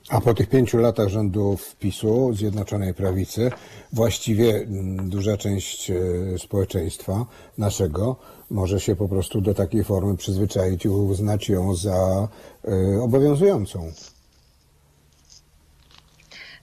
A 0.09 0.21
po 0.21 0.33
tych 0.33 0.49
pięciu 0.49 0.77
latach 0.77 1.07
rządów 1.07 1.75
PiSu, 1.75 2.33
Zjednoczonej 2.33 2.93
Prawicy, 2.93 3.51
właściwie 3.93 4.55
mm, 4.55 5.09
duża 5.09 5.37
część 5.37 5.91
społeczeństwa 6.37 7.25
naszego 7.57 8.15
może 8.51 8.79
się 8.79 8.95
po 8.95 9.07
prostu 9.07 9.41
do 9.41 9.53
takiej 9.53 9.83
formy 9.83 10.17
przyzwyczaić 10.17 10.85
i 10.85 10.89
uznać 10.89 11.49
ją 11.49 11.75
za 11.75 12.27
y, 12.67 13.01
obowiązującą. 13.01 13.91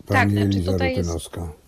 Pani 0.07 0.35
tak, 0.35 0.45
Eliza 0.45 0.73
znaczy 0.73 0.89
Rutynowska. 0.89 1.41
Jest, 1.41 1.61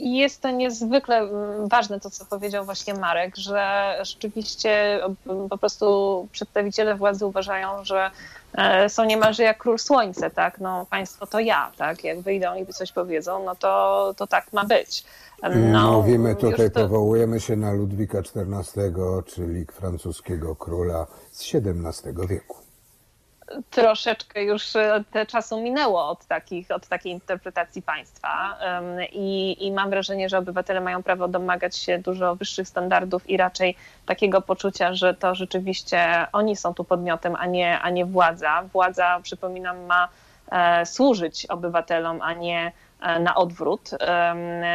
jest 0.00 0.40
to 0.40 0.50
niezwykle 0.50 1.18
mm, 1.18 1.68
ważne 1.68 2.00
to, 2.00 2.10
co 2.10 2.24
powiedział 2.24 2.64
właśnie 2.64 2.94
Marek, 2.94 3.36
że 3.36 3.96
rzeczywiście 4.02 5.00
po 5.50 5.58
prostu 5.58 6.28
przedstawiciele 6.32 6.94
władzy 6.94 7.26
uważają, 7.26 7.84
że 7.84 8.10
e, 8.54 8.88
są 8.88 9.04
niemalże 9.04 9.42
jak 9.42 9.58
król 9.58 9.78
słońce, 9.78 10.30
tak? 10.30 10.60
No 10.60 10.86
państwo 10.90 11.26
to 11.26 11.40
ja, 11.40 11.72
tak? 11.76 12.04
Jak 12.04 12.20
wyjdą 12.20 12.54
i 12.54 12.66
coś 12.66 12.92
powiedzą, 12.92 13.44
no 13.44 13.56
to, 13.56 14.14
to 14.16 14.26
tak 14.26 14.52
ma 14.52 14.64
być. 14.64 15.04
No, 15.42 15.92
Mówimy 15.92 16.36
tutaj, 16.36 16.70
to... 16.70 16.80
powołujemy 16.80 17.40
się 17.40 17.56
na 17.56 17.72
Ludwika 17.72 18.18
XIV, 18.18 18.94
czyli 19.26 19.64
francuskiego 19.64 20.56
króla 20.56 21.06
z 21.32 21.54
XVII 21.54 22.26
wieku. 22.28 22.56
Troszeczkę 23.70 24.44
już 24.44 24.76
e, 24.76 25.04
te 25.10 25.26
czasu 25.26 25.62
minęło 25.62 26.08
od, 26.08 26.26
takich, 26.26 26.70
od 26.70 26.86
takiej 26.86 27.12
interpretacji 27.12 27.82
państwa 27.82 28.58
I, 29.12 29.56
i 29.66 29.72
mam 29.72 29.90
wrażenie, 29.90 30.28
że 30.28 30.38
obywatele 30.38 30.80
mają 30.80 31.02
prawo 31.02 31.28
domagać 31.28 31.76
się 31.76 31.98
dużo 31.98 32.36
wyższych 32.36 32.68
standardów 32.68 33.30
i 33.30 33.36
raczej 33.36 33.76
takiego 34.06 34.40
poczucia, 34.40 34.94
że 34.94 35.14
to 35.14 35.34
rzeczywiście 35.34 36.26
oni 36.32 36.56
są 36.56 36.74
tu 36.74 36.84
podmiotem, 36.84 37.36
a 37.36 37.46
nie, 37.46 37.80
a 37.80 37.90
nie 37.90 38.06
władza. 38.06 38.62
Władza, 38.72 39.20
przypominam, 39.22 39.86
ma 39.86 40.08
e, 40.50 40.86
służyć 40.86 41.46
obywatelom, 41.46 42.22
a 42.22 42.32
nie 42.32 42.72
na 43.20 43.34
odwrót, 43.34 43.90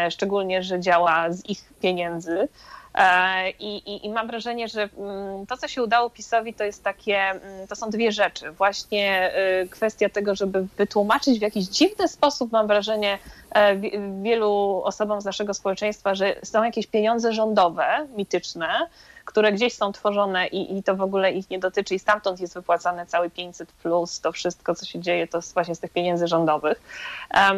szczególnie, 0.09 0.63
że 0.63 0.79
działa 0.79 1.31
z 1.31 1.49
ich 1.49 1.73
pieniędzy. 1.81 2.47
E, 2.95 3.49
I, 3.49 3.77
i, 3.77 4.05
I, 4.05 4.09
mam 4.09 4.27
wrażenie, 4.27 4.67
że 4.67 4.89
mm, 4.97 5.45
to, 5.45 5.57
co 5.57 5.67
się 5.67 5.83
udało 5.83 6.09
PiSowi, 6.09 6.53
to 6.53 6.63
jest 6.63 6.83
takie, 6.83 7.17
mm, 7.17 7.67
to 7.67 7.75
są 7.75 7.89
dwie 7.89 8.11
rzeczy. 8.11 8.51
Właśnie 8.51 9.31
y, 9.63 9.69
kwestia 9.69 10.09
tego, 10.09 10.35
żeby 10.35 10.67
wytłumaczyć 10.77 11.39
w 11.39 11.41
jakiś 11.41 11.65
dziwny 11.65 12.07
sposób, 12.07 12.51
mam 12.51 12.67
wrażenie, 12.67 13.17
e, 13.51 13.75
wielu 14.23 14.81
osobom 14.85 15.21
z 15.21 15.25
naszego 15.25 15.53
społeczeństwa, 15.53 16.15
że 16.15 16.35
są 16.43 16.63
jakieś 16.63 16.87
pieniądze 16.87 17.33
rządowe, 17.33 18.07
mityczne, 18.17 18.67
które 19.25 19.51
gdzieś 19.51 19.73
są 19.73 19.91
tworzone 19.91 20.47
i, 20.47 20.77
i 20.77 20.83
to 20.83 20.95
w 20.95 21.01
ogóle 21.01 21.31
ich 21.31 21.49
nie 21.49 21.59
dotyczy 21.59 21.95
i 21.95 21.99
stamtąd 21.99 22.39
jest 22.39 22.53
wypłacane 22.53 23.05
cały 23.05 23.29
500 23.29 23.71
plus, 23.71 24.19
to 24.21 24.31
wszystko, 24.31 24.75
co 24.75 24.85
się 24.85 24.99
dzieje, 24.99 25.27
to 25.27 25.39
właśnie 25.53 25.75
z 25.75 25.79
tych 25.79 25.91
pieniędzy 25.91 26.27
rządowych. 26.27 26.81
Um, 27.33 27.57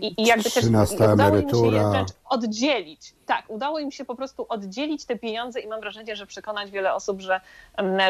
i, 0.00 0.22
I 0.22 0.26
jakby 0.26 0.50
też 0.50 0.64
udało 1.12 1.36
im 1.36 1.50
się 1.50 1.66
je 1.66 2.04
oddzielić. 2.24 3.12
Tak, 3.26 3.44
udało 3.48 3.78
im 3.78 3.92
się 3.92 4.04
po 4.04 4.14
prostu 4.14 4.46
oddzielić 4.48 5.04
te 5.04 5.18
pieniądze 5.18 5.60
i 5.60 5.68
mam 5.68 5.80
wrażenie, 5.80 6.16
że 6.16 6.26
przekonać 6.26 6.70
wiele 6.70 6.94
osób, 6.94 7.20
że 7.20 7.40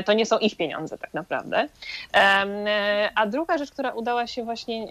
to 0.05 0.13
nie 0.13 0.27
są 0.27 0.39
ich 0.39 0.57
pieniądze 0.57 0.99
tak 0.99 1.15
naprawdę. 1.15 1.69
A 3.15 3.27
druga 3.27 3.59
rzecz, 3.59 3.71
która 3.71 3.91
udała 3.91 4.27
się 4.27 4.45
właśnie, 4.45 4.89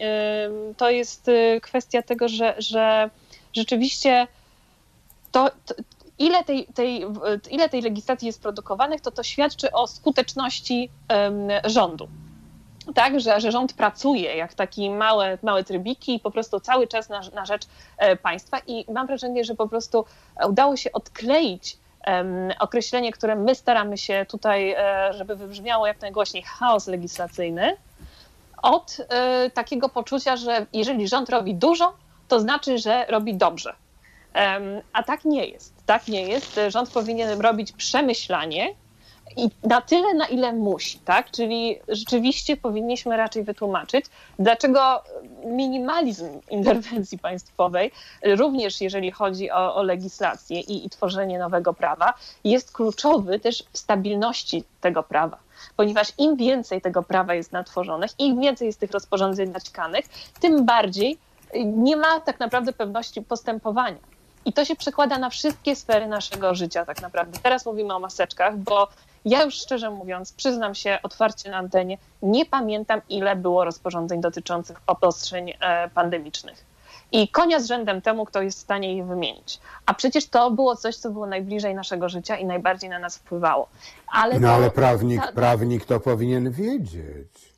to 0.77 0.89
jest 0.89 1.27
y, 1.27 1.61
kwestia 1.61 2.01
tego, 2.01 2.27
że, 2.27 2.55
że 2.57 3.09
rzeczywiście 3.53 4.27
to, 5.31 5.51
to, 5.65 5.75
ile 6.19 6.43
tej, 6.43 6.65
tej, 6.65 7.05
ile 7.51 7.69
tej 7.69 7.81
legislacji 7.81 8.25
jest 8.25 8.41
produkowanych, 8.41 9.01
to 9.01 9.11
to 9.11 9.23
świadczy 9.23 9.71
o 9.71 9.87
skuteczności 9.87 10.89
rządu. 11.65 12.07
Tak, 12.95 13.19
że, 13.19 13.41
że 13.41 13.51
rząd 13.51 13.73
pracuje 13.73 14.35
jak 14.35 14.53
takie 14.53 14.89
małe, 14.89 15.37
małe 15.43 15.63
trybiki 15.63 16.19
po 16.19 16.31
prostu 16.31 16.59
cały 16.59 16.87
czas 16.87 17.09
na, 17.09 17.21
na 17.33 17.45
rzecz 17.45 17.67
e, 17.97 18.15
państwa 18.15 18.57
i 18.67 18.85
mam 18.93 19.07
wrażenie, 19.07 19.43
że 19.43 19.55
po 19.55 19.67
prostu 19.67 20.05
udało 20.47 20.77
się 20.77 20.91
odkleić 20.91 21.77
um, 22.07 22.51
określenie, 22.59 23.11
które 23.11 23.35
my 23.35 23.55
staramy 23.55 23.97
się 23.97 24.25
tutaj, 24.29 24.71
e, 24.71 25.13
żeby 25.13 25.35
wybrzmiało 25.35 25.87
jak 25.87 26.01
najgłośniej, 26.01 26.43
chaos 26.43 26.87
legislacyjny, 26.87 27.77
od 28.61 28.97
e, 29.09 29.49
takiego 29.49 29.89
poczucia, 29.89 30.37
że 30.37 30.65
jeżeli 30.73 31.07
rząd 31.07 31.29
robi 31.29 31.55
dużo, 31.55 31.93
to 32.27 32.39
znaczy, 32.39 32.77
że 32.77 33.05
robi 33.09 33.35
dobrze. 33.35 33.73
A 34.93 35.03
tak 35.03 35.25
nie 35.25 35.45
jest. 35.45 35.78
Tak 35.89 36.07
nie 36.07 36.21
jest. 36.21 36.59
Rząd 36.67 36.89
powinien 36.89 37.41
robić 37.41 37.71
przemyślanie 37.71 38.75
i 39.37 39.49
na 39.63 39.81
tyle, 39.81 40.13
na 40.13 40.25
ile 40.25 40.53
musi, 40.53 40.99
tak? 40.99 41.31
Czyli 41.31 41.79
rzeczywiście 41.87 42.57
powinniśmy 42.57 43.17
raczej 43.17 43.43
wytłumaczyć, 43.43 44.05
dlaczego 44.39 45.03
minimalizm 45.45 46.25
interwencji 46.49 47.19
państwowej, 47.19 47.91
również 48.23 48.81
jeżeli 48.81 49.11
chodzi 49.11 49.51
o, 49.51 49.75
o 49.75 49.83
legislację 49.83 50.59
i, 50.59 50.85
i 50.85 50.89
tworzenie 50.89 51.39
nowego 51.39 51.73
prawa, 51.73 52.13
jest 52.43 52.71
kluczowy 52.71 53.39
też 53.39 53.63
w 53.73 53.77
stabilności 53.77 54.63
tego 54.81 55.03
prawa 55.03 55.37
ponieważ 55.75 56.13
im 56.17 56.35
więcej 56.35 56.81
tego 56.81 57.03
prawa 57.03 57.33
jest 57.33 57.51
natworzonych, 57.51 58.11
im 58.19 58.41
więcej 58.41 58.65
jest 58.65 58.79
tych 58.79 58.91
rozporządzeń 58.91 59.49
naćkanych, 59.49 60.05
tym 60.39 60.65
bardziej 60.65 61.17
nie 61.65 61.97
ma 61.97 62.19
tak 62.19 62.39
naprawdę 62.39 62.73
pewności 62.73 63.21
postępowania. 63.21 64.18
I 64.45 64.53
to 64.53 64.65
się 64.65 64.75
przekłada 64.75 65.17
na 65.17 65.29
wszystkie 65.29 65.75
sfery 65.75 66.07
naszego 66.07 66.55
życia, 66.55 66.85
tak 66.85 67.01
naprawdę. 67.01 67.39
Teraz 67.43 67.65
mówimy 67.65 67.93
o 67.93 67.99
maseczkach, 67.99 68.57
bo 68.57 68.87
ja 69.25 69.43
już 69.43 69.55
szczerze 69.55 69.89
mówiąc, 69.89 70.33
przyznam 70.33 70.75
się 70.75 70.99
otwarcie 71.03 71.51
na 71.51 71.57
antenie, 71.57 71.97
nie 72.21 72.45
pamiętam, 72.45 73.01
ile 73.09 73.35
było 73.35 73.65
rozporządzeń 73.65 74.21
dotyczących 74.21 74.81
obostrzeń 74.87 75.53
e, 75.59 75.89
pandemicznych. 75.89 76.65
I 77.11 77.27
konia 77.27 77.59
z 77.59 77.67
rzędem 77.67 78.01
temu, 78.01 78.25
kto 78.25 78.41
jest 78.41 78.57
w 78.57 78.61
stanie 78.61 78.97
je 78.97 79.03
wymienić. 79.03 79.59
A 79.85 79.93
przecież 79.93 80.27
to 80.27 80.51
było 80.51 80.75
coś, 80.75 80.95
co 80.95 81.09
było 81.09 81.25
najbliżej 81.27 81.75
naszego 81.75 82.09
życia 82.09 82.37
i 82.37 82.45
najbardziej 82.45 82.89
na 82.89 82.99
nas 82.99 83.17
wpływało. 83.17 83.67
Ale 84.11 84.39
no 84.39 84.47
to, 84.47 84.53
ale 84.53 84.71
prawnik, 84.71 85.21
ta, 85.25 85.31
prawnik 85.31 85.85
to 85.85 85.99
powinien 85.99 86.51
wiedzieć 86.51 87.48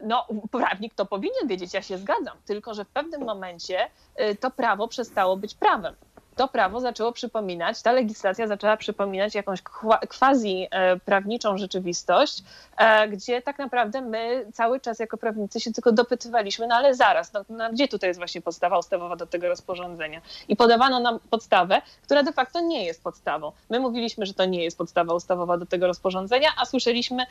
no, 0.00 0.26
prawnik 0.50 0.94
to 0.94 1.06
powinien 1.06 1.48
wiedzieć, 1.48 1.74
ja 1.74 1.82
się 1.82 1.98
zgadzam, 1.98 2.36
tylko 2.46 2.74
że 2.74 2.84
w 2.84 2.88
pewnym 2.88 3.24
momencie 3.24 3.90
y, 4.20 4.36
to 4.36 4.50
prawo 4.50 4.88
przestało 4.88 5.36
być 5.36 5.54
prawem. 5.54 5.94
To 6.38 6.48
prawo 6.48 6.80
zaczęło 6.80 7.12
przypominać, 7.12 7.82
ta 7.82 7.92
legislacja 7.92 8.46
zaczęła 8.46 8.76
przypominać 8.76 9.34
jakąś 9.34 9.62
quasi 10.18 10.66
e, 10.70 10.96
prawniczą 10.96 11.58
rzeczywistość, 11.58 12.42
e, 12.76 13.08
gdzie 13.08 13.42
tak 13.42 13.58
naprawdę 13.58 14.00
my 14.00 14.46
cały 14.52 14.80
czas 14.80 14.98
jako 14.98 15.16
prawnicy 15.16 15.60
się 15.60 15.72
tylko 15.72 15.92
dopytywaliśmy, 15.92 16.66
no 16.66 16.74
ale 16.74 16.94
zaraz, 16.94 17.32
no, 17.32 17.44
no 17.48 17.72
gdzie 17.72 17.88
tutaj 17.88 18.10
jest 18.10 18.20
właśnie 18.20 18.40
podstawa 18.40 18.78
ustawowa 18.78 19.16
do 19.16 19.26
tego 19.26 19.48
rozporządzenia? 19.48 20.20
I 20.48 20.56
podawano 20.56 21.00
nam 21.00 21.18
podstawę, 21.30 21.82
która 22.02 22.22
de 22.22 22.32
facto 22.32 22.60
nie 22.60 22.84
jest 22.84 23.02
podstawą. 23.02 23.52
My 23.70 23.80
mówiliśmy, 23.80 24.26
że 24.26 24.34
to 24.34 24.44
nie 24.44 24.64
jest 24.64 24.78
podstawa 24.78 25.14
ustawowa 25.14 25.58
do 25.58 25.66
tego 25.66 25.86
rozporządzenia, 25.86 26.48
a 26.56 26.64
słyszeliśmy 26.64 27.26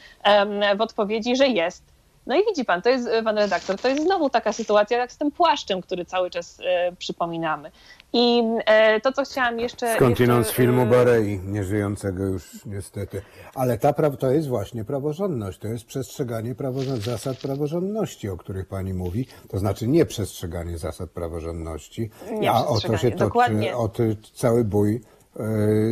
w 0.77 0.81
odpowiedzi, 0.81 1.35
że 1.35 1.47
jest 1.47 1.96
no 2.27 2.35
i 2.35 2.45
widzi 2.45 2.65
pan, 2.65 2.81
to 2.81 2.89
jest 2.89 3.07
e, 3.07 3.23
pan 3.23 3.37
redaktor, 3.37 3.79
to 3.79 3.87
jest 3.87 4.03
znowu 4.03 4.29
taka 4.29 4.53
sytuacja 4.53 4.97
jak 4.97 5.11
z 5.11 5.17
tym 5.17 5.31
płaszczem, 5.31 5.81
który 5.81 6.05
cały 6.05 6.29
czas 6.29 6.59
e, 6.65 6.91
przypominamy. 6.91 7.71
I 8.13 8.43
e, 8.65 9.01
to, 9.01 9.11
co 9.11 9.23
chciałam 9.23 9.59
jeszcze. 9.59 9.95
Skądinąd 9.95 10.47
z 10.47 10.51
filmu 10.51 10.85
Barei, 10.85 11.39
nieżyjącego 11.39 12.23
już 12.23 12.65
niestety. 12.65 13.21
Ale 13.55 13.77
ta 13.77 13.91
pra- 13.91 14.17
to 14.17 14.31
jest 14.31 14.47
właśnie 14.47 14.85
praworządność, 14.85 15.59
to 15.59 15.67
jest 15.67 15.85
przestrzeganie 15.85 16.55
zasad 16.97 17.37
praworządności, 17.37 18.29
o 18.29 18.37
których 18.37 18.67
pani 18.67 18.93
mówi. 18.93 19.27
To 19.49 19.59
znaczy 19.59 19.87
nie 19.87 20.05
przestrzeganie 20.05 20.77
zasad 20.77 21.09
praworządności, 21.09 22.09
nie 22.31 22.51
a 22.51 22.65
o 22.65 22.79
to 22.79 22.97
się 22.97 23.11
toczy 23.11 23.75
o 23.75 23.89
cały 24.33 24.63
bój 24.63 25.01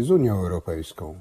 z 0.02 0.12
Unią 0.12 0.34
Europejską. 0.34 1.20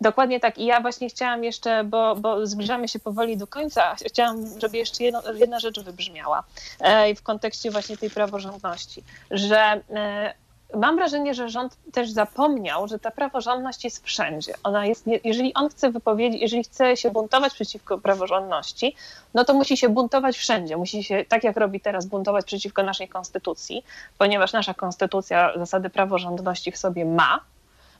Dokładnie 0.00 0.40
tak. 0.40 0.58
I 0.58 0.64
ja 0.64 0.80
właśnie 0.80 1.08
chciałam 1.08 1.44
jeszcze, 1.44 1.84
bo, 1.84 2.16
bo 2.16 2.46
zbliżamy 2.46 2.88
się 2.88 2.98
powoli 2.98 3.36
do 3.36 3.46
końca, 3.46 3.94
chciałam, 3.94 4.60
żeby 4.60 4.76
jeszcze 4.76 5.04
jedno, 5.04 5.22
jedna 5.34 5.60
rzecz 5.60 5.80
wybrzmiała 5.80 6.42
e, 6.80 7.14
w 7.14 7.22
kontekście 7.22 7.70
właśnie 7.70 7.96
tej 7.96 8.10
praworządności, 8.10 9.02
że 9.30 9.80
e, 9.90 10.34
mam 10.76 10.96
wrażenie, 10.96 11.34
że 11.34 11.48
rząd 11.48 11.76
też 11.92 12.10
zapomniał, 12.10 12.88
że 12.88 12.98
ta 12.98 13.10
praworządność 13.10 13.84
jest 13.84 14.04
wszędzie. 14.04 14.52
Ona 14.62 14.86
jest, 14.86 15.04
jeżeli 15.24 15.54
on 15.54 15.68
chce 15.68 15.90
wypowiedzieć, 15.90 16.42
jeżeli 16.42 16.64
chce 16.64 16.96
się 16.96 17.10
buntować 17.10 17.54
przeciwko 17.54 17.98
praworządności, 17.98 18.96
no 19.34 19.44
to 19.44 19.54
musi 19.54 19.76
się 19.76 19.88
buntować 19.88 20.36
wszędzie. 20.36 20.76
Musi 20.76 21.04
się, 21.04 21.24
tak 21.28 21.44
jak 21.44 21.56
robi 21.56 21.80
teraz, 21.80 22.06
buntować 22.06 22.44
przeciwko 22.44 22.82
naszej 22.82 23.08
konstytucji, 23.08 23.84
ponieważ 24.18 24.52
nasza 24.52 24.74
konstytucja 24.74 25.52
zasady 25.56 25.90
praworządności 25.90 26.72
w 26.72 26.78
sobie 26.78 27.04
ma. 27.04 27.40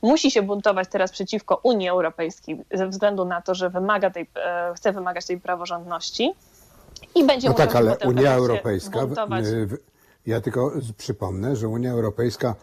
Musi 0.05 0.31
się 0.31 0.43
buntować 0.43 0.89
teraz 0.89 1.10
przeciwko 1.10 1.60
Unii 1.62 1.89
Europejskiej 1.89 2.64
ze 2.74 2.89
względu 2.89 3.24
na 3.24 3.43
to, 3.43 3.55
że 3.55 3.70
wymaga 3.70 4.10
tej, 4.10 4.31
e, 4.36 4.72
chce 4.76 4.93
wymagać 4.93 5.26
tej 5.26 5.40
praworządności. 5.40 6.32
I 7.14 7.24
będzie 7.24 7.48
no 7.48 7.55
tak, 7.55 7.76
ale 7.76 7.97
Unia 8.06 8.35
Europejska. 8.35 8.98
Ja 10.26 10.40
tylko 10.40 10.72
przypomnę, 10.97 11.56
że 11.56 11.68
Unia 11.68 11.93
Europejska 11.93 12.55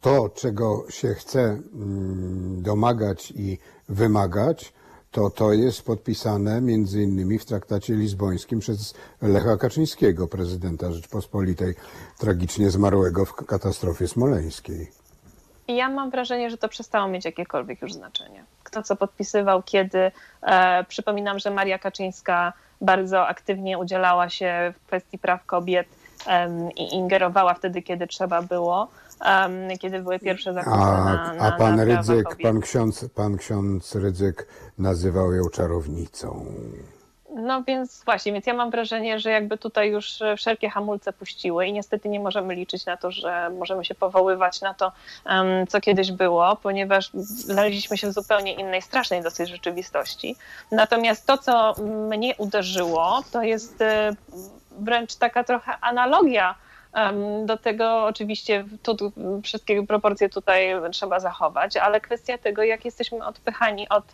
to, 0.00 0.28
czego 0.28 0.84
się 0.88 1.14
chce 1.14 1.40
mm, 1.40 2.62
domagać 2.62 3.30
i 3.36 3.58
wymagać, 3.88 4.72
to 5.10 5.30
to 5.30 5.52
jest 5.52 5.82
podpisane 5.82 6.60
między 6.60 7.02
innymi 7.02 7.38
w 7.38 7.44
traktacie 7.44 7.94
lizbońskim 7.94 8.58
przez 8.58 8.94
Lecha 9.22 9.56
Kaczyńskiego, 9.56 10.28
prezydenta 10.28 10.92
Rzeczpospolitej, 10.92 11.74
tragicznie 12.18 12.70
zmarłego 12.70 13.24
w 13.24 13.34
katastrofie 13.34 14.08
smoleńskiej. 14.08 15.03
I 15.68 15.76
ja 15.76 15.88
mam 15.88 16.10
wrażenie, 16.10 16.50
że 16.50 16.58
to 16.58 16.68
przestało 16.68 17.08
mieć 17.08 17.24
jakiekolwiek 17.24 17.82
już 17.82 17.92
znaczenie. 17.92 18.44
Kto 18.62 18.82
co 18.82 18.96
podpisywał, 18.96 19.62
kiedy. 19.62 20.12
E, 20.42 20.84
przypominam, 20.84 21.38
że 21.38 21.50
Maria 21.50 21.78
Kaczyńska 21.78 22.52
bardzo 22.80 23.26
aktywnie 23.26 23.78
udzielała 23.78 24.28
się 24.28 24.74
w 24.76 24.86
kwestii 24.86 25.18
praw 25.18 25.46
kobiet 25.46 25.86
i 26.76 26.94
ingerowała 26.94 27.54
wtedy, 27.54 27.82
kiedy 27.82 28.06
trzeba 28.06 28.42
było, 28.42 28.88
kiedy 29.80 30.02
były 30.02 30.18
pierwsze 30.18 30.54
zakusy 30.54 30.76
A, 30.76 31.04
na, 31.04 31.34
na, 31.34 31.42
a 31.42 31.52
pan 31.52 31.76
na 31.76 31.84
Rydzyk, 31.84 32.36
pan 32.42 32.60
ksiądz, 32.60 33.08
pan 33.14 33.36
ksiądz 33.36 33.94
Rydzyk 33.94 34.48
nazywał 34.78 35.32
ją 35.32 35.48
czarownicą. 35.52 36.46
No 37.34 37.62
więc 37.62 38.04
właśnie, 38.04 38.32
więc 38.32 38.46
ja 38.46 38.54
mam 38.54 38.70
wrażenie, 38.70 39.20
że 39.20 39.30
jakby 39.30 39.58
tutaj 39.58 39.90
już 39.90 40.22
e, 40.22 40.36
wszelkie 40.36 40.70
hamulce 40.70 41.12
puściły 41.12 41.66
i 41.66 41.72
niestety 41.72 42.08
nie 42.08 42.20
możemy 42.20 42.54
liczyć 42.54 42.86
na 42.86 42.96
to, 42.96 43.10
że 43.10 43.50
możemy 43.50 43.84
się 43.84 43.94
powoływać 43.94 44.60
na 44.60 44.74
to, 44.74 44.92
co 45.68 45.80
kiedyś 45.80 46.12
było, 46.12 46.56
ponieważ 46.56 47.10
znaleźliśmy 47.14 47.98
się 47.98 48.06
w 48.06 48.12
zupełnie 48.12 48.52
innej, 48.52 48.82
strasznej 48.82 49.22
dosyć 49.22 49.48
rzeczywistości. 49.48 50.36
Natomiast 50.72 51.26
to, 51.26 51.38
co 51.38 51.74
mnie 52.08 52.34
uderzyło, 52.38 53.22
to 53.32 53.42
jest 53.42 53.82
e, 53.82 54.12
wręcz 54.70 55.14
taka 55.14 55.44
trochę 55.44 55.78
analogia 55.80 56.54
do 57.46 57.56
tego 57.56 58.04
oczywiście 58.04 58.64
tu, 58.82 59.12
wszystkie 59.42 59.86
proporcje 59.86 60.28
tutaj 60.28 60.74
trzeba 60.92 61.20
zachować, 61.20 61.76
ale 61.76 62.00
kwestia 62.00 62.38
tego, 62.38 62.62
jak 62.62 62.84
jesteśmy 62.84 63.24
odpychani 63.24 63.88
od 63.88 64.04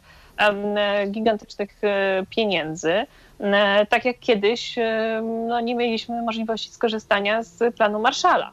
gigantycznych 1.07 1.71
e, 1.83 2.23
pieniędzy. 2.31 3.07
E, 3.41 3.87
Tak 3.87 4.05
jak 4.05 4.19
kiedyś 4.19 4.79
e, 4.79 5.23
no, 5.49 5.61
nie 5.61 5.75
mieliśmy 5.75 6.23
możliwości 6.23 6.71
skorzystania 6.71 7.43
z 7.43 7.75
planu 7.77 8.01
Marszala. 8.01 8.53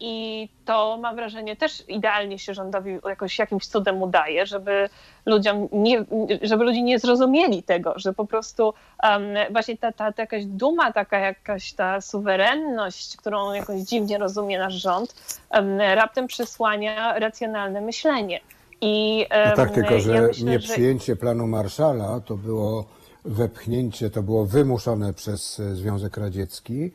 I 0.00 0.48
to 0.64 0.98
mam 1.02 1.16
wrażenie 1.16 1.56
też 1.56 1.88
idealnie 1.88 2.38
się 2.38 2.54
rządowi 2.54 2.98
jakoś 3.08 3.38
jakimś 3.38 3.66
cudem 3.66 4.02
udaje, 4.02 4.46
żeby 4.46 4.88
ludziom 5.26 5.68
nie, 5.72 6.04
żeby 6.42 6.64
ludzie 6.64 6.82
nie 6.82 6.98
zrozumieli 6.98 7.62
tego, 7.62 7.92
że 7.96 8.12
po 8.12 8.24
prostu 8.24 8.74
um, 9.02 9.22
właśnie 9.50 9.76
ta, 9.76 9.92
ta, 9.92 10.12
ta 10.12 10.22
jakaś 10.22 10.44
duma, 10.44 10.92
taka 10.92 11.18
jakaś 11.18 11.72
ta 11.72 12.00
suwerenność, 12.00 13.16
którą 13.16 13.52
jakoś 13.52 13.80
dziwnie 13.80 14.18
rozumie 14.18 14.58
nasz 14.58 14.74
rząd, 14.74 15.38
um, 15.50 15.80
raptem 15.80 16.26
przysłania 16.26 17.18
racjonalne 17.18 17.80
myślenie. 17.80 18.40
I, 18.80 19.26
No 19.50 19.56
tak, 19.56 19.70
tylko 19.70 20.00
że 20.00 20.14
ja 20.14 20.22
myślę, 20.22 20.34
że 20.34 20.46
nieprzyjęcie 20.46 21.16
planu 21.16 21.46
Marszala 21.46 22.20
to 22.20 22.36
było 22.36 22.84
wepchnięcie, 23.24 24.10
to 24.10 24.22
było 24.22 24.46
wymuszone 24.46 25.12
przez 25.12 25.60
e, 25.60 25.74
Związek 25.74 26.16
Radziecki 26.16 26.92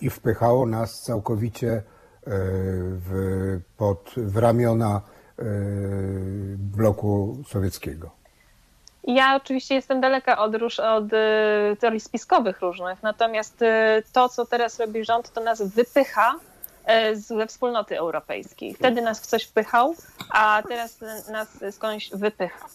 i 0.00 0.10
wpychało 0.10 0.66
nas 0.66 1.00
całkowicie 1.00 1.72
e, 1.72 1.82
w, 2.26 3.60
pod, 3.76 4.12
w 4.16 4.36
ramiona 4.36 5.00
e, 5.38 5.42
bloku 6.56 7.42
sowieckiego. 7.48 8.10
Ja 9.04 9.36
oczywiście 9.36 9.74
jestem 9.74 10.00
daleka 10.00 10.38
od, 10.38 10.54
róż, 10.54 10.80
od 10.80 11.04
teorii 11.80 12.00
spiskowych 12.00 12.60
różnych, 12.60 13.02
natomiast 13.02 13.64
to, 14.12 14.28
co 14.28 14.46
teraz 14.46 14.80
robi 14.80 15.04
rząd, 15.04 15.32
to 15.32 15.40
nas 15.40 15.62
wypycha 15.62 16.34
ze 17.12 17.46
wspólnoty 17.46 17.98
europejskiej. 17.98 18.74
Wtedy 18.74 19.02
nas 19.02 19.20
w 19.20 19.26
coś 19.26 19.44
wpychał, 19.44 19.94
a 20.30 20.62
teraz 20.68 21.00
nas 21.30 21.48
skądś 21.74 22.10
wypycha. 22.10 22.68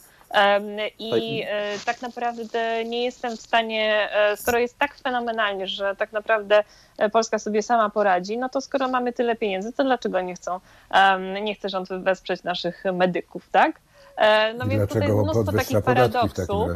I 0.99 1.43
y, 1.43 1.85
tak 1.85 2.01
naprawdę 2.01 2.85
nie 2.85 3.03
jestem 3.03 3.37
w 3.37 3.41
stanie, 3.41 4.09
e, 4.11 4.37
skoro 4.37 4.59
jest 4.59 4.77
tak 4.79 4.97
fenomenalnie, 4.97 5.67
że 5.67 5.95
tak 5.95 6.11
naprawdę 6.11 6.63
e, 6.97 7.09
Polska 7.09 7.39
sobie 7.39 7.61
sama 7.63 7.89
poradzi, 7.89 8.37
no 8.37 8.49
to 8.49 8.61
skoro 8.61 8.87
mamy 8.87 9.13
tyle 9.13 9.35
pieniędzy, 9.35 9.73
to 9.73 9.83
dlaczego 9.83 10.21
nie 10.21 10.35
chcą, 10.35 10.59
nie 11.41 11.55
chce 11.55 11.69
rząd 11.69 11.89
wesprzeć 11.89 12.43
naszych 12.43 12.83
medyków, 12.93 13.49
tak? 13.51 13.79
E, 14.17 14.53
No 14.53 14.65
więc 14.65 14.89
tutaj 14.89 15.07
mnóstwo 15.07 15.51
takich 15.51 15.81
paradoksów. 15.81 16.69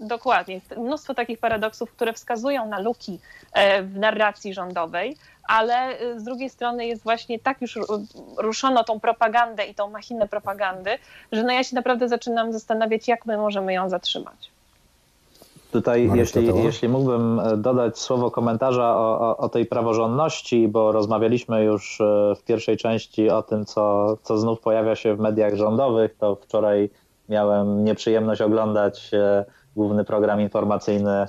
Dokładnie. 0.00 0.60
Mnóstwo 0.76 1.14
takich 1.14 1.38
paradoksów, 1.38 1.92
które 1.92 2.12
wskazują 2.12 2.68
na 2.68 2.78
luki 2.78 3.20
e, 3.52 3.82
w 3.82 3.96
narracji 3.96 4.54
rządowej, 4.54 5.16
ale 5.48 5.98
e, 5.98 6.20
z 6.20 6.24
drugiej 6.24 6.50
strony 6.50 6.86
jest 6.86 7.02
właśnie 7.02 7.38
tak 7.38 7.60
już 7.60 7.76
ru- 7.76 8.06
ruszono 8.38 8.84
tą 8.84 9.00
propagandę 9.00 9.64
i 9.64 9.74
tą 9.74 9.90
machinę 9.90 10.28
propagandy, 10.28 10.90
że 11.32 11.42
no 11.42 11.52
ja 11.52 11.64
się 11.64 11.76
naprawdę 11.76 12.08
zaczynam 12.08 12.52
zastanawiać, 12.52 13.08
jak 13.08 13.26
my 13.26 13.36
możemy 13.36 13.72
ją 13.72 13.88
zatrzymać. 13.88 14.54
Tutaj, 15.74 16.10
jeśli, 16.14 16.46
jeśli 16.64 16.88
mógłbym 16.88 17.40
e, 17.40 17.56
dodać 17.56 17.98
słowo 17.98 18.30
komentarza 18.30 18.96
o, 18.96 19.20
o, 19.20 19.36
o 19.36 19.48
tej 19.48 19.66
praworządności, 19.66 20.68
bo 20.68 20.92
rozmawialiśmy 20.92 21.64
już 21.64 22.00
e, 22.00 22.34
w 22.36 22.42
pierwszej 22.42 22.76
części 22.76 23.30
o 23.30 23.42
tym, 23.42 23.64
co, 23.64 24.16
co 24.22 24.38
znów 24.38 24.60
pojawia 24.60 24.96
się 24.96 25.14
w 25.14 25.20
mediach 25.20 25.54
rządowych, 25.54 26.16
to 26.18 26.36
wczoraj 26.36 26.90
miałem 27.28 27.84
nieprzyjemność 27.84 28.40
oglądać 28.40 29.10
e, 29.14 29.44
główny 29.76 30.04
program 30.04 30.40
informacyjny 30.40 31.26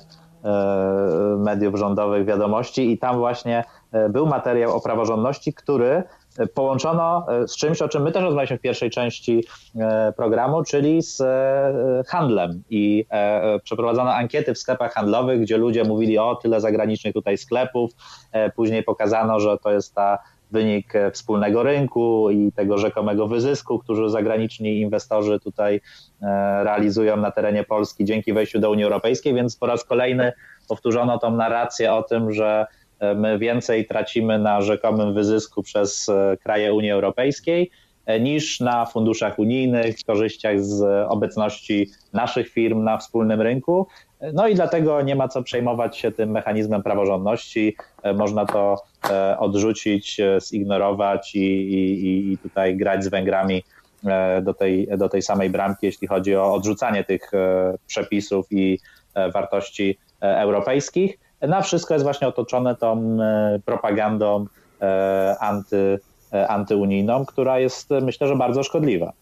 mediów 1.38 1.76
rządowych 1.76 2.26
Wiadomości 2.26 2.92
i 2.92 2.98
tam 2.98 3.18
właśnie 3.18 3.64
był 4.10 4.28
materiał 4.28 4.76
o 4.76 4.82
praworządności, 4.82 5.54
który 5.54 6.04
e, 6.38 6.48
połączono 6.48 7.26
e, 7.30 7.48
z 7.48 7.56
czymś, 7.58 7.82
o 7.82 7.88
czym 7.90 8.04
my 8.04 8.12
też 8.12 8.24
rozmawialiśmy 8.24 8.58
w 8.58 8.62
pierwszej 8.62 8.90
części 8.90 9.44
e, 9.76 10.14
programu, 10.18 10.64
czyli 10.64 11.02
z 11.02 11.22
e, 11.22 12.04
handlem. 12.08 12.64
I 12.70 13.06
e, 13.12 13.14
e, 13.14 13.60
przeprowadzono 13.60 14.14
ankiety 14.14 14.54
w 14.54 14.58
sklepach 14.58 14.94
handlowych, 14.94 15.42
gdzie 15.42 15.58
ludzie 15.58 15.84
mówili 15.84 16.18
o 16.18 16.36
tyle 16.36 16.62
zagranicznych 16.62 17.14
tutaj 17.14 17.38
sklepów. 17.38 17.92
E, 18.32 18.50
Później 18.50 18.84
pokazano, 18.84 19.40
że 19.40 19.58
to 19.58 19.72
jest 19.72 19.96
ta 19.96 20.20
wynik 20.52 20.96
e, 20.96 21.12
wspólnego 21.12 21.64
rynku 21.64 22.30
i 22.30 22.52
tego 22.52 22.78
rzekomego 22.78 23.28
wyzysku, 23.28 23.80
który 23.80 24.10
zagraniczni 24.10 24.82
inwestorzy 24.82 25.40
tutaj 25.40 25.82
e, 26.22 26.64
realizują 26.64 27.18
na 27.18 27.32
terenie 27.32 27.64
Polski 27.64 28.06
dzięki 28.06 28.34
wejściu 28.34 28.60
do 28.60 28.72
Unii 28.72 28.84
Europejskiej, 28.84 29.34
więc 29.34 29.56
po 29.56 29.66
raz 29.66 29.84
kolejny 29.84 30.34
powtórzono 30.68 31.20
tą 31.20 31.32
narrację 31.32 31.94
o 31.94 32.04
tym, 32.04 32.32
że 32.32 32.66
e, 32.66 32.85
my 33.16 33.40
więcej 33.40 33.86
tracimy 33.86 34.40
na 34.40 34.62
rzekomym 34.62 35.14
wyzysku 35.14 35.64
przez 35.64 36.10
e, 36.10 36.38
kraje 36.44 36.74
Unii 36.74 36.92
Europejskiej 36.92 37.72
e, 38.06 38.20
niż 38.20 38.60
na 38.60 38.86
funduszach 38.86 39.40
unijnych, 39.40 39.96
korzyściach 40.08 40.64
z 40.64 40.82
obecności 41.10 41.90
naszych 42.14 42.50
firm 42.50 42.84
na 42.84 42.98
wspólnym 42.98 43.42
rynku. 43.42 43.88
No 44.34 44.48
i 44.48 44.56
dlatego 44.56 45.02
nie 45.02 45.16
ma 45.16 45.28
co 45.28 45.44
przejmować 45.44 45.98
się 45.98 46.12
tym 46.12 46.32
mechanizmem 46.32 46.84
praworządności. 46.84 47.76
E, 48.04 48.14
Można 48.14 48.46
to 48.46 48.76
e, 49.10 49.40
odrzucić, 49.40 50.20
e, 50.20 50.40
zignorować 50.42 51.36
i, 51.36 51.74
i, 51.74 52.34
i 52.34 52.38
tutaj 52.38 52.78
grać 52.78 53.04
z 53.04 53.08
Węgrami 53.08 53.64
e, 54.06 54.42
do 54.42 54.54
tej, 54.54 54.88
do 54.98 55.10
tej 55.10 55.22
samej 55.22 55.50
bramki, 55.50 55.86
jeśli 55.86 56.08
chodzi 56.08 56.36
o 56.36 56.54
odrzucanie 56.54 57.04
tych 57.04 57.34
e, 57.34 57.78
przepisów 57.88 58.48
i 58.52 58.80
e, 59.14 59.32
wartości 59.32 59.98
e, 60.22 60.40
europejskich. 60.40 61.25
Na 61.48 61.62
wszystko 61.62 61.94
jest 61.94 62.04
właśnie 62.04 62.28
otoczone 62.28 62.76
tą 62.76 63.18
e, 63.22 63.60
propagandą 63.66 64.46
e, 64.82 65.36
anty, 65.40 66.00
e, 66.34 66.48
antyunijną, 66.48 67.26
która 67.26 67.60
jest 67.60 67.90
myślę, 68.02 68.28
że 68.28 68.36
bardzo 68.36 68.64
szkodliwa. 68.64 69.14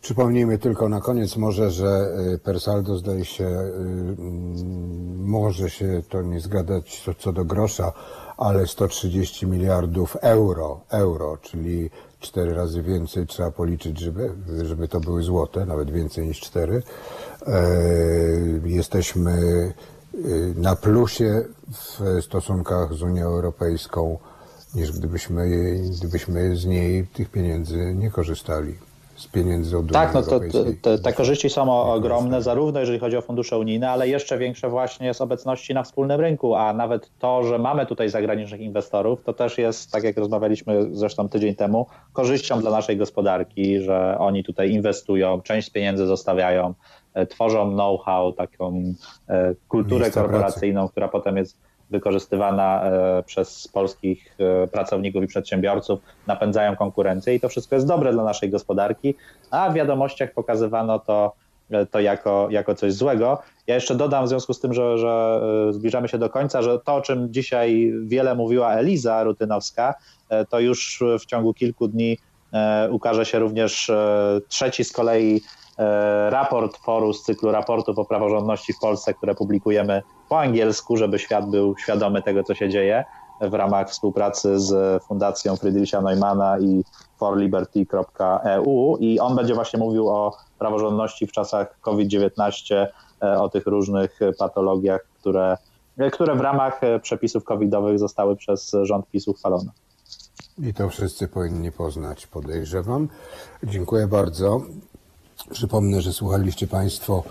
Przypomnijmy 0.00 0.58
tylko 0.58 0.88
na 0.88 1.00
koniec 1.00 1.36
może, 1.36 1.70
że 1.70 2.14
y, 2.34 2.38
per 2.38 2.60
saldo 2.60 2.96
zdaje 2.96 3.24
się, 3.24 3.48
może 5.16 5.70
się 5.70 6.02
to 6.08 6.22
nie 6.22 6.40
zgadzać 6.40 7.04
co, 7.18 7.32
do 7.32 7.44
grosza, 7.44 7.92
ale 8.36 8.66
130 8.66 9.46
miliardów 9.46 10.16
euro, 10.20 10.80
euro, 10.90 11.36
czyli 11.42 11.90
cztery 12.20 12.54
razy 12.54 12.82
więcej 12.82 13.26
trzeba 13.26 13.50
policzyć, 13.50 14.00
żeby, 14.00 14.32
żeby 14.62 14.88
to 14.88 15.00
były 15.00 15.22
złote, 15.22 15.66
nawet 15.66 15.90
więcej 15.90 16.26
niż 16.26 16.40
cztery. 16.40 16.82
Jesteśmy 18.64 19.32
na 20.56 20.76
plusie 20.76 21.44
w 21.72 22.22
stosunkach 22.24 22.94
z 22.94 23.02
Unią 23.02 23.26
Europejską 23.26 24.18
niż 24.74 24.92
gdybyśmy, 24.92 25.50
gdybyśmy 25.98 26.56
z 26.56 26.66
niej 26.66 27.06
tych 27.06 27.30
pieniędzy 27.30 27.94
nie 27.94 28.10
korzystali. 28.10 28.74
Z 29.16 29.26
pieniędzy 29.26 29.76
od 29.76 29.82
Unii 29.82 29.92
Tak, 29.92 30.14
no 30.14 30.22
to 30.22 30.40
te, 30.82 30.98
te 30.98 31.12
korzyści 31.12 31.50
są 31.50 31.82
ogromne, 31.82 32.42
zarówno 32.42 32.80
jeżeli 32.80 32.98
chodzi 32.98 33.16
o 33.16 33.22
fundusze 33.22 33.58
unijne, 33.58 33.90
ale 33.90 34.08
jeszcze 34.08 34.38
większe 34.38 34.68
właśnie 34.68 35.14
z 35.14 35.20
obecności 35.20 35.74
na 35.74 35.82
wspólnym 35.82 36.20
rynku, 36.20 36.54
a 36.54 36.72
nawet 36.72 37.10
to, 37.18 37.44
że 37.44 37.58
mamy 37.58 37.86
tutaj 37.86 38.08
zagranicznych 38.08 38.60
inwestorów, 38.60 39.24
to 39.24 39.32
też 39.32 39.58
jest, 39.58 39.92
tak 39.92 40.04
jak 40.04 40.16
rozmawialiśmy 40.16 40.88
zresztą 40.92 41.28
tydzień 41.28 41.54
temu, 41.54 41.86
korzyścią 42.12 42.60
dla 42.60 42.70
naszej 42.70 42.96
gospodarki, 42.96 43.80
że 43.80 44.16
oni 44.18 44.44
tutaj 44.44 44.70
inwestują, 44.70 45.40
część 45.40 45.70
pieniędzy 45.70 46.06
zostawiają, 46.06 46.74
tworzą 47.28 47.72
know-how, 47.72 48.32
taką 48.32 48.94
e, 49.28 49.54
kulturę 49.68 50.00
Miejsca 50.04 50.22
korporacyjną, 50.22 50.88
która 50.88 51.08
potem 51.08 51.36
jest 51.36 51.56
wykorzystywana 51.90 52.84
e, 52.84 53.22
przez 53.22 53.68
polskich 53.68 54.36
e, 54.38 54.66
pracowników 54.66 55.24
i 55.24 55.26
przedsiębiorców, 55.26 56.00
napędzają 56.26 56.76
konkurencję 56.76 57.34
i 57.34 57.40
to 57.40 57.48
wszystko 57.48 57.74
jest 57.74 57.86
dobre 57.86 58.12
dla 58.12 58.24
naszej 58.24 58.50
gospodarki, 58.50 59.14
a 59.50 59.70
w 59.70 59.74
wiadomościach 59.74 60.32
pokazywano 60.32 60.98
to, 60.98 61.32
e, 61.70 61.86
to 61.86 62.00
jako, 62.00 62.48
jako 62.50 62.74
coś 62.74 62.92
złego. 62.92 63.42
Ja 63.66 63.74
jeszcze 63.74 63.94
dodam 63.94 64.24
w 64.24 64.28
związku 64.28 64.54
z 64.54 64.60
tym, 64.60 64.74
że, 64.74 64.98
że 64.98 65.40
e, 65.68 65.72
zbliżamy 65.72 66.08
się 66.08 66.18
do 66.18 66.30
końca, 66.30 66.62
że 66.62 66.78
to, 66.78 66.94
o 66.94 67.00
czym 67.00 67.32
dzisiaj 67.32 67.92
wiele 68.02 68.34
mówiła 68.34 68.74
Eliza 68.74 69.22
Rutynowska, 69.24 69.94
e, 70.28 70.44
to 70.44 70.60
już 70.60 71.02
w 71.20 71.26
ciągu 71.26 71.54
kilku 71.54 71.88
dni 71.88 72.18
e, 72.52 72.88
ukaże 72.90 73.24
się 73.24 73.38
również 73.38 73.90
e, 73.90 74.40
trzeci 74.48 74.84
z 74.84 74.92
kolei 74.92 75.36
e, 75.36 75.59
raport 76.28 76.76
foru 76.76 77.12
z 77.12 77.22
cyklu 77.22 77.52
raportów 77.52 77.98
o 77.98 78.04
praworządności 78.04 78.72
w 78.72 78.78
Polsce, 78.78 79.14
które 79.14 79.34
publikujemy 79.34 80.02
po 80.28 80.40
angielsku, 80.40 80.96
żeby 80.96 81.18
świat 81.18 81.50
był 81.50 81.74
świadomy 81.78 82.22
tego, 82.22 82.44
co 82.44 82.54
się 82.54 82.68
dzieje 82.68 83.04
w 83.40 83.54
ramach 83.54 83.90
współpracy 83.90 84.60
z 84.60 85.02
Fundacją 85.02 85.56
Friedricha 85.56 86.00
Neumana 86.00 86.58
i 86.58 86.84
forliberty.eu 87.18 88.96
i 89.00 89.20
on 89.20 89.36
będzie 89.36 89.54
właśnie 89.54 89.78
mówił 89.78 90.08
o 90.08 90.36
praworządności 90.58 91.26
w 91.26 91.32
czasach 91.32 91.80
COVID-19, 91.80 92.86
e, 93.22 93.40
o 93.40 93.48
tych 93.48 93.66
różnych 93.66 94.20
patologiach, 94.38 95.00
które, 95.20 95.56
e, 95.98 96.10
które 96.10 96.34
w 96.36 96.40
ramach 96.40 96.84
e, 96.84 97.00
przepisów 97.00 97.44
covidowych 97.44 97.98
zostały 97.98 98.36
przez 98.36 98.72
rząd 98.82 99.06
PiS 99.10 99.28
uchwalone. 99.28 99.70
I 100.58 100.74
to 100.74 100.88
wszyscy 100.88 101.28
powinni 101.28 101.72
poznać, 101.72 102.26
podejrzewam. 102.26 103.08
Dziękuję 103.64 104.06
bardzo. 104.06 104.60
Przypomnę, 105.52 106.00
że 106.00 106.12
słuchaliście 106.12 106.66
Państwo 106.66 107.22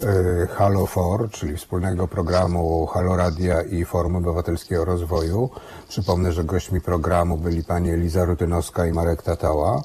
e, 0.00 0.46
Halo 0.46 0.86
For, 0.86 1.30
czyli 1.30 1.56
wspólnego 1.56 2.08
programu 2.08 2.86
Halo 2.86 3.16
Radia 3.16 3.62
i 3.62 3.84
Forum 3.84 4.16
Obywatelskiego 4.16 4.84
Rozwoju. 4.84 5.50
Przypomnę, 5.88 6.32
że 6.32 6.44
gośćmi 6.44 6.80
programu 6.80 7.36
byli 7.36 7.64
Pani 7.64 7.90
Eliza 7.90 8.24
Rutynowska 8.24 8.86
i 8.86 8.92
Marek 8.92 9.22
Tatała. 9.22 9.82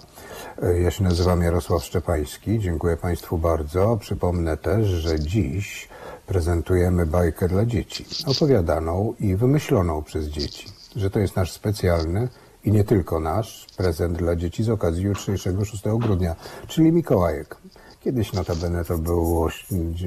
E, 0.64 0.80
Ja 0.80 0.92
się 0.92 1.04
nazywam 1.04 1.42
Jarosław 1.42 1.84
Szczepański. 1.84 2.60
Dziękuję 2.60 2.98
Państwu 2.98 3.38
bardzo. 3.38 3.98
Przypomnę 3.98 4.58
też, 4.58 4.88
że 4.88 5.20
dziś 5.20 5.90
prezentujemy 6.28 7.06
bajkę 7.06 7.48
dla 7.48 7.66
dzieci, 7.66 8.06
opowiadaną 8.28 9.14
i 9.20 9.36
wymyśloną 9.36 10.04
przez 10.04 10.26
dzieci. 10.26 10.68
Że 10.96 11.10
to 11.10 11.20
jest 11.20 11.36
nasz 11.36 11.52
specjalny 11.52 12.28
i 12.64 12.72
nie 12.72 12.84
tylko 12.84 13.20
nasz 13.20 13.68
prezent 13.78 14.18
dla 14.18 14.36
dzieci 14.36 14.64
z 14.64 14.70
okazji 14.70 15.04
jutrzejszego 15.04 15.66
6 15.66 15.84
grudnia, 16.00 16.36
czyli 16.68 16.92
Mikołajek. 16.92 17.58
Kiedyś 18.04 18.34
notabene 18.34 18.86
to 18.86 18.98
był 18.98 19.48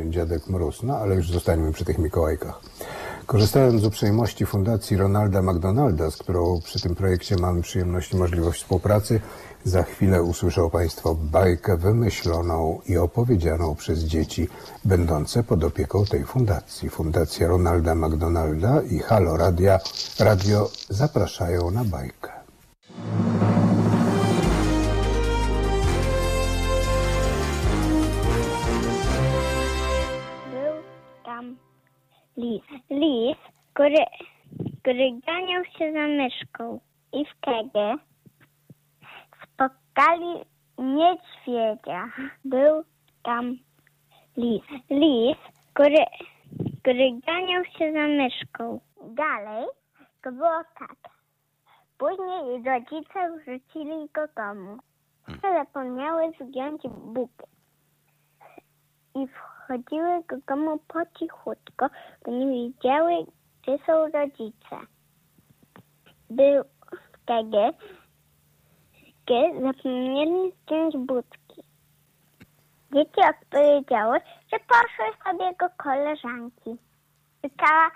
dziadek 0.09 0.49
Mróz, 0.49 0.83
no 0.83 0.99
ale 0.99 1.15
już 1.15 1.31
zostańmy 1.31 1.73
przy 1.73 1.85
tych 1.85 1.99
Mikołajkach. 1.99 2.61
Korzystając 3.27 3.83
z 3.83 3.85
uprzejmości 3.85 4.47
Fundacji 4.47 4.97
Ronalda 4.97 5.43
McDonalda, 5.43 6.11
z 6.11 6.17
którą 6.17 6.61
przy 6.65 6.81
tym 6.81 6.95
projekcie 6.95 7.37
mamy 7.37 7.63
przyjemność 7.63 8.13
i 8.13 8.17
możliwość 8.17 8.63
współpracy, 8.63 9.21
za 9.65 9.83
chwilę 9.83 10.23
usłyszą 10.23 10.71
Państwo 10.71 11.15
bajkę 11.15 11.77
wymyśloną 11.77 12.81
i 12.87 12.97
opowiedzianą 12.97 13.75
przez 13.75 13.99
dzieci 13.99 14.49
będące 14.85 15.43
pod 15.43 15.65
opieką 15.65 16.05
tej 16.05 16.25
fundacji. 16.25 16.91
Fundacja 16.91 17.49
Ronalda 17.49 17.95
McDonalda 17.95 18.83
i 18.83 18.99
Halo 18.99 19.37
Radia 19.37 19.79
Radio 20.19 20.71
zapraszają 20.91 21.71
na 21.71 21.85
bajkę. 21.85 22.36
Lis. 32.37 32.63
Lis, 32.91 33.39
który, 33.75 34.05
który 34.83 35.21
ganiał 35.27 35.65
się 35.65 35.93
za 35.93 36.07
myszką. 36.07 36.81
I 37.13 37.25
wtedy 37.25 38.03
spotkali 39.43 40.45
niedźwiedzia. 40.79 42.09
Był 42.45 42.85
tam 43.23 43.57
lis. 44.37 44.63
Lis, 44.91 45.39
który, 45.75 46.05
który 46.81 47.21
ganiał 47.27 47.65
się 47.65 47.93
za 47.93 48.07
myszką. 48.07 48.81
Dalej 49.03 49.67
to 50.23 50.33
było 50.33 50.63
tak. 50.79 50.97
Później 51.99 52.63
rodzice 52.65 53.39
wrzucili 53.39 54.09
go 54.15 54.27
domu. 54.37 54.79
Zapomniały 55.43 56.33
zgiąć 56.41 56.83
buty 56.83 57.45
i 59.15 59.27
wchodziły 59.67 60.23
do 60.29 60.37
domu 60.47 60.79
po 60.89 60.99
cichutko, 61.19 61.87
bo 62.25 62.33
nie 62.33 62.47
wiedziały, 62.47 63.13
gdzie 63.63 63.79
są 63.87 63.93
rodzice. 63.93 64.77
Był 66.31 66.65
wtedy, 67.13 67.73
kiedy 69.27 69.61
zapomnieli 69.61 70.53
zdjąć 70.63 70.97
budki. 70.97 71.63
Dzieci 72.95 73.21
odpowiedziały, 73.31 74.21
że 74.53 74.59
poszły 74.59 75.25
sobie 75.25 75.55
do 75.61 75.67
koleżanki. 75.77 76.77
Pytała, 77.43 77.91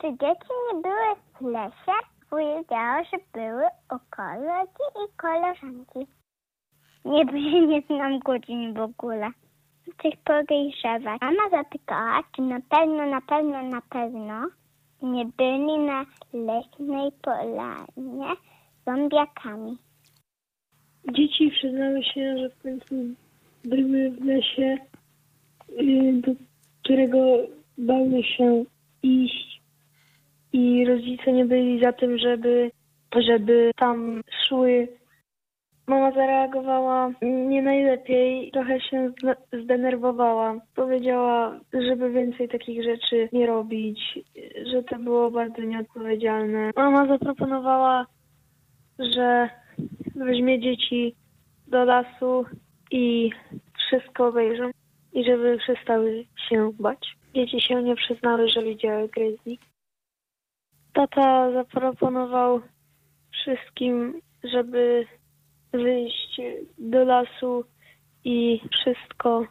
czy 0.00 0.10
dzieci 0.10 0.52
nie 0.72 0.80
były 0.82 1.16
w 1.34 1.40
lesie? 1.40 1.98
Powiedziała, 2.30 3.04
że 3.04 3.16
były 3.32 3.64
u 3.64 3.98
kolegi 4.10 4.84
i 5.04 5.16
koleżanki. 5.16 6.06
Nie, 7.04 7.24
nie 7.66 7.80
znam 7.80 8.18
godzin 8.18 8.74
w 8.74 8.80
ogóle 8.80 9.30
coś 10.02 10.16
podejrzewać. 10.24 11.20
Mama 11.20 11.50
zapytała, 11.50 12.22
czy 12.36 12.42
na 12.42 12.60
pewno, 12.60 13.06
na 13.06 13.20
pewno, 13.20 13.62
na 13.62 13.80
pewno 13.80 14.48
nie 15.02 15.24
byli 15.24 15.78
na 15.78 16.06
leśnej 16.32 17.10
polanie 17.22 18.36
zombiakami. 18.86 19.76
Dzieci 21.12 21.50
przyznały 21.50 22.04
się, 22.04 22.38
że 22.38 22.50
w 22.50 22.62
końcu 22.62 22.94
były 23.64 24.10
w 24.10 24.24
lesie, 24.24 24.76
y, 25.80 26.12
do 26.12 26.32
którego 26.82 27.18
bały 27.78 28.22
się 28.22 28.64
iść 29.02 29.60
i 30.52 30.84
rodzice 30.84 31.32
nie 31.32 31.44
byli 31.44 31.80
za 31.82 31.92
tym, 31.92 32.18
żeby, 32.18 32.70
żeby 33.16 33.70
tam 33.76 34.22
szły. 34.48 34.88
Mama 35.86 36.12
zareagowała 36.12 37.10
nie 37.22 37.62
najlepiej, 37.62 38.50
trochę 38.50 38.80
się 38.80 39.10
zde- 39.22 39.62
zdenerwowała. 39.62 40.60
Powiedziała, 40.74 41.60
żeby 41.72 42.10
więcej 42.10 42.48
takich 42.48 42.84
rzeczy 42.84 43.28
nie 43.32 43.46
robić, 43.46 44.18
że 44.72 44.82
to 44.82 44.98
było 44.98 45.30
bardzo 45.30 45.62
nieodpowiedzialne. 45.62 46.70
Mama 46.76 47.06
zaproponowała, 47.06 48.06
że 48.98 49.50
weźmie 50.14 50.60
dzieci 50.60 51.14
do 51.68 51.84
lasu 51.84 52.44
i 52.90 53.30
wszystko 53.78 54.26
obejrzą 54.26 54.70
i 55.12 55.24
żeby 55.24 55.58
przestały 55.58 56.24
się 56.48 56.70
bać. 56.80 57.16
Dzieci 57.34 57.60
się 57.60 57.82
nie 57.82 57.96
przyznały, 57.96 58.48
że 58.48 58.62
widziały 58.62 59.08
grizzly. 59.08 59.56
Tata 60.92 61.52
zaproponował 61.52 62.60
wszystkim, 63.32 64.20
żeby 64.44 65.06
wyjść 65.74 66.40
do 66.78 67.04
lasu 67.04 67.64
i 68.24 68.60
wszystko, 68.72 69.46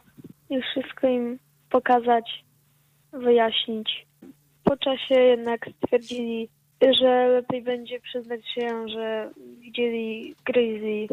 i 0.50 0.60
wszystko 0.60 1.08
im 1.08 1.38
pokazać, 1.70 2.44
wyjaśnić. 3.12 4.06
Po 4.64 4.76
czasie 4.76 5.14
jednak 5.14 5.68
stwierdzili, 5.76 6.48
że 7.00 7.28
lepiej 7.28 7.62
będzie 7.62 8.00
przyznać 8.00 8.40
się, 8.48 8.88
że 8.88 9.30
widzieli 9.60 10.34
grizzly, 10.44 11.06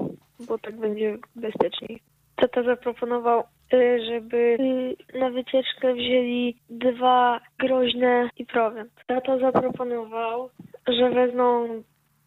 bo 0.48 0.58
tak 0.58 0.76
będzie 0.76 1.18
bezpieczniej. 1.36 2.00
Tata 2.36 2.64
zaproponował, 2.64 3.44
y, 3.74 4.06
żeby 4.06 4.58
na 5.20 5.30
wycieczkę 5.30 5.94
wzięli 5.94 6.58
dwa 6.70 7.40
groźne 7.60 8.30
i 8.38 8.46
prowiant. 8.46 8.92
Tata 9.08 9.38
zaproponował, 9.38 10.50
że 10.88 11.10
wezmą 11.10 11.68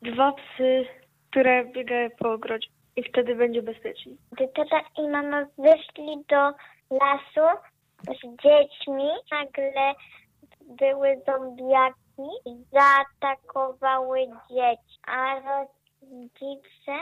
dwa 0.02 0.32
psy, 0.32 0.84
które 1.30 1.64
biegają 1.64 2.10
po 2.18 2.32
ogrodzie 2.32 2.68
i 2.96 3.02
wtedy 3.02 3.34
będzie 3.34 3.62
bezpieczniej. 3.62 4.16
Gdy 4.32 4.48
tata 4.48 4.80
i 4.98 5.08
mama 5.08 5.46
wyszli 5.58 6.24
do 6.28 6.52
lasu 6.90 7.60
z 8.02 8.42
dziećmi, 8.42 9.08
nagle 9.30 9.94
były 10.60 11.22
zombiaki 11.26 12.54
zaatakowały 12.72 14.18
dzieci, 14.50 14.98
a 15.06 15.34
rodzice 15.34 16.96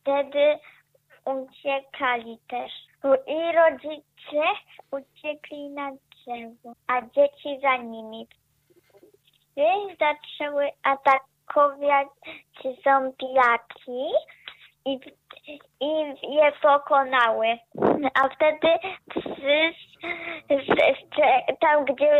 wtedy 0.00 0.58
uciekali 1.24 2.38
też. 2.48 2.72
I 3.26 3.52
rodzice 3.52 4.42
uciekli 4.90 5.70
na 5.70 5.90
drzewo, 5.92 6.72
a 6.86 7.02
dzieci 7.02 7.60
za 7.62 7.76
nimi. 7.76 8.26
Psy 8.26 9.96
zaczęły 10.00 10.70
atakować 10.82 12.08
zombiaki 12.84 14.12
i, 14.86 15.00
i 15.80 16.34
je 16.34 16.52
pokonały. 16.62 17.46
A 18.14 18.28
wtedy 18.28 18.68
psy 19.10 19.72
z, 20.48 20.66
z, 20.66 20.66
z, 20.66 21.58
tam, 21.60 21.84
gdzie 21.84 22.10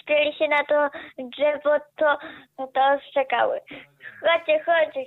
spieli 0.00 0.32
się 0.32 0.48
na 0.48 0.64
to 0.64 0.98
drzewo, 1.18 1.70
to, 1.96 2.18
to 2.56 2.84
ostrzekały. 2.94 3.60
Chodźcie, 4.20 4.64
chodźcie. 4.64 5.00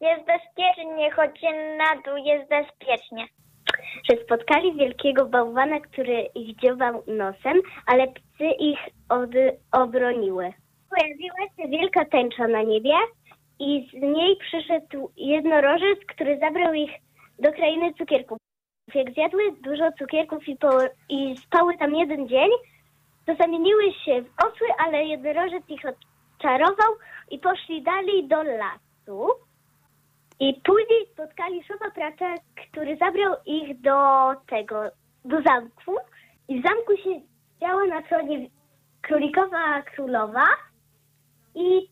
Jest 0.00 0.26
bezpiecznie, 0.26 1.10
chodźcie 1.10 1.76
na 1.76 2.02
dół, 2.04 2.16
jest 2.16 2.48
bezpiecznie. 2.48 3.26
że 4.10 4.24
spotkali 4.24 4.74
wielkiego 4.74 5.26
bałwana, 5.26 5.80
który 5.80 6.22
ich 6.34 6.56
dziobał 6.56 7.02
nosem, 7.06 7.60
ale 7.86 8.06
psy 8.06 8.44
ich 8.58 8.78
od, 9.08 9.30
obroniły. 9.72 10.52
Pojawiła 10.90 11.46
się 11.56 11.68
wielka 11.68 12.04
tęcza 12.04 12.48
na 12.48 12.62
niebie 12.62 12.94
i 13.60 13.88
z 13.90 14.02
niej 14.02 14.36
przyszedł 14.36 15.10
jednorożec, 15.16 15.98
który 16.08 16.38
zabrał 16.38 16.74
ich 16.74 16.90
do 17.38 17.52
krainy 17.52 17.94
cukierków. 17.94 18.38
Jak 18.94 19.12
zjadły 19.14 19.42
dużo 19.52 19.92
cukierków 19.98 20.48
i, 20.48 20.56
po, 20.56 20.70
i 21.08 21.36
spały 21.36 21.78
tam 21.78 21.94
jeden 21.94 22.28
dzień, 22.28 22.50
to 23.26 23.34
zamieniły 23.34 23.92
się 23.92 24.22
w 24.22 24.44
osły, 24.44 24.66
ale 24.78 25.04
jednorożec 25.04 25.62
ich 25.68 25.82
odczarował 25.84 26.92
i 27.30 27.38
poszli 27.38 27.82
dalej 27.82 28.28
do 28.28 28.42
lasu. 28.42 29.28
I 30.40 30.60
później 30.64 31.06
spotkali 31.12 31.64
szopa 31.64 31.90
pracza, 31.90 32.34
który 32.54 32.96
zabrał 32.96 33.34
ich 33.46 33.80
do 33.80 33.96
tego, 34.46 34.82
do 35.24 35.42
zamku. 35.42 35.96
I 36.48 36.60
w 36.60 36.62
zamku 36.62 36.92
siedziała 36.96 37.86
na 37.86 38.02
tronie 38.02 38.48
królikowa 39.02 39.82
królowa 39.82 40.46
i, 41.54 41.88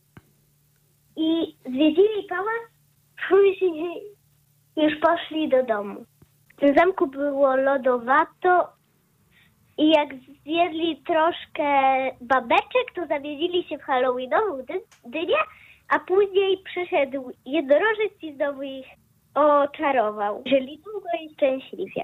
i 1.19 1.57
zwiedzili 1.67 2.25
pałac, 2.29 2.63
później 3.29 4.03
już 4.77 4.93
poszli 5.01 5.49
do 5.49 5.63
domu. 5.63 6.05
W 6.57 6.61
tym 6.61 6.75
zamku 6.75 7.07
było 7.07 7.57
lodowato 7.57 8.69
i 9.79 9.91
jak 9.91 10.09
zjedli 10.45 11.03
troszkę 11.07 11.65
babeczek, 12.21 12.87
to 12.95 13.07
zawiedzili 13.07 13.65
się 13.65 13.79
w 13.79 13.83
halloweenową 13.83 14.57
dy- 14.69 14.83
dynię, 15.11 15.37
a 15.89 15.99
później 15.99 16.59
przyszedł 16.65 17.31
jednorożec 17.47 18.13
i 18.23 18.35
znowu 18.35 18.63
ich 18.63 18.87
oczarował. 19.35 20.43
Żyli 20.47 20.79
długo 20.85 21.09
i 21.23 21.35
szczęśliwie. 21.35 22.03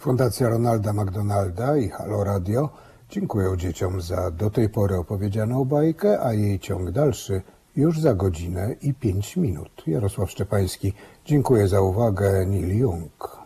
Fundacja 0.00 0.48
Ronalda 0.48 0.92
McDonalda 0.92 1.76
i 1.76 1.88
Halo 1.88 2.24
Radio 2.24 2.68
dziękują 3.10 3.56
dzieciom 3.56 4.00
za 4.00 4.30
do 4.30 4.50
tej 4.50 4.68
pory 4.68 4.96
opowiedzianą 4.96 5.64
bajkę, 5.64 6.20
a 6.20 6.32
jej 6.32 6.58
ciąg 6.58 6.90
dalszy 6.90 7.42
już 7.76 8.00
za 8.00 8.14
godzinę 8.14 8.74
i 8.82 8.94
pięć 8.94 9.36
minut. 9.36 9.82
Jarosław 9.86 10.30
Szczepański, 10.30 10.92
dziękuję 11.24 11.68
za 11.68 11.80
uwagę. 11.80 12.46
Neil 12.46 12.78
Jung. 12.78 13.39